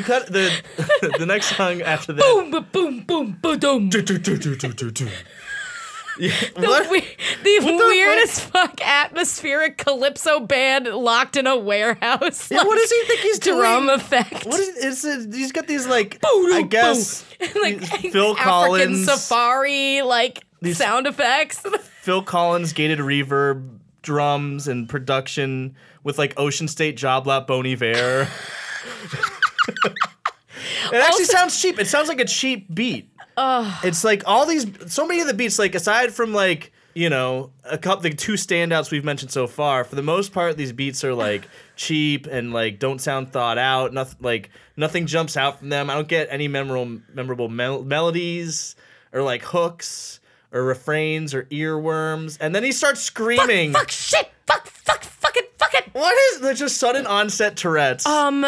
You 0.00 0.04
cut 0.04 0.26
the 0.26 0.50
the 1.18 1.26
next 1.26 1.56
song 1.56 1.82
after 1.82 2.12
that. 2.12 2.20
boom. 2.20 2.50
Boom. 2.50 3.00
Boom. 3.04 3.38
Boom. 3.40 3.58
Boom. 3.58 3.90
Yeah, 6.18 6.32
The, 6.54 6.66
what? 6.66 6.90
we- 6.90 7.00
the 7.00 7.84
weirdest 7.88 8.42
fuck 8.42 8.78
atmospheric 8.86 9.78
calypso 9.78 10.40
band 10.40 10.86
locked 10.86 11.36
in 11.36 11.46
a 11.46 11.56
warehouse. 11.56 12.50
Yeah, 12.50 12.64
what 12.64 12.76
does 12.78 12.90
he 12.90 13.04
think 13.06 13.20
he's 13.20 13.38
drum 13.38 13.86
doing? 13.86 13.98
effect? 13.98 14.44
What 14.44 14.60
is, 14.60 14.68
is 14.76 15.04
it? 15.04 15.32
He's 15.34 15.52
got 15.52 15.66
these 15.66 15.86
like 15.86 16.20
Boo-doo, 16.20 16.54
I 16.54 16.62
guess 16.62 17.24
like 17.62 17.80
Phil 17.80 18.32
African 18.32 18.44
Collins 18.44 19.04
safari 19.06 20.02
like 20.02 20.44
These- 20.60 20.76
sound 20.76 21.06
effects. 21.06 21.62
Phil 22.02 22.22
Collins 22.22 22.72
gated 22.74 22.98
reverb 22.98 23.78
drums 24.02 24.68
and 24.68 24.88
production 24.90 25.74
with 26.02 26.18
like 26.18 26.38
Ocean 26.38 26.68
State 26.68 26.96
Job 26.98 27.26
Lot 27.26 27.46
Bon 27.46 27.64
Iver. 27.66 28.28
It 29.76 29.94
actually 30.92 31.00
Also- 31.02 31.24
sounds 31.24 31.60
cheap. 31.60 31.78
It 31.78 31.86
sounds 31.86 32.08
like 32.08 32.20
a 32.20 32.24
cheap 32.24 32.72
beat. 32.74 33.08
it's 33.82 34.04
like 34.04 34.22
all 34.26 34.44
these 34.46 34.66
so 34.86 35.06
many 35.06 35.20
of 35.20 35.26
the 35.26 35.34
beats 35.34 35.58
like 35.58 35.74
aside 35.74 36.12
from 36.12 36.32
like 36.32 36.72
you 36.92 37.08
know, 37.08 37.52
a 37.64 37.78
couple 37.78 38.02
the 38.02 38.10
two 38.10 38.32
standouts 38.32 38.90
we've 38.90 39.04
mentioned 39.04 39.30
so 39.30 39.46
far. 39.46 39.84
For 39.84 39.94
the 39.94 40.02
most 40.02 40.32
part, 40.32 40.56
these 40.56 40.72
beats 40.72 41.04
are 41.04 41.14
like 41.14 41.46
cheap 41.76 42.26
and 42.26 42.52
like 42.52 42.78
don't 42.80 43.00
sound 43.00 43.32
thought 43.32 43.58
out. 43.58 43.92
Nothing 43.94 44.18
like 44.20 44.50
nothing 44.76 45.06
jumps 45.06 45.36
out 45.36 45.60
from 45.60 45.68
them. 45.68 45.88
I 45.88 45.94
don't 45.94 46.08
get 46.08 46.26
any 46.30 46.48
memorable 46.48 47.00
memorable 47.14 47.48
mel- 47.48 47.84
melodies 47.84 48.74
or 49.12 49.22
like 49.22 49.42
hooks 49.42 50.18
or 50.52 50.64
refrains 50.64 51.32
or 51.32 51.44
earworms. 51.44 52.36
And 52.40 52.52
then 52.54 52.64
he 52.64 52.72
starts 52.72 53.00
screaming. 53.00 53.72
Fuck 53.72 53.90
shit. 53.92 54.28
Fuck. 54.46 54.66
Fuck. 54.66 55.04
Fuck 55.04 55.36
it. 55.36 55.52
Fuck 55.58 55.74
it. 55.74 55.88
What 55.92 56.12
is 56.34 56.40
there's 56.40 56.58
just 56.58 56.76
sudden 56.78 57.06
onset 57.06 57.56
Tourette's? 57.56 58.04
Um, 58.04 58.44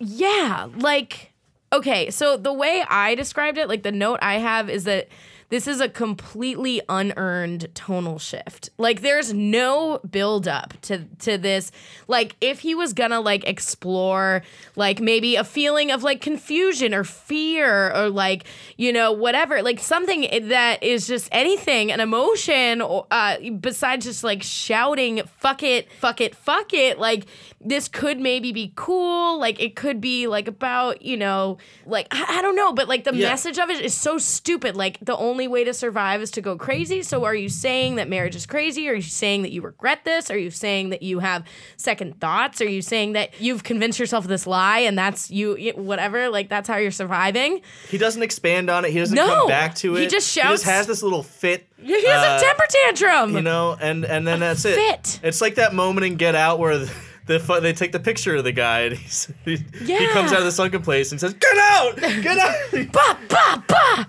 yeah, 0.00 0.68
like 0.76 1.32
okay, 1.72 2.10
so 2.10 2.36
the 2.36 2.52
way 2.52 2.84
I 2.88 3.14
described 3.14 3.58
it, 3.58 3.68
like 3.68 3.82
the 3.84 3.92
note 3.92 4.18
I 4.22 4.38
have 4.38 4.68
is 4.68 4.84
that 4.84 5.08
this 5.50 5.66
is 5.66 5.80
a 5.80 5.88
completely 5.88 6.80
unearned 6.88 7.68
tonal 7.74 8.18
shift. 8.18 8.70
Like 8.78 9.02
there's 9.02 9.34
no 9.34 9.98
build 10.10 10.48
up 10.48 10.74
to 10.82 11.04
to 11.20 11.36
this. 11.38 11.70
Like 12.08 12.36
if 12.40 12.60
he 12.60 12.74
was 12.74 12.92
gonna 12.94 13.20
like 13.20 13.46
explore 13.46 14.42
like 14.76 15.00
maybe 15.00 15.36
a 15.36 15.44
feeling 15.44 15.90
of 15.90 16.02
like 16.02 16.20
confusion 16.20 16.94
or 16.94 17.04
fear 17.04 17.92
or 17.94 18.08
like 18.08 18.44
you 18.76 18.92
know 18.92 19.12
whatever, 19.12 19.62
like 19.62 19.80
something 19.80 20.48
that 20.48 20.82
is 20.82 21.06
just 21.06 21.28
anything, 21.32 21.92
an 21.92 22.00
emotion 22.00 22.80
or 22.80 23.06
uh 23.10 23.36
besides 23.60 24.06
just 24.06 24.24
like 24.24 24.42
shouting 24.42 25.20
fuck 25.38 25.62
it, 25.62 25.90
fuck 26.00 26.20
it, 26.20 26.34
fuck 26.34 26.72
it, 26.72 26.98
like 26.98 27.26
this 27.60 27.88
could 27.88 28.18
maybe 28.18 28.52
be 28.52 28.72
cool. 28.76 29.38
Like 29.38 29.60
it 29.60 29.76
could 29.76 30.00
be 30.00 30.26
like 30.26 30.48
about, 30.48 31.02
you 31.02 31.16
know, 31.16 31.58
like 31.84 32.06
I, 32.10 32.38
I 32.38 32.42
don't 32.42 32.56
know, 32.56 32.72
but 32.72 32.88
like 32.88 33.04
the 33.04 33.14
Yeah. 33.14 33.28
message 33.28 33.58
of 33.58 33.68
it 33.68 33.84
is 33.84 33.92
so 33.94 34.16
stupid. 34.16 34.76
Like 34.76 34.98
the 35.02 35.16
only 35.16 35.39
way 35.48 35.64
to 35.64 35.72
survive 35.74 36.20
is 36.22 36.30
to 36.32 36.40
go 36.40 36.56
crazy. 36.56 37.02
So 37.02 37.24
are 37.24 37.34
you 37.34 37.48
saying 37.48 37.96
that 37.96 38.08
marriage 38.08 38.34
is 38.36 38.46
crazy? 38.46 38.88
Are 38.88 38.94
you 38.94 39.02
saying 39.02 39.42
that 39.42 39.52
you 39.52 39.62
regret 39.62 40.04
this? 40.04 40.30
Are 40.30 40.38
you 40.38 40.50
saying 40.50 40.90
that 40.90 41.02
you 41.02 41.18
have 41.20 41.44
second 41.76 42.20
thoughts? 42.20 42.60
Are 42.60 42.68
you 42.68 42.82
saying 42.82 43.12
that 43.12 43.40
you've 43.40 43.62
convinced 43.64 43.98
yourself 43.98 44.24
of 44.24 44.28
this 44.28 44.46
lie 44.46 44.80
and 44.80 44.98
that's 44.98 45.30
you 45.30 45.72
whatever, 45.76 46.28
like 46.28 46.48
that's 46.48 46.68
how 46.68 46.76
you're 46.76 46.90
surviving? 46.90 47.60
he 47.88 47.98
doesn't 47.98 48.22
expand 48.22 48.70
on 48.70 48.84
it. 48.84 48.90
He 48.92 48.98
doesn't 48.98 49.14
No, 49.16 49.26
come 49.26 49.48
back 49.48 49.74
to 49.76 49.96
it. 49.96 50.00
he 50.00 50.06
just 50.06 50.34
He 50.34 50.40
shouts- 50.40 50.62
just 50.62 50.64
has 50.64 50.86
this 50.86 51.02
little 51.02 51.22
fit. 51.22 51.66
He 51.82 51.92
has 52.06 52.24
uh, 52.24 52.36
a 52.36 52.46
temper 52.46 52.64
tantrum. 52.68 53.34
you 53.34 53.42
know, 53.42 53.76
and 53.80 54.04
and 54.04 54.26
then 54.26 54.40
that's 54.40 54.64
it. 54.64 54.74
fit. 54.74 55.20
It's 55.22 55.40
like 55.40 55.54
that 55.54 55.72
moment 55.74 56.04
in 56.06 56.16
Get 56.16 56.34
Out 56.34 56.58
where 56.58 56.76
the, 56.78 56.92
the 57.26 57.60
they 57.62 57.72
take 57.72 57.92
the 57.92 58.00
picture 58.00 58.36
of 58.36 58.44
the 58.44 58.52
guy 58.52 58.80
and 58.80 58.96
he's, 58.98 59.32
he, 59.46 59.56
he 59.84 60.06
comes 60.08 60.30
out 60.32 60.40
of 60.40 60.44
the 60.44 60.52
sunken 60.52 60.82
place 60.82 61.10
and 61.10 61.18
says, 61.20 61.32
"Get 61.32 61.56
out, 61.56 61.96
get 61.96 62.36
out." 62.38 62.54
bah, 62.92 63.16
bah, 63.28 63.62
bah. 63.66 64.04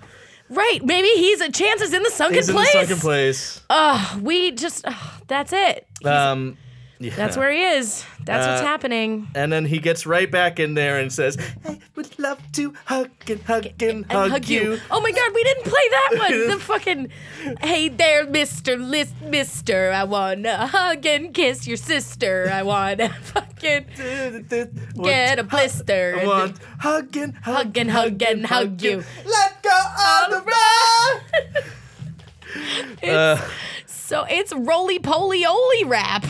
Right, 0.54 0.80
maybe 0.84 1.08
he's 1.08 1.40
a 1.40 1.50
chance 1.50 1.80
is 1.80 1.94
in 1.94 2.02
the 2.02 2.10
sunken 2.10 2.36
he's 2.36 2.48
in 2.48 2.54
the 2.54 2.60
place. 2.60 2.72
sunken 2.72 2.96
place. 2.98 3.60
Ugh, 3.70 4.22
we 4.22 4.52
just 4.52 4.84
ugh, 4.86 5.22
that's 5.26 5.52
it. 5.52 5.86
Um, 6.04 6.58
yeah. 7.02 7.14
That's 7.16 7.36
where 7.36 7.50
he 7.50 7.62
is. 7.62 8.04
That's 8.24 8.46
what's 8.46 8.62
Uh, 8.62 8.66
happening. 8.66 9.26
And 9.34 9.52
then 9.52 9.64
he 9.66 9.78
gets 9.78 10.06
right 10.06 10.30
back 10.30 10.60
in 10.60 10.74
there 10.74 10.98
and 10.98 11.12
says, 11.12 11.36
"I 11.64 11.78
would 11.96 12.16
love 12.18 12.40
to 12.52 12.72
hug 12.84 13.10
and 13.28 13.42
hug 13.42 13.66
and, 13.82 14.06
And 14.08 14.30
hug, 14.32 14.48
you." 14.48 14.78
Oh 14.90 15.00
my 15.00 15.10
god, 15.10 15.30
we 15.34 15.42
didn't 15.42 15.64
play 15.64 15.88
that 15.90 16.10
one. 16.18 16.48
The 16.48 16.58
fucking 16.70 17.08
Hey 17.60 17.88
there, 17.88 18.26
Mr. 18.26 18.78
List 18.78 19.14
Mister. 19.22 19.90
I 19.90 20.04
wanna 20.04 20.66
hug 20.68 21.04
and 21.06 21.34
kiss 21.34 21.66
your 21.66 21.76
sister. 21.76 22.48
I 22.52 22.62
wanna 22.62 23.08
fucking 23.22 23.86
get 25.02 25.38
a 25.38 25.42
blister. 25.44 26.18
I 26.20 26.26
want 26.26 26.58
hug 26.78 27.16
and 27.16 27.34
hug, 27.36 27.54
Hug 27.54 27.76
and 27.78 27.90
hug 27.90 28.22
and 28.22 28.46
hug 28.46 28.80
you. 28.82 29.02
Let 29.26 29.62
go 29.62 29.78
of 29.98 30.30
the 30.30 30.42
run. 33.02 33.38
So 33.86 34.24
it's 34.28 34.52
roly 34.52 34.98
poly 34.98 35.44
oly 35.46 35.84
rap. 35.84 36.26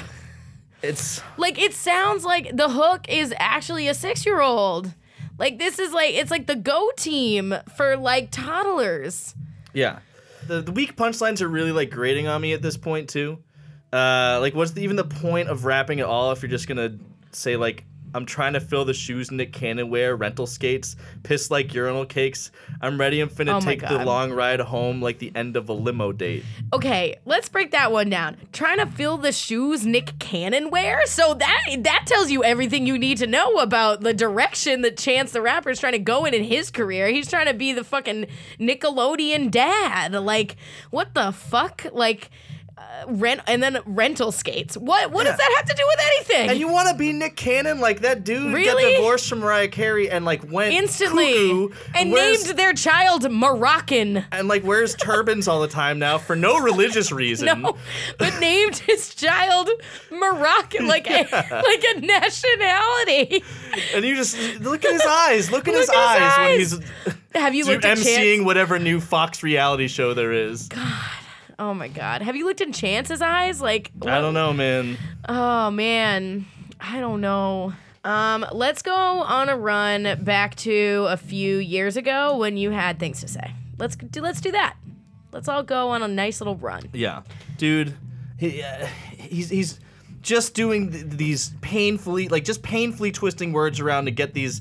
It's 0.83 1.23
Like 1.37 1.59
it 1.59 1.75
sounds 1.75 2.25
like 2.25 2.57
the 2.57 2.69
hook 2.69 3.07
is 3.09 3.33
actually 3.39 3.89
a 3.89 3.95
six 3.95 4.27
year 4.27 4.41
old. 4.41 4.93
Like 5.39 5.59
this 5.59 5.79
is 5.79 5.93
like 5.93 6.15
it's 6.15 6.31
like 6.31 6.47
the 6.47 6.57
go 6.57 6.91
team 6.97 7.55
for 7.77 7.97
like 7.97 8.31
toddlers. 8.31 9.35
Yeah. 9.73 10.01
The, 10.47 10.61
the 10.61 10.73
weak 10.73 10.97
punchlines 10.97 11.41
are 11.41 11.49
really 11.49 11.73
like 11.73 11.91
grating 11.91 12.27
on 12.27 12.41
me 12.41 12.53
at 12.53 12.63
this 12.63 12.77
point 12.77 13.09
too. 13.09 13.39
Uh, 13.93 14.39
like, 14.41 14.55
what's 14.55 14.71
the, 14.73 14.83
even 14.83 14.97
the 14.97 15.05
point 15.05 15.49
of 15.49 15.65
rapping 15.65 16.01
at 16.01 16.07
all 16.07 16.33
if 16.33 16.43
you're 16.43 16.51
just 16.51 16.67
gonna 16.67 16.97
say 17.31 17.57
like, 17.57 17.85
"I'm 18.15 18.27
trying 18.27 18.53
to 18.55 18.61
fill 18.61 18.85
the 18.85 18.95
shoes 18.95 19.31
Nick 19.31 19.53
Cannon 19.53 19.91
wear, 19.91 20.17
rental 20.17 20.47
skates, 20.47 20.97
piss 21.23 21.51
like 21.51 21.75
urinal 21.75 22.05
cakes. 22.05 22.51
I'm 22.81 22.99
ready. 22.99 23.21
I'm 23.21 23.29
finna 23.29 23.57
Oh 23.57 23.61
take 23.61 23.81
the 23.81 24.05
long 24.05 24.33
ride 24.33 24.61
home 24.61 25.01
like 25.03 25.19
the 25.19 25.33
end 25.35 25.57
of 25.57 25.69
a 25.69 25.73
limo 25.73 26.13
date." 26.13 26.45
Okay, 26.73 27.17
let's 27.25 27.49
break 27.49 27.71
that 27.73 27.93
one 27.93 28.11
down. 28.11 28.37
Trying 28.53 28.79
to 28.79 28.87
fill 28.87 29.19
the 29.19 29.33
shoes 29.33 29.87
Nick 29.87 30.19
Cannon 30.19 30.71
wear? 30.71 31.07
So 31.07 31.35
that 31.35 31.63
that 31.81 32.05
tells 32.07 32.31
you 32.31 32.45
everything 32.45 32.87
you 32.87 32.99
need 32.99 33.19
to 33.19 33.27
know 33.27 33.59
about 33.59 34.01
the 34.01 34.15
direction 34.15 34.83
that 34.83 34.97
Chance 34.97 35.33
the 35.33 35.43
Rapper 35.43 35.71
is 35.71 35.81
trying 35.81 35.93
to 35.93 35.99
go 35.99 36.25
in 36.25 36.35
in 36.35 36.45
his 36.45 36.71
career. 36.71 37.09
He's 37.09 37.29
trying 37.29 37.47
to 37.47 37.55
be 37.55 37.73
the 37.73 37.85
fucking 37.85 38.27
Nickelodeon 38.59 39.51
dad. 39.51 40.13
Like, 40.13 40.57
what 40.91 41.15
the 41.15 41.33
fuck? 41.33 41.87
Like, 41.93 42.31
rent 43.07 43.41
and 43.47 43.63
then 43.63 43.79
rental 43.87 44.33
skates. 44.33 44.77
What 44.77 45.11
what 45.11 45.25
Yeah. 45.25 45.33
does 45.33 45.39
that 45.39 45.53
have 45.57 45.67
to 45.67 45.75
do 45.75 45.83
with 45.87 46.01
anything? 46.07 46.51
And 46.51 46.59
you 46.59 46.69
want 46.69 46.89
to 46.89 46.95
be 46.95 47.13
Nick 47.13 47.37
Cannon? 47.37 47.81
Like 47.81 48.01
that 48.01 48.25
dude 48.25 48.53
Really? 48.55 48.83
got 48.83 48.97
divorced 48.97 49.29
from 49.29 49.41
Mariah 49.41 49.69
Carey 49.69 50.11
and 50.11 50.25
like 50.25 50.51
went 50.51 50.73
Instantly 50.75 51.69
and 51.95 52.11
named 52.11 52.47
their 52.57 52.73
child 52.73 53.31
Moroccan. 53.31 54.25
and 54.33 54.49
like 54.49 54.65
wears 54.65 54.95
turbans 54.95 55.49
all 55.49 55.61
the 55.61 55.69
time 55.69 55.99
now 55.99 56.19
for 56.19 56.37
no 56.37 56.59
religious 56.59 57.11
reason. 57.13 57.47
No, 57.63 57.77
but 58.19 58.39
named 58.41 58.77
his 58.79 59.15
child 59.15 59.69
Moroccan, 60.11 60.87
like 60.87 61.09
a 61.09 61.23
like 61.33 61.85
a 61.97 62.01
nationality. 62.01 63.43
And 63.95 64.05
you 64.05 64.15
just 64.17 64.37
look 64.61 64.85
at 64.85 64.93
his 64.93 65.03
eyes. 65.07 65.51
Look 65.51 65.69
at 65.69 65.75
his 65.75 65.89
Look 65.89 65.97
his 65.97 66.05
eyes, 66.05 66.39
when 66.39 66.59
he's 66.59 66.79
Have 67.35 67.55
you 67.55 67.65
looked 67.65 67.85
at 67.85 67.99
Chance? 67.99 68.43
whatever 68.45 68.79
new 68.79 69.01
Fox 69.01 69.43
reality 69.43 69.89
show 69.89 70.15
there 70.15 70.33
is. 70.33 70.69
Oh 71.63 71.75
my 71.75 71.87
God! 71.87 72.23
Have 72.23 72.35
you 72.35 72.45
looked 72.45 72.61
in 72.61 72.73
Chance's 72.73 73.23
eyes? 73.23 73.63
Like 73.63 73.93
I 74.05 74.21
don't 74.21 74.35
know, 74.35 74.53
man. 74.53 74.99
Oh 75.29 75.71
man, 75.71 76.45
I 76.81 76.99
don't 76.99 77.21
know. 77.21 77.73
Um, 78.03 78.45
let's 78.51 78.83
go 78.83 78.93
on 78.93 79.49
a 79.49 79.57
run 79.57 80.25
back 80.25 80.57
to 80.57 81.07
a 81.09 81.17
few 81.17 81.59
years 81.59 81.97
ago 81.97 82.37
when 82.37 82.57
you 82.57 82.73
had 82.73 82.99
things 82.99 83.21
to 83.21 83.29
say. 83.29 83.53
Let's 83.79 83.95
do 83.95 84.21
let's 84.21 84.41
do 84.41 84.51
that. 84.51 84.75
Let's 85.31 85.47
all 85.47 85.63
go 85.63 85.91
on 85.91 86.03
a 86.03 86.09
nice 86.09 86.41
little 86.41 86.57
run. 86.57 86.83
Yeah, 86.93 87.23
dude, 87.59 87.95
he, 88.39 88.61
uh, 88.61 88.87
he's 89.17 89.49
he's 89.49 89.79
just 90.21 90.55
doing 90.55 90.91
th- 90.91 91.05
these 91.11 91.53
painfully, 91.61 92.27
like 92.27 92.43
just 92.43 92.65
painfully 92.65 93.13
twisting 93.13 93.53
words 93.53 93.79
around 93.79 94.07
to 94.07 94.11
get 94.11 94.35
these 94.35 94.61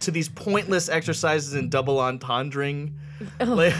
to 0.00 0.10
these 0.10 0.28
pointless 0.28 0.88
exercises 0.88 1.54
in 1.54 1.68
double 1.68 1.98
entendring. 1.98 2.94
Like, 3.38 3.74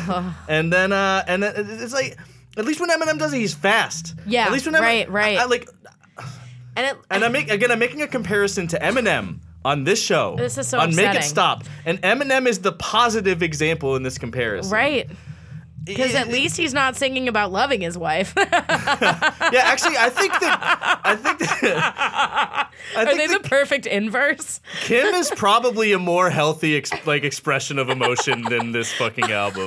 and 0.49 0.73
then 0.73 0.93
uh 0.93 1.25
and 1.27 1.43
then 1.43 1.55
it's 1.57 1.93
like 1.93 2.17
at 2.57 2.65
least 2.65 2.81
when 2.81 2.91
Eminem 2.91 3.19
does 3.19 3.33
it, 3.33 3.39
he's 3.39 3.55
fast. 3.55 4.15
Yeah, 4.27 4.47
at 4.47 4.53
least 4.53 4.67
when 4.67 4.75
Eminem, 4.75 4.81
right, 4.81 5.11
right. 5.11 5.39
I, 5.39 5.43
I 5.43 5.45
like 5.47 5.69
And 6.77 6.87
it, 6.87 6.97
And 7.11 7.25
I 7.25 7.29
make 7.29 7.51
again, 7.51 7.71
I'm 7.71 7.79
making 7.79 8.03
a 8.03 8.07
comparison 8.09 8.67
to 8.69 8.79
Eminem 8.79 9.41
on 9.65 9.85
this 9.85 10.03
show. 10.03 10.35
This 10.37 10.59
is 10.59 10.67
so 10.69 10.79
on 10.79 10.95
Make 10.95 11.15
It. 11.15 11.23
Stop, 11.23 11.65
and 11.85 12.01
Eminem 12.03 12.47
is 12.47 12.61
the 12.61 12.73
positive 12.73 13.43
example 13.43 13.97
in 13.97 14.03
this 14.03 14.19
comparison. 14.19 14.73
right. 14.73 15.09
Because 15.85 16.15
at 16.15 16.29
least 16.29 16.57
he's 16.57 16.73
not 16.73 16.95
singing 16.95 17.27
about 17.27 17.51
loving 17.51 17.81
his 17.81 17.99
wife. 17.99 18.35
yeah. 18.37 18.47
Actually, 19.65 19.97
I 19.97 20.11
think 20.11 20.33
that 20.39 21.01
I 21.03 21.17
think 21.17 21.39
that 21.41 21.59
I 22.97 23.03
Are 23.03 23.05
think 23.05 23.19
they 23.19 23.27
the 23.27 23.41
perfect 23.41 23.87
inverse? 23.87 24.61
Kim 24.83 25.13
is 25.15 25.29
probably 25.35 25.93
a 25.93 25.99
more 25.99 26.31
healthy 26.31 26.77
ex- 26.77 26.93
like 27.05 27.25
expression 27.25 27.81
of 27.81 27.89
emotion 27.89 28.43
than 28.43 28.71
this 28.71 28.93
fucking 28.93 29.33
album. 29.33 29.67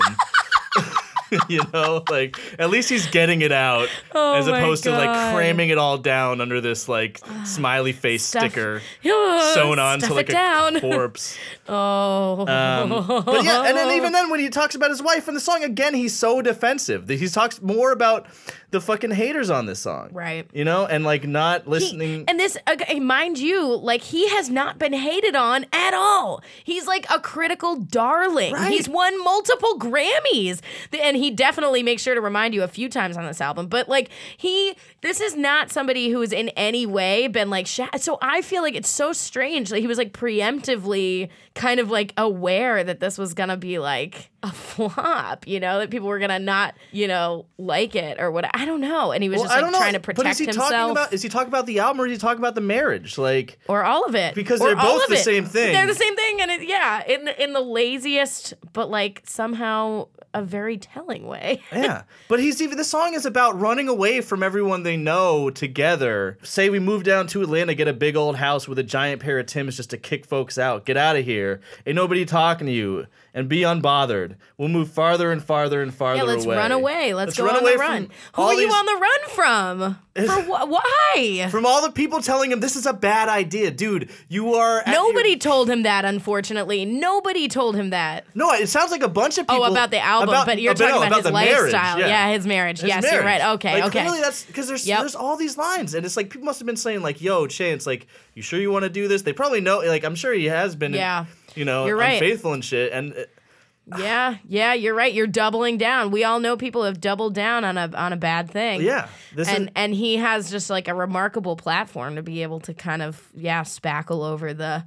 you 1.50 1.62
know, 1.74 2.04
like 2.10 2.38
at 2.60 2.70
least 2.70 2.90
he's 2.90 3.08
getting 3.08 3.42
it 3.42 3.52
out 3.52 3.90
Oh 4.14 4.36
as 4.36 4.48
opposed 4.48 4.84
to 4.84 4.92
like 4.92 5.34
cramming 5.34 5.70
it 5.70 5.78
all 5.78 5.98
down 5.98 6.42
under 6.42 6.62
this 6.62 6.88
like 6.90 7.20
smiley 7.46 7.92
face 7.94 8.24
Stuff- 8.24 8.52
sticker 8.52 8.82
Yeah, 9.02 9.52
sewn 9.54 9.80
on 9.80 10.00
to 10.00 10.14
like 10.14 10.28
down. 10.28 10.76
a 10.78 10.82
corpse. 10.96 11.38
Oh. 11.68 12.40
Um, 12.48 13.24
but 13.26 13.44
yeah, 13.44 13.64
and 13.66 13.76
then 13.78 13.96
even 13.98 14.12
then, 14.12 14.30
when 14.30 14.40
he 14.40 14.50
talks 14.50 14.76
about 14.76 14.90
his 14.92 15.02
wife 15.02 15.28
in 15.28 15.34
the 15.34 15.40
song 15.40 15.64
again, 15.64 15.94
he's 15.94 16.14
so 16.18 16.42
defensive. 16.42 17.08
That 17.08 17.16
he 17.20 17.28
talks 17.28 17.62
more 17.62 17.92
about 17.92 18.28
the 18.76 18.82
fucking 18.82 19.12
haters 19.12 19.50
on 19.50 19.66
this 19.66 19.80
song, 19.80 20.10
Right. 20.12 20.48
You 20.54 20.66
know, 20.66 20.86
and 20.86 21.04
like 21.06 21.26
not 21.26 21.64
He- 21.64 21.70
listening. 21.70 22.26
and 22.28 22.38
this, 22.40 22.58
uh, 22.68 22.74
okay, 22.74 23.00
mind 23.00 23.40
you, 23.40 23.64
like 23.78 24.02
he 24.02 24.28
has 24.30 24.50
not 24.50 24.78
been 24.78 24.92
hated 24.94 25.34
on 25.36 25.66
at 25.72 25.94
all. 25.94 26.44
He's 26.64 26.86
like 26.88 27.06
a 27.10 27.20
critical 27.20 27.78
darling. 27.78 28.54
Right. 28.54 28.72
He's 28.72 28.90
won 28.90 29.18
multiple 29.24 29.80
Grammys, 29.80 30.60
and 31.02 31.16
he 31.16 31.32
definitely 31.32 31.84
makes 31.84 32.02
sure 32.02 32.16
to 32.16 32.22
remind 32.22 32.54
you 32.54 32.64
a 32.64 32.68
few 32.68 32.90
times 32.90 33.16
on 33.18 33.26
this 33.26 33.40
album. 33.42 33.68
But 33.68 33.88
like 33.88 34.10
he, 34.36 34.76
this 35.02 35.22
is 35.22 35.36
not 35.36 35.72
somebody 35.72 36.10
who 36.10 36.20
has 36.22 36.34
in 36.34 36.50
any 36.50 36.86
way 36.86 37.28
been 37.28 37.50
like. 37.50 37.68
Sh- 37.68 37.80
so 37.98 38.18
I 38.22 38.42
feel 38.42 38.62
like 38.62 38.76
it's 38.76 38.90
so 38.90 39.14
strange 39.14 39.70
that 39.70 39.80
he 39.80 39.88
was 39.88 39.98
like 39.98 40.12
preemptively 40.14 41.30
kind 41.54 41.80
of 41.80 41.90
like 41.90 42.14
aware 42.18 42.84
that 42.84 43.00
this 43.00 43.18
was 43.18 43.34
gonna 43.34 43.58
be 43.58 43.80
like 43.80 44.30
a 44.46 44.52
flop, 44.54 45.48
you 45.48 45.60
know, 45.60 45.80
that 45.80 45.90
people 45.90 46.08
were 46.08 46.20
gonna 46.20 46.40
not, 46.40 46.76
you 46.92 47.08
know, 47.08 47.46
like 47.58 47.96
it 47.96 48.20
or 48.20 48.32
what. 48.32 48.50
I 48.56 48.66
don't 48.66 48.82
know. 48.82 49.12
And 49.12 49.24
he 49.24 49.30
was 49.30 49.40
Well, 49.40 49.50
just 49.50 49.62
like 49.62 49.72
trying 49.82 49.94
to 49.94 50.00
but 50.00 50.16
protect 50.16 50.32
is 50.34 50.38
he 50.40 50.46
himself 50.46 50.70
talking 50.70 50.92
about? 50.92 51.14
Is 51.14 51.22
he 51.22 51.30
talking 51.30 51.48
about 51.48 51.66
the 51.66 51.80
album 51.80 52.02
or 52.02 52.06
is 52.08 52.12
he 52.14 52.18
talking 52.18 52.40
about 52.40 52.56
the 52.56 52.62
marriage? 52.62 53.18
Like, 53.18 53.58
or 53.68 53.84
all 53.84 54.04
of 54.06 54.16
it 54.16 54.36
Because 54.36 54.62
Or 54.62 54.68
they're 54.68 54.76
both 54.76 55.08
the 55.08 55.16
it. 55.16 55.24
same 55.24 55.46
thing. 55.46 55.74
They're 55.74 55.88
the 55.88 55.94
same 55.96 56.16
thing, 56.16 56.42
and 56.42 56.52
it, 56.52 56.68
yeah, 56.68 57.04
in 57.06 57.26
the, 57.26 57.44
in 57.44 57.54
the 57.54 57.62
laziest, 57.62 58.54
but 58.74 58.90
like 58.90 59.24
somehow 59.26 60.08
a 60.34 60.42
very 60.42 60.78
telling 60.78 61.26
way. 61.26 61.62
yeah. 61.72 62.04
But 62.28 62.42
he's 62.42 62.62
even 62.62 62.78
the 62.78 62.84
song 62.84 63.14
is 63.14 63.26
about 63.26 63.58
running 63.60 63.88
away 63.88 64.20
from 64.20 64.44
everyone 64.44 64.84
they 64.84 64.98
know 64.98 65.50
together. 65.50 66.38
Say 66.44 66.70
we 66.70 66.80
move 66.80 67.04
down 67.04 67.28
to 67.28 67.42
Atlanta, 67.42 67.74
get 67.74 67.88
a 67.88 67.94
big 67.94 68.18
old 68.18 68.36
house 68.36 68.68
with 68.68 68.78
a 68.78 68.84
giant 68.84 69.22
pair 69.22 69.40
of 69.40 69.46
Tims 69.46 69.78
just 69.78 69.92
to 69.92 69.98
kick 69.98 70.26
folks 70.26 70.58
out. 70.58 70.86
Get 70.86 70.98
out 70.98 71.16
of 71.16 71.24
here. 71.24 71.62
Ain't 71.88 71.96
nobody 71.96 72.26
talking 72.26 72.68
to 72.68 72.74
you. 72.74 73.08
And 73.38 73.50
be 73.50 73.60
unbothered. 73.64 74.38
We'll 74.58 74.70
move 74.70 74.90
farther 74.90 75.30
and 75.30 75.44
farther 75.44 75.82
and 75.82 75.94
farther 75.94 76.22
away. 76.22 76.30
Yeah, 76.30 76.34
let's 76.36 76.46
away. 76.46 76.56
run 76.56 76.72
away. 76.72 77.14
Let's, 77.14 77.38
go 77.38 77.44
run 77.44 77.58
on 77.58 77.64
away 77.64 77.74
the 77.74 77.80
run. 77.80 78.10
Who 78.36 78.42
are 78.44 78.54
you 78.54 78.70
on 78.70 78.86
the 78.86 78.94
run 78.94 79.30
from? 79.30 80.00
For 80.16 80.42
wh- 80.44 80.70
why? 80.72 81.50
From 81.52 81.66
all 81.66 81.82
the 81.82 81.92
people 81.92 82.22
telling 82.22 82.50
him 82.50 82.62
this 82.62 82.78
is 82.78 82.86
a 82.86 82.94
bad 82.94 83.28
idea, 83.28 83.72
dude. 83.72 84.10
You 84.30 84.54
are 84.54 84.80
at 84.80 84.88
your- 84.88 84.96
Nobody 84.96 85.36
told 85.36 85.70
him 85.70 85.84
that. 85.84 86.06
Unfortunately, 86.06 86.86
nobody 86.86 87.50
told 87.50 87.76
him 87.76 87.90
that. 87.90 88.26
No, 88.36 88.54
it 88.54 88.68
sounds 88.68 88.92
like 88.92 89.04
a 89.04 89.10
bunch 89.10 89.38
of 89.38 89.48
oh, 89.50 89.54
people. 89.56 89.66
Oh, 89.66 89.72
about 89.72 89.92
the 89.92 90.00
album, 90.00 90.30
about- 90.30 90.46
but 90.46 90.62
you're 90.62 90.72
about- 90.72 90.88
talking 90.88 91.02
no, 91.02 91.08
about, 91.08 91.16
his 91.18 91.26
the 91.26 91.32
marriage, 91.34 91.74
lifestyle. 91.74 92.00
yeah. 92.00 92.30
his 92.30 92.48
marriage. 92.48 92.80
His 92.80 92.88
yes, 92.88 93.04
you're 93.12 93.22
right. 93.22 93.54
Okay, 93.56 93.74
like, 93.74 93.84
okay. 93.88 94.04
Clearly, 94.04 94.22
that's 94.22 94.46
because 94.46 94.70
there's 94.70 94.88
Yep. 94.88 95.00
there's 95.02 95.16
all 95.16 95.36
these 95.36 95.58
lines, 95.58 95.94
and 95.94 96.06
it's 96.06 96.16
like 96.16 96.30
people 96.30 96.46
must 96.46 96.60
have 96.60 96.66
been 96.66 96.78
saying 96.78 97.02
like, 97.02 97.22
"Yo, 97.22 97.48
Chance, 97.48 97.86
like, 97.86 98.08
you 98.34 98.42
sure 98.42 98.62
you 98.62 98.72
want 98.72 98.84
to 98.84 98.90
do 98.90 99.10
this?" 99.10 99.24
They 99.24 99.34
probably 99.34 99.60
know. 99.60 99.80
Like, 99.80 100.06
I'm 100.06 100.16
sure 100.16 100.32
he 100.32 100.46
has 100.46 100.78
been. 100.78 100.94
Yeah. 100.94 101.26
You 101.56 101.66
know, 101.66 101.86
You're 101.86 101.98
right. 101.98 102.22
unfaithful 102.22 102.54
and 102.54 102.64
shit, 102.64 102.92
and 102.92 103.14
uh, 103.14 103.98
Yeah, 103.98 104.38
yeah, 104.48 104.74
you're 104.74 104.96
right. 104.96 105.14
You're 105.14 105.28
doubling 105.28 105.78
down. 105.78 106.12
We 106.12 106.24
all 106.24 106.40
know 106.40 106.58
people 106.58 106.84
have 106.84 107.00
doubled 107.00 107.34
down 107.36 107.64
on 107.64 107.78
a 107.78 107.92
on 107.96 108.14
a 108.14 108.18
bad 108.18 108.50
thing. 108.50 108.82
yeah, 108.82 109.08
this 109.36 109.48
and 109.48 109.66
is 109.66 109.72
and 109.76 109.94
he 109.94 110.18
has 110.18 110.50
just 110.50 110.70
like 110.70 110.88
a 110.88 110.94
remarkable 110.94 111.56
platform 111.56 112.16
to 112.16 112.24
be 112.24 112.42
able 112.44 112.60
to 112.62 112.74
kind 112.74 113.02
of 113.02 113.28
yeah 113.36 113.62
spackle 113.62 114.28
over 114.28 114.54
the 114.54 114.84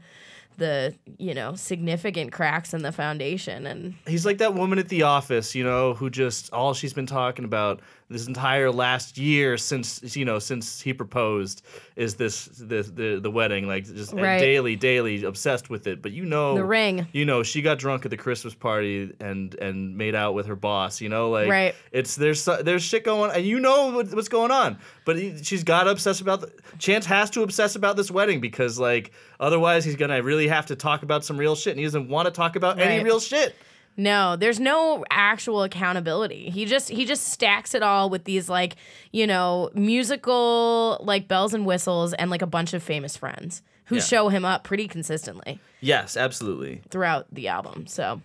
the 0.56 0.94
you 1.18 1.32
know 1.34 1.54
significant 1.54 2.32
cracks 2.32 2.74
in 2.74 2.82
the 2.82 2.90
foundation 2.90 3.64
and 3.64 3.94
he's 4.08 4.26
like 4.26 4.38
that 4.38 4.54
woman 4.54 4.78
at 4.80 4.88
the 4.88 5.02
office, 5.04 5.54
you 5.54 5.62
know, 5.62 5.94
who 5.94 6.10
just 6.10 6.52
all 6.52 6.74
she's 6.74 6.92
been 6.92 7.06
talking 7.06 7.44
about 7.44 7.80
this 8.10 8.26
entire 8.26 8.70
last 8.70 9.18
year 9.18 9.58
since 9.58 10.16
you 10.16 10.24
know 10.24 10.38
since 10.38 10.80
he 10.80 10.94
proposed 10.94 11.62
is 11.94 12.14
this 12.14 12.46
the 12.46 12.82
the, 12.82 13.20
the 13.20 13.30
wedding, 13.30 13.66
like 13.66 13.84
just 13.84 14.14
Right. 14.14 14.38
daily, 14.38 14.76
daily 14.76 15.24
obsessed 15.24 15.68
with 15.68 15.86
it. 15.86 16.00
But 16.00 16.12
you 16.12 16.24
know, 16.24 16.54
The 16.54 16.64
ring. 16.64 17.06
You 17.12 17.26
know, 17.26 17.42
she 17.42 17.60
got 17.60 17.78
drunk 17.78 18.06
at 18.06 18.10
the 18.10 18.16
Christmas 18.16 18.54
party 18.54 19.12
and 19.20 19.54
and 19.56 19.96
made 19.96 20.14
out 20.14 20.32
with 20.32 20.46
her 20.46 20.56
boss. 20.56 21.00
You 21.00 21.10
know, 21.10 21.28
like 21.30 21.48
Right. 21.48 21.74
it's 21.92 22.16
there's 22.16 22.44
there's 22.62 22.82
shit 22.82 23.04
going, 23.04 23.30
on 23.30 23.36
and 23.36 23.44
you 23.44 23.60
know 23.60 23.90
what, 23.92 24.14
what's 24.14 24.28
going 24.28 24.50
on. 24.50 24.78
But 25.04 25.18
he, 25.18 25.42
she's 25.42 25.64
got 25.64 25.84
to 25.84 25.90
obsess 25.90 26.20
about. 26.20 26.40
The, 26.40 26.52
Chance 26.78 27.06
has 27.06 27.28
to 27.30 27.42
obsess 27.42 27.76
about 27.76 27.96
this 27.96 28.10
wedding 28.10 28.40
because 28.40 28.78
like 28.78 29.12
otherwise 29.38 29.84
he's 29.84 29.96
gonna 29.96 30.22
really 30.22 30.48
have 30.48 30.66
to 30.66 30.76
talk 30.76 31.02
about 31.02 31.24
some 31.24 31.36
real 31.36 31.56
shit, 31.56 31.72
and 31.72 31.78
he 31.80 31.84
doesn't 31.84 32.08
want 32.08 32.26
to 32.26 32.32
talk 32.32 32.56
about 32.56 32.78
any 32.78 33.02
real 33.04 33.20
shit. 33.20 33.54
No 33.98 34.36
there's 34.36 34.58
no 34.60 35.04
actual 35.10 35.62
accountability 35.62 36.48
he 36.48 36.64
just 36.64 36.88
he 36.88 37.04
just 37.04 37.24
stacks 37.28 37.74
it 37.74 37.82
all 37.82 38.08
with 38.08 38.24
these 38.24 38.48
like 38.48 38.76
you 39.12 39.26
know 39.26 39.68
musical 39.74 40.96
like 41.02 41.28
bells 41.28 41.52
and 41.52 41.66
whistles 41.66 42.14
and 42.14 42.30
like 42.30 42.40
a 42.40 42.46
bunch 42.46 42.72
of 42.72 42.82
famous 42.82 43.16
friends 43.16 43.60
who 43.86 43.96
Yeah. 43.96 44.02
show 44.02 44.28
him 44.30 44.44
up 44.44 44.64
pretty 44.64 44.88
consistently 44.88 45.58
Yes, 45.80 46.16
absolutely. 46.16 46.82
throughout 46.90 47.26
the 47.32 47.46
album. 47.48 47.86
So, 47.86 48.20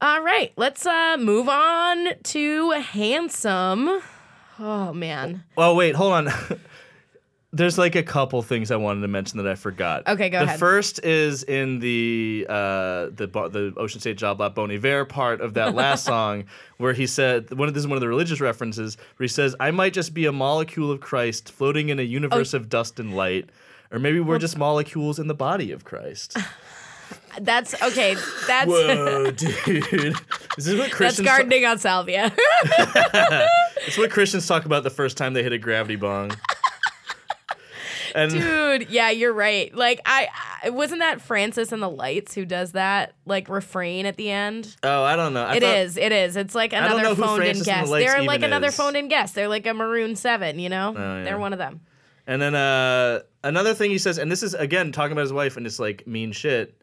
all 0.00 0.22
right, 0.22 0.52
let's 0.56 0.84
uh 0.86 1.16
move 1.18 1.48
on 1.48 2.08
to 2.24 2.70
Handsome. 2.72 4.00
Oh 4.58 4.92
man. 4.92 5.44
Oh 5.56 5.74
wait, 5.74 5.94
hold 5.94 6.12
on. 6.14 6.28
There's 7.50 7.78
like 7.78 7.94
a 7.94 8.02
couple 8.02 8.42
things 8.42 8.70
I 8.70 8.76
wanted 8.76 9.00
to 9.00 9.08
mention 9.08 9.38
that 9.38 9.46
I 9.50 9.54
forgot. 9.54 10.06
Okay, 10.06 10.28
go 10.28 10.42
ahead. 10.42 10.54
the 10.54 10.58
first 10.58 11.02
is 11.02 11.42
in 11.44 11.78
the 11.78 12.44
uh, 12.46 13.06
the 13.06 13.26
the 13.26 13.72
Ocean 13.78 14.00
State 14.00 14.18
Job 14.18 14.38
Lot 14.38 14.54
Bon 14.54 14.70
Iver 14.70 15.06
part 15.06 15.40
of 15.40 15.54
that 15.54 15.74
last 15.74 16.04
song, 16.12 16.44
where 16.76 16.92
he 16.92 17.06
said 17.06 17.50
one 17.54 17.66
of 17.66 17.72
this 17.72 17.82
is 17.84 17.86
one 17.86 17.96
of 17.96 18.02
the 18.02 18.08
religious 18.08 18.40
references 18.42 18.98
where 19.16 19.24
he 19.24 19.28
says, 19.28 19.56
"I 19.60 19.70
might 19.70 19.94
just 19.94 20.12
be 20.12 20.26
a 20.26 20.32
molecule 20.32 20.90
of 20.90 21.00
Christ 21.00 21.50
floating 21.50 21.88
in 21.88 21.98
a 21.98 22.02
universe 22.02 22.52
Oh. 22.52 22.58
of 22.58 22.68
dust 22.68 23.00
and 23.00 23.16
light." 23.16 23.48
Or 23.90 23.98
maybe 23.98 24.20
we're 24.20 24.38
just 24.38 24.58
molecules 24.58 25.18
in 25.18 25.28
the 25.28 25.34
body 25.34 25.72
of 25.72 25.84
Christ. 25.86 26.36
That's 27.40 27.72
okay. 27.82 28.14
That's 28.46 28.68
Whoa, 28.68 29.30
dude! 29.30 30.14
This 30.56 30.66
is 30.66 30.74
what 30.74 30.82
that's 30.88 30.94
Christians. 30.94 31.26
gardening 31.26 31.64
on 31.64 31.78
salvia. 31.78 32.30
It's 33.86 33.96
what 33.96 34.10
Christians 34.10 34.46
talk 34.46 34.66
about 34.66 34.82
the 34.82 34.90
first 34.90 35.16
time 35.16 35.32
they 35.32 35.42
hit 35.42 35.52
a 35.54 35.58
gravity 35.58 35.96
bong. 35.96 36.32
And 38.18 38.32
Dude, 38.32 38.90
yeah, 38.90 39.10
you're 39.10 39.32
right. 39.32 39.72
Like 39.74 40.00
I, 40.04 40.28
I 40.64 40.70
wasn't 40.70 41.00
that 41.00 41.20
Francis 41.20 41.70
and 41.72 41.82
the 41.82 41.88
Lights 41.90 42.34
who 42.34 42.44
does 42.44 42.72
that 42.72 43.14
like 43.26 43.48
refrain 43.48 44.06
at 44.06 44.16
the 44.16 44.30
end. 44.30 44.74
oh, 44.82 45.02
I 45.04 45.14
don't 45.14 45.32
know. 45.34 45.44
I 45.44 45.56
It 45.56 45.62
thought- 45.62 45.76
is. 45.76 45.96
It 45.96 46.10
is. 46.12 46.36
It's 46.36 46.54
like 46.54 46.72
another 46.72 47.14
phoned 47.14 47.44
in 47.44 47.50
and 47.50 47.60
the 47.60 47.64
guest. 47.64 47.90
They're 47.90 48.22
like 48.22 48.42
another 48.42 48.68
is. 48.68 48.76
phoned 48.76 48.96
in 48.96 49.08
guest. 49.08 49.34
They're 49.34 49.48
like 49.48 49.66
a 49.66 49.74
Maroon 49.74 50.16
Seven. 50.16 50.58
You 50.58 50.68
know, 50.68 50.94
Oh, 50.96 51.00
yeah. 51.18 51.24
they're 51.24 51.38
one 51.38 51.52
of 51.52 51.58
them. 51.58 51.80
And 52.26 52.42
then 52.42 52.54
uh, 52.54 53.20
another 53.44 53.72
thing 53.72 53.90
he 53.90 53.98
says, 53.98 54.18
and 54.18 54.30
this 54.30 54.42
is 54.42 54.52
again 54.54 54.90
talking 54.92 55.12
about 55.12 55.22
his 55.22 55.32
wife 55.32 55.56
and 55.56 55.64
it's 55.66 55.78
like 55.78 56.06
mean 56.06 56.32
shit. 56.32 56.74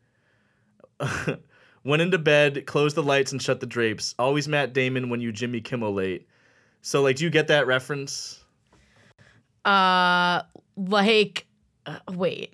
Went 1.84 2.02
into 2.02 2.18
bed, 2.18 2.66
closed 2.66 2.96
the 2.96 3.04
lights, 3.04 3.32
and 3.32 3.42
shut 3.42 3.60
the 3.60 3.68
drapes. 3.68 4.16
Always 4.18 4.48
Matt 4.48 4.74
Damon 4.74 5.10
when 5.10 5.22
you 5.22 5.32
Jimmy 5.32 5.62
Kimmel 5.62 5.94
late. 5.94 6.28
So 6.82 7.02
like, 7.02 7.18
do 7.18 7.24
you 7.26 7.30
get 7.30 7.48
that 7.50 7.68
reference? 7.68 8.44
Uh, 9.66 10.44
like, 10.78 11.46
uh, 11.86 12.00
wait. 12.14 12.54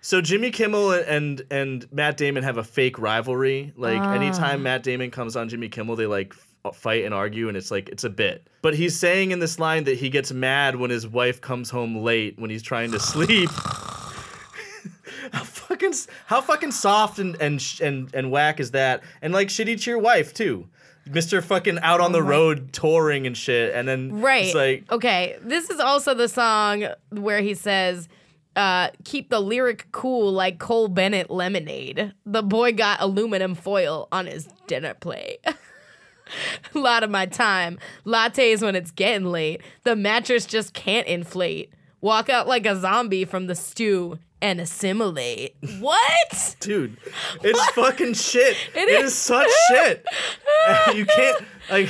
So 0.00 0.20
Jimmy 0.20 0.50
Kimmel 0.50 0.90
and 0.92 1.42
and 1.50 1.86
Matt 1.92 2.16
Damon 2.16 2.42
have 2.42 2.56
a 2.58 2.64
fake 2.64 2.98
rivalry. 2.98 3.72
Like 3.76 4.00
Ah. 4.00 4.12
anytime 4.14 4.64
Matt 4.64 4.82
Damon 4.82 5.10
comes 5.12 5.36
on 5.36 5.48
Jimmy 5.48 5.68
Kimmel, 5.68 5.94
they 5.94 6.06
like 6.06 6.34
f- 6.64 6.74
fight 6.76 7.04
and 7.04 7.14
argue, 7.14 7.46
and 7.46 7.56
it's 7.56 7.70
like 7.70 7.88
it's 7.88 8.02
a 8.02 8.10
bit. 8.10 8.48
But 8.62 8.74
he's 8.74 8.98
saying 8.98 9.30
in 9.30 9.38
this 9.38 9.60
line 9.60 9.84
that 9.84 9.98
he 9.98 10.08
gets 10.10 10.32
mad 10.32 10.74
when 10.76 10.90
his 10.90 11.06
wife 11.06 11.40
comes 11.40 11.70
home 11.70 11.96
late 11.98 12.36
when 12.38 12.50
he's 12.50 12.62
trying 12.64 12.90
to 12.90 12.98
sleep. 13.12 13.48
how 15.32 15.44
fucking 15.44 15.94
how 16.26 16.40
fucking 16.40 16.72
soft 16.72 17.18
and 17.20 17.40
and 17.40 17.62
and 17.80 18.12
and 18.12 18.30
whack 18.32 18.58
is 18.58 18.72
that? 18.72 19.02
And 19.22 19.32
like 19.32 19.48
shitty 19.48 19.80
to 19.82 19.90
your 19.90 20.00
wife 20.00 20.34
too. 20.34 20.66
Mr. 21.08 21.42
fucking 21.42 21.78
out 21.80 22.00
on 22.00 22.12
the 22.12 22.22
road 22.22 22.72
touring 22.72 23.26
and 23.26 23.36
shit, 23.36 23.74
and 23.74 23.86
then 23.88 24.10
Oh 24.12 24.16
Right. 24.18 24.44
it's 24.46 24.54
like 24.54 24.90
okay. 24.92 25.36
This 25.42 25.70
is 25.70 25.80
also 25.80 26.14
the 26.14 26.28
song 26.28 26.86
where 27.10 27.40
he 27.40 27.54
says, 27.54 28.08
uh, 28.54 28.90
keep 29.04 29.28
the 29.30 29.40
lyric 29.40 29.86
cool 29.92 30.30
like 30.32 30.58
Cole 30.58 30.88
Bennett 30.88 31.30
lemonade. 31.30 32.12
The 32.26 32.42
boy 32.42 32.72
got 32.72 33.00
aluminum 33.00 33.54
foil 33.54 34.08
on 34.12 34.26
his 34.26 34.46
dinner 34.66 34.94
plate. 34.94 35.38
A 36.74 36.78
lot 36.78 37.02
of 37.02 37.10
my 37.10 37.26
time. 37.26 37.78
Lattes 38.06 38.62
when 38.62 38.74
it's 38.76 38.90
getting 38.90 39.26
late. 39.26 39.60
The 39.84 39.96
mattress 39.96 40.46
just 40.46 40.72
can't 40.72 41.06
inflate. 41.06 41.72
Walk 42.00 42.30
out 42.30 42.48
like 42.48 42.64
a 42.66 42.74
zombie 42.76 43.24
from 43.24 43.46
the 43.46 43.54
stew 43.54 44.18
and 44.42 44.60
assimilate. 44.60 45.54
What? 45.80 46.56
dude 46.60 46.96
it's 47.42 47.64
fucking 47.70 48.14
shit 48.14 48.56
It 48.74 48.88
it 48.88 49.00
is. 49.04 49.12
is 49.12 49.14
such 49.18 49.48
shit 49.68 50.04
you 50.94 51.06
can't 51.06 51.44
like 51.70 51.88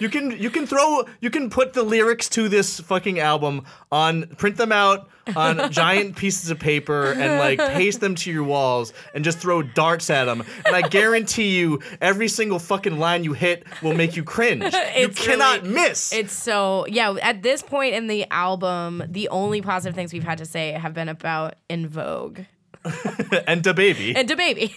you 0.00 0.08
can 0.08 0.30
you 0.30 0.50
can 0.50 0.66
throw 0.66 1.04
you 1.20 1.30
can 1.30 1.50
put 1.50 1.72
the 1.72 1.82
lyrics 1.82 2.28
to 2.30 2.48
this 2.48 2.80
fucking 2.80 3.18
album 3.20 3.64
on 3.90 4.26
print 4.36 4.56
them 4.56 4.72
out 4.72 5.08
on 5.36 5.70
giant 5.80 6.16
pieces 6.16 6.50
of 6.50 6.58
paper 6.58 7.12
and 7.12 7.38
like 7.38 7.58
paste 7.74 8.00
them 8.00 8.14
to 8.16 8.30
your 8.32 8.42
walls 8.42 8.92
and 9.14 9.24
just 9.24 9.38
throw 9.38 9.62
darts 9.62 10.10
at 10.10 10.24
them 10.24 10.42
and 10.66 10.74
i 10.74 10.82
guarantee 10.82 11.56
you 11.56 11.78
every 12.00 12.26
single 12.26 12.58
fucking 12.58 12.98
line 12.98 13.22
you 13.22 13.32
hit 13.32 13.64
will 13.82 13.94
make 13.94 14.16
you 14.16 14.24
cringe 14.24 14.74
you 14.96 15.08
cannot 15.08 15.62
really- 15.62 15.74
miss 15.74 16.12
It's 16.12 16.32
so 16.32 16.86
yeah. 16.88 17.14
At 17.22 17.42
this 17.42 17.62
point 17.62 17.94
in 17.94 18.06
the 18.06 18.26
album, 18.30 19.02
the 19.08 19.28
only 19.28 19.62
positive 19.62 19.94
things 19.94 20.12
we've 20.12 20.24
had 20.24 20.38
to 20.38 20.46
say 20.46 20.72
have 20.72 20.94
been 20.94 21.08
about 21.08 21.54
En 21.70 21.86
Vogue 21.86 22.40
and 23.46 23.62
the 23.62 23.74
baby 23.74 24.14
and 24.16 24.28
baby. 24.36 24.74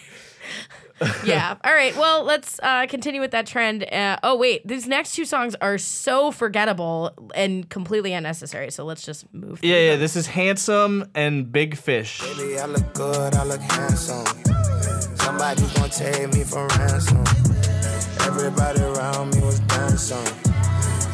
yeah. 1.25 1.55
All 1.63 1.73
right. 1.73 1.95
Well, 1.97 2.23
let's 2.23 2.59
uh, 2.63 2.87
continue 2.87 3.19
with 3.19 3.31
that 3.31 3.45
trend. 3.45 3.83
Uh, 3.91 4.17
oh 4.23 4.37
wait, 4.37 4.65
these 4.65 4.87
next 4.87 5.15
two 5.15 5.25
songs 5.25 5.55
are 5.55 5.77
so 5.77 6.31
forgettable 6.31 7.11
and 7.33 7.69
completely 7.69 8.13
unnecessary. 8.13 8.71
So 8.71 8.85
let's 8.85 9.03
just 9.03 9.31
move. 9.33 9.59
yeah 9.61 9.75
yeah 9.75 9.91
them. 9.91 9.99
this 9.99 10.15
is 10.15 10.27
handsome 10.27 11.09
and 11.13 11.51
big 11.51 11.75
fish 11.77 12.21
Baby, 12.21 12.59
I 12.59 12.65
look 12.65 12.93
good, 12.93 13.35
I 13.35 13.43
look 13.43 13.61
handsome. 13.61 14.25
Somebody 15.17 15.63
gonna 15.75 15.89
take 15.89 16.33
me 16.33 16.43
for 16.43 16.67
ransom. 16.79 17.23
Everybody 18.21 18.81
around 18.81 19.35
me 19.35 19.41
was 19.41 19.59
dancing. 19.61 20.17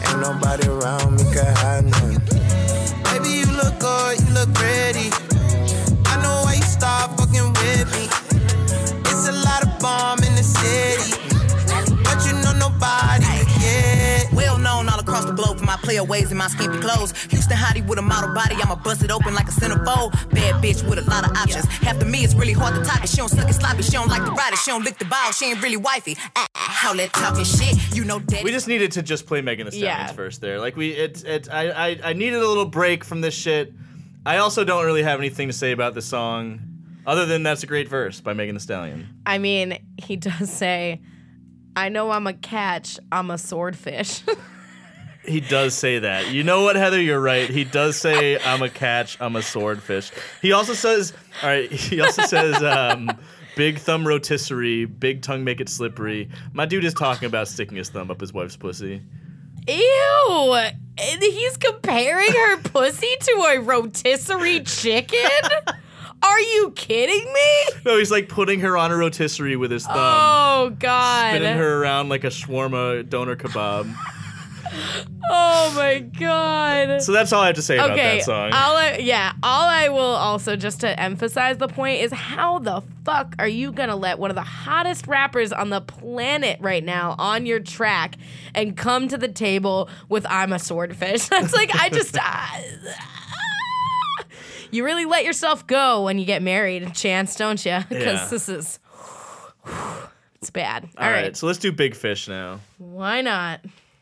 Ain't 0.07 0.19
nobody 0.21 0.67
around 0.67 1.15
me 1.15 1.23
could 1.33 1.57
hide 1.57 1.85
none. 1.85 2.21
Baby, 3.05 3.29
you 3.39 3.45
look 3.57 3.79
good, 3.79 4.19
you 4.19 4.33
look 4.33 4.53
pretty. 4.53 5.30
nobody 12.81 13.23
hey. 13.23 14.27
Well 14.33 14.57
known 14.57 14.89
all 14.89 14.99
across 14.99 15.25
the 15.25 15.33
globe 15.33 15.59
for 15.59 15.65
my 15.65 15.77
player 15.77 16.03
ways 16.03 16.29
and 16.31 16.37
my 16.37 16.47
skimpy 16.47 16.79
clothes. 16.79 17.13
Houston 17.29 17.57
hottie 17.57 17.85
with 17.85 17.99
a 17.99 18.01
model 18.01 18.33
body, 18.33 18.55
I'ma 18.55 18.75
bust 18.75 19.03
it 19.03 19.11
open 19.11 19.33
like 19.33 19.47
a 19.47 19.51
centerfold. 19.51 20.11
Bad 20.31 20.63
bitch 20.63 20.87
with 20.87 20.99
a 20.99 21.09
lot 21.09 21.29
of 21.29 21.35
options. 21.37 21.65
Half 21.65 21.99
the 21.99 22.05
me, 22.05 22.23
it's 22.23 22.33
really 22.33 22.53
hard 22.53 22.75
to 22.75 22.83
talk. 22.83 23.03
it. 23.03 23.09
She 23.09 23.17
don't 23.17 23.29
suck 23.29 23.49
it 23.49 23.53
sloppy, 23.53 23.83
she 23.83 23.91
don't 23.91 24.09
like 24.09 24.23
the 24.23 24.31
ride 24.31 24.53
it. 24.53 24.59
She 24.59 24.71
don't 24.71 24.83
lick 24.83 24.97
the 24.97 25.05
ball, 25.05 25.31
she 25.31 25.45
ain't 25.45 25.61
really 25.61 25.77
wifey. 25.77 26.17
Ah, 26.35 26.47
ah 26.55 26.77
how 26.81 26.93
let 26.93 27.13
talking 27.13 27.43
shit, 27.43 27.95
you 27.95 28.03
know 28.03 28.19
that. 28.19 28.43
We 28.43 28.51
just 28.51 28.67
needed 28.67 28.91
to 28.93 29.01
just 29.01 29.25
play 29.25 29.41
Megan 29.41 29.67
Thee 29.67 29.77
Stallions 29.77 30.09
yeah. 30.09 30.13
first 30.13 30.41
there. 30.41 30.59
Like 30.59 30.75
we, 30.75 30.91
it, 30.91 31.23
it, 31.25 31.49
I, 31.51 31.69
I, 31.69 31.99
I 32.03 32.13
needed 32.13 32.41
a 32.41 32.47
little 32.47 32.65
break 32.65 33.03
from 33.03 33.21
this 33.21 33.33
shit. 33.33 33.73
I 34.25 34.37
also 34.37 34.63
don't 34.63 34.85
really 34.85 35.03
have 35.03 35.19
anything 35.19 35.47
to 35.47 35.53
say 35.53 35.71
about 35.71 35.93
the 35.93 36.01
song, 36.01 36.61
other 37.05 37.25
than 37.25 37.43
that's 37.43 37.63
a 37.63 37.67
great 37.67 37.89
verse 37.89 38.21
by 38.21 38.33
Megan 38.33 38.55
Thee 38.55 38.61
Stallion. 38.61 39.07
I 39.25 39.39
mean, 39.39 39.79
he 39.97 40.15
does 40.15 40.51
say 40.51 41.01
I 41.75 41.89
know 41.89 42.11
I'm 42.11 42.27
a 42.27 42.33
catch, 42.33 42.99
I'm 43.11 43.31
a 43.31 43.37
swordfish. 43.37 44.23
He 45.23 45.39
does 45.39 45.75
say 45.75 45.99
that. 45.99 46.31
You 46.31 46.43
know 46.43 46.63
what, 46.63 46.75
Heather? 46.75 46.99
You're 46.99 47.21
right. 47.21 47.47
He 47.47 47.63
does 47.63 47.95
say, 47.95 48.39
"I'm 48.39 48.63
a 48.63 48.69
catch. 48.69 49.17
I'm 49.21 49.35
a 49.35 49.43
swordfish." 49.43 50.11
He 50.41 50.51
also 50.51 50.73
says, 50.73 51.13
"All 51.43 51.49
right." 51.49 51.71
He 51.91 52.01
also 52.01 52.23
says, 52.23 52.61
um, 52.63 53.11
"Big 53.55 53.77
thumb 53.77 54.07
rotisserie, 54.07 54.85
big 54.85 55.21
tongue 55.21 55.43
make 55.43 55.61
it 55.61 55.69
slippery." 55.69 56.29
My 56.53 56.65
dude 56.65 56.85
is 56.85 56.95
talking 56.95 57.27
about 57.27 57.47
sticking 57.47 57.77
his 57.77 57.89
thumb 57.89 58.09
up 58.09 58.19
his 58.19 58.33
wife's 58.33 58.55
pussy. 58.55 59.03
Ew! 59.67 60.53
And 60.53 61.21
he's 61.21 61.55
comparing 61.57 62.31
her 62.31 62.57
pussy 62.63 63.15
to 63.19 63.31
a 63.51 63.59
rotisserie 63.59 64.61
chicken? 64.61 65.19
Are 66.31 66.39
you 66.39 66.71
kidding 66.75 67.31
me? 67.33 67.63
No, 67.85 67.97
he's 67.97 68.11
like 68.11 68.29
putting 68.29 68.61
her 68.61 68.77
on 68.77 68.91
a 68.91 68.95
rotisserie 68.97 69.55
with 69.57 69.69
his 69.71 69.85
thumb, 69.85 69.95
Oh, 69.97 70.75
God. 70.79 71.31
spinning 71.35 71.57
her 71.57 71.81
around 71.83 72.09
like 72.09 72.23
a 72.23 72.27
shawarma 72.27 73.07
doner 73.09 73.35
kebab. 73.35 73.93
Oh, 75.33 75.73
my 75.75 75.99
God. 75.99 77.01
So 77.01 77.11
that's 77.11 77.31
all 77.33 77.41
I 77.41 77.47
have 77.47 77.55
to 77.55 77.61
say 77.61 77.75
about 77.77 77.95
that 77.95 78.23
song. 78.23 78.51
all 78.53 78.75
I, 78.77 78.97
yeah, 78.97 79.33
all 79.43 79.67
I 79.67 79.89
will 79.89 79.99
also 79.99 80.55
just 80.55 80.79
to 80.81 80.97
emphasize 80.99 81.57
the 81.57 81.67
point 81.67 82.01
is 82.01 82.11
how 82.11 82.59
the 82.59 82.81
fuck 83.05 83.35
are 83.39 83.47
you 83.47 83.71
gonna 83.73 83.95
let 83.95 84.17
one 84.19 84.29
of 84.29 84.35
the 84.35 84.41
hottest 84.43 85.07
rappers 85.07 85.51
on 85.53 85.69
the 85.69 85.81
planet 85.81 86.57
right 86.61 86.83
now 86.83 87.15
on 87.17 87.45
your 87.45 87.59
track 87.59 88.15
and 88.55 88.75
come 88.77 89.07
to 89.09 89.17
the 89.17 89.27
table 89.29 89.89
with 90.09 90.25
"I'm 90.29 90.51
a 90.53 90.59
swordfish"? 90.59 91.25
That's 91.29 91.53
like 91.53 91.73
I 91.75 91.89
just. 91.89 92.17
you 94.71 94.83
really 94.83 95.05
let 95.05 95.23
yourself 95.25 95.67
go 95.67 96.03
when 96.05 96.17
you 96.19 96.25
get 96.25 96.41
married, 96.41 96.93
Chance, 96.95 97.35
don't 97.35 97.63
you? 97.65 97.79
Because 97.89 98.19
Yeah. 98.21 98.27
this 98.29 98.49
is. 98.49 98.79
It's 100.35 100.49
bad. 100.49 100.89
all 100.97 101.07
right, 101.11 101.37
so 101.37 101.45
let's 101.45 101.59
do 101.59 101.71
Big 101.71 101.93
Fish 101.95 102.27
now. 102.27 102.61
Why 102.79 103.21
not? 103.21 103.61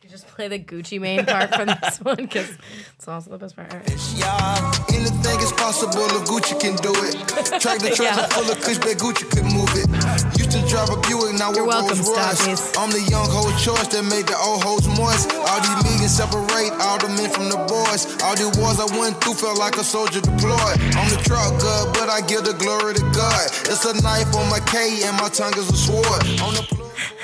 You 0.10 0.18
just 0.18 0.26
play 0.34 0.48
the 0.50 0.58
Gucci 0.58 0.98
Mane 1.00 1.22
part 1.24 1.54
from 1.54 1.68
this 1.70 2.02
one 2.02 2.18
because 2.18 2.50
it's 2.98 3.08
also 3.08 3.30
the 3.30 3.38
best 3.38 3.54
part. 3.56 3.70
All 3.70 3.78
right. 3.78 3.94
Yeah, 4.18 4.74
anything 4.90 5.38
is 5.38 5.54
possible 5.54 6.02
if 6.18 6.26
Gucci 6.26 6.58
can 6.58 6.74
do 6.82 6.90
it. 7.06 7.14
Track 7.62 7.78
the 7.78 7.94
treasure 7.94 8.18
Yeah. 8.18 8.26
full 8.34 8.50
of 8.50 8.58
kush, 8.58 8.82
bet 8.82 8.98
Gucci 8.98 9.30
could 9.30 9.46
move 9.54 9.70
it. 9.78 9.86
Used 10.34 10.50
to 10.58 10.66
drive 10.66 10.90
a 10.90 10.98
Buick, 11.06 11.38
now 11.38 11.54
we're 11.54 11.62
Rolls 11.62 12.02
Royce. 12.10 12.42
I'm 12.74 12.90
the 12.90 13.06
young 13.06 13.30
hoe 13.30 13.54
choice 13.62 13.86
that 13.94 14.02
made 14.10 14.26
the 14.26 14.34
old 14.34 14.66
hoes 14.66 14.90
moist. 14.98 15.30
All 15.46 15.62
these 15.62 15.78
millions 15.86 16.18
separate 16.18 16.74
all 16.82 16.98
the 16.98 17.14
men 17.14 17.30
from 17.30 17.54
the 17.54 17.62
boys. 17.70 18.10
All 18.26 18.34
the 18.34 18.50
wars 18.58 18.82
I 18.82 18.90
went 18.98 19.22
through 19.22 19.38
felt 19.38 19.62
like 19.62 19.78
a 19.78 19.86
soldier 19.86 20.26
deployed. 20.26 20.82
On 20.98 21.06
the 21.14 21.22
truck, 21.22 21.54
good, 21.62 21.94
but 21.94 22.10
I 22.10 22.26
give 22.26 22.50
the 22.50 22.58
glory 22.58 22.98
to 22.98 23.06
God. 23.14 23.46
It's 23.70 23.86
a 23.86 23.94
knife 24.02 24.34
on 24.34 24.50
my 24.50 24.58
K 24.66 25.06
and 25.06 25.14
my 25.22 25.30
tongue 25.30 25.54
is 25.54 25.70
a 25.70 25.78
sword. 25.78 26.26
On 26.42 26.58
the 26.58 26.66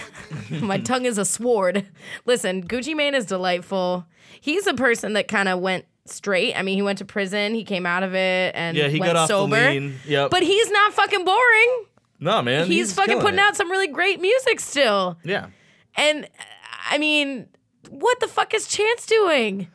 My 0.61 0.77
tongue 0.79 1.05
is 1.05 1.17
a 1.17 1.25
sword. 1.25 1.87
Listen, 2.25 2.65
Gucci 2.67 2.95
Mane 2.95 3.15
is 3.15 3.25
delightful. 3.25 4.05
He's 4.41 4.67
a 4.67 4.73
person 4.73 5.13
that 5.13 5.27
kind 5.27 5.49
of 5.49 5.59
went 5.59 5.85
straight. 6.05 6.53
I 6.55 6.61
mean, 6.61 6.75
he 6.75 6.81
went 6.81 6.99
to 6.99 7.05
prison, 7.05 7.53
he 7.55 7.63
came 7.63 7.85
out 7.85 8.03
of 8.03 8.13
it, 8.13 8.53
and 8.55 8.77
Yeah, 8.77 8.87
he 8.89 8.99
went 8.99 9.13
got 9.13 9.21
off 9.21 9.27
the 9.27 9.33
sober. 9.33 9.55
lean. 9.69 9.95
Yep. 10.05 10.29
But 10.31 10.43
he's 10.43 10.69
not 10.71 10.93
fucking 10.93 11.25
boring. 11.25 11.85
No, 12.19 12.41
man, 12.41 12.67
He's, 12.67 12.93
fucking 12.93 13.19
putting 13.19 13.39
it. 13.39 13.41
out 13.41 13.55
some 13.55 13.69
really 13.69 13.87
great 13.87 14.21
music 14.21 14.59
still. 14.59 15.17
Yeah. 15.23 15.47
And 15.95 16.27
I 16.89 16.97
mean, 16.97 17.47
what 17.89 18.19
the 18.19 18.27
fuck 18.27 18.53
is 18.53 18.67
Chance 18.67 19.05
doing? 19.05 19.67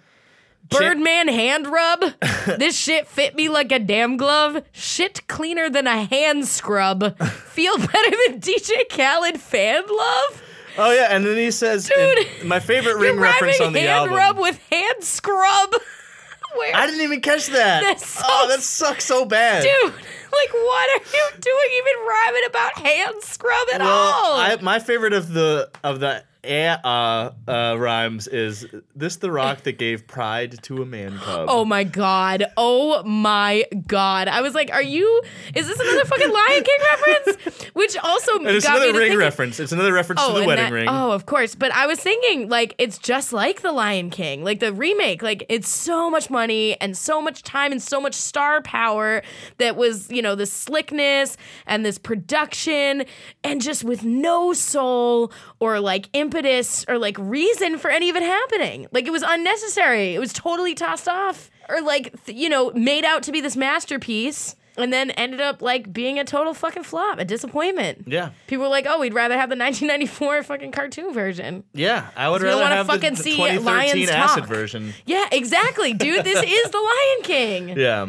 Birdman 0.69 1.29
hand 1.29 1.67
rub. 1.67 2.01
this 2.59 2.79
shit 2.79 3.09
fit 3.09 3.35
me 3.35 3.49
like 3.49 3.73
a 3.73 3.79
damn 3.79 4.17
glove. 4.17 4.63
Shit 4.73 5.27
cleaner 5.27 5.69
than 5.69 5.87
a 5.87 6.05
hand 6.05 6.47
scrub. 6.47 7.19
Feel 7.27 7.77
better 7.77 8.17
than 8.29 8.41
DJ 8.41 8.89
Khaled 8.89 9.41
fan 9.41 9.83
love. 9.91 10.43
Oh 10.83 10.93
yeah, 10.93 11.09
and 11.11 11.25
then 11.27 11.37
he 11.37 11.51
says, 11.51 11.89
Dude, 11.95 12.45
my 12.45 12.59
favorite 12.61 12.97
ring 12.97 13.19
reference 13.19 13.61
on 13.61 13.73
the 13.73 13.81
hand 13.81 13.91
album. 14.11 14.15
rub 14.15 14.39
with 14.39 14.59
hand 14.71 15.03
scrub. 15.05 15.75
Where, 16.57 16.75
I 16.75 16.87
didn't 16.87 17.03
even 17.03 17.21
catch 17.21 17.47
that. 17.49 17.83
That's 17.83 18.05
so 18.07 18.25
oh, 18.27 18.49
that 18.49 18.61
sucks 18.61 19.05
so 19.05 19.25
bad. 19.25 19.63
dude? 19.63 19.93
Like, 19.93 20.53
what 20.53 21.01
are 21.01 21.05
you 21.17 21.29
doing? 21.39 21.69
Even 21.77 21.93
rhyming 22.09 22.43
about 22.49 22.79
hand 22.79 23.23
scrub 23.23 23.69
at 23.73 23.81
Well, 23.81 23.89
all? 23.89 24.37
I, 24.41 24.57
my 24.61 24.79
favorite 24.81 25.13
of 25.13 25.33
the 25.33 25.71
of 25.85 26.01
the 26.01 26.25
eh, 26.45 26.77
uh, 26.85 27.31
uh, 27.47 27.77
rhymes 27.79 28.27
is 28.29 28.67
this: 28.95 29.17
the 29.17 29.31
rock 29.31 29.63
that 29.63 29.79
gave 29.79 30.07
pride 30.07 30.63
to 30.63 30.83
a 30.83 30.87
man 30.87 31.19
cub. 31.19 31.47
Oh 31.51 31.65
my 31.65 31.85
god. 31.85 32.45
Oh 32.57 33.03
my 33.05 33.65
god. 33.87 34.29
I 34.29 34.41
was 34.41 34.55
like, 34.55 34.71
are 34.73 34.83
you 34.83 35.23
is 35.55 35.67
this 35.67 35.79
another 35.79 36.05
fucking 36.05 36.33
Lion 36.33 36.65
King 36.65 36.79
reference? 36.93 37.65
Which 37.75 37.97
also 37.99 38.37
and 38.39 38.49
it's 38.49 38.67
another 38.67 38.93
ring 38.93 39.17
reference. 39.17 39.61
It's 39.61 39.73
another 39.73 39.93
reference 39.93 40.25
to 40.27 40.33
the 40.33 40.47
wedding 40.47 40.65
that- 40.65 40.73
ring. 40.73 40.89
Oh, 40.89 41.13
of 41.13 41.27
course. 41.27 41.55
But 41.55 41.73
I 41.73 41.87
was 41.87 42.01
thinking, 42.01 42.49
like, 42.49 42.75
it's 42.79 42.99
just 42.99 43.33
like 43.33 43.61
the 43.63 43.73
Lion 43.73 44.11
King, 44.11 44.43
like 44.45 44.61
the 44.61 44.73
remake. 44.73 45.23
Like, 45.23 45.45
it's 45.49 45.69
so 45.69 46.11
much 46.11 46.31
money 46.31 46.81
and 46.81 46.97
so 46.97 47.21
much 47.23 47.43
time 47.43 47.73
and 47.73 47.83
so 47.83 48.01
much 48.01 48.15
star 48.15 48.63
power 48.63 49.23
that 49.59 49.77
was, 49.77 50.11
you 50.11 50.23
know, 50.23 50.35
this 50.35 50.53
slickness 50.53 51.37
and 51.67 51.85
this 51.85 51.99
production, 51.99 53.05
and 53.45 53.61
just 53.61 53.85
with 53.85 54.05
no 54.05 54.53
soul 54.53 55.33
or 55.61 55.79
like 55.79 56.09
impetus 56.15 56.85
or 56.89 56.99
like 56.99 57.17
reason 57.19 57.79
for 57.79 57.91
any 57.91 58.11
of 58.11 58.17
it 58.17 58.23
happening. 58.23 58.87
Like, 58.93 59.07
it 59.07 59.11
was 59.13 59.23
unnecessary. 59.23 60.15
It 60.15 60.19
was 60.19 60.33
totally 60.33 60.75
tossed 60.75 61.09
off 61.09 61.51
or 61.69 61.81
like, 61.83 62.25
th- 62.25 62.37
you 62.37 62.49
know, 62.49 62.71
made 62.73 63.05
out 63.05 63.23
to 63.25 63.33
be 63.33 63.41
this 63.41 63.57
masterpiece. 63.57 64.57
And 64.77 64.93
then 64.93 65.11
ended 65.11 65.41
up 65.43 65.61
like 65.61 65.93
being 65.93 66.19
a 66.19 66.25
total 66.25 66.55
fucking 66.55 66.85
flop, 66.85 67.19
a 67.19 67.25
disappointment. 67.25 68.05
Yeah, 68.07 68.31
People 68.47 68.65
were 68.65 68.71
like, 68.71 68.87
"Oh, 68.89 69.01
we'd 69.01 69.13
rather 69.13 69.35
have 69.37 69.51
the 69.51 69.57
1994 69.57 70.45
fucking 70.45 70.71
cartoon 70.73 71.13
version." 71.13 71.65
yeah. 71.75 72.09
I 72.17 72.31
would 72.31 72.41
rather 72.41 72.65
have 72.65 72.87
fucking 72.87 73.17
the 73.17 73.23
see 73.23 73.33
2013 73.37 73.65
lions 73.67 74.11
acid 74.11 74.45
talk. 74.45 74.49
version. 74.49 74.95
Yeah, 75.05 75.27
exactly, 75.33 75.93
dude. 75.93 76.25
This 76.25 76.43
is 76.43 76.71
the 76.71 76.79
Lion 76.79 77.23
King. 77.25 77.69
Yeah. 77.77 78.09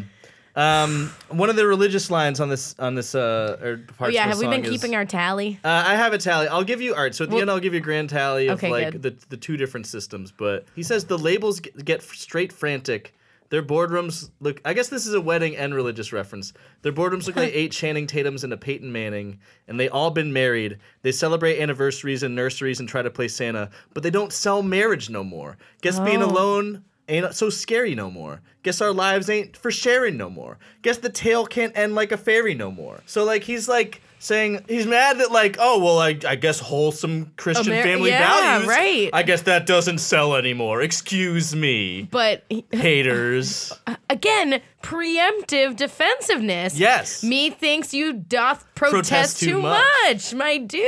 Um, 0.56 1.12
one 1.30 1.50
of 1.50 1.56
the 1.56 1.66
religious 1.66 2.12
lines 2.12 2.40
on 2.40 2.50
this 2.50 2.76
on 2.78 2.96
this 2.96 3.16
uh 3.16 3.58
or 3.62 3.78
parts 3.98 4.12
Oh 4.12 4.14
yeah, 4.14 4.28
have 4.28 4.40
we 4.40 4.48
been 4.48 4.66
is- 4.66 4.70
keeping 4.70 4.96
our 4.96 5.06
tally? 5.06 5.60
Uh, 5.64 5.84
I 5.88 5.96
have 5.96 6.14
a 6.14 6.18
tally. 6.18 6.48
I'll 6.48 6.64
give 6.64 6.82
you 6.82 6.94
art. 6.94 7.16
So 7.16 7.24
at 7.24 7.30
the 7.30 7.36
Well- 7.36 7.42
end, 7.44 7.52
I'll 7.52 7.60
give 7.60 7.74
you 7.74 7.80
a 7.80 7.84
grand 7.84 8.10
tally 8.10 8.48
of 8.48 8.58
Okay, 8.60 8.70
like 8.70 8.92
good. 8.92 9.02
the 9.04 9.16
the 9.30 9.38
two 9.38 9.56
different 9.58 9.88
systems. 9.88 10.32
But 10.32 10.66
he 10.76 10.84
says 10.84 11.06
the 11.06 11.18
labels 11.18 11.60
get, 11.62 11.86
get 11.86 12.02
straight 12.02 12.52
frantic. 12.52 13.14
Their 13.50 13.62
boardrooms 13.64 14.30
look. 14.40 14.62
I 14.64 14.74
guess 14.74 14.88
this 14.88 15.06
is 15.06 15.14
a 15.14 15.20
wedding 15.20 15.58
and 15.58 15.74
religious 15.76 16.14
reference. 16.14 16.54
Their 16.84 16.94
boardrooms 16.94 17.28
look 17.28 17.36
like 17.36 17.52
eight 17.54 17.72
Channing 17.74 18.08
Tatum's 18.08 18.46
and 18.46 18.54
a 18.54 18.58
Peyton 18.58 18.92
Manning, 18.94 19.40
and 19.68 19.78
they 19.78 19.90
all 19.90 20.10
been 20.12 20.32
married. 20.32 20.78
They 21.02 21.12
celebrate 21.12 21.60
anniversaries 21.62 22.24
and 22.24 22.34
nurseries 22.34 22.80
and 22.80 22.88
try 22.88 23.02
to 23.02 23.10
play 23.10 23.28
Santa, 23.28 23.70
but 23.94 24.04
they 24.04 24.10
don't 24.10 24.32
sell 24.32 24.64
marriage 24.64 25.10
no 25.10 25.24
more. 25.24 25.58
Guess 25.82 26.00
being 26.00 26.24
Oh. 26.24 26.28
alone 26.30 26.84
ain't 27.12 27.36
so 27.36 27.50
scary 27.50 27.94
no 27.96 28.10
more. 28.10 28.42
Guess 28.64 28.82
our 28.82 28.92
lives 28.94 29.30
ain't 29.30 29.58
for 29.58 29.72
sharing 29.72 30.18
no 30.18 30.30
more. 30.30 30.58
Guess 30.84 31.00
the 31.00 31.10
tale 31.10 31.46
can't 31.46 31.76
end 31.78 31.96
like 31.96 32.12
a 32.12 32.18
fairy 32.18 32.54
no 32.54 32.72
more. 32.72 33.02
So 33.06 33.24
like 33.24 33.44
he's 33.44 33.68
like 33.68 34.02
saying 34.20 34.64
he's 34.68 34.86
mad 34.86 35.18
that 35.18 35.32
like 35.32 35.58
oh 35.60 35.80
well 35.80 35.98
I, 35.98 36.16
I 36.28 36.36
guess 36.36 36.60
wholesome 36.60 37.32
Christian 37.38 37.74
Amer- 37.74 37.82
family 37.84 38.10
yeah, 38.12 38.60
values 38.60 38.68
right. 38.70 39.10
I 39.14 39.24
guess 39.24 39.42
that 39.44 39.66
doesn't 39.66 39.98
sell 39.98 40.36
anymore. 40.36 40.82
Excuse 40.84 41.56
me, 41.56 42.08
But 42.12 42.44
haters. 42.72 43.74
again, 44.10 44.62
preemptive 44.84 45.76
defensiveness. 45.76 46.78
Yes. 46.78 47.24
Me 47.24 47.50
thinks 47.50 47.94
you 47.94 48.14
doth 48.14 48.66
protest, 48.76 48.92
Protest 49.10 49.40
too 49.40 49.46
too 49.52 49.62
much. 49.62 49.86
much. 50.08 50.34
my 50.34 50.58
dude. 50.58 50.88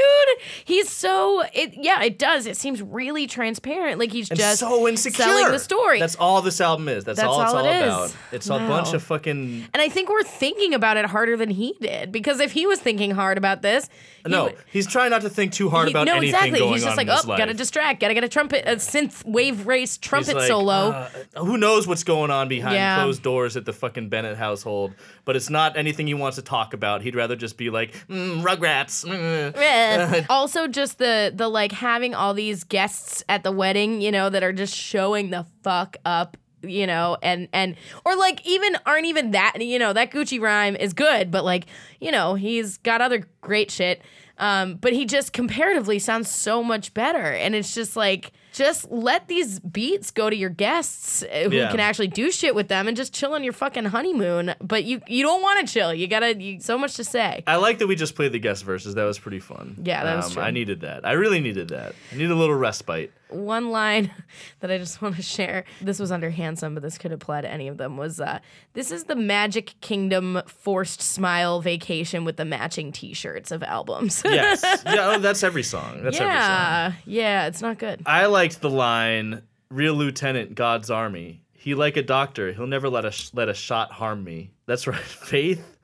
He's 0.65 0.90
so 0.90 1.44
it. 1.53 1.74
Yeah, 1.76 2.02
it 2.03 2.18
does. 2.20 2.45
It 2.48 2.57
seems 2.57 2.82
really 2.82 3.28
transparent. 3.28 3.99
Like 3.99 4.11
he's 4.11 4.30
and 4.30 4.40
just 4.40 4.60
so 4.60 4.88
insecure. 4.88 5.26
selling 5.26 5.52
the 5.52 5.60
story. 5.60 5.99
That's 5.99 6.15
all 6.15 6.41
this 6.41 6.60
album 6.61 6.88
is. 6.90 7.03
That's, 7.03 7.18
That's 7.20 7.28
all 7.28 7.41
it's 7.44 7.53
all 7.53 7.60
all 7.60 7.65
it 7.65 7.76
is. 7.78 7.84
about. 7.84 8.15
It's 8.32 8.48
a 8.48 8.57
bunch 8.57 8.94
of 8.94 9.03
fucking 9.03 9.65
and 9.74 9.82
I 9.82 9.90
think 9.90 10.10
we're 10.10 10.24
thinking 10.24 10.74
about 10.74 10.98
it 10.98 11.06
harder 11.06 11.38
than 11.38 11.49
he 11.49 11.76
did 11.80 12.11
because 12.11 12.40
if 12.40 12.52
he 12.52 12.65
was 12.65 12.80
thinking 12.80 13.11
hard 13.11 13.38
about 13.38 13.61
this, 13.61 13.90
no. 14.26 14.52
He's 14.72 14.88
trying 14.88 15.10
not 15.12 15.22
to 15.24 15.30
think 15.30 15.54
too 15.54 15.70
hard 15.70 15.88
He- 15.88 15.94
about 15.94 16.06
no, 16.08 16.14
anything 16.14 16.30
exactly. 16.36 16.60
going 16.60 16.74
He's 16.74 16.84
just 16.84 16.98
on 17.00 17.06
like, 17.08 17.24
oh, 17.24 17.28
gotta 17.38 17.54
distract, 17.54 18.00
gotta 18.00 18.14
get 18.14 18.24
a 18.24 18.30
trumpet, 18.30 18.64
a 18.68 18.76
synth 18.78 19.24
wave 19.26 19.68
race 19.68 19.98
trumpet 19.98 20.36
like, 20.36 20.48
solo. 20.48 20.74
uh, 20.74 21.10
who 21.38 21.58
knows 21.58 21.88
what's 21.88 22.04
going 22.04 22.32
on 22.32 22.48
behind 22.48 22.76
Yeah. 22.76 23.02
closed 23.04 23.22
doors 23.24 23.58
at 23.58 23.66
the 23.66 23.74
fucking 23.74 24.10
Bennett 24.10 24.38
household, 24.38 24.94
but 25.26 25.36
it's 25.36 25.50
not 25.50 25.76
anything 25.78 26.08
he 26.08 26.14
wants 26.14 26.36
to 26.36 26.41
talk 26.41 26.74
about. 26.74 27.02
He'd 27.02 27.16
rather 27.16 27.36
just 27.36 27.58
be 27.58 27.70
like, 27.70 27.94
mm, 28.08 28.41
Rugrats. 28.44 29.06
mm." 29.06 30.26
also 30.30 30.68
just 30.68 30.98
the 30.98 31.32
the 31.36 31.48
like 31.48 31.72
having 31.72 32.16
all 32.16 32.34
these 32.34 32.64
guests 32.64 33.24
at 33.30 33.44
the 33.44 33.52
wedding, 33.52 34.02
you 34.02 34.12
know, 34.12 34.30
that 34.30 34.44
are 34.44 34.54
just 34.54 34.76
showing 34.76 35.30
the 35.30 35.45
fuck 35.64 35.98
up, 36.06 36.38
you 36.64 36.88
know, 36.88 37.18
and 37.22 37.48
and 37.53 37.76
or 38.06 38.15
like 38.15 38.45
even 38.45 38.76
aren't 38.85 39.06
even 39.06 39.31
that, 39.31 39.61
you 39.61 39.80
know, 39.80 39.94
that 39.94 40.11
Gucci 40.11 40.40
rhyme 40.40 40.76
is 40.76 40.94
good, 40.94 41.30
but 41.31 41.44
like, 41.45 41.65
you 41.99 42.11
know, 42.11 42.35
he's 42.35 42.77
got 42.77 43.02
other 43.02 43.27
great 43.41 43.69
shit. 43.72 44.02
Um, 44.40 44.76
but 44.76 44.94
he 44.94 45.06
just 45.06 45.31
comparatively 45.31 45.99
sounds 45.99 46.27
so 46.30 46.64
much 46.64 46.91
better, 46.95 47.22
and 47.22 47.53
it's 47.53 47.76
just 47.76 47.95
like 47.95 48.31
just 48.52 48.90
let 48.91 49.27
these 49.27 49.60
beats 49.60 50.10
go 50.10 50.27
to 50.30 50.35
your 50.35 50.49
guests 50.49 51.22
uh, 51.23 51.49
who 51.49 51.56
Yeah. 51.56 51.69
can 51.69 51.80
actually 51.80 52.07
do 52.07 52.31
shit 52.31 52.56
with 52.56 52.68
them 52.68 52.88
and 52.88 52.98
just 52.98 53.14
chill 53.14 53.34
on 53.34 53.44
your 53.44 53.53
fucking 53.53 53.85
honeymoon. 53.85 54.56
But 54.60 54.85
you 54.85 55.02
you 55.07 55.22
don't 55.23 55.44
want 55.44 55.65
to 55.65 55.72
chill. 55.72 55.94
You 55.94 56.07
gotta 56.07 56.35
you, 56.41 56.60
so 56.60 56.80
much 56.80 56.95
to 56.95 57.03
say. 57.03 57.44
I 57.45 57.57
like 57.57 57.77
that 57.77 57.88
we 57.88 57.95
just 57.95 58.15
played 58.15 58.31
the 58.31 58.40
guest 58.40 58.64
verses. 58.64 58.95
That 58.95 59.03
was 59.03 59.19
pretty 59.19 59.40
fun. 59.40 59.77
Yeah, 59.84 60.03
that 60.03 60.15
was 60.15 60.26
Um, 60.26 60.31
true. 60.34 60.41
I 60.41 60.49
needed 60.49 60.81
that. 60.81 61.06
I 61.06 61.11
really 61.11 61.40
needed 61.40 61.68
that. 61.69 61.94
I 62.11 62.15
need 62.15 62.31
a 62.31 62.35
little 62.35 62.56
respite. 62.56 63.14
One 63.34 63.72
line 63.72 64.11
that 64.60 64.72
I 64.72 64.77
just 64.77 65.01
want 65.01 65.15
to 65.15 65.22
share. 65.22 65.65
This 65.81 65.99
was 65.99 66.11
under 66.11 66.30
handsome, 66.30 66.73
but 66.73 66.84
this 66.84 66.97
could 66.97 67.11
apply 67.11 67.41
to 67.41 67.49
any 67.49 67.68
of 67.68 67.77
them. 67.77 67.97
Was 67.97 68.19
uh, 68.19 68.39
this 68.73 68.91
is 68.91 69.05
the 69.05 69.15
Magic 69.15 69.73
Kingdom 69.81 70.41
forced 70.47 71.01
smile 71.01 71.61
vacation 71.61 72.26
with 72.26 72.38
the 72.38 72.45
matching 72.45 72.91
T-shirts 72.91 73.51
of 73.51 73.64
albums. 73.64 74.22
Yes. 74.26 74.61
yeah. 74.64 74.93
Oh, 75.14 75.19
that's 75.19 75.43
every 75.43 75.64
song. 75.64 76.03
That's 76.03 76.18
every 76.18 76.31
song. 76.31 76.39
yeah, 76.39 76.93
yeah, 77.05 77.47
it's 77.47 77.61
not 77.61 77.77
good. 77.77 78.01
I 78.05 78.27
liked 78.27 78.61
the 78.61 78.69
line, 78.69 79.41
"Real 79.69 79.93
lieutenant, 79.95 80.55
God's 80.55 80.89
army. 80.89 81.41
He 81.53 81.76
like 81.76 81.97
a 81.97 82.03
doctor. 82.03 82.51
He'll 82.53 82.68
never 82.68 82.89
let 82.89 83.05
a 83.05 83.11
sh- 83.11 83.31
let 83.34 83.49
a 83.49 83.53
shot 83.53 83.91
harm 83.91 84.23
me." 84.23 84.51
That's 84.65 84.88
right. 84.88 84.99
Faith 85.01 85.77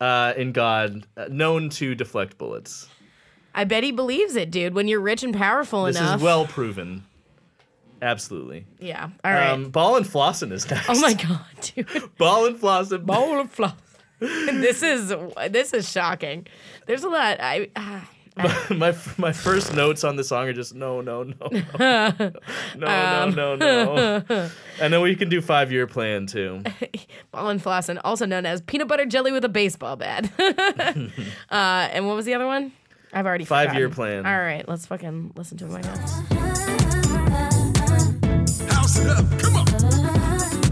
uh, 0.00 0.34
in 0.36 0.52
God, 0.52 1.06
uh, 1.16 1.26
known 1.30 1.68
to 1.70 1.94
deflect 1.94 2.36
bullets. 2.38 2.88
I 3.54 3.64
bet 3.64 3.84
he 3.84 3.92
believes 3.92 4.36
it, 4.36 4.50
dude. 4.50 4.74
When 4.74 4.88
you're 4.88 5.00
rich 5.00 5.22
and 5.22 5.34
powerful 5.34 5.86
enough. 5.86 5.94
This 5.94 6.00
enough. 6.02 6.16
is 6.16 6.22
well 6.22 6.46
proven. 6.46 7.04
Absolutely. 8.02 8.66
yeah. 8.80 9.08
All 9.24 9.32
right. 9.32 9.48
Um, 9.50 9.70
Ball 9.70 9.96
and 9.96 10.04
Flossin 10.06 10.52
is 10.52 10.68
next. 10.70 10.90
oh 10.90 11.00
my 11.00 11.14
god, 11.14 11.40
dude. 11.62 11.88
Ball 12.18 12.46
and 12.46 12.56
Flossin. 12.60 13.06
Ball 13.06 13.40
and 13.40 13.50
floss. 13.50 13.72
this 14.18 14.82
is 14.82 15.14
this 15.50 15.72
is 15.72 15.90
shocking. 15.90 16.46
There's 16.86 17.04
a 17.04 17.08
lot. 17.08 17.38
I. 17.40 17.70
ah. 17.76 18.08
my 18.70 18.92
my 19.16 19.30
first 19.30 19.72
notes 19.74 20.02
on 20.02 20.16
the 20.16 20.24
song 20.24 20.48
are 20.48 20.52
just 20.52 20.74
no 20.74 21.00
no 21.00 21.22
no 21.22 21.36
no 21.52 21.62
no 21.78 22.32
no 22.76 22.86
Um. 22.88 23.34
no 23.36 23.54
no. 23.54 24.24
no. 24.28 24.50
I 24.82 24.88
know 24.88 25.02
we 25.02 25.14
can 25.14 25.28
do 25.28 25.40
five 25.40 25.70
year 25.70 25.86
plan 25.86 26.26
too. 26.26 26.60
Ball 27.30 27.48
and 27.50 27.62
Flossin, 27.62 28.00
also 28.02 28.26
known 28.26 28.44
as 28.44 28.60
peanut 28.60 28.88
butter 28.88 29.06
jelly 29.06 29.30
with 29.30 29.44
a 29.44 29.48
baseball 29.48 29.94
bat. 29.94 30.28
uh, 30.38 31.14
and 31.50 32.08
what 32.08 32.16
was 32.16 32.24
the 32.26 32.34
other 32.34 32.46
one? 32.46 32.72
I've 33.14 33.26
already 33.26 33.44
Five-year 33.44 33.90
plan. 33.90 34.26
All 34.26 34.38
right, 34.38 34.68
let's 34.68 34.86
fucking 34.86 35.32
listen 35.36 35.56
to 35.58 35.66
it 35.66 35.68
right 35.68 35.84
now. 35.84 35.96
House 38.74 38.98
it 38.98 39.06
up. 39.06 39.24
Come 39.38 39.56
on. 39.56 39.66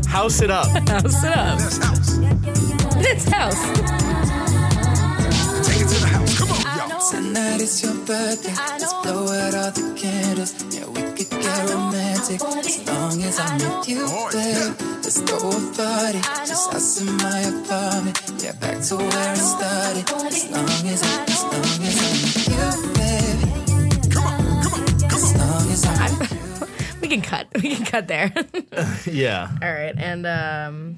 House 0.07 0.41
it 0.43 0.51
up. 0.51 0.67
House 0.89 1.25
it 1.25 1.33
up. 1.33 1.59
That's 1.59 1.79
house. 1.79 2.17
This 2.97 3.29
house. 3.29 3.63
Take 5.67 5.83
it 5.83 5.89
to 5.89 6.01
the 6.01 6.07
house. 6.11 6.39
Come 6.39 6.51
on, 6.51 6.91
y'all. 6.91 7.11
Tonight 7.11 7.61
is 7.61 7.83
your 7.83 7.95
birthday. 8.07 8.55
Let's 8.55 8.93
blow 8.93 9.29
out 9.29 9.55
all 9.55 9.71
the 9.71 9.95
candles. 9.97 10.53
Yeah, 10.75 10.87
we 10.89 11.03
could 11.17 11.31
get 11.31 11.71
romantic 11.71 12.43
as 12.43 12.87
long 12.89 13.23
as 13.23 13.39
I'm 13.39 13.79
with 13.79 13.89
you, 13.89 14.07
babe. 14.33 14.75
Let's 15.03 15.21
throw 15.21 15.49
a 15.49 15.61
party, 15.75 16.21
just 16.47 16.73
us 16.75 17.01
in 17.01 17.17
my 17.19 17.41
apartment. 17.41 18.43
Yeah, 18.43 18.53
back 18.53 18.81
to 18.83 18.97
where 18.97 19.33
it 19.33 19.37
started. 19.39 20.11
As 20.27 20.51
long 20.51 20.87
as, 20.89 21.03
I, 21.03 21.23
as 21.25 21.43
long 21.43 21.87
as 21.87 22.27
I'm 22.27 22.32
with 22.67 22.85
you, 22.85 22.93
baby. 22.95 24.11
Come 24.11 24.25
on. 24.27 24.39
Come 24.63 24.75
on. 24.75 24.87
Come 25.09 25.21
As 25.21 25.33
on. 25.33 25.39
long 25.39 25.67
as 25.71 25.85
I'm 25.87 26.19
with 26.19 26.33
you. 26.33 26.39
We 27.01 27.09
can 27.09 27.21
cut. 27.23 27.47
We 27.55 27.75
can 27.75 27.85
cut 27.85 28.09
there. 28.09 28.33
yeah. 29.07 29.51
All 29.63 29.73
right, 29.73 29.95
and 29.99 30.27
um, 30.27 30.97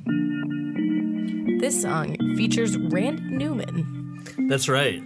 this 1.61 1.81
song 1.83 2.17
features 2.37 2.77
Randy 2.77 3.23
Newman. 3.23 4.23
That's 4.49 4.69
right. 4.69 5.03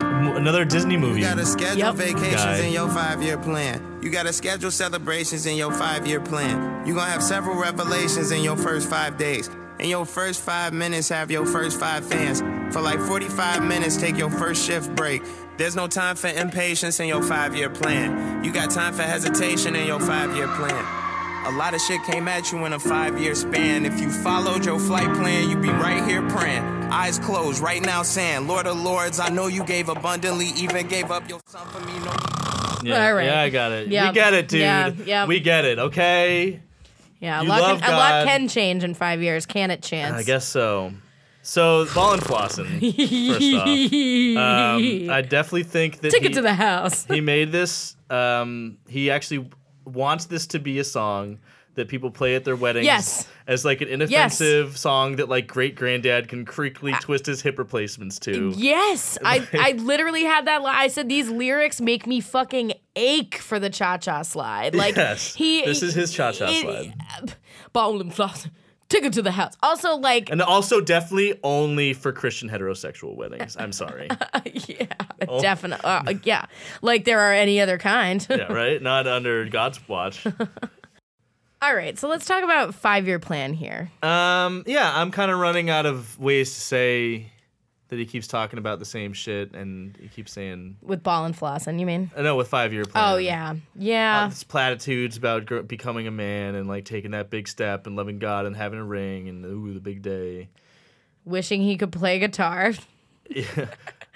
Another 0.00 0.64
Disney 0.66 0.96
movie. 0.98 1.20
You 1.20 1.26
gotta 1.26 1.46
schedule 1.46 1.78
Yep. 1.78 1.94
vacations 1.94 2.34
Guy. 2.34 2.58
in 2.58 2.72
your 2.72 2.88
five 2.88 3.22
year 3.22 3.38
plan. 3.38 3.80
You 4.02 4.10
gotta 4.10 4.32
schedule 4.32 4.70
celebrations 4.70 5.46
in 5.46 5.56
your 5.56 5.72
five 5.72 6.06
year 6.06 6.20
plan. 6.20 6.84
You're 6.86 6.96
gonna 6.96 7.10
have 7.10 7.22
several 7.22 7.56
revelations 7.56 8.30
in 8.30 8.42
your 8.42 8.56
first 8.56 8.88
five 8.90 9.16
days. 9.16 9.48
In 9.78 9.88
your 9.88 10.04
first 10.06 10.40
five 10.42 10.72
minutes, 10.74 11.08
have 11.10 11.30
your 11.30 11.46
first 11.46 11.78
five 11.80 12.04
fans. 12.04 12.40
For 12.74 12.80
like 12.82 12.98
45 13.00 13.62
minutes, 13.64 13.96
take 13.96 14.16
your 14.18 14.30
first 14.30 14.66
shift 14.66 14.94
break. 14.94 15.22
There's 15.58 15.74
no 15.74 15.88
time 15.88 16.16
for 16.16 16.28
impatience 16.28 17.00
in 17.00 17.08
your 17.08 17.22
five 17.22 17.54
year 17.56 17.70
plan. 17.70 18.44
You 18.44 18.52
got 18.52 18.70
time 18.70 18.92
for 18.92 19.02
hesitation 19.02 19.74
in 19.74 19.86
your 19.86 20.00
five 20.00 20.36
year 20.36 20.48
plan. 20.48 20.84
A 21.46 21.52
lot 21.56 21.74
of 21.74 21.80
shit 21.80 22.02
came 22.02 22.28
at 22.28 22.52
you 22.52 22.64
in 22.66 22.72
a 22.72 22.78
five 22.78 23.18
year 23.20 23.34
span. 23.34 23.86
If 23.86 24.00
you 24.00 24.10
followed 24.10 24.66
your 24.66 24.78
flight 24.78 25.12
plan, 25.16 25.48
you'd 25.48 25.62
be 25.62 25.70
right 25.70 26.04
here 26.06 26.28
praying. 26.28 26.62
Eyes 26.92 27.18
closed, 27.18 27.60
right 27.60 27.82
now 27.82 28.02
saying, 28.02 28.46
Lord 28.46 28.66
of 28.66 28.78
Lords, 28.78 29.18
I 29.18 29.28
know 29.30 29.46
you 29.46 29.64
gave 29.64 29.88
abundantly, 29.88 30.48
even 30.56 30.88
gave 30.88 31.10
up 31.10 31.28
your 31.28 31.40
son 31.46 31.66
for 31.68 31.80
me. 31.80 31.98
No. 32.00 32.14
Yeah, 32.82 33.06
All 33.06 33.14
right. 33.14 33.26
yeah, 33.26 33.40
I 33.40 33.48
got 33.48 33.72
it. 33.72 33.88
Yeah. 33.88 34.08
We 34.08 34.14
get 34.14 34.34
it, 34.34 34.48
dude. 34.48 34.60
Yeah, 34.60 34.90
yeah. 35.04 35.26
We 35.26 35.40
get 35.40 35.64
it. 35.64 35.78
Okay. 35.78 36.60
Yeah, 37.20 37.40
a 37.40 37.44
lot, 37.44 37.80
can, 37.80 37.92
a 37.92 37.96
lot 37.96 38.26
can 38.26 38.48
change 38.48 38.84
in 38.84 38.94
five 38.94 39.22
years, 39.22 39.46
can 39.46 39.70
it, 39.70 39.82
Chance? 39.82 40.14
I 40.14 40.22
guess 40.22 40.46
so. 40.46 40.92
So 41.46 41.86
ball 41.94 42.12
and 42.12 42.20
flossing. 42.22 42.80
first 43.30 43.54
off, 43.54 45.06
um, 45.06 45.10
I 45.10 45.22
definitely 45.22 45.62
think 45.62 46.00
that 46.00 46.10
Take 46.10 46.22
he, 46.22 46.28
it 46.30 46.34
to 46.34 46.42
the 46.42 46.54
house. 46.54 47.04
he 47.04 47.20
made 47.20 47.52
this. 47.52 47.94
Um, 48.10 48.78
he 48.88 49.12
actually 49.12 49.48
wants 49.84 50.24
this 50.24 50.48
to 50.48 50.58
be 50.58 50.80
a 50.80 50.84
song 50.84 51.38
that 51.76 51.86
people 51.86 52.10
play 52.10 52.34
at 52.34 52.44
their 52.44 52.56
weddings. 52.56 52.86
Yes. 52.86 53.28
As 53.46 53.64
like 53.64 53.80
an 53.80 53.86
inoffensive 53.86 54.76
song 54.76 55.16
that 55.16 55.28
like 55.28 55.46
great 55.46 55.76
granddad 55.76 56.26
can 56.26 56.44
creakly 56.44 56.98
twist 57.00 57.26
his 57.26 57.42
hip 57.42 57.60
replacements 57.60 58.18
to. 58.20 58.52
Yes, 58.56 59.16
I, 59.24 59.46
I 59.52 59.72
literally 59.72 60.24
had 60.24 60.48
that. 60.48 60.62
Li- 60.62 60.72
I 60.72 60.88
said 60.88 61.08
these 61.08 61.30
lyrics 61.30 61.80
make 61.80 62.08
me 62.08 62.20
fucking 62.20 62.72
ache 62.96 63.36
for 63.36 63.60
the 63.60 63.70
cha 63.70 63.98
cha 63.98 64.22
slide. 64.22 64.74
Like 64.74 64.96
Yes, 64.96 65.32
he, 65.36 65.64
this 65.64 65.84
is 65.84 65.94
his 65.94 66.12
cha-cha 66.12 66.50
slide. 66.50 67.36
Ball 67.72 68.00
and 68.00 68.12
floss. 68.12 68.48
Take 68.88 69.02
it 69.04 69.12
to 69.14 69.22
the 69.22 69.32
house. 69.32 69.54
Also, 69.62 69.96
like, 69.96 70.30
And 70.30 70.40
also 70.40 70.80
definitely 70.80 71.38
only 71.42 71.92
for 71.92 72.12
Christian 72.12 72.48
heterosexual 72.48 73.16
weddings. 73.16 73.56
I'm 73.58 73.72
sorry. 73.72 74.08
yeah, 74.44 74.86
Oh. 75.28 75.40
definitely, 75.40 75.84
uh, 75.84 76.14
yeah, 76.22 76.44
like 76.82 77.04
there 77.04 77.18
are 77.20 77.32
any 77.32 77.60
other 77.60 77.78
kind. 77.78 78.24
yeah, 78.30 78.52
right? 78.52 78.80
Not 78.80 79.06
under 79.08 79.44
God's 79.48 79.86
watch. 79.88 80.24
All 81.62 81.74
right, 81.74 81.98
so 81.98 82.06
let's 82.06 82.26
talk 82.26 82.44
about 82.44 82.74
five 82.74 83.06
year 83.08 83.18
plan 83.18 83.54
here. 83.54 83.90
Um, 84.02 84.62
yeah, 84.66 84.92
I'm 84.94 85.10
kind 85.10 85.30
of 85.32 85.38
running 85.38 85.68
out 85.70 85.86
of 85.86 86.18
ways 86.20 86.54
to 86.54 86.60
say 86.60 87.32
that 87.88 87.98
he 87.98 88.06
keeps 88.06 88.26
talking 88.26 88.58
about 88.58 88.78
the 88.78 88.84
same 88.84 89.12
shit, 89.12 89.54
and 89.54 89.96
he 90.00 90.08
keeps 90.08 90.32
saying, 90.32 90.76
With 90.82 91.02
ball 91.02 91.24
and 91.24 91.36
floss, 91.36 91.66
and 91.66 91.78
you 91.78 91.86
mean? 91.86 92.10
I 92.16 92.22
know 92.22 92.36
with 92.36 92.48
five 92.48 92.72
year 92.72 92.84
plan. 92.84 93.14
Oh 93.14 93.16
yeah, 93.16 93.54
yeah. 93.74 94.28
This 94.28 94.44
platitudes 94.44 95.16
about 95.16 95.46
gr- 95.46 95.60
becoming 95.60 96.06
a 96.06 96.10
man 96.10 96.54
and 96.54 96.68
like 96.68 96.84
taking 96.84 97.12
that 97.12 97.30
big 97.30 97.48
step 97.48 97.86
and 97.86 97.96
loving 97.96 98.18
God 98.18 98.46
and 98.46 98.56
having 98.56 98.78
a 98.78 98.84
ring 98.84 99.28
and 99.28 99.44
ooh 99.44 99.72
the 99.72 99.80
big 99.80 100.02
day. 100.02 100.48
Wishing 101.24 101.62
he 101.62 101.76
could 101.76 101.92
play 101.92 102.18
guitar. 102.18 102.72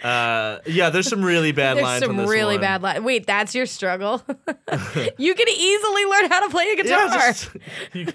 Uh, 0.02 0.60
yeah, 0.64 0.88
there's 0.88 1.08
some 1.08 1.22
really 1.22 1.52
bad 1.52 1.76
There's 1.76 1.84
lines 1.84 2.04
some 2.04 2.16
really 2.26 2.54
one. 2.54 2.62
bad 2.62 2.82
lines. 2.82 3.00
Wait, 3.02 3.26
that's 3.26 3.54
your 3.54 3.66
struggle? 3.66 4.22
you 5.18 5.34
can 5.34 5.48
easily 5.48 6.04
learn 6.06 6.30
how 6.30 6.46
to 6.46 6.48
play 6.50 6.70
a 6.72 6.76
guitar. 6.76 7.06
Yeah, 7.06 7.32
just, 7.32 7.50
you, 7.92 8.06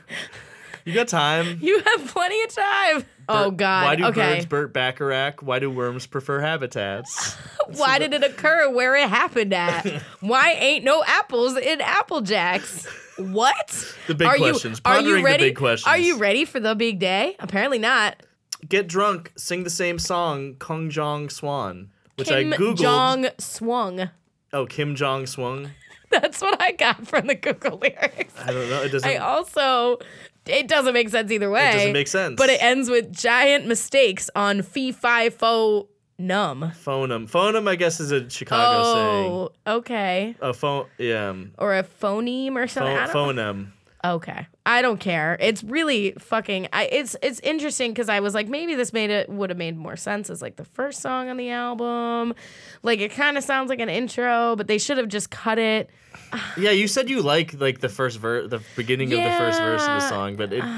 you 0.85 0.93
got 0.93 1.07
time. 1.07 1.57
you 1.61 1.79
have 1.79 2.07
plenty 2.07 2.41
of 2.43 2.49
time. 2.55 3.05
oh 3.27 3.51
God. 3.51 3.85
Why 3.85 3.95
do 3.95 4.05
okay. 4.05 4.35
birds 4.35 4.45
Burt 4.45 4.73
Bacharach? 4.73 5.41
Why 5.41 5.59
do 5.59 5.69
worms 5.69 6.05
prefer 6.05 6.39
habitats? 6.39 7.33
Why 7.75 7.99
did 7.99 8.13
it 8.13 8.23
occur 8.23 8.69
where 8.69 8.95
it 8.95 9.09
happened 9.09 9.53
at? 9.53 9.85
Why 10.21 10.51
ain't 10.51 10.85
no 10.85 11.03
apples 11.05 11.57
in 11.57 11.81
Apple 11.81 12.21
Jacks? 12.21 12.87
What? 13.17 13.95
The 14.07 14.15
big 14.15 14.27
are 14.27 14.37
questions. 14.37 14.79
You, 14.85 14.91
are 14.91 15.01
you 15.01 15.15
the 15.17 15.23
ready? 15.23 15.45
big 15.45 15.55
questions. 15.55 15.87
Are 15.87 15.97
you 15.97 16.17
ready 16.17 16.45
for 16.45 16.59
the 16.59 16.75
big 16.75 16.99
day? 16.99 17.35
Apparently 17.39 17.79
not. 17.79 18.21
Get 18.67 18.87
drunk, 18.87 19.31
sing 19.35 19.63
the 19.63 19.69
same 19.69 19.99
song, 19.99 20.55
Kung 20.55 20.89
Jong 20.89 21.29
Swan, 21.29 21.91
which 22.15 22.27
Kim 22.27 22.53
I 22.53 22.57
googled. 22.57 22.57
Kim 22.57 22.75
Jong 22.75 23.27
swung. 23.37 24.09
Oh, 24.53 24.65
Kim 24.65 24.95
Jong 24.95 25.25
Swung. 25.25 25.71
That's 26.09 26.41
what 26.41 26.61
I 26.61 26.71
got 26.71 27.07
from 27.07 27.27
the 27.27 27.35
Google 27.35 27.77
lyrics. 27.77 28.33
I 28.39 28.51
don't 28.51 28.69
know. 28.69 28.83
It 28.83 28.91
doesn't. 28.91 29.09
I 29.09 29.17
also, 29.17 29.99
it 30.47 30.67
doesn't 30.67 30.93
make 30.93 31.09
sense 31.09 31.31
either 31.31 31.49
way. 31.49 31.69
It 31.69 31.73
doesn't 31.73 31.93
make 31.93 32.07
sense. 32.07 32.35
But 32.37 32.49
it 32.49 32.61
ends 32.61 32.89
with 32.89 33.11
giant 33.11 33.67
mistakes 33.67 34.29
on 34.35 34.61
fee 34.61 34.91
fi 34.91 35.29
fo 35.29 35.87
num. 36.17 36.71
Phonum. 36.85 37.29
Phonum, 37.29 37.67
I 37.67 37.75
guess, 37.75 37.99
is 37.99 38.11
a 38.11 38.29
Chicago 38.29 38.93
saying. 38.93 39.31
Oh, 39.31 39.51
okay. 39.77 40.35
A 40.41 40.53
phone. 40.53 40.85
Yeah. 40.97 41.29
um, 41.29 41.51
Or 41.57 41.75
a 41.75 41.83
phoneme 41.83 42.55
or 42.55 42.67
something. 42.67 42.95
I 42.95 43.07
Pho- 43.07 43.33
don't- 43.33 43.35
phonum. 43.37 43.71
Okay. 44.13 44.47
I 44.65 44.81
don't 44.81 44.99
care. 44.99 45.37
It's 45.39 45.63
really 45.63 46.13
fucking 46.19 46.67
I 46.71 46.85
it's 46.85 47.15
it's 47.21 47.39
interesting 47.41 47.93
cuz 47.93 48.09
I 48.09 48.19
was 48.19 48.33
like 48.33 48.47
maybe 48.47 48.75
this 48.75 48.93
made 48.93 49.09
it 49.09 49.29
would 49.29 49.49
have 49.49 49.57
made 49.57 49.77
more 49.77 49.95
sense 49.95 50.29
as 50.29 50.41
like 50.41 50.55
the 50.57 50.65
first 50.65 51.01
song 51.01 51.29
on 51.29 51.37
the 51.37 51.49
album. 51.49 52.33
Like 52.83 52.99
it 52.99 53.11
kind 53.11 53.37
of 53.37 53.43
sounds 53.43 53.69
like 53.69 53.79
an 53.79 53.89
intro, 53.89 54.55
but 54.55 54.67
they 54.67 54.77
should 54.77 54.97
have 54.97 55.07
just 55.07 55.31
cut 55.31 55.57
it. 55.57 55.89
Yeah, 56.57 56.71
you 56.71 56.87
said 56.87 57.09
you 57.09 57.21
like 57.21 57.59
like 57.59 57.79
the 57.79 57.89
first 57.89 58.19
verse, 58.19 58.49
the 58.49 58.61
beginning 58.75 59.11
of 59.13 59.19
the 59.19 59.37
first 59.37 59.59
verse 59.59 59.81
of 59.81 59.87
the 59.87 60.09
song, 60.09 60.35
but 60.35 60.53
it. 60.53 60.63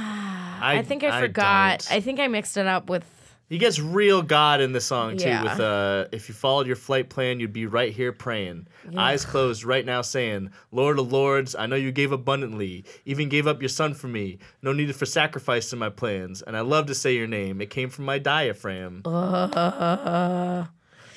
I, 0.59 0.79
I, 0.79 0.81
think 0.81 1.03
I 1.03 1.21
forgot. 1.21 1.85
don't. 1.87 1.91
I 1.91 2.01
think 2.01 2.19
I 2.19 2.27
mixed 2.27 2.57
it 2.57 2.65
up 2.65 2.89
with 2.89 3.03
He 3.49 3.57
gets 3.57 3.79
real 3.79 4.21
God 4.21 4.59
in 4.59 4.73
the 4.73 4.81
song 4.81 5.15
too. 5.17 5.29
Yeah. 5.29 5.43
With 5.43 5.59
uh, 5.59 6.05
if 6.11 6.27
you 6.27 6.35
followed 6.35 6.67
your 6.67 6.75
flight 6.75 7.09
plan, 7.09 7.39
you'd 7.39 7.53
be 7.53 7.65
right 7.65 7.93
here 7.93 8.11
praying, 8.11 8.67
eyes 8.97 9.23
closed, 9.23 9.63
right 9.63 9.85
now 9.85 10.01
saying, 10.01 10.51
"Lord 10.71 10.99
of 10.99 11.11
Lords, 11.11 11.55
I 11.55 11.65
know 11.65 11.77
you 11.77 11.91
gave 11.93 12.11
abundantly, 12.11 12.83
even 13.05 13.29
gave 13.29 13.47
up 13.47 13.61
your 13.61 13.69
son 13.69 13.93
for 13.93 14.07
me. 14.07 14.39
No 14.61 14.73
need 14.73 14.93
for 14.95 15.05
sacrifice 15.05 15.71
in 15.71 15.79
my 15.79 15.89
plans, 15.89 16.41
and 16.41 16.57
I 16.57 16.61
love 16.61 16.87
to 16.87 16.95
say 16.95 17.15
your 17.15 17.27
name. 17.27 17.61
It 17.61 17.69
came 17.69 17.89
from 17.89 18.03
my 18.05 18.19
diaphragm." 18.19 19.01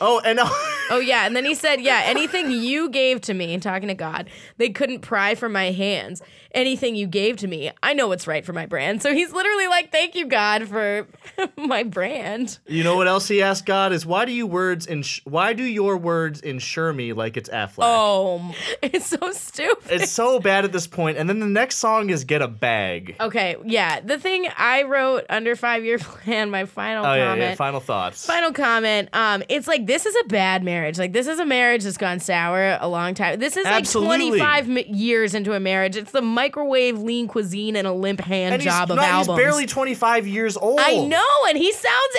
oh, 0.00 0.20
and 0.24 0.38
Oh 0.90 0.98
yeah, 1.00 1.26
and 1.26 1.34
then 1.36 1.44
he 1.44 1.54
said, 1.54 1.80
"Yeah, 1.80 2.02
anything 2.04 2.50
you 2.50 2.88
gave 2.90 3.20
to 3.22 3.34
me, 3.34 3.56
talking 3.58 3.88
to 3.88 3.94
God, 3.94 4.28
they 4.58 4.68
couldn't 4.70 5.00
pry 5.00 5.34
from 5.34 5.52
my 5.52 5.70
hands. 5.70 6.20
Anything 6.52 6.96
you 6.96 7.06
gave 7.06 7.36
to 7.38 7.46
me, 7.46 7.70
I 7.80 7.94
know 7.94 8.08
what's 8.08 8.26
right 8.26 8.44
for 8.44 8.52
my 8.52 8.66
brand." 8.66 9.00
So 9.02 9.14
he's 9.14 9.32
literally 9.32 9.68
like, 9.68 9.92
"Thank 9.92 10.14
you, 10.16 10.26
God, 10.26 10.66
for 10.68 11.06
my 11.56 11.84
brand." 11.84 12.58
you 12.66 12.82
know 12.82 12.96
what 12.96 13.06
else 13.06 13.28
he 13.28 13.40
asked 13.40 13.66
God 13.66 13.92
is, 13.92 14.04
"Why 14.04 14.24
do 14.24 14.32
you 14.32 14.46
words 14.46 14.86
ins- 14.86 15.20
Why 15.24 15.52
do 15.52 15.62
your 15.62 15.96
words 15.96 16.40
insure 16.40 16.92
me 16.92 17.12
like 17.12 17.36
it's 17.36 17.48
Aflac?" 17.48 17.78
Oh, 17.82 18.54
it's 18.82 19.06
so 19.06 19.30
stupid. 19.32 19.90
It's 19.92 20.10
so 20.10 20.40
bad 20.40 20.64
at 20.64 20.72
this 20.72 20.86
point. 20.88 21.18
and 21.18 21.28
then 21.28 21.38
the 21.38 21.46
next 21.46 21.76
song 21.76 22.10
is 22.10 22.24
"Get 22.24 22.42
a 22.42 22.48
Bag." 22.48 23.14
Okay, 23.20 23.56
yeah, 23.64 24.00
the 24.00 24.18
thing 24.18 24.48
I 24.56 24.82
wrote 24.82 25.24
under 25.30 25.54
five 25.54 25.84
year 25.84 25.98
plan, 26.00 26.50
my 26.50 26.64
final 26.64 27.06
Oh 27.06 27.14
yeah, 27.14 27.34
yeah. 27.36 27.54
Final 27.54 27.80
thoughts. 27.80 28.26
Final 28.26 28.52
comment. 28.52 29.08
Um, 29.12 29.44
it's 29.48 29.68
like 29.68 29.86
this 29.86 30.04
is 30.04 30.16
a 30.16 30.24
bad 30.24 30.64
marriage. 30.64 30.79
Like 30.98 31.12
this 31.12 31.26
is 31.26 31.38
a 31.38 31.44
marriage 31.46 31.84
that's 31.84 31.96
gone 31.96 32.20
sour 32.20 32.78
a 32.80 32.88
long 32.88 33.14
time. 33.14 33.38
This 33.38 33.56
is 33.56 33.64
like 33.64 33.88
25 33.90 34.68
mi- 34.68 34.86
years 34.88 35.34
into 35.34 35.52
a 35.54 35.60
marriage. 35.60 35.96
It's 35.96 36.12
the 36.12 36.22
microwave 36.22 36.98
lean 36.98 37.28
cuisine 37.28 37.76
and 37.76 37.86
a 37.86 37.92
limp 37.92 38.20
hand 38.20 38.54
and 38.54 38.62
job 38.62 38.90
of 38.90 38.96
not- 38.96 39.04
albums. 39.04 39.38
he's 39.38 39.44
barely 39.44 39.66
25 39.66 40.26
years 40.26 40.56
old. 40.56 40.80
I 40.80 41.04
know, 41.06 41.24
and 41.48 41.58
he 41.58 41.72
sounds 41.72 42.16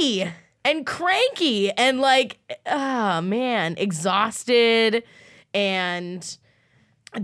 80 0.00 0.32
and 0.64 0.86
cranky 0.86 1.70
and 1.70 2.00
like, 2.00 2.38
oh 2.66 3.20
man, 3.20 3.74
exhausted 3.78 5.04
and 5.54 6.38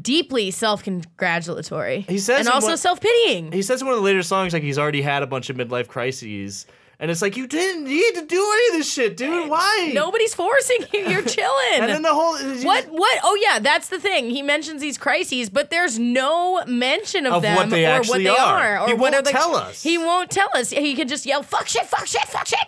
deeply 0.01 0.51
self-congratulatory. 0.51 2.01
He 2.09 2.19
says 2.19 2.41
and 2.47 2.49
also 2.49 2.69
one- 2.69 2.77
self-pitying. 2.79 3.53
He 3.53 3.63
says 3.63 3.81
in 3.83 3.87
one 3.87 3.95
of 3.95 4.01
the 4.01 4.05
later 4.05 4.23
songs 4.23 4.53
like 4.53 4.63
he's 4.63 4.79
already 4.79 5.03
had 5.03 5.23
a 5.23 5.27
bunch 5.27 5.51
of 5.51 5.57
midlife 5.57 5.89
crises, 5.89 6.67
and 7.03 7.11
it's 7.11 7.21
like 7.21 7.37
you 7.37 7.49
didn't 7.49 7.83
need 7.85 8.15
to 8.15 8.25
do 8.25 8.37
any 8.55 8.69
of 8.69 8.79
this 8.79 8.91
shit, 8.93 9.17
dude. 9.17 9.51
Why? 9.51 9.91
Nobody's 9.93 10.35
forcing 10.35 10.79
you. 10.95 11.01
You're 11.01 11.23
chilling. 11.37 11.81
And 11.81 11.91
then 11.91 12.03
the 12.03 12.15
whole 12.15 12.37
What? 12.65 12.87
What? 12.91 13.19
Oh 13.25 13.37
yeah, 13.43 13.59
that's 13.59 13.89
the 13.89 13.99
thing. 13.99 14.31
He 14.31 14.41
mentions 14.41 14.81
these 14.81 14.97
crises, 14.97 15.51
but 15.51 15.69
there's 15.71 15.99
no 15.99 16.63
mention 16.67 17.27
of, 17.27 17.33
Of 17.35 17.43
them 17.43 17.57
what 17.57 17.71
they 17.71 17.85
or 17.93 18.03
what 18.05 18.19
they 18.19 18.29
are. 18.29 18.37
are. 18.79 18.81
Or 18.83 18.87
He 18.87 18.95
what 18.95 19.13
are 19.13 19.17
won't 19.17 19.25
the, 19.27 19.31
tell 19.33 19.57
us. 19.57 19.83
He 19.83 19.99
won't 19.99 20.31
tell 20.31 20.49
us. 20.55 20.71
He 20.71 20.95
can 20.95 21.09
just 21.09 21.27
yell 21.27 21.43
"fuck 21.43 21.67
shit, 21.67 21.85
fuck 21.87 22.07
shit, 22.07 22.23
fuck 22.29 22.47
shit." 22.47 22.61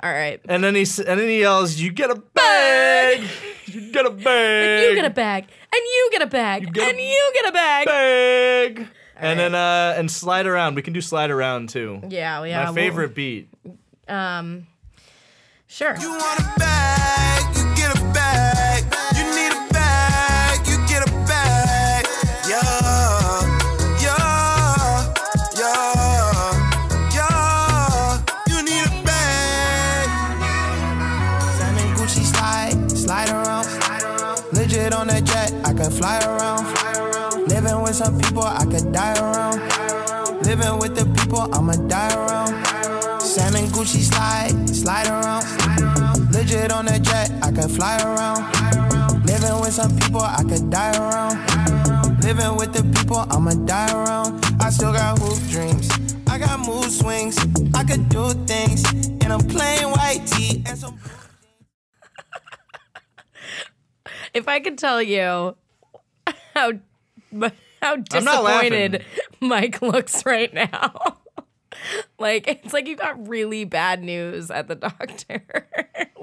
All 0.00 0.12
right. 0.12 0.38
And 0.48 0.62
then 0.62 0.74
he 0.76 0.82
and 0.82 1.18
then 1.18 1.26
he 1.26 1.40
yells, 1.40 1.76
"You 1.80 1.90
get 1.90 2.10
a 2.10 2.14
bag, 2.16 3.24
you 3.66 3.90
get 3.90 4.04
a 4.06 4.10
bag, 4.28 4.78
and 4.84 4.84
You 4.90 4.94
get 4.94 5.06
a 5.06 5.10
bag, 5.10 5.44
and 5.74 5.82
you 5.82 6.08
get 6.12 6.22
a 6.22 6.26
bag, 6.26 6.78
and 6.78 7.00
you 7.00 7.30
get 7.34 7.48
a 7.48 7.52
bag. 7.52 7.86
bag." 7.86 8.86
And 9.20 9.38
then 9.38 9.54
uh 9.54 9.94
and 9.96 10.10
slide 10.10 10.46
around. 10.46 10.74
We 10.76 10.82
can 10.82 10.92
do 10.92 11.00
slide 11.00 11.30
around 11.30 11.68
too. 11.70 12.00
Yeah, 12.08 12.44
yeah. 12.44 12.58
My 12.58 12.64
we'll- 12.66 12.74
favorite 12.74 13.14
beat. 13.14 13.48
um, 14.08 14.66
sure. 15.66 15.96
You 16.00 16.10
want 16.10 16.40
a 16.40 16.52
bag, 16.58 17.56
you 17.56 17.64
get 17.74 17.96
a 17.96 18.00
bag. 18.14 18.84
You 19.16 19.24
need 19.24 19.52
a 19.52 19.72
bag, 19.72 20.66
you 20.68 20.76
get 20.86 21.02
a 21.06 21.10
bag. 21.26 22.06
Yeah, 22.48 22.62
yeah, 24.00 25.14
yeah, 25.58 27.12
yeah. 27.14 28.22
You 28.48 28.62
need 28.62 28.86
a 28.86 29.02
bag. 29.04 30.08
Salmon 31.58 31.88
Gucci 31.96 32.24
slide, 32.24 32.90
slide 32.92 33.30
around. 33.30 33.66
Legit 34.52 34.92
on 34.94 35.08
that 35.08 35.24
jet, 35.24 35.52
I 35.64 35.72
can 35.74 35.90
fly 35.90 36.18
around. 36.20 36.64
Living 37.60 37.82
with 37.82 37.96
some 37.96 38.20
people, 38.20 38.44
I 38.44 38.64
could 38.66 38.92
die 38.92 39.18
around. 39.18 39.58
Living 40.46 40.78
with 40.78 40.94
the 40.94 41.04
people, 41.18 41.52
I'ma 41.52 41.72
die 41.88 42.14
around. 42.14 42.54
Salmon 43.20 43.66
Gucci 43.74 43.98
slide, 43.98 44.54
slide 44.68 45.08
around. 45.08 45.44
Legit 46.32 46.70
on 46.70 46.86
that 46.86 47.02
jet, 47.02 47.32
I 47.42 47.50
can 47.50 47.68
fly 47.68 47.98
around. 47.98 48.46
Living 49.26 49.58
with 49.60 49.72
some 49.72 49.90
people, 49.98 50.20
I 50.20 50.44
could 50.44 50.70
die 50.70 50.96
around. 50.98 52.22
Living 52.22 52.54
with 52.54 52.72
the 52.72 52.84
people, 52.96 53.26
I'ma 53.28 53.54
die 53.66 53.92
around. 53.92 54.38
I 54.60 54.70
still 54.70 54.92
got 54.92 55.18
hoop 55.18 55.42
dreams. 55.50 55.90
I 56.28 56.38
got 56.38 56.60
mood 56.60 56.92
swings. 56.92 57.36
I 57.74 57.82
could 57.82 58.08
do 58.08 58.34
things 58.46 58.84
in 59.20 59.32
a 59.32 59.38
plain 59.40 59.90
white 59.90 60.24
tee 60.26 60.62
and 60.64 60.78
some. 60.78 60.96
If 64.32 64.46
I 64.46 64.60
could 64.60 64.78
tell 64.78 65.02
you 65.02 65.56
how 66.54 66.78
how 67.82 67.96
not 68.24 68.44
laughing. 68.44 68.70
disappointed 68.92 69.04
Mike 69.40 69.82
looks 69.82 70.24
right 70.26 70.52
now. 70.52 70.94
like 72.18 72.46
it's 72.48 72.72
like 72.72 72.86
you 72.86 72.96
got 72.96 73.28
really 73.28 73.64
bad 73.64 74.02
news 74.02 74.50
at 74.50 74.68
the 74.68 74.74
doctor. 74.74 75.42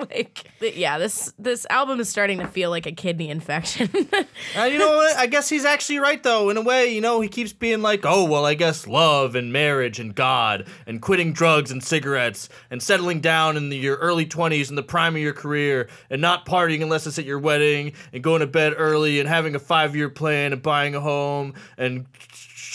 like 0.09 0.49
yeah, 0.61 0.97
this 0.97 1.33
this 1.37 1.65
album 1.69 1.99
is 1.99 2.09
starting 2.09 2.39
to 2.39 2.47
feel 2.47 2.69
like 2.69 2.85
a 2.85 2.91
kidney 2.91 3.29
infection. 3.29 3.89
Uh, 4.57 4.63
you 4.63 4.77
know 4.77 4.95
what? 4.95 5.15
I 5.17 5.27
guess 5.27 5.49
he's 5.49 5.65
actually 5.65 5.99
right 5.99 6.21
though. 6.21 6.49
In 6.49 6.57
a 6.57 6.61
way, 6.61 6.93
you 6.93 7.01
know, 7.01 7.21
he 7.21 7.27
keeps 7.27 7.53
being 7.53 7.81
like, 7.81 8.05
"Oh, 8.05 8.23
well, 8.23 8.45
I 8.45 8.53
guess 8.53 8.87
love 8.87 9.35
and 9.35 9.51
marriage 9.51 9.99
and 9.99 10.13
God 10.15 10.67
and 10.85 11.01
quitting 11.01 11.33
drugs 11.33 11.71
and 11.71 11.83
cigarettes 11.83 12.49
and 12.69 12.81
settling 12.81 13.19
down 13.19 13.57
in 13.57 13.69
the, 13.69 13.77
your 13.77 13.97
early 13.97 14.25
20s 14.25 14.69
in 14.69 14.75
the 14.75 14.83
prime 14.83 15.15
of 15.15 15.21
your 15.21 15.33
career 15.33 15.89
and 16.09 16.21
not 16.21 16.45
partying 16.45 16.81
unless 16.81 17.05
it's 17.07 17.19
at 17.19 17.25
your 17.25 17.39
wedding 17.39 17.93
and 18.13 18.23
going 18.23 18.41
to 18.41 18.47
bed 18.47 18.73
early 18.77 19.19
and 19.19 19.27
having 19.27 19.55
a 19.55 19.59
5-year 19.59 20.09
plan 20.09 20.53
and 20.53 20.61
buying 20.61 20.95
a 20.95 21.01
home 21.01 21.53
and 21.77 22.05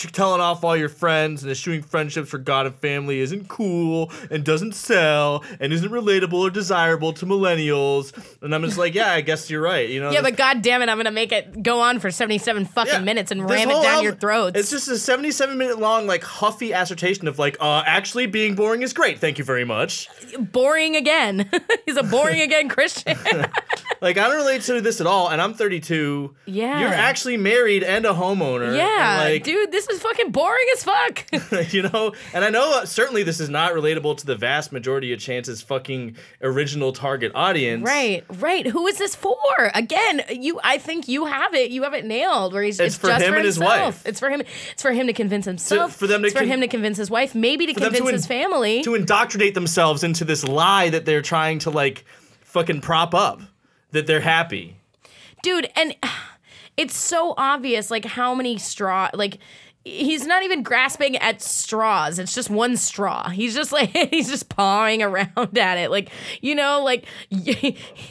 telling 0.09 0.41
off 0.41 0.63
all 0.63 0.75
your 0.75 0.89
friends 0.89 1.43
and 1.43 1.51
eschewing 1.51 1.83
friendships 1.83 2.29
for 2.29 2.37
God 2.37 2.65
and 2.65 2.75
family 2.75 3.19
isn't 3.19 3.47
cool 3.47 4.11
and 4.29 4.43
doesn't 4.43 4.73
sell 4.73 5.43
and 5.59 5.71
isn't 5.71 5.91
relatable 5.91 6.33
or 6.33 6.49
desirable 6.49 7.13
to 7.13 7.25
millennials." 7.25 8.11
And 8.41 8.55
I'm 8.55 8.63
just 8.63 8.77
like, 8.77 8.95
"Yeah, 8.95 9.11
I 9.13 9.21
guess 9.21 9.49
you're 9.49 9.61
right." 9.61 9.87
You 9.89 9.99
know? 10.01 10.11
yeah, 10.11 10.21
but 10.21 10.35
god 10.37 10.61
damn 10.61 10.81
it, 10.81 10.89
I'm 10.89 10.97
gonna 10.97 11.11
make 11.11 11.31
it 11.31 11.61
go 11.61 11.79
on 11.79 11.99
for 11.99 12.09
77 12.11 12.65
fucking 12.65 12.93
Yeah, 12.93 12.99
minutes 12.99 13.31
and 13.31 13.47
ram 13.49 13.69
it 13.69 13.73
down 13.73 13.85
album- 13.85 14.03
your 14.03 14.15
throats. 14.15 14.57
It's 14.57 14.69
just 14.69 14.87
a 14.87 14.97
77 14.97 15.57
minute 15.57 15.79
long, 15.79 16.07
like 16.07 16.23
huffy 16.23 16.71
assertion 16.71 17.27
of 17.27 17.37
like, 17.39 17.57
uh, 17.59 17.83
actually 17.85 18.25
being 18.27 18.55
boring 18.55 18.81
is 18.81 18.93
great. 18.93 19.19
Thank 19.19 19.37
you 19.37 19.43
very 19.43 19.65
much. 19.65 20.07
boring 20.39 20.95
again. 20.95 21.49
He's 21.85 21.97
a 21.97 22.03
boring 22.03 22.41
again 22.47 22.69
Christian. 22.69 23.17
Like 24.01 24.17
I 24.17 24.27
don't 24.27 24.37
relate 24.37 24.63
to 24.63 24.81
this 24.81 24.99
at 24.99 25.05
all, 25.05 25.29
and 25.29 25.39
I'm 25.39 25.53
32. 25.53 26.33
Yeah. 26.47 26.79
you're 26.79 26.89
actually 26.89 27.37
married 27.37 27.83
and 27.83 28.03
a 28.03 28.13
homeowner. 28.13 28.75
yeah, 28.75 29.17
like, 29.19 29.43
dude, 29.43 29.71
this 29.71 29.85
is 29.91 30.01
fucking 30.01 30.31
boring 30.31 30.65
as 30.73 30.83
fuck. 30.83 31.25
you 31.73 31.83
know, 31.83 32.13
and 32.33 32.43
I 32.45 32.49
know 32.49 32.79
uh, 32.79 32.85
certainly 32.85 33.23
this 33.23 33.39
is 33.39 33.49
not 33.49 33.73
relatable 33.73 34.17
to 34.17 34.25
the 34.25 34.35
vast 34.35 34.71
majority 34.71 35.13
of 35.13 35.19
Chance's 35.19 35.61
fucking 35.61 36.15
original 36.41 36.91
target 36.93 37.31
audience. 37.35 37.83
Right, 37.85 38.23
right. 38.39 38.65
Who 38.67 38.87
is 38.87 38.97
this 38.97 39.15
for? 39.15 39.35
Again, 39.75 40.21
you. 40.29 40.59
I 40.63 40.77
think 40.77 41.07
you 41.07 41.25
have 41.25 41.53
it. 41.53 41.71
You 41.71 41.83
have 41.83 41.93
it 41.93 42.05
nailed. 42.05 42.53
Where 42.53 42.63
he's 42.63 42.79
It's 42.79 42.97
for 42.97 43.07
just 43.07 43.23
him 43.23 43.31
for 43.31 43.37
and 43.37 43.45
his 43.45 43.55
himself. 43.55 43.79
wife. 43.97 44.07
It's 44.07 44.19
for 44.19 44.29
him. 44.29 44.41
It's 44.71 44.81
for 44.81 44.91
him 44.91 45.07
to 45.07 45.13
convince 45.13 45.45
himself. 45.45 45.95
for 45.95 46.07
them 46.07 46.21
to 46.21 46.27
It's 46.27 46.33
for 46.33 46.39
con- 46.41 46.47
him 46.49 46.61
to 46.61 46.67
convince 46.67 46.97
his 46.97 47.09
wife. 47.11 47.35
Maybe 47.35 47.65
to 47.67 47.73
convince 47.73 47.97
to 48.05 48.11
his 48.11 48.25
family. 48.27 48.81
to 48.83 48.95
indoctrinate 48.95 49.53
themselves 49.53 50.03
into 50.03 50.25
this 50.25 50.43
lie 50.47 50.89
that 50.89 51.05
they're 51.05 51.21
trying 51.21 51.59
to 51.59 51.69
like 51.69 52.05
fucking 52.41 52.81
prop 52.81 53.13
up 53.13 53.41
that 53.91 54.07
they're 54.07 54.21
happy. 54.21 54.77
dude 55.43 55.69
and 55.75 55.95
it's 56.77 56.95
so 56.95 57.33
obvious 57.37 57.91
like 57.91 58.05
how 58.05 58.33
many 58.33 58.57
straw 58.57 59.09
like 59.13 59.37
he's 59.83 60.25
not 60.27 60.43
even 60.43 60.61
grasping 60.63 61.15
at 61.17 61.41
straws 61.41 62.19
it's 62.19 62.35
just 62.35 62.49
one 62.49 62.77
straw 62.77 63.29
he's 63.29 63.55
just 63.55 63.71
like 63.71 63.89
he's 64.11 64.29
just 64.29 64.47
pawing 64.49 65.01
around 65.01 65.57
at 65.57 65.77
it 65.77 65.89
like 65.89 66.09
you 66.41 66.53
know 66.55 66.83
like 66.83 67.05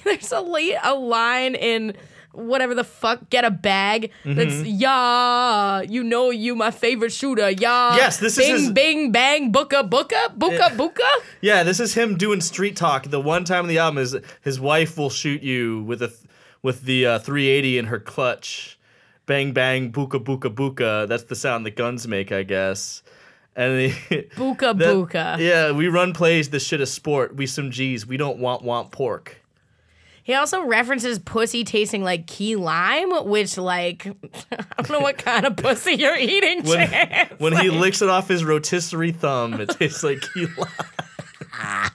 there's 0.05 0.33
a 0.33 0.41
li- 0.41 0.77
a 0.83 0.95
line 0.95 1.55
in 1.55 1.95
whatever 2.33 2.75
the 2.77 2.85
fuck 2.85 3.29
get 3.29 3.45
a 3.45 3.51
bag 3.51 4.11
that's 4.25 4.55
Mm-hmm. 4.55 4.65
yeah 4.67 5.81
you 5.83 6.03
know 6.05 6.31
you 6.31 6.55
my 6.55 6.71
favorite 6.71 7.13
shooter 7.13 7.51
yeah 7.51 7.97
Yes, 7.97 8.19
this 8.19 8.39
is 8.39 8.45
bing 8.47 8.55
his- 8.57 8.71
bing 8.73 9.13
bang 9.13 9.53
booka 9.53 9.89
booka 9.89 10.37
booka 10.39 10.69
booka 10.77 11.09
Yeah, 11.41 11.63
this 11.65 11.81
is 11.81 11.95
him 11.95 12.17
doing 12.17 12.41
street 12.41 12.77
talk. 12.77 13.05
The 13.11 13.21
one 13.21 13.45
time 13.45 13.65
in 13.65 13.69
the 13.69 13.79
album 13.79 13.99
is 13.99 14.17
his 14.43 14.61
wife 14.61 14.97
will 14.97 15.11
shoot 15.11 15.43
you 15.43 15.83
with 15.83 16.03
a 16.03 16.13
with 16.63 16.83
the 16.83 17.07
uh, 17.07 17.19
380 17.19 17.79
in 17.79 17.87
her 17.87 17.99
clutch. 17.99 18.79
Bang 19.31 19.53
bang 19.53 19.93
buka 19.93 20.19
buka 20.23 20.53
buka. 20.53 21.07
That's 21.07 21.23
the 21.23 21.37
sound 21.37 21.65
the 21.65 21.71
guns 21.71 22.09
make, 22.09 22.33
I 22.33 22.43
guess. 22.43 23.05
And 23.55 23.81
he, 23.93 24.17
Buka 24.37 24.77
that- 24.77 24.95
buka. 24.95 25.39
Yeah, 25.39 25.71
we 25.71 25.87
run 25.87 26.13
plays. 26.13 26.51
This 26.51 26.67
shit 26.67 26.81
is 26.81 26.93
sport. 26.93 27.37
We 27.37 27.47
some 27.47 27.71
G's. 27.71 28.05
We 28.07 28.17
don't 28.17 28.39
want 28.39 28.63
want 28.63 28.91
pork. 28.91 29.37
He 30.25 30.35
also 30.35 30.65
references 30.65 31.19
pussy 31.19 31.63
tasting 31.65 32.03
like 32.05 32.27
key 32.27 32.55
lime, 32.57 33.11
which 33.27 33.57
like 33.57 34.07
I 34.53 34.83
don't 34.83 34.91
know 34.91 35.01
what 35.01 35.19
kind 35.19 35.47
of 35.47 35.57
pussy 35.57 35.93
you're 35.95 36.17
eating. 36.17 36.65
When, 36.65 36.89
Chance. 36.89 37.33
when 37.39 37.57
he 37.57 37.71
licks 37.71 38.03
it 38.03 38.09
off 38.11 38.27
his 38.29 38.45
rotisserie 38.45 39.13
thumb, 39.13 39.61
it 39.61 39.69
tastes 39.71 40.03
like 40.03 40.21
key 40.35 40.47
lime. 40.57 41.91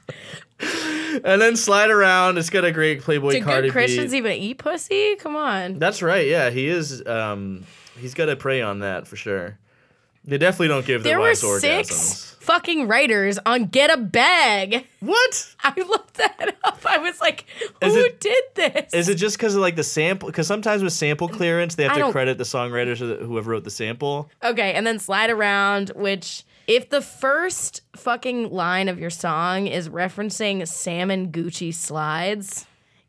and 1.24 1.42
then 1.42 1.56
slide 1.56 1.90
around. 1.90 2.38
It's 2.38 2.50
got 2.50 2.66
a 2.66 2.72
great 2.72 3.02
Playboy 3.02 3.32
Do 3.32 3.44
Cardi 3.44 3.68
good 3.68 3.74
Christians 3.74 4.12
beat. 4.12 4.18
even 4.18 4.32
eat 4.34 4.58
pussy? 4.58 5.16
Come 5.18 5.36
on. 5.36 5.80
That's 5.80 6.02
right. 6.02 6.28
Yeah, 6.28 6.50
he 6.50 6.68
is. 6.68 7.06
Um, 7.08 7.66
he's 8.00 8.14
got 8.14 8.26
to 8.26 8.36
prey 8.36 8.62
on 8.62 8.80
that 8.80 9.08
for 9.08 9.16
sure. 9.16 9.58
They 10.28 10.38
definitely 10.40 10.70
don't 10.70 10.86
give 10.86 11.04
There 11.04 11.18
their 11.18 11.20
were 11.20 11.36
six 11.36 11.92
orgasms. 11.92 12.36
fucking 12.42 12.88
writers 12.88 13.38
on 13.46 13.66
Get 13.66 13.92
a 13.92 13.98
Bag. 13.98 14.88
What? 15.00 15.56
I 15.64 15.74
looked 15.88 16.16
that 16.16 16.56
up. 16.64 16.80
I 16.84 16.98
was 16.98 17.22
like, 17.22 17.46
who 17.84 17.96
it- 17.96 18.20
did 18.20 18.44
this? 18.56 18.92
Is 18.94 19.08
it 19.08 19.16
just 19.16 19.38
because 19.38 19.54
of 19.54 19.62
like 19.62 19.76
the 19.76 19.84
sample? 19.84 20.28
Because 20.28 20.48
sometimes 20.48 20.82
with 20.82 20.94
sample 20.94 21.28
clearance, 21.30 21.76
they 21.76 21.84
have 21.84 21.92
I 21.96 22.02
to 22.02 22.12
credit 22.12 22.40
the 22.40 22.44
songwriters 22.44 23.02
or 23.02 23.06
the, 23.06 23.16
whoever 23.18 23.52
wrote 23.52 23.66
the 23.66 23.70
sample. 23.70 24.30
Okay, 24.44 24.74
and 24.74 24.86
then 24.88 24.98
slide 24.98 25.30
around, 25.30 25.90
which 25.96 26.44
if 26.68 26.90
the 26.90 27.02
first 27.02 27.82
fucking 27.96 28.52
line 28.52 28.90
of 28.90 29.00
your 29.00 29.10
song 29.10 29.68
is 29.68 29.90
referencing 29.90 30.68
salmon 30.68 31.32
Gucci 31.32 31.74
slides, 31.74 32.66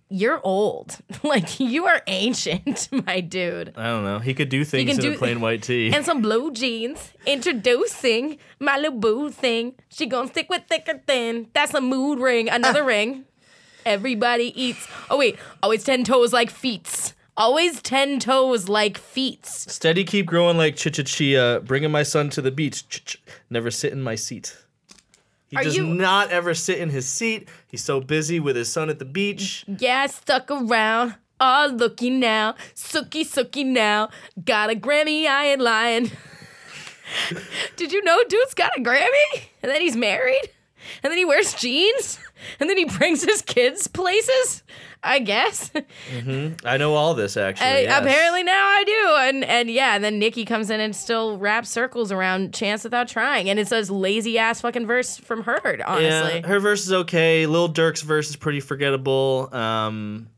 you're 0.08 0.40
old. 0.44 0.98
Like 1.24 1.58
you 1.58 1.86
are 1.86 2.02
ancient, 2.06 2.88
my 3.06 3.20
dude. 3.20 3.72
I 3.76 3.86
don't 3.86 4.04
know. 4.04 4.20
He 4.20 4.32
could 4.32 4.48
do 4.48 4.64
things 4.64 4.98
in 4.98 5.12
a 5.14 5.16
plain 5.16 5.40
white 5.40 5.62
tee. 5.62 5.90
And 5.94 6.04
some 6.04 6.22
blue 6.22 6.52
jeans. 6.52 7.12
Introducing 7.26 8.38
my 8.60 8.76
little 8.76 8.98
boo 8.98 9.30
thing. 9.30 9.74
She 9.88 10.06
gonna 10.06 10.28
stick 10.28 10.48
with 10.48 10.62
thick 10.68 10.84
or 10.88 10.98
thin. 11.06 11.48
That's 11.52 11.74
a 11.74 11.80
mood 11.80 12.20
ring. 12.20 12.48
Another 12.48 12.82
ah. 12.82 12.86
ring. 12.86 13.24
Everybody 13.84 14.52
eats. 14.60 14.86
Oh 15.10 15.18
wait, 15.18 15.36
oh, 15.38 15.56
always 15.64 15.84
ten 15.84 16.04
toes 16.04 16.32
like 16.32 16.50
feets. 16.50 17.14
Always 17.36 17.82
ten 17.82 18.18
toes 18.18 18.68
like 18.68 18.96
feets. 18.96 19.70
Steady, 19.72 20.04
keep 20.04 20.26
growing 20.26 20.56
like 20.56 20.76
chichachia. 20.76 21.64
Bringing 21.64 21.90
my 21.90 22.02
son 22.02 22.30
to 22.30 22.40
the 22.42 22.50
beach. 22.50 22.88
Ch-ch. 22.88 23.18
Never 23.50 23.70
sit 23.70 23.92
in 23.92 24.02
my 24.02 24.14
seat. 24.14 24.56
He 25.48 25.56
Are 25.56 25.62
does 25.64 25.76
you- 25.76 25.86
not 25.86 26.30
ever 26.30 26.54
sit 26.54 26.78
in 26.78 26.90
his 26.90 27.06
seat. 27.08 27.48
He's 27.68 27.84
so 27.84 28.00
busy 28.00 28.40
with 28.40 28.56
his 28.56 28.72
son 28.72 28.88
at 28.88 28.98
the 28.98 29.04
beach. 29.04 29.64
Yeah, 29.66 30.06
stuck 30.06 30.50
around. 30.50 31.14
Oh, 31.38 31.70
looky 31.72 32.08
now. 32.08 32.54
Sookie, 32.74 33.20
sookie 33.26 33.66
now. 33.66 34.08
Got 34.44 34.70
a 34.70 34.74
Grammy, 34.74 35.26
I 35.26 35.48
ain't 35.48 35.60
lying. 35.60 36.10
Did 37.76 37.92
you 37.92 38.02
know 38.02 38.22
dude's 38.28 38.54
got 38.54 38.76
a 38.76 38.80
Grammy? 38.80 39.42
And 39.62 39.70
then 39.70 39.80
he's 39.82 39.94
married? 39.96 40.50
And 41.02 41.10
then 41.10 41.18
he 41.18 41.24
wears 41.24 41.52
jeans? 41.54 42.18
And 42.60 42.68
then 42.68 42.76
he 42.76 42.84
brings 42.84 43.24
his 43.24 43.42
kids 43.42 43.86
places? 43.86 44.62
I 45.02 45.20
guess. 45.20 45.70
I 46.64 46.76
know 46.76 46.94
all 46.94 47.14
this 47.14 47.36
actually. 47.36 47.66
I- 47.66 47.80
yes. 47.82 48.00
Apparently 48.02 48.42
now 48.42 48.66
I 48.66 48.84
do. 48.84 49.14
And 49.20 49.44
and 49.44 49.70
yeah, 49.70 49.94
and 49.94 50.02
then 50.04 50.18
Nicki 50.18 50.44
comes 50.44 50.68
in 50.70 50.80
and 50.80 50.94
still 50.94 51.38
raps 51.38 51.68
circles 51.70 52.10
around 52.12 52.54
Chance 52.54 52.84
without 52.84 53.08
trying. 53.08 53.48
And 53.48 53.58
it's 53.58 53.72
a 53.72 53.80
lazy 53.92 54.38
ass 54.38 54.60
fucking 54.60 54.86
verse 54.86 55.16
from 55.16 55.42
her, 55.44 55.78
honestly. 55.86 56.40
Yeah, 56.40 56.46
her 56.46 56.60
verse 56.60 56.84
is 56.86 56.92
okay. 56.92 57.46
Lil 57.46 57.68
Durk's 57.68 58.02
verse 58.02 58.28
is 58.30 58.36
pretty 58.36 58.60
forgettable. 58.60 59.48
Um, 59.52 60.28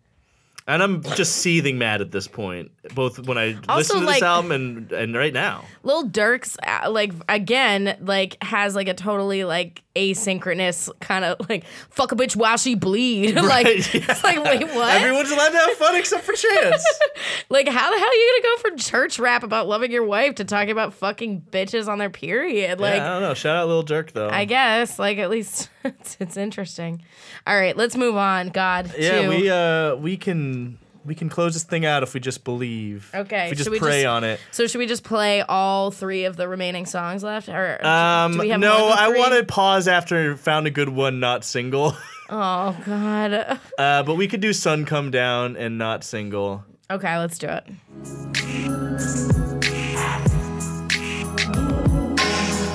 and 0.68 0.82
I'm 0.82 1.02
just 1.02 1.36
seething 1.36 1.78
mad 1.78 2.00
at 2.00 2.12
this 2.12 2.28
point, 2.28 2.70
both 2.94 3.18
when 3.18 3.36
I 3.38 3.54
Also, 3.68 3.74
listen 3.78 4.00
to 4.00 4.06
like- 4.06 4.14
this 4.16 4.22
album 4.22 4.52
and 4.52 4.92
and 4.92 5.16
right 5.16 5.32
now. 5.32 5.64
Lil 5.82 6.04
Durk's 6.04 6.56
uh, 6.66 6.90
like 6.90 7.12
again 7.28 7.96
like 8.02 8.36
has 8.44 8.76
like 8.76 8.86
a 8.88 8.94
totally 8.94 9.42
like 9.44 9.82
asynchronous 9.96 10.88
kind 11.00 11.24
of 11.24 11.48
like 11.48 11.64
fuck 11.90 12.12
a 12.12 12.16
bitch 12.16 12.36
while 12.36 12.56
she 12.56 12.74
bleed 12.74 13.34
like 13.36 13.48
Right, 13.66 13.94
yeah. 13.94 14.04
it's 14.08 14.22
like 14.22 14.42
wait 14.44 14.62
what 14.74 14.94
Everyone's 14.96 15.30
allowed 15.30 15.48
to 15.50 15.58
have 15.58 15.70
fun 15.72 15.96
except 15.96 16.24
for 16.24 16.32
Chance. 16.34 16.84
like 17.48 17.66
how 17.66 17.90
the 17.90 17.98
hell 17.98 18.08
are 18.08 18.14
you 18.14 18.40
gonna 18.42 18.56
go 18.56 18.62
from 18.62 18.78
church 18.78 19.18
rap 19.18 19.42
about 19.42 19.66
loving 19.66 19.90
your 19.90 20.04
wife 20.04 20.36
to 20.36 20.44
talking 20.44 20.70
about 20.70 20.94
fucking 20.94 21.42
bitches 21.50 21.88
on 21.88 21.98
their 21.98 22.10
period 22.10 22.78
like 22.78 22.96
yeah, 22.96 23.06
I 23.10 23.12
don't 23.14 23.22
know. 23.22 23.34
Shout 23.34 23.56
out 23.56 23.68
Lil 23.68 23.84
Durk 23.84 24.12
though. 24.12 24.28
I 24.28 24.44
guess 24.44 24.98
like 24.98 25.18
at 25.18 25.30
least 25.30 25.68
it's, 26.00 26.16
it's 26.20 26.36
interesting 26.36 27.02
all 27.46 27.58
right 27.58 27.76
let's 27.76 27.96
move 27.96 28.16
on 28.16 28.48
God 28.48 28.92
yeah, 28.98 29.22
to- 29.22 29.28
we 29.28 29.50
uh 29.50 29.94
we 29.96 30.16
can 30.16 30.78
we 31.04 31.14
can 31.14 31.28
close 31.30 31.54
this 31.54 31.62
thing 31.64 31.86
out 31.86 32.02
if 32.02 32.12
we 32.12 32.20
just 32.20 32.44
believe. 32.44 33.10
Okay, 33.14 33.44
If 33.46 33.50
we 33.52 33.56
just 33.56 33.70
we 33.70 33.78
pray 33.78 34.02
just- 34.02 34.08
on 34.08 34.24
it. 34.24 34.40
so 34.50 34.66
should 34.66 34.78
we 34.78 34.86
just 34.86 35.04
play 35.04 35.40
all 35.40 35.90
three 35.90 36.24
of 36.24 36.36
the 36.36 36.46
remaining 36.46 36.84
songs 36.84 37.22
left 37.22 37.48
or 37.48 37.82
Um, 37.86 38.32
do 38.32 38.38
we 38.40 38.48
have 38.50 38.60
no, 38.60 38.88
I 38.94 39.08
want 39.16 39.32
to 39.32 39.42
pause 39.44 39.88
after 39.88 40.36
found 40.36 40.66
a 40.66 40.70
good 40.70 40.90
one, 40.90 41.18
not 41.18 41.44
single. 41.44 41.96
oh 42.28 42.76
God 42.84 43.58
Uh, 43.78 44.02
but 44.02 44.16
we 44.16 44.28
could 44.28 44.40
do 44.40 44.52
Sun 44.52 44.84
Come 44.84 45.10
Down 45.10 45.56
and 45.56 45.78
not 45.78 46.04
single. 46.04 46.64
okay 46.90 47.16
let's 47.16 47.38
do 47.38 47.46
it 47.48 47.64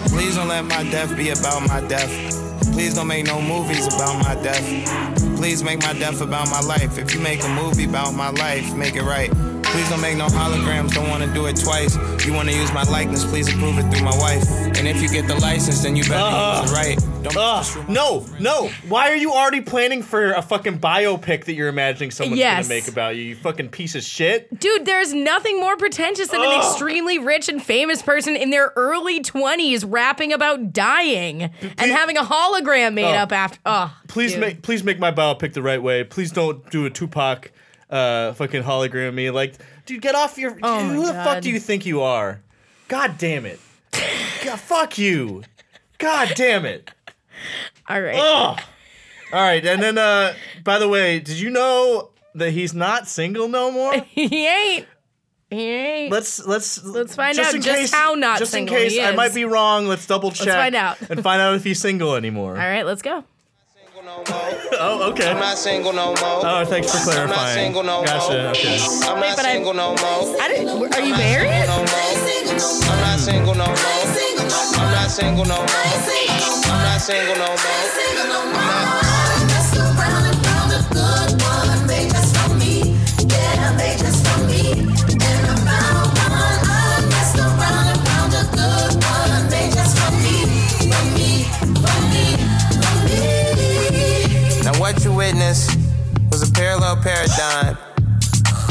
Please 0.10 0.36
don't 0.36 0.48
let 0.48 0.64
my 0.66 0.84
death 0.90 1.16
be 1.18 1.30
about 1.30 1.68
my 1.68 1.82
death. 1.88 2.53
Please 2.74 2.96
don't 2.96 3.06
make 3.08 3.28
no 3.28 3.40
movies 3.40 3.86
about 3.86 4.18
my 4.24 4.34
death. 4.42 4.66
Please 5.38 5.64
make 5.64 5.80
my 5.82 5.94
death 5.94 6.22
about 6.22 6.50
my 6.50 6.60
life. 6.60 6.98
If 6.98 7.14
you 7.14 7.22
make 7.22 7.44
a 7.44 7.50
movie 7.50 7.86
about 7.86 8.16
my 8.16 8.30
life, 8.32 8.74
make 8.76 8.96
it 8.96 9.04
right. 9.04 9.30
Please 9.74 9.90
don't 9.90 10.02
make 10.02 10.18
no 10.18 10.28
holograms, 10.28 10.92
don't 10.94 11.10
wanna 11.10 11.34
do 11.34 11.48
it 11.48 11.56
twice. 11.56 11.98
You 12.28 12.34
wanna 12.34 12.52
use 12.52 12.72
my 12.74 12.84
likeness, 12.84 13.26
please 13.26 13.50
approve 13.52 13.80
it 13.80 13.92
through 13.92 14.06
my 14.06 14.16
wife. 14.20 14.44
And 14.78 14.88
if 14.88 15.02
you 15.02 15.10
get 15.10 15.28
the 15.28 15.36
license, 15.38 15.82
then 15.82 15.96
you 15.96 16.04
better 16.04 16.64
use 16.64 16.72
it 16.72 16.74
uh, 16.74 16.80
right. 16.80 17.24
Don't 17.24 17.36
Ugh, 17.38 17.90
no, 17.90 18.26
no. 18.40 18.70
Why 18.88 19.10
are 19.10 19.16
you 19.16 19.34
already 19.34 19.62
planning 19.62 20.04
for 20.04 20.34
a 20.34 20.44
fucking 20.44 20.78
biopic 20.80 21.46
that 21.46 21.54
you're 21.54 21.70
imagining 21.70 22.12
someone's 22.12 22.38
Yes. 22.38 22.68
gonna 22.68 22.76
make 22.80 22.88
about 22.88 23.16
you? 23.16 23.24
You 23.24 23.36
fucking 23.36 23.70
piece 23.70 23.96
of 23.96 24.04
shit. 24.04 24.60
Dude, 24.60 24.86
there's 24.86 25.12
nothing 25.12 25.60
more 25.60 25.76
pretentious 25.76 26.28
than 26.28 26.42
an 26.44 26.52
extremely 26.60 27.18
rich 27.18 27.50
and 27.50 27.62
famous 27.62 28.04
person 28.04 28.36
in 28.36 28.52
their 28.52 28.74
early 28.76 29.22
20s 29.22 29.84
rapping 29.88 30.32
about 30.34 30.72
dying 30.72 31.44
and 31.80 31.92
having 31.92 32.16
a 32.18 32.24
hologram 32.24 32.94
made 32.94 33.06
Oh. 33.06 33.24
up 33.24 33.32
after. 33.32 33.58
Oh, 33.66 33.92
Please 34.08 34.34
dude. 34.34 34.42
make 34.42 34.62
please 34.62 34.84
make 34.84 35.00
my 35.00 35.12
biopic 35.12 35.54
the 35.54 35.64
right 35.64 35.82
way. 35.82 36.04
Please 36.04 36.32
don't 36.32 36.70
do 36.70 36.86
a 36.86 36.92
Tupac 36.92 37.52
uh 37.94 38.34
fucking 38.34 38.64
hologram 38.64 39.14
me. 39.14 39.30
Like, 39.30 39.56
dude, 39.86 40.02
get 40.02 40.16
off 40.16 40.38
your 40.38 40.58
Oh 40.64 40.84
my 40.84 40.94
who 40.94 41.06
the 41.06 41.14
God. 41.14 41.24
fuck 41.26 41.44
do 41.44 41.50
you 41.50 41.60
think 41.60 41.86
you 41.86 42.02
are? 42.02 42.42
God 42.88 43.18
damn 43.18 43.46
it. 43.46 43.60
God, 44.44 44.60
fuck 44.60 44.98
you. 44.98 45.44
God 46.00 46.34
damn 46.36 46.66
it. 46.66 46.92
All 47.88 48.02
right. 48.02 48.16
Ugh. 48.18 48.60
All 49.32 49.42
right, 49.42 49.66
and 49.66 49.82
then 49.82 49.98
uh 49.98 50.34
by 50.64 50.80
the 50.80 50.88
way, 50.90 51.20
did 51.20 51.40
you 51.40 51.50
know 51.50 52.10
that 52.36 52.52
he's 52.52 52.74
not 52.74 53.08
single 53.08 53.48
no 53.48 53.72
more? 53.72 53.94
he 54.10 54.48
ain't. 54.48 54.88
He 55.50 55.70
ain't. 55.70 56.12
Let's 56.12 56.44
let's 56.46 56.84
Let's 56.84 57.16
find 57.16 57.38
out 57.38 57.54
just 57.54 57.68
case, 57.68 57.94
how 57.94 58.16
not 58.16 58.40
just 58.40 58.52
single 58.52 58.76
in 58.76 58.90
case 58.90 59.00
I 59.00 59.12
might 59.12 59.36
be 59.36 59.46
wrong. 59.46 59.88
Let's 59.88 60.06
double 60.08 60.32
check. 60.32 60.48
find 60.54 60.76
out. 60.76 61.00
and 61.10 61.22
find 61.22 61.42
out 61.42 61.54
if 61.56 61.64
he's 61.64 61.80
single 61.80 62.16
anymore. 62.16 62.52
All 62.52 62.58
right, 62.58 62.86
let's 62.86 63.02
go. 63.04 63.24
Oh, 64.16 65.10
okay. 65.12 65.30
I'm 65.32 65.40
not 65.40 65.58
single 65.58 65.92
no 65.94 66.08
more. 66.08 66.42
Oh, 66.46 66.64
thanks 66.66 66.92
for 66.92 66.98
I'm 66.98 67.06
not 67.06 67.36
clarifying. 67.36 67.58
single 67.66 67.84
no 67.84 68.04
Gotcha. 68.06 68.30
more. 68.30 68.52
Okay. 68.52 68.78
I'm 69.10 69.20
Wait, 69.20 69.28
not 69.30 69.38
but 69.38 69.46
I- 69.46 69.58
no 69.58 69.74
more. 69.74 70.42
I 70.42 70.48
didn't. 70.50 70.94
Are 70.94 71.02
you 71.02 71.14
married? 71.18 71.66
No 71.66 71.78
more. 71.78 71.88
I'm 71.90 73.02
not 73.02 73.20
single 73.20 73.56
no 73.56 73.66
more. 73.66 73.76
I'm 73.76 74.92
not 74.94 75.10
single 75.10 75.46
no 75.46 75.56
more. 75.58 75.66
I'm 75.66 76.84
not 76.84 77.02
single 77.02 77.36
no 77.38 77.48
more. 77.48 79.13
Witnessed 95.24 95.80
was 96.30 96.50
a 96.50 96.52
parallel 96.52 96.98
paradigm. 96.98 97.78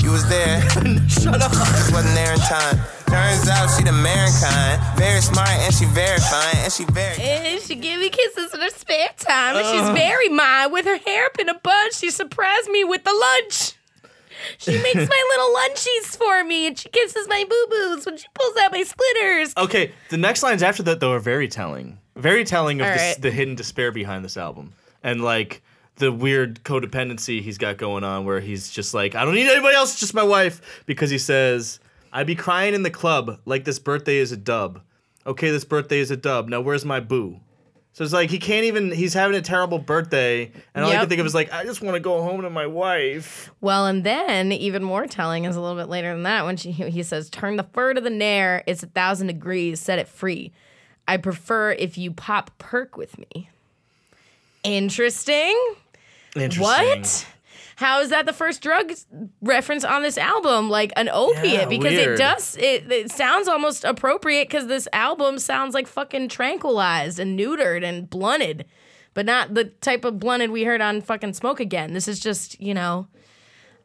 You 0.02 0.10
was 0.10 0.28
there. 0.28 0.60
Shut 1.08 1.40
up. 1.40 1.50
Just 1.50 1.92
wasn't 1.94 2.14
there 2.14 2.34
in 2.34 2.40
time. 2.40 2.76
Turns 3.06 3.48
out 3.48 3.74
she 3.74 3.84
the 3.84 3.92
mankind. 3.92 4.82
Very 4.98 5.22
smart 5.22 5.48
and 5.48 5.72
she 5.72 5.86
very 5.86 6.18
fine 6.18 6.56
and 6.56 6.70
she 6.70 6.84
very. 6.84 7.16
And 7.22 7.62
she 7.62 7.74
give 7.74 8.00
me 8.00 8.10
kisses 8.10 8.52
in 8.52 8.60
her 8.60 8.68
spare 8.68 9.08
time, 9.16 9.56
and 9.56 9.66
she's 9.66 9.88
very 9.96 10.28
mine 10.28 10.70
with 10.72 10.84
her 10.84 10.98
hair 10.98 11.24
up 11.26 11.38
in 11.38 11.48
a 11.48 11.58
bun. 11.58 11.90
She 11.92 12.10
surprised 12.10 12.68
me 12.68 12.84
with 12.84 13.04
the 13.04 13.14
lunch. 13.14 13.72
She 14.58 14.72
makes 14.82 15.08
my 15.08 15.22
little 15.30 15.54
lunchies 15.60 16.16
for 16.18 16.44
me, 16.44 16.66
and 16.66 16.78
she 16.78 16.90
kisses 16.90 17.28
my 17.28 17.44
boo 17.48 17.66
boos 17.70 18.04
when 18.04 18.18
she 18.18 18.26
pulls 18.34 18.56
out 18.58 18.72
my 18.72 18.82
splitters. 18.82 19.54
Okay, 19.56 19.92
the 20.10 20.18
next 20.18 20.42
lines 20.42 20.62
after 20.62 20.82
that 20.82 21.00
though 21.00 21.12
are 21.12 21.18
very 21.20 21.48
telling. 21.48 21.98
Very 22.14 22.44
telling 22.44 22.82
of 22.82 22.88
All 22.88 22.92
this, 22.92 23.02
right. 23.02 23.22
the 23.22 23.30
hidden 23.30 23.54
despair 23.54 23.90
behind 23.90 24.22
this 24.22 24.36
album, 24.36 24.74
and 25.02 25.22
like 25.22 25.62
the 25.96 26.12
weird 26.12 26.62
codependency 26.64 27.40
he's 27.42 27.58
got 27.58 27.76
going 27.76 28.04
on, 28.04 28.24
where 28.24 28.40
he's 28.40 28.70
just 28.70 28.94
like, 28.94 29.14
I 29.14 29.24
don't 29.24 29.34
need 29.34 29.50
anybody 29.50 29.76
else, 29.76 29.98
just 30.00 30.14
my 30.14 30.22
wife, 30.22 30.82
because 30.86 31.10
he 31.10 31.18
says, 31.18 31.80
I'd 32.12 32.26
be 32.26 32.34
crying 32.34 32.74
in 32.74 32.82
the 32.82 32.90
club 32.90 33.40
like 33.44 33.64
this 33.64 33.78
birthday 33.78 34.18
is 34.18 34.32
a 34.32 34.36
dub. 34.36 34.82
Okay, 35.26 35.50
this 35.50 35.64
birthday 35.64 35.98
is 35.98 36.10
a 36.10 36.16
dub. 36.16 36.48
Now 36.48 36.60
where's 36.60 36.84
my 36.84 37.00
boo? 37.00 37.40
So 37.94 38.04
it's 38.04 38.12
like 38.12 38.30
he 38.30 38.38
can't 38.38 38.64
even. 38.64 38.90
He's 38.90 39.12
having 39.12 39.36
a 39.36 39.42
terrible 39.42 39.78
birthday, 39.78 40.50
and 40.74 40.82
all 40.82 40.90
I 40.90 40.96
can 40.96 41.08
think 41.10 41.20
of 41.20 41.26
is 41.26 41.34
like, 41.34 41.52
I 41.52 41.64
just 41.64 41.82
want 41.82 41.94
to 41.94 42.00
go 42.00 42.22
home 42.22 42.40
to 42.40 42.48
my 42.48 42.66
wife. 42.66 43.50
Well, 43.60 43.84
and 43.84 44.02
then 44.02 44.50
even 44.50 44.82
more 44.82 45.06
telling 45.06 45.44
is 45.44 45.56
a 45.56 45.60
little 45.60 45.76
bit 45.76 45.90
later 45.90 46.14
than 46.14 46.22
that 46.22 46.46
when 46.46 46.56
she, 46.56 46.72
he 46.72 47.02
says, 47.02 47.28
"Turn 47.28 47.56
the 47.56 47.64
fur 47.64 47.92
to 47.92 48.00
the 48.00 48.08
nair. 48.08 48.64
It's 48.66 48.82
a 48.82 48.86
thousand 48.86 49.26
degrees. 49.26 49.78
Set 49.78 49.98
it 49.98 50.08
free. 50.08 50.52
I 51.06 51.18
prefer 51.18 51.72
if 51.72 51.98
you 51.98 52.12
pop 52.12 52.50
perk 52.56 52.96
with 52.96 53.18
me." 53.18 53.50
Interesting. 54.64 55.58
Interesting. 56.34 56.62
What? 56.62 57.26
How 57.76 58.00
is 58.00 58.10
that 58.10 58.26
the 58.26 58.32
first 58.32 58.62
drug 58.62 58.92
reference 59.40 59.84
on 59.84 60.02
this 60.02 60.16
album? 60.16 60.70
Like 60.70 60.92
an 60.96 61.08
opiate? 61.08 61.46
Yeah, 61.46 61.66
because 61.66 61.92
weird. 61.92 62.14
it 62.14 62.16
does. 62.16 62.56
It, 62.56 62.90
it 62.92 63.10
sounds 63.10 63.48
almost 63.48 63.84
appropriate 63.84 64.48
because 64.48 64.68
this 64.68 64.86
album 64.92 65.38
sounds 65.38 65.74
like 65.74 65.88
fucking 65.88 66.28
tranquilized 66.28 67.18
and 67.18 67.38
neutered 67.38 67.82
and 67.82 68.08
blunted, 68.08 68.66
but 69.14 69.26
not 69.26 69.54
the 69.54 69.64
type 69.64 70.04
of 70.04 70.20
blunted 70.20 70.50
we 70.50 70.62
heard 70.62 70.80
on 70.80 71.00
fucking 71.00 71.32
Smoke 71.32 71.58
Again. 71.58 71.92
This 71.92 72.06
is 72.06 72.20
just 72.20 72.60
you 72.60 72.72
know, 72.72 73.08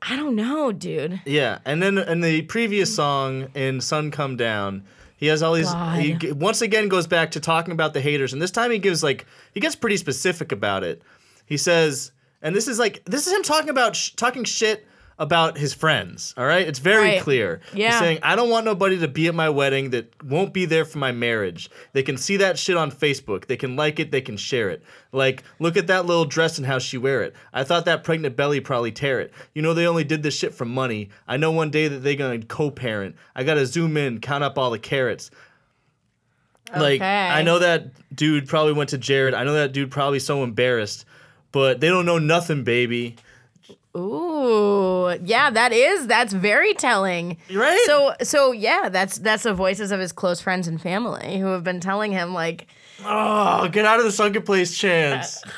I 0.02 0.16
don't 0.16 0.36
know, 0.36 0.72
dude. 0.72 1.22
Yeah, 1.26 1.60
and 1.66 1.82
then 1.82 1.98
in 1.98 2.22
the 2.22 2.44
previous 2.44 2.96
song 2.96 3.48
in 3.56 3.82
"Sun 3.82 4.12
Come 4.12 4.38
Down," 4.38 4.84
he 5.18 5.28
has 5.28 5.44
all 5.44 5.54
these. 5.54 5.72
God. 5.72 6.00
He 6.00 6.32
once 6.32 6.62
again 6.62 6.88
goes 6.88 7.08
back 7.08 7.32
to 7.32 7.40
talking 7.40 7.74
about 7.74 7.94
the 7.94 8.02
haters, 8.02 8.32
and 8.32 8.42
this 8.42 8.52
time 8.52 8.72
he 8.72 8.80
gives 8.80 9.04
like 9.04 9.26
he 9.52 9.60
gets 9.60 9.76
pretty 9.76 9.98
specific 9.98 10.52
about 10.52 10.84
it. 10.84 11.02
He 11.46 11.58
says, 11.58 12.12
and 12.42 12.56
this 12.56 12.68
is 12.68 12.80
like 12.80 13.04
this 13.06 13.28
is 13.28 13.34
him 13.34 13.44
talking 13.44 13.70
about 13.70 13.96
sh- 13.96 14.12
talking 14.12 14.44
shit 14.46 14.87
about 15.20 15.58
his 15.58 15.74
friends. 15.74 16.34
All 16.38 16.46
right, 16.46 16.68
it's 16.68 16.78
very 16.80 17.02
Right. 17.10 17.22
clear. 17.22 17.60
Yeah. 17.74 17.90
He's 17.90 18.00
saying, 18.00 18.20
"I 18.22 18.36
don't 18.36 18.50
want 18.52 18.66
nobody 18.66 19.00
to 19.00 19.08
be 19.08 19.28
at 19.28 19.34
my 19.34 19.50
wedding 19.50 19.90
that 19.90 20.14
won't 20.24 20.54
be 20.54 20.66
there 20.66 20.86
for 20.86 21.00
my 21.00 21.12
marriage. 21.12 21.70
They 21.94 22.04
can 22.04 22.18
see 22.18 22.38
that 22.38 22.60
shit 22.60 22.78
on 22.78 22.92
Facebook. 22.92 23.48
They 23.48 23.58
can 23.58 23.76
like 23.76 24.00
it. 24.00 24.12
They 24.12 24.22
can 24.22 24.38
share 24.38 24.70
it. 24.70 24.84
Like, 25.12 25.44
look 25.60 25.76
at 25.76 25.88
that 25.88 26.06
little 26.06 26.26
dress 26.26 26.58
and 26.60 26.68
how 26.68 26.78
she 26.78 27.00
wear 27.00 27.24
it. 27.24 27.34
I 27.52 27.64
thought 27.64 27.86
that 27.86 28.04
pregnant 28.04 28.36
belly 28.36 28.60
probably 28.60 28.92
tear 28.92 29.20
it. 29.20 29.34
You 29.56 29.64
know 29.64 29.74
they 29.74 29.88
only 29.88 30.04
did 30.04 30.22
this 30.22 30.38
shit 30.38 30.54
for 30.54 30.66
money. 30.66 31.10
I 31.28 31.38
know 31.38 31.52
one 31.52 31.72
day 31.72 31.88
that 31.88 32.00
they 32.04 32.16
gonna 32.16 32.40
co-parent. 32.44 33.16
I 33.36 33.44
gotta 33.44 33.66
zoom 33.66 33.98
in, 33.98 34.20
count 34.20 34.44
up 34.44 34.58
all 34.58 34.70
the 34.70 34.78
carrots. 34.80 35.32
Like, 36.76 37.02
Okay. 37.02 37.06
I 37.30 37.42
know 37.44 37.60
that 37.60 37.88
dude 38.16 38.48
probably 38.48 38.74
went 38.74 38.90
to 38.90 38.98
Jared. 38.98 39.34
I 39.34 39.44
know 39.46 39.54
that 39.54 39.72
dude 39.72 39.90
probably 39.90 40.20
so 40.20 40.44
embarrassed, 40.44 41.06
but 41.54 41.80
they 41.80 41.88
don't 41.88 42.06
know 42.06 42.20
nothing, 42.20 42.64
baby. 42.64 43.16
Ooh, 43.96 44.27
yeah, 45.24 45.50
that 45.50 45.72
is 45.72 46.08
that's 46.08 46.34
very 46.34 46.74
telling. 46.74 47.38
Right? 47.54 47.80
So, 47.86 48.14
so 48.24 48.52
yeah, 48.52 48.90
that's 48.90 49.18
that's 49.18 49.44
the 49.44 49.54
voices 49.54 49.92
of 49.92 50.00
his 50.00 50.12
close 50.12 50.42
friends 50.42 50.68
and 50.68 50.82
family 50.82 51.40
who 51.40 51.48
have 51.48 51.64
been 51.64 51.80
telling 51.80 52.12
him 52.12 52.34
like, 52.34 52.68
Oh, 53.06 53.68
get 53.70 53.86
out 53.86 54.00
of 54.00 54.06
the 54.06 54.12
sunken 54.12 54.42
place 54.44 54.76
chance. 54.76 55.44
Uh, 55.46 55.50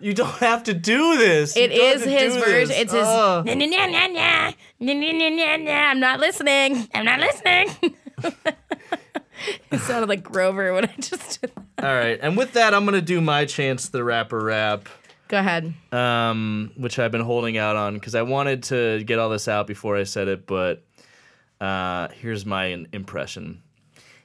you 0.00 0.14
don't 0.14 0.34
have 0.38 0.64
to 0.64 0.74
do 0.74 1.16
this. 1.16 1.56
It 1.56 1.70
is 1.70 2.02
his 2.02 2.36
version. 2.36 2.74
It's 2.76 2.92
his. 2.92 3.06
Ugh. 3.06 3.46
"Nah, 3.46 3.54
nah, 3.54 3.66
nah, 3.66 3.86
nah, 3.86 4.06
nah. 4.08 4.52
Nah, 4.80 4.94
nah, 4.94 5.28
nah, 5.28 5.56
nah. 5.56 5.70
I'm 5.70 6.00
not 6.00 6.18
listening. 6.18 6.88
I'm 6.92 7.04
not 7.04 7.20
listening. 7.20 7.94
it 9.70 9.80
sounded 9.80 10.08
like 10.08 10.24
Grover 10.24 10.72
when 10.74 10.86
I 10.86 10.94
just 10.98 11.40
did 11.40 11.52
that. 11.54 11.86
All 11.86 11.94
right, 11.94 12.18
and 12.20 12.36
with 12.36 12.52
that, 12.54 12.74
I'm 12.74 12.84
gonna 12.84 13.00
do 13.00 13.20
my 13.20 13.44
chance 13.44 13.88
the 13.88 14.02
rapper 14.02 14.40
rap, 14.42 14.88
Go 15.32 15.38
ahead. 15.38 15.72
um, 15.92 16.72
which 16.76 16.98
I've 16.98 17.10
been 17.10 17.22
holding 17.22 17.56
out 17.56 17.74
on 17.74 17.94
because 17.94 18.14
I 18.14 18.20
wanted 18.20 18.64
to 18.64 19.02
get 19.02 19.18
all 19.18 19.30
this 19.30 19.48
out 19.48 19.66
before 19.66 19.96
I 19.96 20.04
said 20.04 20.28
it, 20.28 20.46
but 20.46 20.84
uh, 21.58 22.08
here's 22.08 22.44
my 22.44 22.84
impression. 22.92 23.61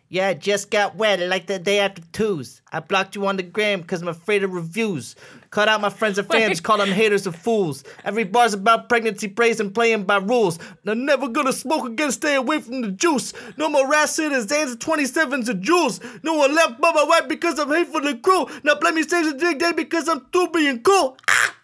Yeah, 0.10 0.30
I 0.30 0.36
just 0.36 0.72
got 0.72 0.96
wet 0.96 1.20
like 1.20 1.48
the 1.48 1.60
day 1.60 1.80
after 1.80 2.02
twos. 2.14 2.62
I 2.72 2.80
blocked 2.80 3.16
you 3.16 3.28
on 3.28 3.36
the 3.36 3.44
gram 3.44 3.82
because 3.82 4.02
I'm 4.02 4.08
afraid 4.08 4.42
of 4.42 4.54
reviews. 4.54 5.18
Cut 5.50 5.68
out 5.68 5.82
my 5.82 5.90
friends 5.90 6.18
and 6.18 6.26
fans, 6.28 6.62
call 6.62 6.78
them 6.78 6.88
haters 6.90 7.28
and 7.28 7.36
fools. 7.36 7.84
Every 8.06 8.24
bar's 8.24 8.54
about 8.54 8.88
pregnancy 8.88 9.28
praise 9.28 9.60
and 9.60 9.74
playing 9.76 10.04
by 10.04 10.18
rules. 10.18 10.60
Now 10.86 10.94
never 10.94 11.28
gonna 11.28 11.52
smoke 11.52 11.86
again, 11.86 12.14
stay 12.14 12.36
away 12.36 12.62
from 12.62 12.82
the 12.82 12.92
juice. 12.92 13.34
No 13.58 13.68
more 13.68 13.94
acid 13.94 14.32
and 14.32 14.48
Zans 14.48 14.72
and 14.72 14.80
27s 14.80 15.50
and 15.50 15.62
jewels. 15.62 16.00
No 16.24 16.36
one 16.36 16.56
left 16.56 16.80
but 16.80 16.96
my 16.96 17.04
wife 17.04 17.28
because 17.28 17.60
I'm 17.60 17.70
hateful 17.70 18.08
and 18.08 18.22
cruel. 18.22 18.50
Now 18.64 18.76
blame 18.76 18.96
me 18.96 19.04
stage 19.04 19.26
and 19.26 19.40
dig 19.40 19.60
day 19.60 19.74
because 19.74 20.08
I'm 20.08 20.26
too 20.32 20.48
being 20.54 20.84
cool. 20.84 21.18
Ah! 21.30 21.57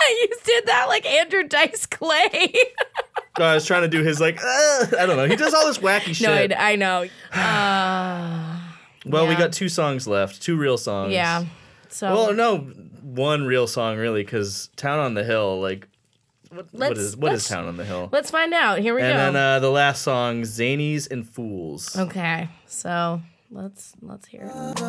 you 0.08 0.28
did 0.44 0.66
that 0.66 0.86
like 0.88 1.04
Andrew 1.06 1.44
Dice 1.44 1.86
Clay. 1.86 2.52
I 3.36 3.54
was 3.54 3.64
trying 3.66 3.82
to 3.82 3.88
do 3.88 4.02
his 4.02 4.20
like, 4.20 4.38
uh, 4.42 4.86
I 4.98 5.06
don't 5.06 5.16
know. 5.16 5.26
He 5.26 5.36
does 5.36 5.54
all 5.54 5.66
this 5.66 5.78
wacky 5.78 6.14
shit. 6.14 6.50
no, 6.50 6.56
I, 6.56 6.72
I 6.72 6.76
know. 6.76 7.06
Uh, 7.32 8.58
well, 9.06 9.26
we 9.28 9.34
got 9.36 9.52
two 9.52 9.68
songs 9.68 10.06
left, 10.08 10.42
two 10.42 10.56
real 10.56 10.76
songs. 10.78 11.12
yeah. 11.12 11.44
So 11.88 12.12
Well, 12.12 12.32
no, 12.34 12.58
one 13.02 13.46
real 13.46 13.66
song 13.66 13.96
really, 13.96 14.22
because 14.22 14.68
"Town 14.76 14.98
on 14.98 15.14
the 15.14 15.24
Hill," 15.24 15.60
like, 15.60 15.88
what, 16.50 16.66
what 16.72 16.74
Let's- 16.74 16.98
is 17.00 17.16
what 17.16 17.32
is 17.32 17.46
"Town 17.46 17.66
on 17.66 17.76
the 17.78 17.84
Hill"? 17.84 18.08
let's 18.12 18.30
find 18.30 18.52
out. 18.52 18.80
Here 18.80 18.94
we 18.94 19.00
and 19.02 19.12
go. 19.14 19.18
And 19.18 19.36
then 19.36 19.42
uh, 19.56 19.58
the 19.60 19.70
last 19.70 20.02
song, 20.02 20.42
"Zanies 20.42 21.10
and 21.10 21.26
Fools." 21.28 21.96
okay, 21.96 22.48
so 22.66 23.22
let's 23.50 23.94
let's 24.02 24.26
hear 24.26 24.50
it. 24.52 24.80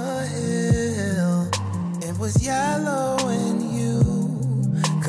It 2.02 2.18
was 2.18 2.44
yellow 2.45 3.18
and 3.30 3.61
you, 3.77 3.89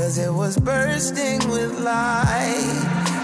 cause 0.01 0.16
it 0.16 0.32
was 0.32 0.56
bursting 0.56 1.39
with 1.51 1.78
light. 1.81 2.81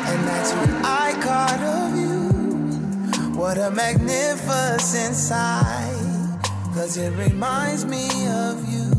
And 0.08 0.28
that's 0.28 0.52
what 0.52 0.68
I 0.84 1.18
caught 1.22 1.62
of 1.78 1.96
you. 1.96 3.38
What 3.40 3.56
a 3.56 3.70
magnificent 3.70 5.14
sight. 5.14 6.38
Cause 6.74 6.98
it 6.98 7.12
reminds 7.16 7.86
me 7.86 8.08
of 8.28 8.56
you, 8.70 8.92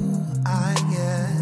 I 0.44 0.74
guess. 0.92 1.37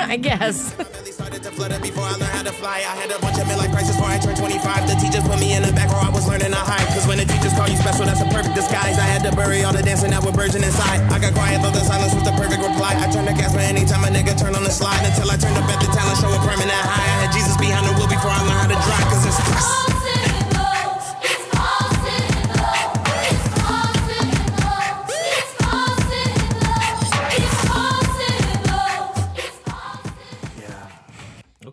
I 0.08 0.16
guess. 0.16 0.72
Belly 0.80 1.12
started 1.12 1.42
to 1.44 1.52
flutter 1.52 1.76
before 1.80 2.08
I 2.08 2.16
learned 2.16 2.32
how 2.32 2.44
to 2.48 2.54
fly. 2.56 2.80
I 2.80 2.96
had 2.96 3.12
a 3.12 3.20
bunch 3.20 3.36
of 3.36 3.44
midlife 3.44 3.68
crisis 3.68 3.92
before 3.92 4.08
I 4.08 4.16
turned 4.16 4.40
25. 4.40 4.88
The 4.88 4.96
teachers 4.96 5.24
put 5.28 5.36
me 5.36 5.52
in 5.52 5.60
the 5.60 5.76
back 5.76 5.92
where 5.92 6.00
I 6.00 6.08
was 6.08 6.24
learning 6.24 6.56
to 6.56 6.62
hide. 6.62 6.88
Cause 6.96 7.04
when 7.04 7.20
the 7.20 7.28
teachers 7.28 7.52
call 7.52 7.68
you 7.68 7.76
special, 7.76 8.08
that's 8.08 8.24
a 8.24 8.28
perfect 8.32 8.56
disguise. 8.56 8.96
I 8.96 9.04
had 9.04 9.20
to 9.28 9.32
bury 9.36 9.60
all 9.60 9.76
the 9.76 9.84
dancing 9.84 10.16
that 10.16 10.24
were 10.24 10.32
virgin 10.32 10.64
inside. 10.64 11.04
I 11.12 11.20
got 11.20 11.36
quiet 11.36 11.60
though 11.60 11.74
the 11.74 11.84
silence 11.84 12.16
was 12.16 12.24
the 12.24 12.32
perfect 12.32 12.64
reply. 12.64 12.96
I 12.96 13.12
turned 13.12 13.28
to 13.28 13.36
Casper 13.36 13.60
anytime 13.60 14.00
a 14.04 14.08
nigga 14.08 14.32
turned 14.40 14.56
on 14.56 14.64
the 14.64 14.72
slide. 14.72 15.04
Until 15.04 15.28
I 15.28 15.36
turned 15.36 15.60
up 15.60 15.68
at 15.68 15.84
the 15.84 15.90
talent 15.92 16.16
show 16.16 16.32
a 16.32 16.40
permanent 16.48 16.72
high. 16.72 17.04
I 17.04 17.28
had 17.28 17.30
Jesus 17.36 17.60
behind 17.60 17.84
the 17.84 17.92
wheel 18.00 18.08
before 18.08 18.32
I 18.32 18.40
learned 18.48 18.72
how 18.72 18.72
to 18.72 18.78
drive. 18.80 19.06
Cause 19.12 19.28
it's 19.28 19.36
oh, 19.36 20.09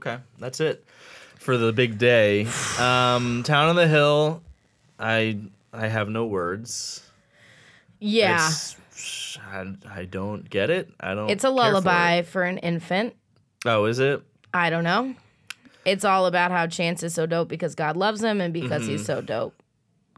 Okay, 0.08 0.22
that's 0.40 0.60
it 0.60 0.84
for 1.38 1.58
the 1.58 1.72
big 1.74 1.98
day. 1.98 2.46
Um, 2.80 3.44
"Town 3.44 3.70
on 3.70 3.76
the 3.76 3.88
Hill." 3.88 4.42
I 5.00 5.38
I 5.74 5.88
have 5.88 6.10
no 6.10 6.26
words. 6.26 7.04
Yeah. 8.00 8.48
It's, 8.48 9.38
I, 9.52 9.66
I 9.90 10.06
don't 10.06 10.50
get 10.50 10.70
it. 10.70 10.90
I 11.00 11.14
don't. 11.14 11.30
It's 11.30 11.44
a 11.44 11.48
for 11.48 11.54
lullaby 11.54 12.16
it. 12.16 12.28
for, 12.28 12.44
an 12.44 12.58
infant. 12.60 13.16
Oh, 13.66 13.86
is 13.86 14.00
it? 14.00 14.22
I 14.54 14.70
don't 14.70 14.84
know. 14.84 15.14
It's 15.86 16.04
all 16.04 16.26
about 16.26 16.52
how 16.52 16.68
Chance 16.68 17.04
is 17.04 17.14
so 17.14 17.26
dope 17.26 17.48
because 17.48 17.76
God 17.76 17.96
loves 17.98 18.24
him, 18.24 18.42
and 18.42 18.54
because 18.54 18.82
Mm-hmm. 18.84 18.92
he's 18.92 19.06
so 19.06 19.22
dope, 19.22 19.54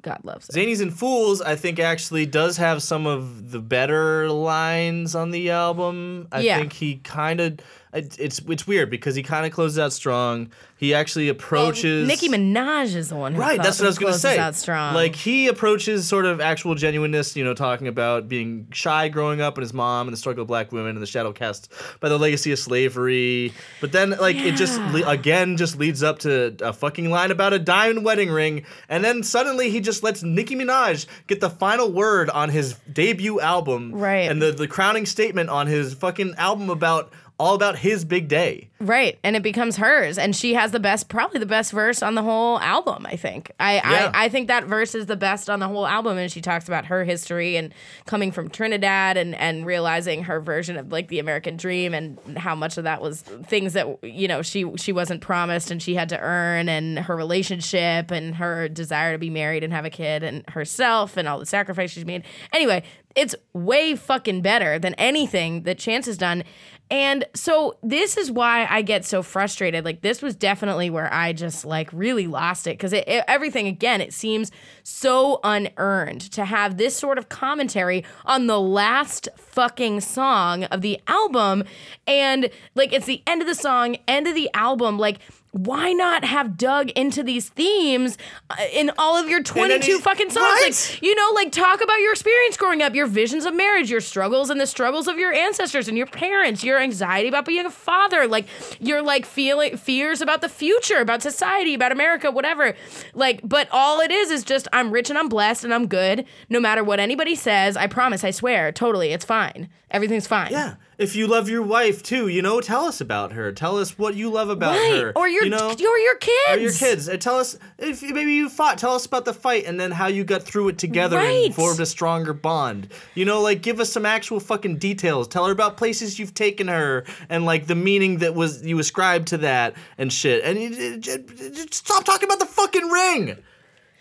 God 0.01 0.21
loves 0.23 0.49
him. 0.49 0.61
Zanies 0.65 0.81
and 0.81 0.93
Fools, 0.93 1.41
I 1.41 1.55
think 1.55 1.79
actually 1.79 2.25
does 2.25 2.57
have 2.57 2.81
some 2.81 3.05
of 3.05 3.51
the 3.51 3.59
better 3.59 4.29
lines 4.29 5.13
on 5.15 5.31
the 5.31 5.51
album. 5.51 6.27
I 6.31 6.39
Yeah. 6.41 6.57
think 6.57 6.73
he 6.73 6.95
kind 6.97 7.39
of 7.41 7.59
it's 7.93 8.39
it's 8.39 8.67
weird 8.67 8.89
because 8.89 9.15
he 9.15 9.23
kind 9.23 9.45
of 9.45 9.51
closes 9.51 9.79
out 9.79 9.93
strong. 9.93 10.51
He 10.77 10.93
actually 10.93 11.27
approaches 11.27 12.07
Nicki 12.07 12.29
Minaj 12.29 12.95
is 12.95 13.09
the 13.09 13.15
one 13.15 13.33
who 13.33 13.41
Right, 13.41 13.61
that's 13.61 13.79
what 13.79 13.85
I 13.85 13.89
was 13.89 13.97
gonna 13.97 14.13
say. 14.13 14.37
Out 14.37 14.55
strong. 14.55 14.93
Like 14.93 15.15
he 15.15 15.47
approaches 15.47 16.07
sort 16.07 16.25
of 16.25 16.39
actual 16.39 16.75
genuineness, 16.75 17.35
you 17.35 17.43
know, 17.43 17.53
talking 17.53 17.87
about 17.87 18.29
being 18.29 18.67
shy 18.71 19.09
growing 19.09 19.41
up 19.41 19.55
and 19.57 19.63
his 19.63 19.73
mom 19.73 20.07
and 20.07 20.13
the 20.13 20.17
struggle 20.17 20.43
of 20.43 20.47
black 20.47 20.71
women 20.71 20.91
and 20.91 21.01
the 21.01 21.07
shadow 21.07 21.33
cast 21.33 21.71
by 21.99 22.09
the 22.09 22.17
legacy 22.17 22.51
of 22.51 22.59
slavery. 22.59 23.53
But 23.81 23.91
then 23.91 24.11
like 24.11 24.35
it 24.37 24.55
just 24.55 24.79
le- 24.93 25.07
again 25.09 25.57
just 25.57 25.77
leads 25.77 26.03
up 26.03 26.19
to 26.19 26.55
a 26.61 26.71
fucking 26.73 27.09
line 27.09 27.31
about 27.31 27.53
a 27.53 27.59
diamond 27.59 28.05
wedding 28.05 28.29
ring, 28.29 28.65
and 28.87 29.03
then 29.03 29.23
suddenly 29.23 29.69
he 29.69 29.79
just 29.81 30.03
lets 30.03 30.23
Nicki 30.23 30.55
Minaj 30.55 31.07
get 31.27 31.41
the 31.41 31.49
final 31.49 31.91
word 31.91 32.29
on 32.29 32.49
his 32.49 32.75
debut 32.93 33.39
album, 33.41 33.93
Right. 33.93 34.29
And 34.29 34.41
the 34.41 34.51
the 34.51 34.67
crowning 34.67 35.05
statement 35.05 35.49
on 35.49 35.67
his 35.67 35.93
fucking 35.93 36.35
album 36.37 36.69
about 36.69 37.11
all 37.39 37.55
about 37.55 37.77
his 37.77 38.03
big 38.05 38.27
day. 38.27 38.69
Right, 38.81 39.17
and 39.23 39.35
it 39.35 39.43
becomes 39.43 39.77
hers, 39.77 40.17
and 40.17 40.35
she 40.35 40.53
has 40.53 40.71
the 40.71 40.79
best, 40.79 41.09
probably 41.09 41.39
the 41.39 41.45
best 41.45 41.71
verse 41.71 42.01
on 42.03 42.15
the 42.15 42.23
whole 42.23 42.59
album. 42.59 43.05
I 43.05 43.15
think. 43.15 43.51
I, 43.59 43.75
Yeah. 43.75 44.11
I 44.13 44.25
I 44.25 44.29
think 44.29 44.47
that 44.47 44.65
verse 44.65 44.93
is 44.95 45.07
the 45.07 45.15
best 45.15 45.49
on 45.49 45.59
the 45.59 45.67
whole 45.67 45.87
album, 45.87 46.17
and 46.17 46.31
she 46.31 46.41
talks 46.41 46.67
about 46.67 46.85
her 46.85 47.03
history 47.03 47.55
and 47.55 47.73
coming 48.05 48.31
from 48.31 48.49
Trinidad 48.49 49.17
and 49.17 49.35
and 49.35 49.65
realizing 49.65 50.23
her 50.23 50.39
version 50.39 50.77
of 50.77 50.91
like 50.91 51.07
the 51.07 51.19
American 51.19 51.57
dream 51.57 51.93
and 51.93 52.19
how 52.37 52.55
much 52.55 52.77
of 52.77 52.83
that 52.83 53.01
was 53.01 53.21
things 53.21 53.73
that 53.73 53.87
you 54.03 54.27
know 54.27 54.41
she 54.41 54.71
she 54.77 54.91
wasn't 54.91 55.21
promised 55.21 55.71
and 55.71 55.81
she 55.81 55.95
had 55.95 56.09
to 56.09 56.19
earn, 56.19 56.69
and 56.69 56.99
her 56.99 57.15
relationship 57.15 58.11
and 58.11 58.35
her 58.35 58.69
desire 58.69 59.13
to 59.13 59.17
be 59.17 59.29
married 59.29 59.63
and 59.63 59.73
have 59.73 59.85
a 59.85 59.89
kid 59.89 60.23
and 60.23 60.43
herself 60.49 61.17
and 61.17 61.27
all 61.27 61.39
the 61.39 61.45
sacrifices 61.45 61.93
she's 61.93 62.05
made. 62.05 62.23
Anyway, 62.53 62.83
it's 63.15 63.35
way 63.53 63.95
fucking 63.95 64.41
better 64.41 64.79
than 64.79 64.93
anything 64.95 65.63
that 65.63 65.77
Chance 65.77 66.05
has 66.05 66.17
done. 66.17 66.43
And 66.91 67.25
so 67.35 67.77
this 67.83 68.17
is 68.17 68.31
why 68.31 68.65
I 68.67 68.81
get 68.81 69.05
so 69.05 69.21
frustrated. 69.21 69.85
Like 69.85 70.01
this 70.01 70.21
was 70.21 70.35
definitely 70.35 70.89
where 70.89 71.13
I 71.13 71.33
just 71.33 71.63
like 71.63 71.89
really 71.93 72.25
lost 72.25 72.65
it 72.65 72.77
because 72.77 72.93
everything 73.05 73.67
again 73.67 74.01
it 74.01 74.11
seems 74.11 74.51
so 74.81 75.39
unearned 75.43 76.21
to 76.31 76.45
have 76.45 76.77
this 76.77 76.97
sort 76.97 77.19
of 77.19 77.29
commentary 77.29 78.03
on 78.25 78.47
the 78.47 78.59
last 78.59 79.29
fucking 79.37 80.01
song 80.01 80.63
of 80.65 80.81
the 80.81 80.99
album, 81.07 81.63
and 82.07 82.49
like 82.73 82.91
it's 82.91 83.05
the 83.05 83.21
end 83.27 83.41
of 83.41 83.47
the 83.47 83.55
song, 83.55 83.97
end 84.07 84.27
of 84.27 84.35
the 84.35 84.49
album, 84.53 84.97
like. 84.97 85.19
Why 85.51 85.93
not 85.93 86.23
have 86.23 86.57
dug 86.57 86.91
into 86.91 87.23
these 87.23 87.49
themes 87.49 88.17
uh, 88.51 88.55
in 88.71 88.91
all 88.99 89.17
of 89.17 89.27
your 89.27 89.41
22 89.41 89.73
any- 89.73 89.99
fucking 90.01 90.29
songs? 90.29 90.43
Right. 90.61 90.69
Like, 90.69 91.01
you 91.01 91.15
know, 91.15 91.31
like 91.33 91.51
talk 91.51 91.81
about 91.81 91.99
your 91.99 92.11
experience 92.11 92.55
growing 92.55 92.83
up, 92.83 92.93
your 92.93 93.07
visions 93.07 93.45
of 93.45 93.55
marriage, 93.55 93.89
your 93.89 94.01
struggles 94.01 94.51
and 94.51 94.61
the 94.61 94.67
struggles 94.67 95.07
of 95.07 95.17
your 95.17 95.33
ancestors 95.33 95.87
and 95.87 95.97
your 95.97 96.05
parents, 96.05 96.63
your 96.63 96.79
anxiety 96.79 97.27
about 97.29 97.45
being 97.45 97.65
a 97.65 97.71
father, 97.71 98.27
like 98.27 98.45
your 98.79 99.01
like 99.01 99.25
feeling 99.25 99.75
fears 99.75 100.21
about 100.21 100.41
the 100.41 100.49
future, 100.49 100.99
about 100.99 101.23
society, 101.23 101.73
about 101.73 101.91
America, 101.91 102.29
whatever. 102.29 102.75
Like, 103.15 103.41
but 103.43 103.67
all 103.71 104.01
it 104.01 104.11
is 104.11 104.29
is 104.29 104.43
just 104.43 104.67
I'm 104.71 104.91
rich 104.91 105.09
and 105.09 105.17
I'm 105.17 105.29
blessed 105.29 105.63
and 105.63 105.73
I'm 105.73 105.87
good, 105.87 106.25
no 106.49 106.59
matter 106.59 106.83
what 106.83 106.99
anybody 106.99 107.33
says. 107.33 107.75
I 107.75 107.87
promise, 107.87 108.23
I 108.23 108.31
swear, 108.31 108.71
totally, 108.71 109.13
it's 109.13 109.25
fine. 109.25 109.67
Everything's 109.89 110.27
fine. 110.27 110.51
Yeah. 110.51 110.75
If 110.99 111.15
you 111.15 111.27
love 111.27 111.47
your 111.47 111.61
wife 111.63 112.03
too, 112.03 112.27
you 112.27 112.41
know, 112.41 112.59
tell 112.59 112.83
us 112.83 112.99
about 112.99 113.31
her. 113.31 113.53
Tell 113.53 113.77
us 113.77 113.97
what 113.97 114.15
you 114.15 114.29
love 114.29 114.49
about 114.49 114.75
Right. 114.75 115.01
her. 115.01 115.13
Or 115.15 115.29
your 115.29 115.45
you 115.45 115.49
know, 115.49 115.69
or 115.69 115.97
your 115.97 116.15
kids. 116.17 116.49
or 116.49 116.57
your 116.57 116.73
kids. 116.73 117.07
Uh, 117.07 117.15
Tell 117.15 117.39
us 117.39 117.57
if 117.77 118.01
maybe 118.03 118.33
you 118.33 118.49
fought. 118.49 118.77
Tell 118.77 118.93
us 118.95 119.05
about 119.05 119.23
the 119.23 119.33
fight 119.33 119.63
and 119.65 119.79
then 119.79 119.91
how 119.91 120.07
you 120.07 120.25
got 120.25 120.43
through 120.43 120.67
it 120.67 120.77
together 120.77 121.15
Right. 121.15 121.45
and 121.45 121.55
formed 121.55 121.79
a 121.79 121.85
stronger 121.85 122.33
bond. 122.33 122.89
You 123.15 123.23
know, 123.23 123.39
like 123.41 123.61
give 123.61 123.79
us 123.79 123.89
some 123.89 124.05
actual 124.05 124.41
fucking 124.41 124.75
details. 124.77 125.29
Tell 125.29 125.45
her 125.45 125.53
about 125.53 125.77
places 125.77 126.19
you've 126.19 126.33
taken 126.33 126.67
her 126.67 127.05
and 127.29 127.45
like 127.45 127.67
the 127.67 127.75
meaning 127.75 128.17
that 128.17 128.35
was 128.35 128.61
you 128.65 128.77
ascribed 128.77 129.29
to 129.29 129.37
that 129.37 129.75
and 129.97 130.11
shit. 130.11 130.43
And 130.43 130.59
you, 130.59 131.65
stop 131.71 132.03
talking 132.03 132.27
about 132.27 132.39
the 132.39 132.45
fucking 132.45 132.89
ring. 132.89 133.37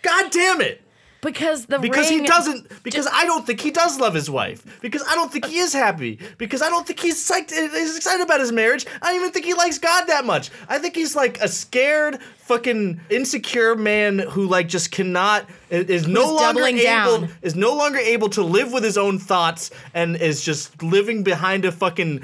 God 0.01 0.31
damn 0.31 0.59
it. 0.59 0.81
Because 1.21 1.65
the 1.65 1.79
Because 1.79 2.09
he 2.09 2.21
doesn't. 2.21 2.83
Because 2.83 3.07
I 3.11 3.25
don't 3.25 3.45
think 3.45 3.59
he 3.59 3.71
does 3.71 3.99
love 3.99 4.13
his 4.13 4.29
wife. 4.29 4.79
Because 4.81 5.03
I 5.07 5.15
don't 5.15 5.31
think 5.31 5.45
he 5.45 5.57
is 5.57 5.73
happy. 5.73 6.19
Because 6.37 6.61
I 6.61 6.69
don't 6.69 6.87
think 6.87 6.99
he's 6.99 7.17
psyched. 7.17 7.51
He's 7.51 7.97
excited 7.97 8.23
about 8.23 8.39
his 8.39 8.51
marriage. 8.51 8.85
I 9.01 9.07
don't 9.07 9.15
even 9.15 9.31
think 9.31 9.45
he 9.45 9.53
likes 9.53 9.77
God 9.77 10.05
that 10.05 10.25
much. 10.25 10.49
I 10.67 10.79
think 10.79 10.95
he's 10.95 11.15
like 11.15 11.39
a 11.41 11.47
scared, 11.47 12.21
fucking 12.21 12.99
insecure 13.09 13.75
man 13.75 14.19
who 14.19 14.47
like 14.47 14.67
just 14.67 14.91
cannot 14.91 15.47
is 15.69 16.07
no 16.07 16.33
longer 16.33 16.65
able 16.65 16.83
down. 16.83 17.29
is 17.41 17.55
no 17.55 17.75
longer 17.75 17.99
able 17.99 18.29
to 18.29 18.41
live 18.43 18.71
with 18.71 18.83
his 18.83 18.97
own 18.97 19.19
thoughts 19.19 19.69
and 19.93 20.15
is 20.15 20.41
just 20.41 20.81
living 20.81 21.23
behind 21.23 21.63
a 21.65 21.71
fucking 21.71 22.23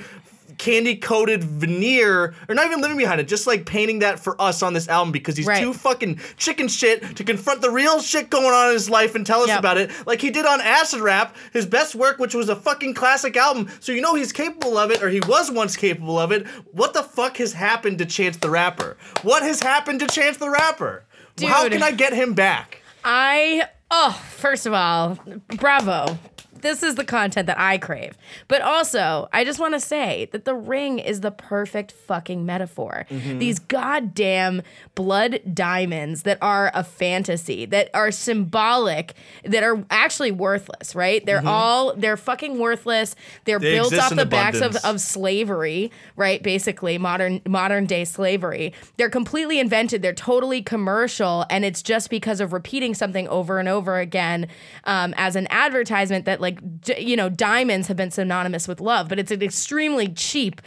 candy 0.58 0.96
coated 0.96 1.44
veneer 1.44 2.34
or 2.48 2.56
not 2.56 2.66
even 2.66 2.82
living 2.82 2.98
behind 2.98 3.20
it 3.20 3.28
just 3.28 3.46
like 3.48 3.66
painting 3.66 4.00
that 4.00 4.20
for 4.20 4.40
us 4.42 4.62
on 4.64 4.74
this 4.74 4.88
album 4.88 5.12
because 5.12 5.36
he's 5.38 5.46
Right. 5.46 5.62
too 5.62 5.74
fucking 5.74 6.20
chicken 6.38 6.68
shit 6.68 7.16
to 7.18 7.24
confront 7.24 7.62
the 7.62 7.70
real 7.70 8.00
shit 8.00 8.30
going 8.30 8.46
on 8.46 8.68
in 8.68 8.74
his 8.74 8.90
life 8.90 9.16
and 9.16 9.26
tell 9.26 9.42
us 9.42 9.48
Yep. 9.50 9.60
about 9.60 9.78
it 9.78 9.92
like 10.06 10.22
he 10.22 10.30
did 10.32 10.46
on 10.46 10.62
acid 10.62 11.02
rap 11.02 11.36
his 11.54 11.66
best 11.66 11.96
work 11.96 12.20
which 12.20 12.34
was 12.34 12.50
a 12.50 12.56
fucking 12.56 12.94
classic 12.94 13.36
album 13.38 13.70
so 13.80 13.92
you 13.92 14.02
know 14.02 14.16
he's 14.16 14.32
capable 14.32 14.78
of 14.78 14.92
it 14.92 15.02
or 15.04 15.10
he 15.10 15.20
was 15.22 15.52
once 15.52 15.76
capable 15.76 16.18
of 16.20 16.32
it 16.32 16.48
what 16.72 16.94
the 16.94 17.04
fuck 17.04 17.38
has 17.38 17.54
happened 17.54 17.98
to 17.98 18.06
chance 18.06 18.38
the 18.38 18.50
rapper 18.50 18.98
what 19.24 19.44
has 19.44 19.62
happened 19.62 20.00
to 20.00 20.08
chance 20.08 20.38
the 20.38 20.50
rapper 20.50 21.04
how 21.42 21.68
can 21.68 21.84
i 21.84 21.92
get 21.92 22.14
him 22.14 22.34
back 22.34 22.82
I 23.08 23.68
oh, 23.92 24.20
first 24.38 24.66
of 24.66 24.74
all, 24.74 25.20
bravo. 25.58 26.18
This 26.66 26.84
is 26.84 26.96
the 26.96 27.04
content 27.04 27.48
that 27.48 27.60
I 27.60 27.78
crave. 27.78 28.18
But 28.48 28.62
also, 28.62 29.28
I 29.34 29.44
just 29.44 29.60
want 29.60 29.74
to 29.74 29.80
say 29.80 30.30
that 30.32 30.46
the 30.46 30.56
ring 30.56 31.00
is 31.00 31.22
the 31.22 31.32
perfect 31.32 31.92
fucking 31.92 32.46
metaphor. 32.46 33.06
Mm-hmm. 33.10 33.40
These 33.40 33.60
goddamn 33.60 34.62
blood 34.96 35.42
diamonds 35.54 36.24
that 36.24 36.38
are 36.42 36.72
a 36.74 36.84
fantasy, 36.84 37.66
that 37.66 37.90
are 37.94 38.12
symbolic, 38.12 39.16
that 39.44 39.64
are 39.64 39.84
actually 39.90 40.32
worthless, 40.32 40.96
right? 40.96 41.26
They're 41.26 41.46
all 41.46 41.94
they're 41.96 42.18
fucking 42.18 42.60
worthless. 42.60 43.16
They're 43.44 43.56
Mm-hmm. 43.56 43.64
They 43.64 43.72
built 43.76 43.94
off 43.94 44.16
the 44.16 44.26
backs 44.26 44.62
of, 44.62 44.76
of 44.78 45.00
slavery, 45.00 45.92
right? 46.16 46.42
Basically, 46.42 46.98
modern 46.98 47.42
modern 47.48 47.86
day 47.86 48.06
slavery. 48.06 48.74
They're 48.98 49.10
completely 49.10 49.60
invented. 49.60 50.02
They're 50.02 50.14
totally 50.14 50.62
commercial, 50.62 51.46
and 51.50 51.64
it's 51.66 51.82
just 51.82 52.10
because 52.10 52.42
of 52.42 52.54
repeating 52.54 52.94
something 52.94 53.28
over 53.28 53.60
and 53.60 53.70
over 53.70 54.00
again 54.00 54.48
um, 54.84 55.14
as 55.18 55.36
an 55.36 55.48
advertisement 55.50 56.26
that, 56.26 56.42
like, 56.42 56.55
d- 56.82 57.00
you 57.02 57.16
know, 57.16 57.30
diamonds 57.30 57.88
have 57.88 57.98
been 57.98 58.12
synonymous 58.12 58.68
with 58.68 58.80
love, 58.82 59.08
but 59.10 59.20
it's 59.20 59.32
an 59.32 59.42
extremely 59.42 60.08
cheap, 60.10 60.62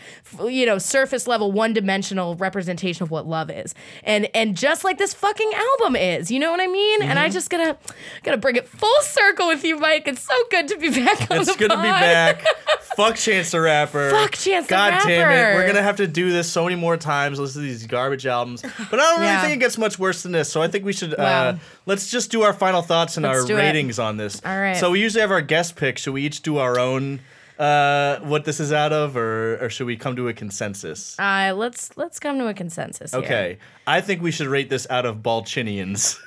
you 0.45 0.65
know, 0.67 0.79
surface 0.79 1.27
level, 1.27 1.53
one 1.53 1.73
dimensional 1.73 2.35
representation 2.37 3.03
of 3.03 3.11
what 3.11 3.27
love 3.27 3.51
is, 3.51 3.75
and 4.05 4.29
and 4.35 4.57
just 4.57 4.85
like 4.85 4.99
this 4.99 5.15
fucking 5.15 5.51
album 5.55 5.97
is, 5.97 6.31
you 6.31 6.39
know 6.39 6.51
what 6.51 6.61
I 6.61 6.67
mean? 6.67 7.03
And 7.03 7.09
Mm-hmm. 7.19 7.19
I 7.19 7.29
just 7.31 7.51
gotta 7.51 7.77
gotta 8.23 8.37
bring 8.37 8.57
it 8.57 8.69
full 8.69 9.01
circle 9.03 9.49
with 9.49 9.65
you, 9.65 9.79
Mike. 9.79 10.07
It's 10.07 10.23
so 10.23 10.35
good 10.51 10.69
to 10.69 10.77
be 10.79 10.91
back 10.91 11.31
on 11.31 11.39
It's 11.41 11.57
the 11.57 11.69
gonna 11.69 11.81
be 11.83 11.89
back. 11.89 12.45
Fuck 12.97 13.17
Chance 13.17 13.51
the 13.53 13.61
Rapper. 13.61 14.11
Fuck 14.11 14.33
Chance 14.33 14.67
the 14.67 14.71
God 14.71 14.91
damn 15.07 15.31
it. 15.31 15.55
We're 15.57 15.67
gonna 15.67 15.83
have 15.83 15.97
to 15.97 16.07
do 16.07 16.31
this 16.31 16.51
so 16.51 16.65
many 16.65 16.77
more 16.77 16.97
times, 16.97 17.39
listen 17.39 17.63
to 17.63 17.67
these 17.69 17.87
garbage 17.87 18.27
albums. 18.27 18.63
But 18.63 19.01
I 19.01 19.03
don't 19.03 19.21
really 19.21 19.33
Yeah. 19.33 19.41
think 19.43 19.55
it 19.55 19.61
gets 19.61 19.79
much 19.79 19.99
worse 19.99 20.23
than 20.23 20.33
this. 20.33 20.51
So 20.51 20.61
I 20.63 20.69
think 20.69 20.85
we 20.85 20.93
should 20.93 21.15
uh 21.15 21.17
Wow. 21.19 21.59
Let's 21.89 22.11
just 22.11 22.31
do 22.31 22.43
our 22.43 22.53
final 22.53 22.83
thoughts 22.83 23.17
and 23.17 23.25
Let's 23.25 23.41
our 23.41 23.47
do 23.47 23.57
it. 23.57 23.61
ratings 23.63 23.99
on 23.99 24.19
this. 24.19 24.41
All 24.45 24.61
right. 24.61 24.77
So 24.77 24.91
we 24.93 25.01
usually 25.01 25.23
have 25.23 25.33
our 25.33 25.41
guest 25.41 25.75
pick. 25.75 25.99
Should 25.99 26.13
we 26.13 26.23
each 26.23 26.43
do 26.43 26.59
our 26.59 26.79
own 26.79 27.21
uh 27.59 28.21
what 28.21 28.45
this 28.45 28.61
is 28.61 28.73
out 28.73 28.93
of 28.93 29.17
or 29.17 29.59
or 29.61 29.69
should 29.69 29.87
we 29.87 29.97
come 29.97 30.15
to 30.15 30.29
a 30.29 30.33
consensus? 30.33 31.19
Uh, 31.19 31.53
let's 31.57 31.97
let's 31.97 32.21
come 32.21 32.39
to 32.39 32.47
a 32.47 32.55
consensus. 32.55 33.11
here. 33.11 33.21
Okay. 33.21 33.59
I 33.87 34.01
think 34.01 34.23
we 34.23 34.31
should 34.31 34.47
rate 34.47 34.71
this 34.71 34.87
out 34.89 35.05
of 35.07 35.17
Balchinians. 35.17 36.21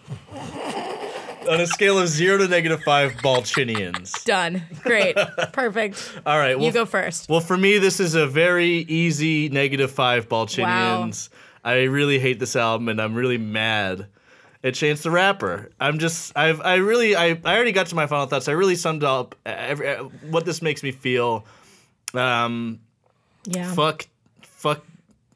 On 1.49 1.59
a 1.59 1.67
scale 1.67 1.99
of 1.99 2.07
zero 2.07 2.37
to 2.37 2.47
negative 2.47 2.81
five 2.83 3.11
Balchinians. 3.15 4.23
Done. 4.23 4.63
Great. 4.81 5.17
Perfect. 5.51 6.11
All 6.25 6.39
right. 6.39 6.57
Well, 6.57 6.65
you 6.65 6.71
go 6.71 6.85
first. 6.85 7.27
Well, 7.27 7.41
for 7.41 7.57
me, 7.57 7.79
this 7.79 7.99
is 7.99 8.15
a 8.15 8.25
very 8.25 8.69
easy 8.69 9.49
negative 9.49 9.91
five 9.91 10.29
Balchinians. 10.29 11.27
I 11.61 11.83
really 11.83 12.17
hate 12.17 12.39
this 12.39 12.55
album, 12.55 12.87
and 12.87 13.01
I'm 13.01 13.13
really 13.13 13.37
mad 13.37 14.07
at 14.63 14.73
Chance 14.75 15.03
the 15.03 15.11
Rapper. 15.11 15.69
I'm 15.79 15.99
just, 15.99 16.31
I've, 16.37 16.61
I 16.61 16.75
really, 16.75 17.15
I, 17.15 17.39
I 17.43 17.55
already 17.55 17.71
got 17.73 17.87
to 17.87 17.95
my 17.95 18.07
final 18.07 18.25
thoughts. 18.27 18.47
I 18.47 18.53
really 18.53 18.75
summed 18.75 19.03
up 19.03 19.35
every, 19.45 19.95
what 20.29 20.45
this 20.45 20.61
makes 20.61 20.83
me 20.83 20.91
feel. 20.91 21.45
Um, 22.13 22.79
Yeah. 23.45 23.73
fuck, 23.73 24.07
fuck, 24.41 24.83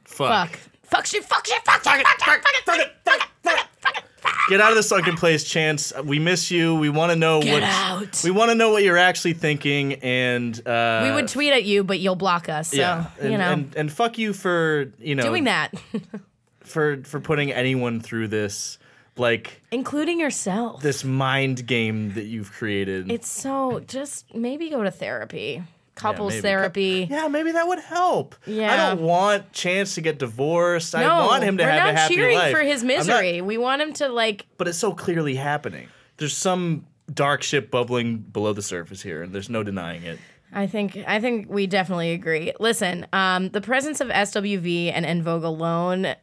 fuck. 0.06 0.50
Fuck. 0.50 0.60
Fuck 0.84 1.06
shit. 1.06 1.24
Fuck 1.26 1.46
shit. 1.46 1.62
Fuck 1.66 1.84
shit. 1.84 1.84
Fuck 1.84 2.02
fuck 2.06 2.20
fuck 2.26 2.66
fuck 2.66 2.80
it. 2.80 2.96
Fuck 3.04 3.18
it. 3.18 3.24
Fuck 3.44 3.58
it. 3.58 3.64
Fuck 3.82 3.98
it. 3.98 4.04
Get 4.50 4.62
out 4.62 4.70
of 4.72 4.78
the 4.78 4.84
sunken 4.84 5.18
place, 5.18 5.44
Chance. 5.44 5.92
We 6.06 6.20
miss 6.20 6.50
you. 6.50 6.76
We 6.76 6.88
want 6.90 7.12
to 7.12 7.18
know 7.18 7.42
Get 7.42 7.54
what 7.54 7.64
out. 7.64 8.22
we 8.24 8.32
want 8.32 8.50
to 8.52 8.56
know 8.56 8.72
what 8.72 8.84
you're 8.84 8.98
actually 8.98 9.34
thinking, 9.34 9.96
and 9.96 10.66
uh, 10.66 11.02
We 11.04 11.12
would 11.12 11.28
tweet 11.28 11.52
at 11.52 11.66
you, 11.66 11.84
but 11.84 12.00
you'll 12.00 12.16
block 12.16 12.48
us. 12.48 12.70
So 12.70 12.78
yeah, 12.78 13.08
and, 13.20 13.32
you 13.34 13.38
know, 13.38 13.52
and 13.52 13.76
and 13.76 13.92
fuck 13.92 14.18
you 14.18 14.32
for 14.32 14.94
you 15.00 15.16
know 15.16 15.24
doing 15.24 15.44
that, 15.46 15.74
for 16.62 17.04
for 17.04 17.20
putting 17.20 17.52
anyone 17.52 18.00
through 18.00 18.30
this 18.30 18.78
like 19.20 19.62
including 19.72 20.20
yourself. 20.20 20.82
this 20.82 21.04
mind 21.04 21.66
game 21.68 22.14
that 22.14 22.26
you've 22.26 22.52
created. 22.52 23.12
It's 23.12 23.30
so 23.30 23.80
just 23.82 24.34
maybe 24.36 24.70
go 24.70 24.84
to 24.84 24.92
therapy, 24.92 25.64
couples 25.96 26.34
maybe. 26.34 26.42
therapy. 26.42 27.08
yeah, 27.10 27.28
maybe 27.28 27.52
that 27.54 27.68
would 27.68 27.80
help. 27.80 28.36
yeah 28.46 28.72
I 28.74 28.78
don't 28.96 29.02
want 29.02 29.52
Chance 29.54 29.96
to 29.96 30.02
get 30.02 30.20
divorced. 30.20 30.94
No, 30.94 31.00
I 31.02 31.26
want 31.26 31.44
him 31.44 31.58
to 31.58 31.64
we're 31.64 31.70
have 31.70 31.84
not 31.86 31.94
a 31.94 31.98
happy 31.98 32.16
cheering 32.16 32.38
life. 32.38 32.52
for 32.56 32.62
his 32.62 32.82
I'm 32.82 32.88
not- 32.88 32.98
misery. 32.98 33.42
we 33.42 33.58
want 33.58 33.82
him 33.82 33.94
to 33.94 34.10
like. 34.10 34.46
but 34.58 34.68
it's 34.68 34.78
so 34.78 34.94
clearly 34.94 35.36
happening. 35.36 35.88
There's 36.18 36.36
some 36.36 36.86
dark 37.14 37.42
shit 37.44 37.70
bubbling 37.72 38.18
below 38.18 38.54
the 38.54 38.62
surface 38.62 39.02
here, 39.02 39.24
and 39.24 39.34
there's 39.34 39.50
no 39.50 39.64
denying 39.64 40.04
it. 40.04 40.20
I 40.54 40.66
think 40.66 40.98
I 41.06 41.20
think 41.20 41.48
we 41.50 41.68
definitely 41.68 42.12
agree. 42.14 42.54
Listen, 42.60 43.06
um, 43.14 43.50
the 43.50 43.62
presence 43.62 44.00
of 44.02 44.08
SWV 44.08 44.92
and 44.94 45.06
En 45.06 45.22
Vogue 45.22 45.44
alone, 45.44 46.06
uh, 46.06 46.16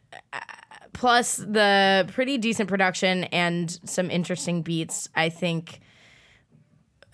plus 0.95 1.35
the 1.35 2.09
pretty 2.13 2.37
decent 2.37 2.69
production 2.69 3.25
and 3.25 3.79
some 3.83 4.09
interesting 4.09 4.61
beats, 4.61 5.09
I 5.13 5.27
think 5.27 5.81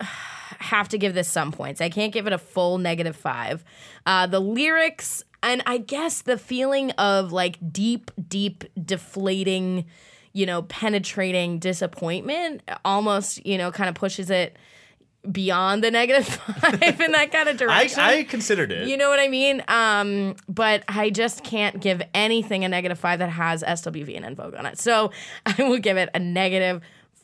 have 0.00 0.88
to 0.90 0.98
give 0.98 1.14
this 1.14 1.28
some 1.28 1.50
points. 1.50 1.80
I 1.80 1.90
can't 1.90 2.12
give 2.12 2.28
it 2.28 2.32
a 2.32 2.38
full 2.38 2.78
negative 2.78 3.16
five. 3.16 3.64
Uh, 4.06 4.28
the 4.28 4.40
lyrics 4.40 5.24
And 5.42 5.62
I 5.66 5.78
guess 5.78 6.22
the 6.22 6.38
feeling 6.38 6.92
of 6.92 7.32
like 7.32 7.58
deep, 7.72 8.12
deep, 8.28 8.62
deflating, 8.80 9.86
you 10.32 10.46
know, 10.46 10.62
penetrating 10.62 11.58
disappointment 11.58 12.62
almost, 12.84 13.44
you 13.44 13.58
know, 13.58 13.72
kind 13.72 13.88
of 13.88 13.96
pushes 13.96 14.30
it 14.30 14.56
beyond 15.30 15.84
the 15.84 15.90
negative 15.90 16.26
five 16.60 17.00
in 17.00 17.12
that 17.12 17.30
kind 17.30 17.48
of 17.48 17.56
direction. 17.56 18.00
I 18.00 18.24
considered 18.24 18.72
it. 18.72 18.88
You 18.88 18.96
know 18.96 19.08
what 19.08 19.20
I 19.20 19.28
mean? 19.28 19.62
Um, 19.68 20.34
but 20.48 20.82
I 20.88 21.10
just 21.10 21.44
can't 21.44 21.80
give 21.80 22.02
anything 22.14 22.64
a 22.64 22.68
negative 22.68 22.98
five 22.98 23.20
that 23.20 23.30
has 23.30 23.62
SWV 23.62 24.16
and 24.16 24.24
En 24.24 24.34
Vogue 24.34 24.54
on 24.54 24.66
it. 24.66 24.78
So 24.78 25.12
I 25.46 25.54
will 25.62 25.78
give 25.78 25.96
it 25.96 26.08
a 26.14 26.18
negative 26.18 26.80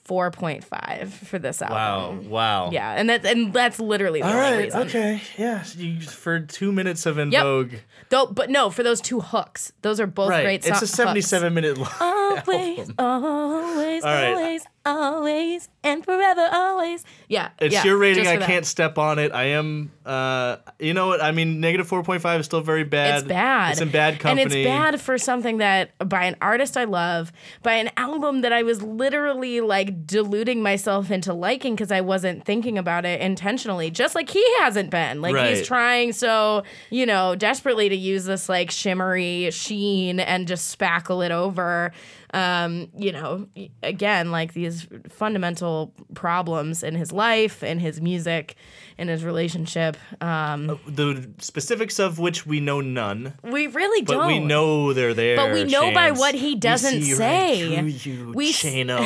4.5 0.09 1.09
for 1.09 1.39
this 1.39 1.61
album. 1.61 2.31
wow. 2.31 2.67
Wow. 2.67 2.71
Yeah, 2.73 2.93
and 2.93 3.11
that's 3.11 3.27
and 3.27 3.53
that's 3.53 3.79
literally 3.79 4.23
the 4.23 4.29
All 4.29 4.35
right. 4.35 4.65
reason. 4.65 4.81
Okay. 4.89 5.21
Yeah. 5.37 5.63
so 5.63 5.79
you, 5.81 6.01
for 6.01 6.41
two 6.41 6.73
minutes 6.73 7.05
of 7.05 7.19
In 7.19 7.31
Yep. 7.31 7.43
Vogue. 7.43 7.73
Though, 8.09 8.27
but 8.27 8.49
no, 8.49 8.71
for 8.71 8.83
those 8.83 9.01
two 9.03 9.21
hooks, 9.21 9.71
those 9.83 10.01
are 10.01 10.07
both 10.07 10.31
Right. 10.31 10.45
great. 10.45 10.67
it's 10.67 10.79
so- 10.79 10.85
a 10.85 10.87
77 10.89 11.53
minute 11.53 11.77
long. 11.77 11.91
Always, 12.01 12.91
always, 12.99 14.03
right. 14.05 14.33
always, 14.35 14.63
always, 14.97 15.69
and 15.85 16.05
forever, 16.05 16.49
always. 16.53 17.05
Yeah, 17.29 17.51
It's 17.61 17.75
yeah, 17.75 17.85
your 17.85 17.99
rating. 17.99 18.27
I 18.27 18.37
that. 18.37 18.47
can't 18.47 18.67
step 18.67 18.99
on 18.99 19.19
it. 19.19 19.33
I 19.33 19.45
am. 19.45 19.91
Uh, 20.05 20.57
you 20.79 20.95
know 20.95 21.09
what? 21.09 21.23
I 21.23 21.33
mean, 21.33 21.61
negative 21.61 21.89
4.5 21.89 22.41
is 22.41 22.47
still 22.47 22.61
very 22.63 22.85
bad. 22.85 23.19
It's 23.21 23.29
bad. 23.29 23.73
It's 23.73 23.81
in 23.81 23.91
bad 23.91 24.19
company. 24.21 24.43
And 24.43 24.53
it's 24.53 24.67
bad 24.67 25.01
for 25.01 25.19
something 25.19 25.59
that 25.59 25.91
by 26.09 26.25
an 26.25 26.37
artist 26.41 26.77
I 26.77 26.85
love, 26.85 27.31
by 27.63 27.75
an 27.75 27.91
album 27.97 28.41
that 28.41 28.53
I 28.53 28.63
was 28.63 28.83
literally 28.83 29.61
like 29.61 30.07
deluding 30.07 30.63
myself 30.63 31.11
into 31.11 31.35
liking 31.35 31.75
because 31.75 31.93
I 31.93 32.01
wasn't 32.01 32.45
thinking 32.45 32.79
about 32.79 33.05
it 33.05 33.21
intentionally, 33.21 33.91
just 33.91 34.15
like 34.15 34.31
he 34.31 34.45
hasn't 34.61 34.91
been. 34.91 35.21
Like 35.21 35.35
Right. 35.35 35.57
he's 35.57 35.67
trying 35.67 36.13
so, 36.13 36.63
you 36.91 37.05
know, 37.05 37.35
desperately 37.35 37.89
to 37.91 37.97
use 37.97 38.25
this 38.25 38.49
like 38.49 38.71
shimmery 38.71 39.51
sheen 39.51 40.21
and 40.21 40.49
just 40.49 40.77
spackle 40.79 41.25
it 41.25 41.33
over. 41.33 41.93
Um, 42.35 42.91
you 42.97 43.13
know, 43.13 43.49
again, 43.83 44.31
like 44.31 44.53
these 44.53 44.87
fundamental 45.09 45.95
problems 46.15 46.83
in 46.83 46.95
his 46.95 47.11
life, 47.11 47.63
in 47.63 47.79
his 47.79 48.01
music, 48.03 48.55
in 48.99 49.09
his 49.09 49.25
relationship. 49.25 49.97
Um, 50.21 50.79
the 50.87 51.31
specifics 51.39 51.99
of 51.99 52.19
which 52.19 52.45
we 52.45 52.61
know 52.61 52.81
none, 52.83 53.33
we 53.43 53.67
really 53.67 54.03
but 54.03 54.13
don't. 54.15 54.27
we 54.27 54.41
know 54.41 54.93
they're 54.93 55.15
there. 55.15 55.37
But 55.37 55.53
we 55.53 55.65
know 55.65 55.91
by 55.93 56.11
what 56.11 56.35
he 56.35 56.55
doesn't 56.55 57.03
say. 57.03 57.77
Right 57.77 57.85
you, 58.07 58.33
We 58.35 58.51
s- 58.51 58.63
Chano. 58.63 58.99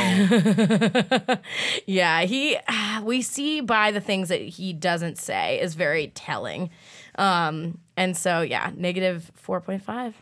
Yeah, 1.87 2.23
he 2.23 2.57
we 3.03 3.23
see 3.23 3.61
by 3.61 3.91
the 3.91 4.01
things 4.01 4.29
that 4.29 4.41
he 4.41 4.73
doesn't 4.73 5.19
say 5.19 5.61
is 5.61 5.75
very 5.75 6.09
telling. 6.09 6.71
Um 7.17 7.79
and 7.97 8.17
so 8.17 8.41
yeah, 8.41 8.73
negative 8.75 9.31
4.5. 9.47 10.15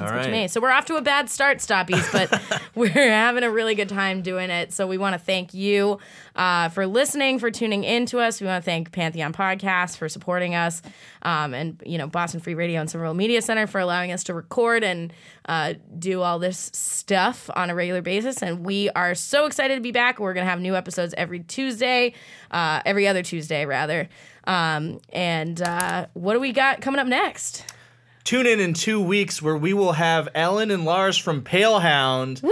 All 0.00 0.08
Good 0.08 0.16
right. 0.16 0.30
me. 0.30 0.48
So 0.48 0.60
we're 0.60 0.70
off 0.70 0.86
to 0.86 0.96
a 0.96 1.02
bad 1.02 1.28
start, 1.28 1.58
Stoppies, 1.58 2.10
but 2.12 2.62
we're 2.74 2.88
having 2.88 3.44
a 3.44 3.50
really 3.50 3.74
good 3.74 3.88
time 3.88 4.22
doing 4.22 4.48
it. 4.50 4.72
So 4.72 4.86
we 4.86 4.96
want 4.98 5.12
to 5.14 5.18
thank 5.18 5.52
you 5.52 5.98
uh, 6.36 6.70
for 6.70 6.86
listening, 6.86 7.38
for 7.38 7.50
tuning 7.50 7.84
in 7.84 8.06
to 8.06 8.18
us. 8.18 8.40
We 8.40 8.46
want 8.46 8.64
to 8.64 8.64
thank 8.64 8.92
Pantheon 8.92 9.32
Podcast 9.32 9.98
for 9.98 10.08
supporting 10.08 10.54
us, 10.54 10.80
um, 11.22 11.52
and 11.52 11.82
you 11.84 11.98
know 11.98 12.06
Boston 12.06 12.40
Free 12.40 12.54
Radio 12.54 12.80
and 12.80 12.88
Somerville 12.90 13.14
Media 13.14 13.42
Center 13.42 13.66
for 13.66 13.78
allowing 13.78 14.10
us 14.12 14.24
to 14.24 14.34
record 14.34 14.82
and 14.82 15.12
uh, 15.46 15.74
do 15.98 16.22
all 16.22 16.38
this 16.38 16.70
stuff 16.72 17.50
on 17.54 17.68
a 17.68 17.74
regular 17.74 18.00
basis. 18.02 18.42
And 18.42 18.64
we 18.64 18.88
are 18.90 19.14
so 19.14 19.46
excited 19.46 19.74
to 19.74 19.80
be 19.80 19.92
back. 19.92 20.18
We're 20.18 20.34
gonna 20.34 20.46
have 20.46 20.60
new 20.60 20.76
episodes 20.76 21.14
every 21.18 21.40
Tuesday, 21.40 22.14
uh, 22.50 22.80
every 22.86 23.06
other 23.06 23.22
Tuesday 23.22 23.66
rather. 23.66 24.08
Um, 24.44 25.00
and 25.12 25.60
uh, 25.60 26.06
what 26.14 26.32
do 26.34 26.40
we 26.40 26.52
got 26.52 26.80
coming 26.80 26.98
up 27.00 27.06
next? 27.06 27.64
Tune 28.24 28.46
in 28.46 28.60
in 28.60 28.74
two 28.74 29.00
weeks 29.00 29.40
where 29.42 29.56
we 29.56 29.72
will 29.72 29.92
have 29.92 30.28
Ellen 30.34 30.70
and 30.70 30.84
Larz 30.84 31.18
from 31.20 31.42
Palehound 31.42 32.42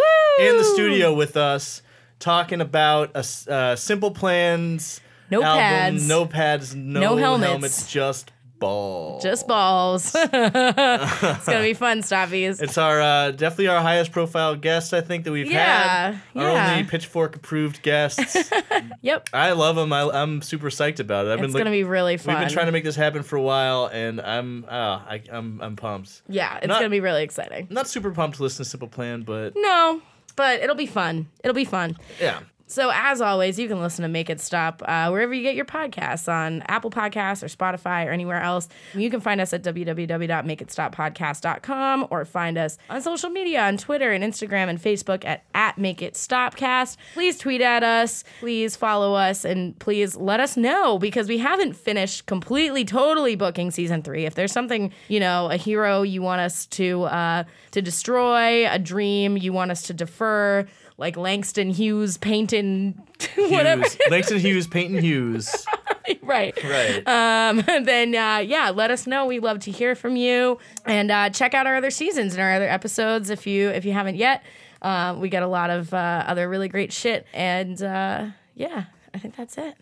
in 0.40 0.56
the 0.56 0.64
studio 0.64 1.14
with 1.14 1.36
us 1.36 1.82
talking 2.18 2.60
about 2.60 3.10
a 3.14 3.24
uh, 3.52 3.76
Simple 3.76 4.10
Plans 4.10 5.00
No 5.30 5.42
album. 5.42 5.58
pads. 5.60 6.08
No 6.08 6.26
pads. 6.26 6.74
No, 6.74 7.00
No 7.00 7.16
helmets. 7.16 7.50
helmets. 7.50 7.92
Just 7.92 8.32
balls. 8.59 9.22
Just 9.22 9.47
balls. 9.47 10.14
it's 10.14 10.32
gonna 10.32 11.62
be 11.62 11.74
fun, 11.74 12.01
Stoppies. 12.02 12.60
It's 12.62 12.78
our 12.78 13.01
uh, 13.01 13.30
definitely 13.30 13.68
our 13.68 13.80
highest 13.80 14.12
profile 14.12 14.56
guest 14.56 14.93
I 14.94 15.01
think 15.01 15.24
that 15.24 15.32
we've 15.32 15.51
Yeah, 15.51 16.12
had. 16.12 16.20
Our 16.36 16.51
yeah. 16.52 16.70
only 16.72 16.85
Pitchfork 16.85 17.36
approved 17.36 17.82
guests. 17.82 18.51
Yep. 19.01 19.28
I 19.32 19.52
love 19.52 19.76
them. 19.76 19.93
I, 19.93 20.02
I'm 20.10 20.43
super 20.43 20.70
psyched 20.70 20.98
about 20.98 21.26
it. 21.26 21.30
I've 21.32 21.39
It's 21.43 21.52
been 21.52 21.60
gonna 21.60 21.70
be 21.70 21.85
really 21.85 22.16
fun. 22.16 22.35
We've 22.35 22.40
been 22.47 22.52
trying 22.52 22.66
to 22.66 22.72
make 22.72 22.85
this 22.85 22.97
happen 22.97 23.22
for 23.22 23.36
a 23.36 23.43
while, 23.43 23.86
and 23.93 24.20
I'm 24.20 24.64
uh, 24.64 24.68
I, 24.68 25.22
I'm 25.30 25.60
I'm 25.60 25.76
pumped. 25.76 26.22
Yeah, 26.28 26.56
it's 26.59 26.66
Not- 26.66 26.78
gonna 26.80 26.90
be 26.90 27.01
really 27.01 27.22
exciting. 27.22 27.68
Not 27.70 27.86
super 27.86 28.10
pumped 28.10 28.36
to 28.39 28.43
listen 28.43 28.64
to 28.64 28.68
Simple 28.70 28.89
Plan, 28.89 29.22
but 29.22 29.52
No, 29.56 30.02
but 30.36 30.60
it'll 30.60 30.74
be 30.76 30.86
fun. 30.86 31.28
It'll 31.44 31.55
be 31.55 31.64
fun. 31.64 31.97
yeah. 32.20 32.40
So 32.68 32.90
as 32.92 33.22
always, 33.22 33.58
you 33.58 33.66
can 33.66 33.80
listen 33.80 34.02
to 34.02 34.08
Make 34.08 34.28
It 34.28 34.40
Stop 34.40 34.82
uh, 34.84 35.08
wherever 35.08 35.32
you 35.32 35.42
get 35.42 35.54
your 35.54 35.64
podcasts 35.64 36.30
on 36.30 36.60
Apple 36.68 36.90
Podcasts 36.90 37.42
or 37.42 37.46
Spotify 37.46 38.06
or 38.06 38.10
anywhere 38.10 38.42
else. 38.42 38.68
You 38.94 39.08
can 39.08 39.20
find 39.20 39.40
us 39.40 39.54
at 39.54 39.62
www.makeitstoppodcast.com 39.62 42.08
or 42.10 42.26
find 42.26 42.58
us 42.58 42.76
on 42.90 43.00
social 43.00 43.30
media 43.30 43.62
on 43.62 43.78
Twitter 43.78 44.12
and 44.12 44.22
Instagram 44.22 44.68
and 44.68 44.78
Facebook 44.80 45.24
at, 45.24 45.44
at 45.54 45.78
Make 45.78 46.02
It 46.02 46.12
Stopcast. 46.12 46.98
Please 47.14 47.38
tweet 47.38 47.62
at 47.62 47.82
us. 47.82 48.22
Please 48.38 48.76
follow 48.76 49.14
us 49.14 49.46
and 49.46 49.78
please 49.78 50.14
let 50.14 50.38
us 50.38 50.58
know 50.58 50.98
because 50.98 51.26
we 51.26 51.38
haven't 51.38 51.74
finished 51.74 52.26
completely, 52.26 52.84
totally 52.84 53.34
booking 53.34 53.70
season 53.70 54.02
three. 54.02 54.26
If 54.26 54.34
there's 54.34 54.52
something, 54.52 54.92
you 55.08 55.20
know, 55.20 55.50
a 55.50 55.56
hero 55.56 56.02
you 56.02 56.20
want 56.20 56.42
us 56.42 56.66
to 56.66 57.04
uh, 57.04 57.44
to 57.70 57.80
destroy, 57.80 58.70
a 58.70 58.78
dream 58.78 59.38
you 59.38 59.54
want 59.54 59.70
us 59.70 59.84
to 59.84 59.94
defer, 59.94 60.66
like 60.98 61.16
Langston 61.16 61.70
Hughes 61.70 62.18
painting 62.18 63.00
whatever. 63.36 63.82
Hughes. 63.82 63.98
Langston 64.10 64.38
Hughes, 64.38 64.66
Peyton 64.66 64.98
Hughes. 64.98 65.66
right. 66.22 66.56
Right. 66.62 67.02
Um, 67.06 67.62
then 67.84 68.14
uh, 68.14 68.38
yeah, 68.38 68.70
let 68.70 68.90
us 68.90 69.06
know. 69.06 69.24
We 69.26 69.38
love 69.38 69.60
to 69.60 69.70
hear 69.70 69.94
from 69.94 70.16
you, 70.16 70.58
and 70.84 71.10
uh, 71.10 71.30
check 71.30 71.54
out 71.54 71.66
our 71.66 71.76
other 71.76 71.90
seasons 71.90 72.34
and 72.34 72.42
our 72.42 72.52
other 72.52 72.68
episodes 72.68 73.30
if 73.30 73.46
you 73.46 73.70
if 73.70 73.84
you 73.84 73.92
haven't 73.92 74.16
yet. 74.16 74.42
Uh, 74.82 75.16
we 75.18 75.28
got 75.28 75.42
a 75.42 75.48
lot 75.48 75.70
of 75.70 75.92
uh, 75.92 76.24
other 76.26 76.48
really 76.48 76.68
great 76.68 76.92
shit, 76.92 77.26
and 77.32 77.82
uh, 77.82 78.26
yeah, 78.54 78.84
I 79.14 79.18
think 79.18 79.36
that's 79.36 79.58
it. 79.58 79.76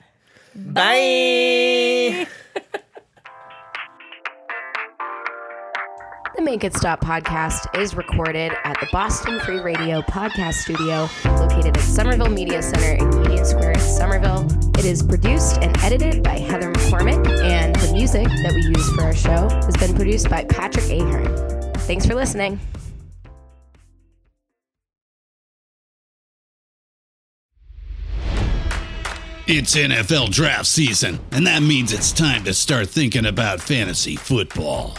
Bye. 0.55 2.27
The 6.37 6.43
Make 6.43 6.65
It 6.65 6.77
Stop 6.77 7.01
podcast 7.01 7.81
is 7.81 7.95
recorded 7.95 8.53
at 8.65 8.79
the 8.79 8.87
Boston 8.93 9.41
Free 9.41 9.61
Radio 9.61 10.03
podcast 10.03 10.57
studio 10.57 11.09
located 11.25 11.79
at 11.79 11.83
Somerville 11.83 12.29
Media 12.29 12.61
Center 12.61 12.93
in 13.03 13.11
Union 13.25 13.43
Square 13.47 13.73
in 13.73 13.81
Somerville. 13.81 14.47
It 14.79 14.85
is 14.85 15.03
produced 15.03 15.57
and 15.63 15.75
edited 15.79 16.23
by 16.23 16.37
Heather 16.37 16.71
McCormick, 16.75 17.27
and 17.43 17.75
the 17.77 17.91
music 17.95 18.27
that 18.27 18.53
we 18.55 18.61
use 18.61 18.87
for 18.93 19.05
our 19.05 19.15
show 19.15 19.49
has 19.65 19.75
been 19.79 19.95
produced 19.95 20.29
by 20.29 20.45
Patrick 20.45 20.85
Ahern. 20.91 21.73
Thanks 21.87 22.05
for 22.05 22.15
listening. 22.15 22.61
It's 29.47 29.75
NFL 29.75 30.33
draft 30.33 30.67
season, 30.67 31.19
and 31.31 31.47
that 31.47 31.63
means 31.63 31.95
it's 31.95 32.13
time 32.13 32.45
to 32.45 32.53
start 32.53 32.91
thinking 32.91 33.25
about 33.25 33.63
fantasy 33.63 34.17
football. 34.17 34.99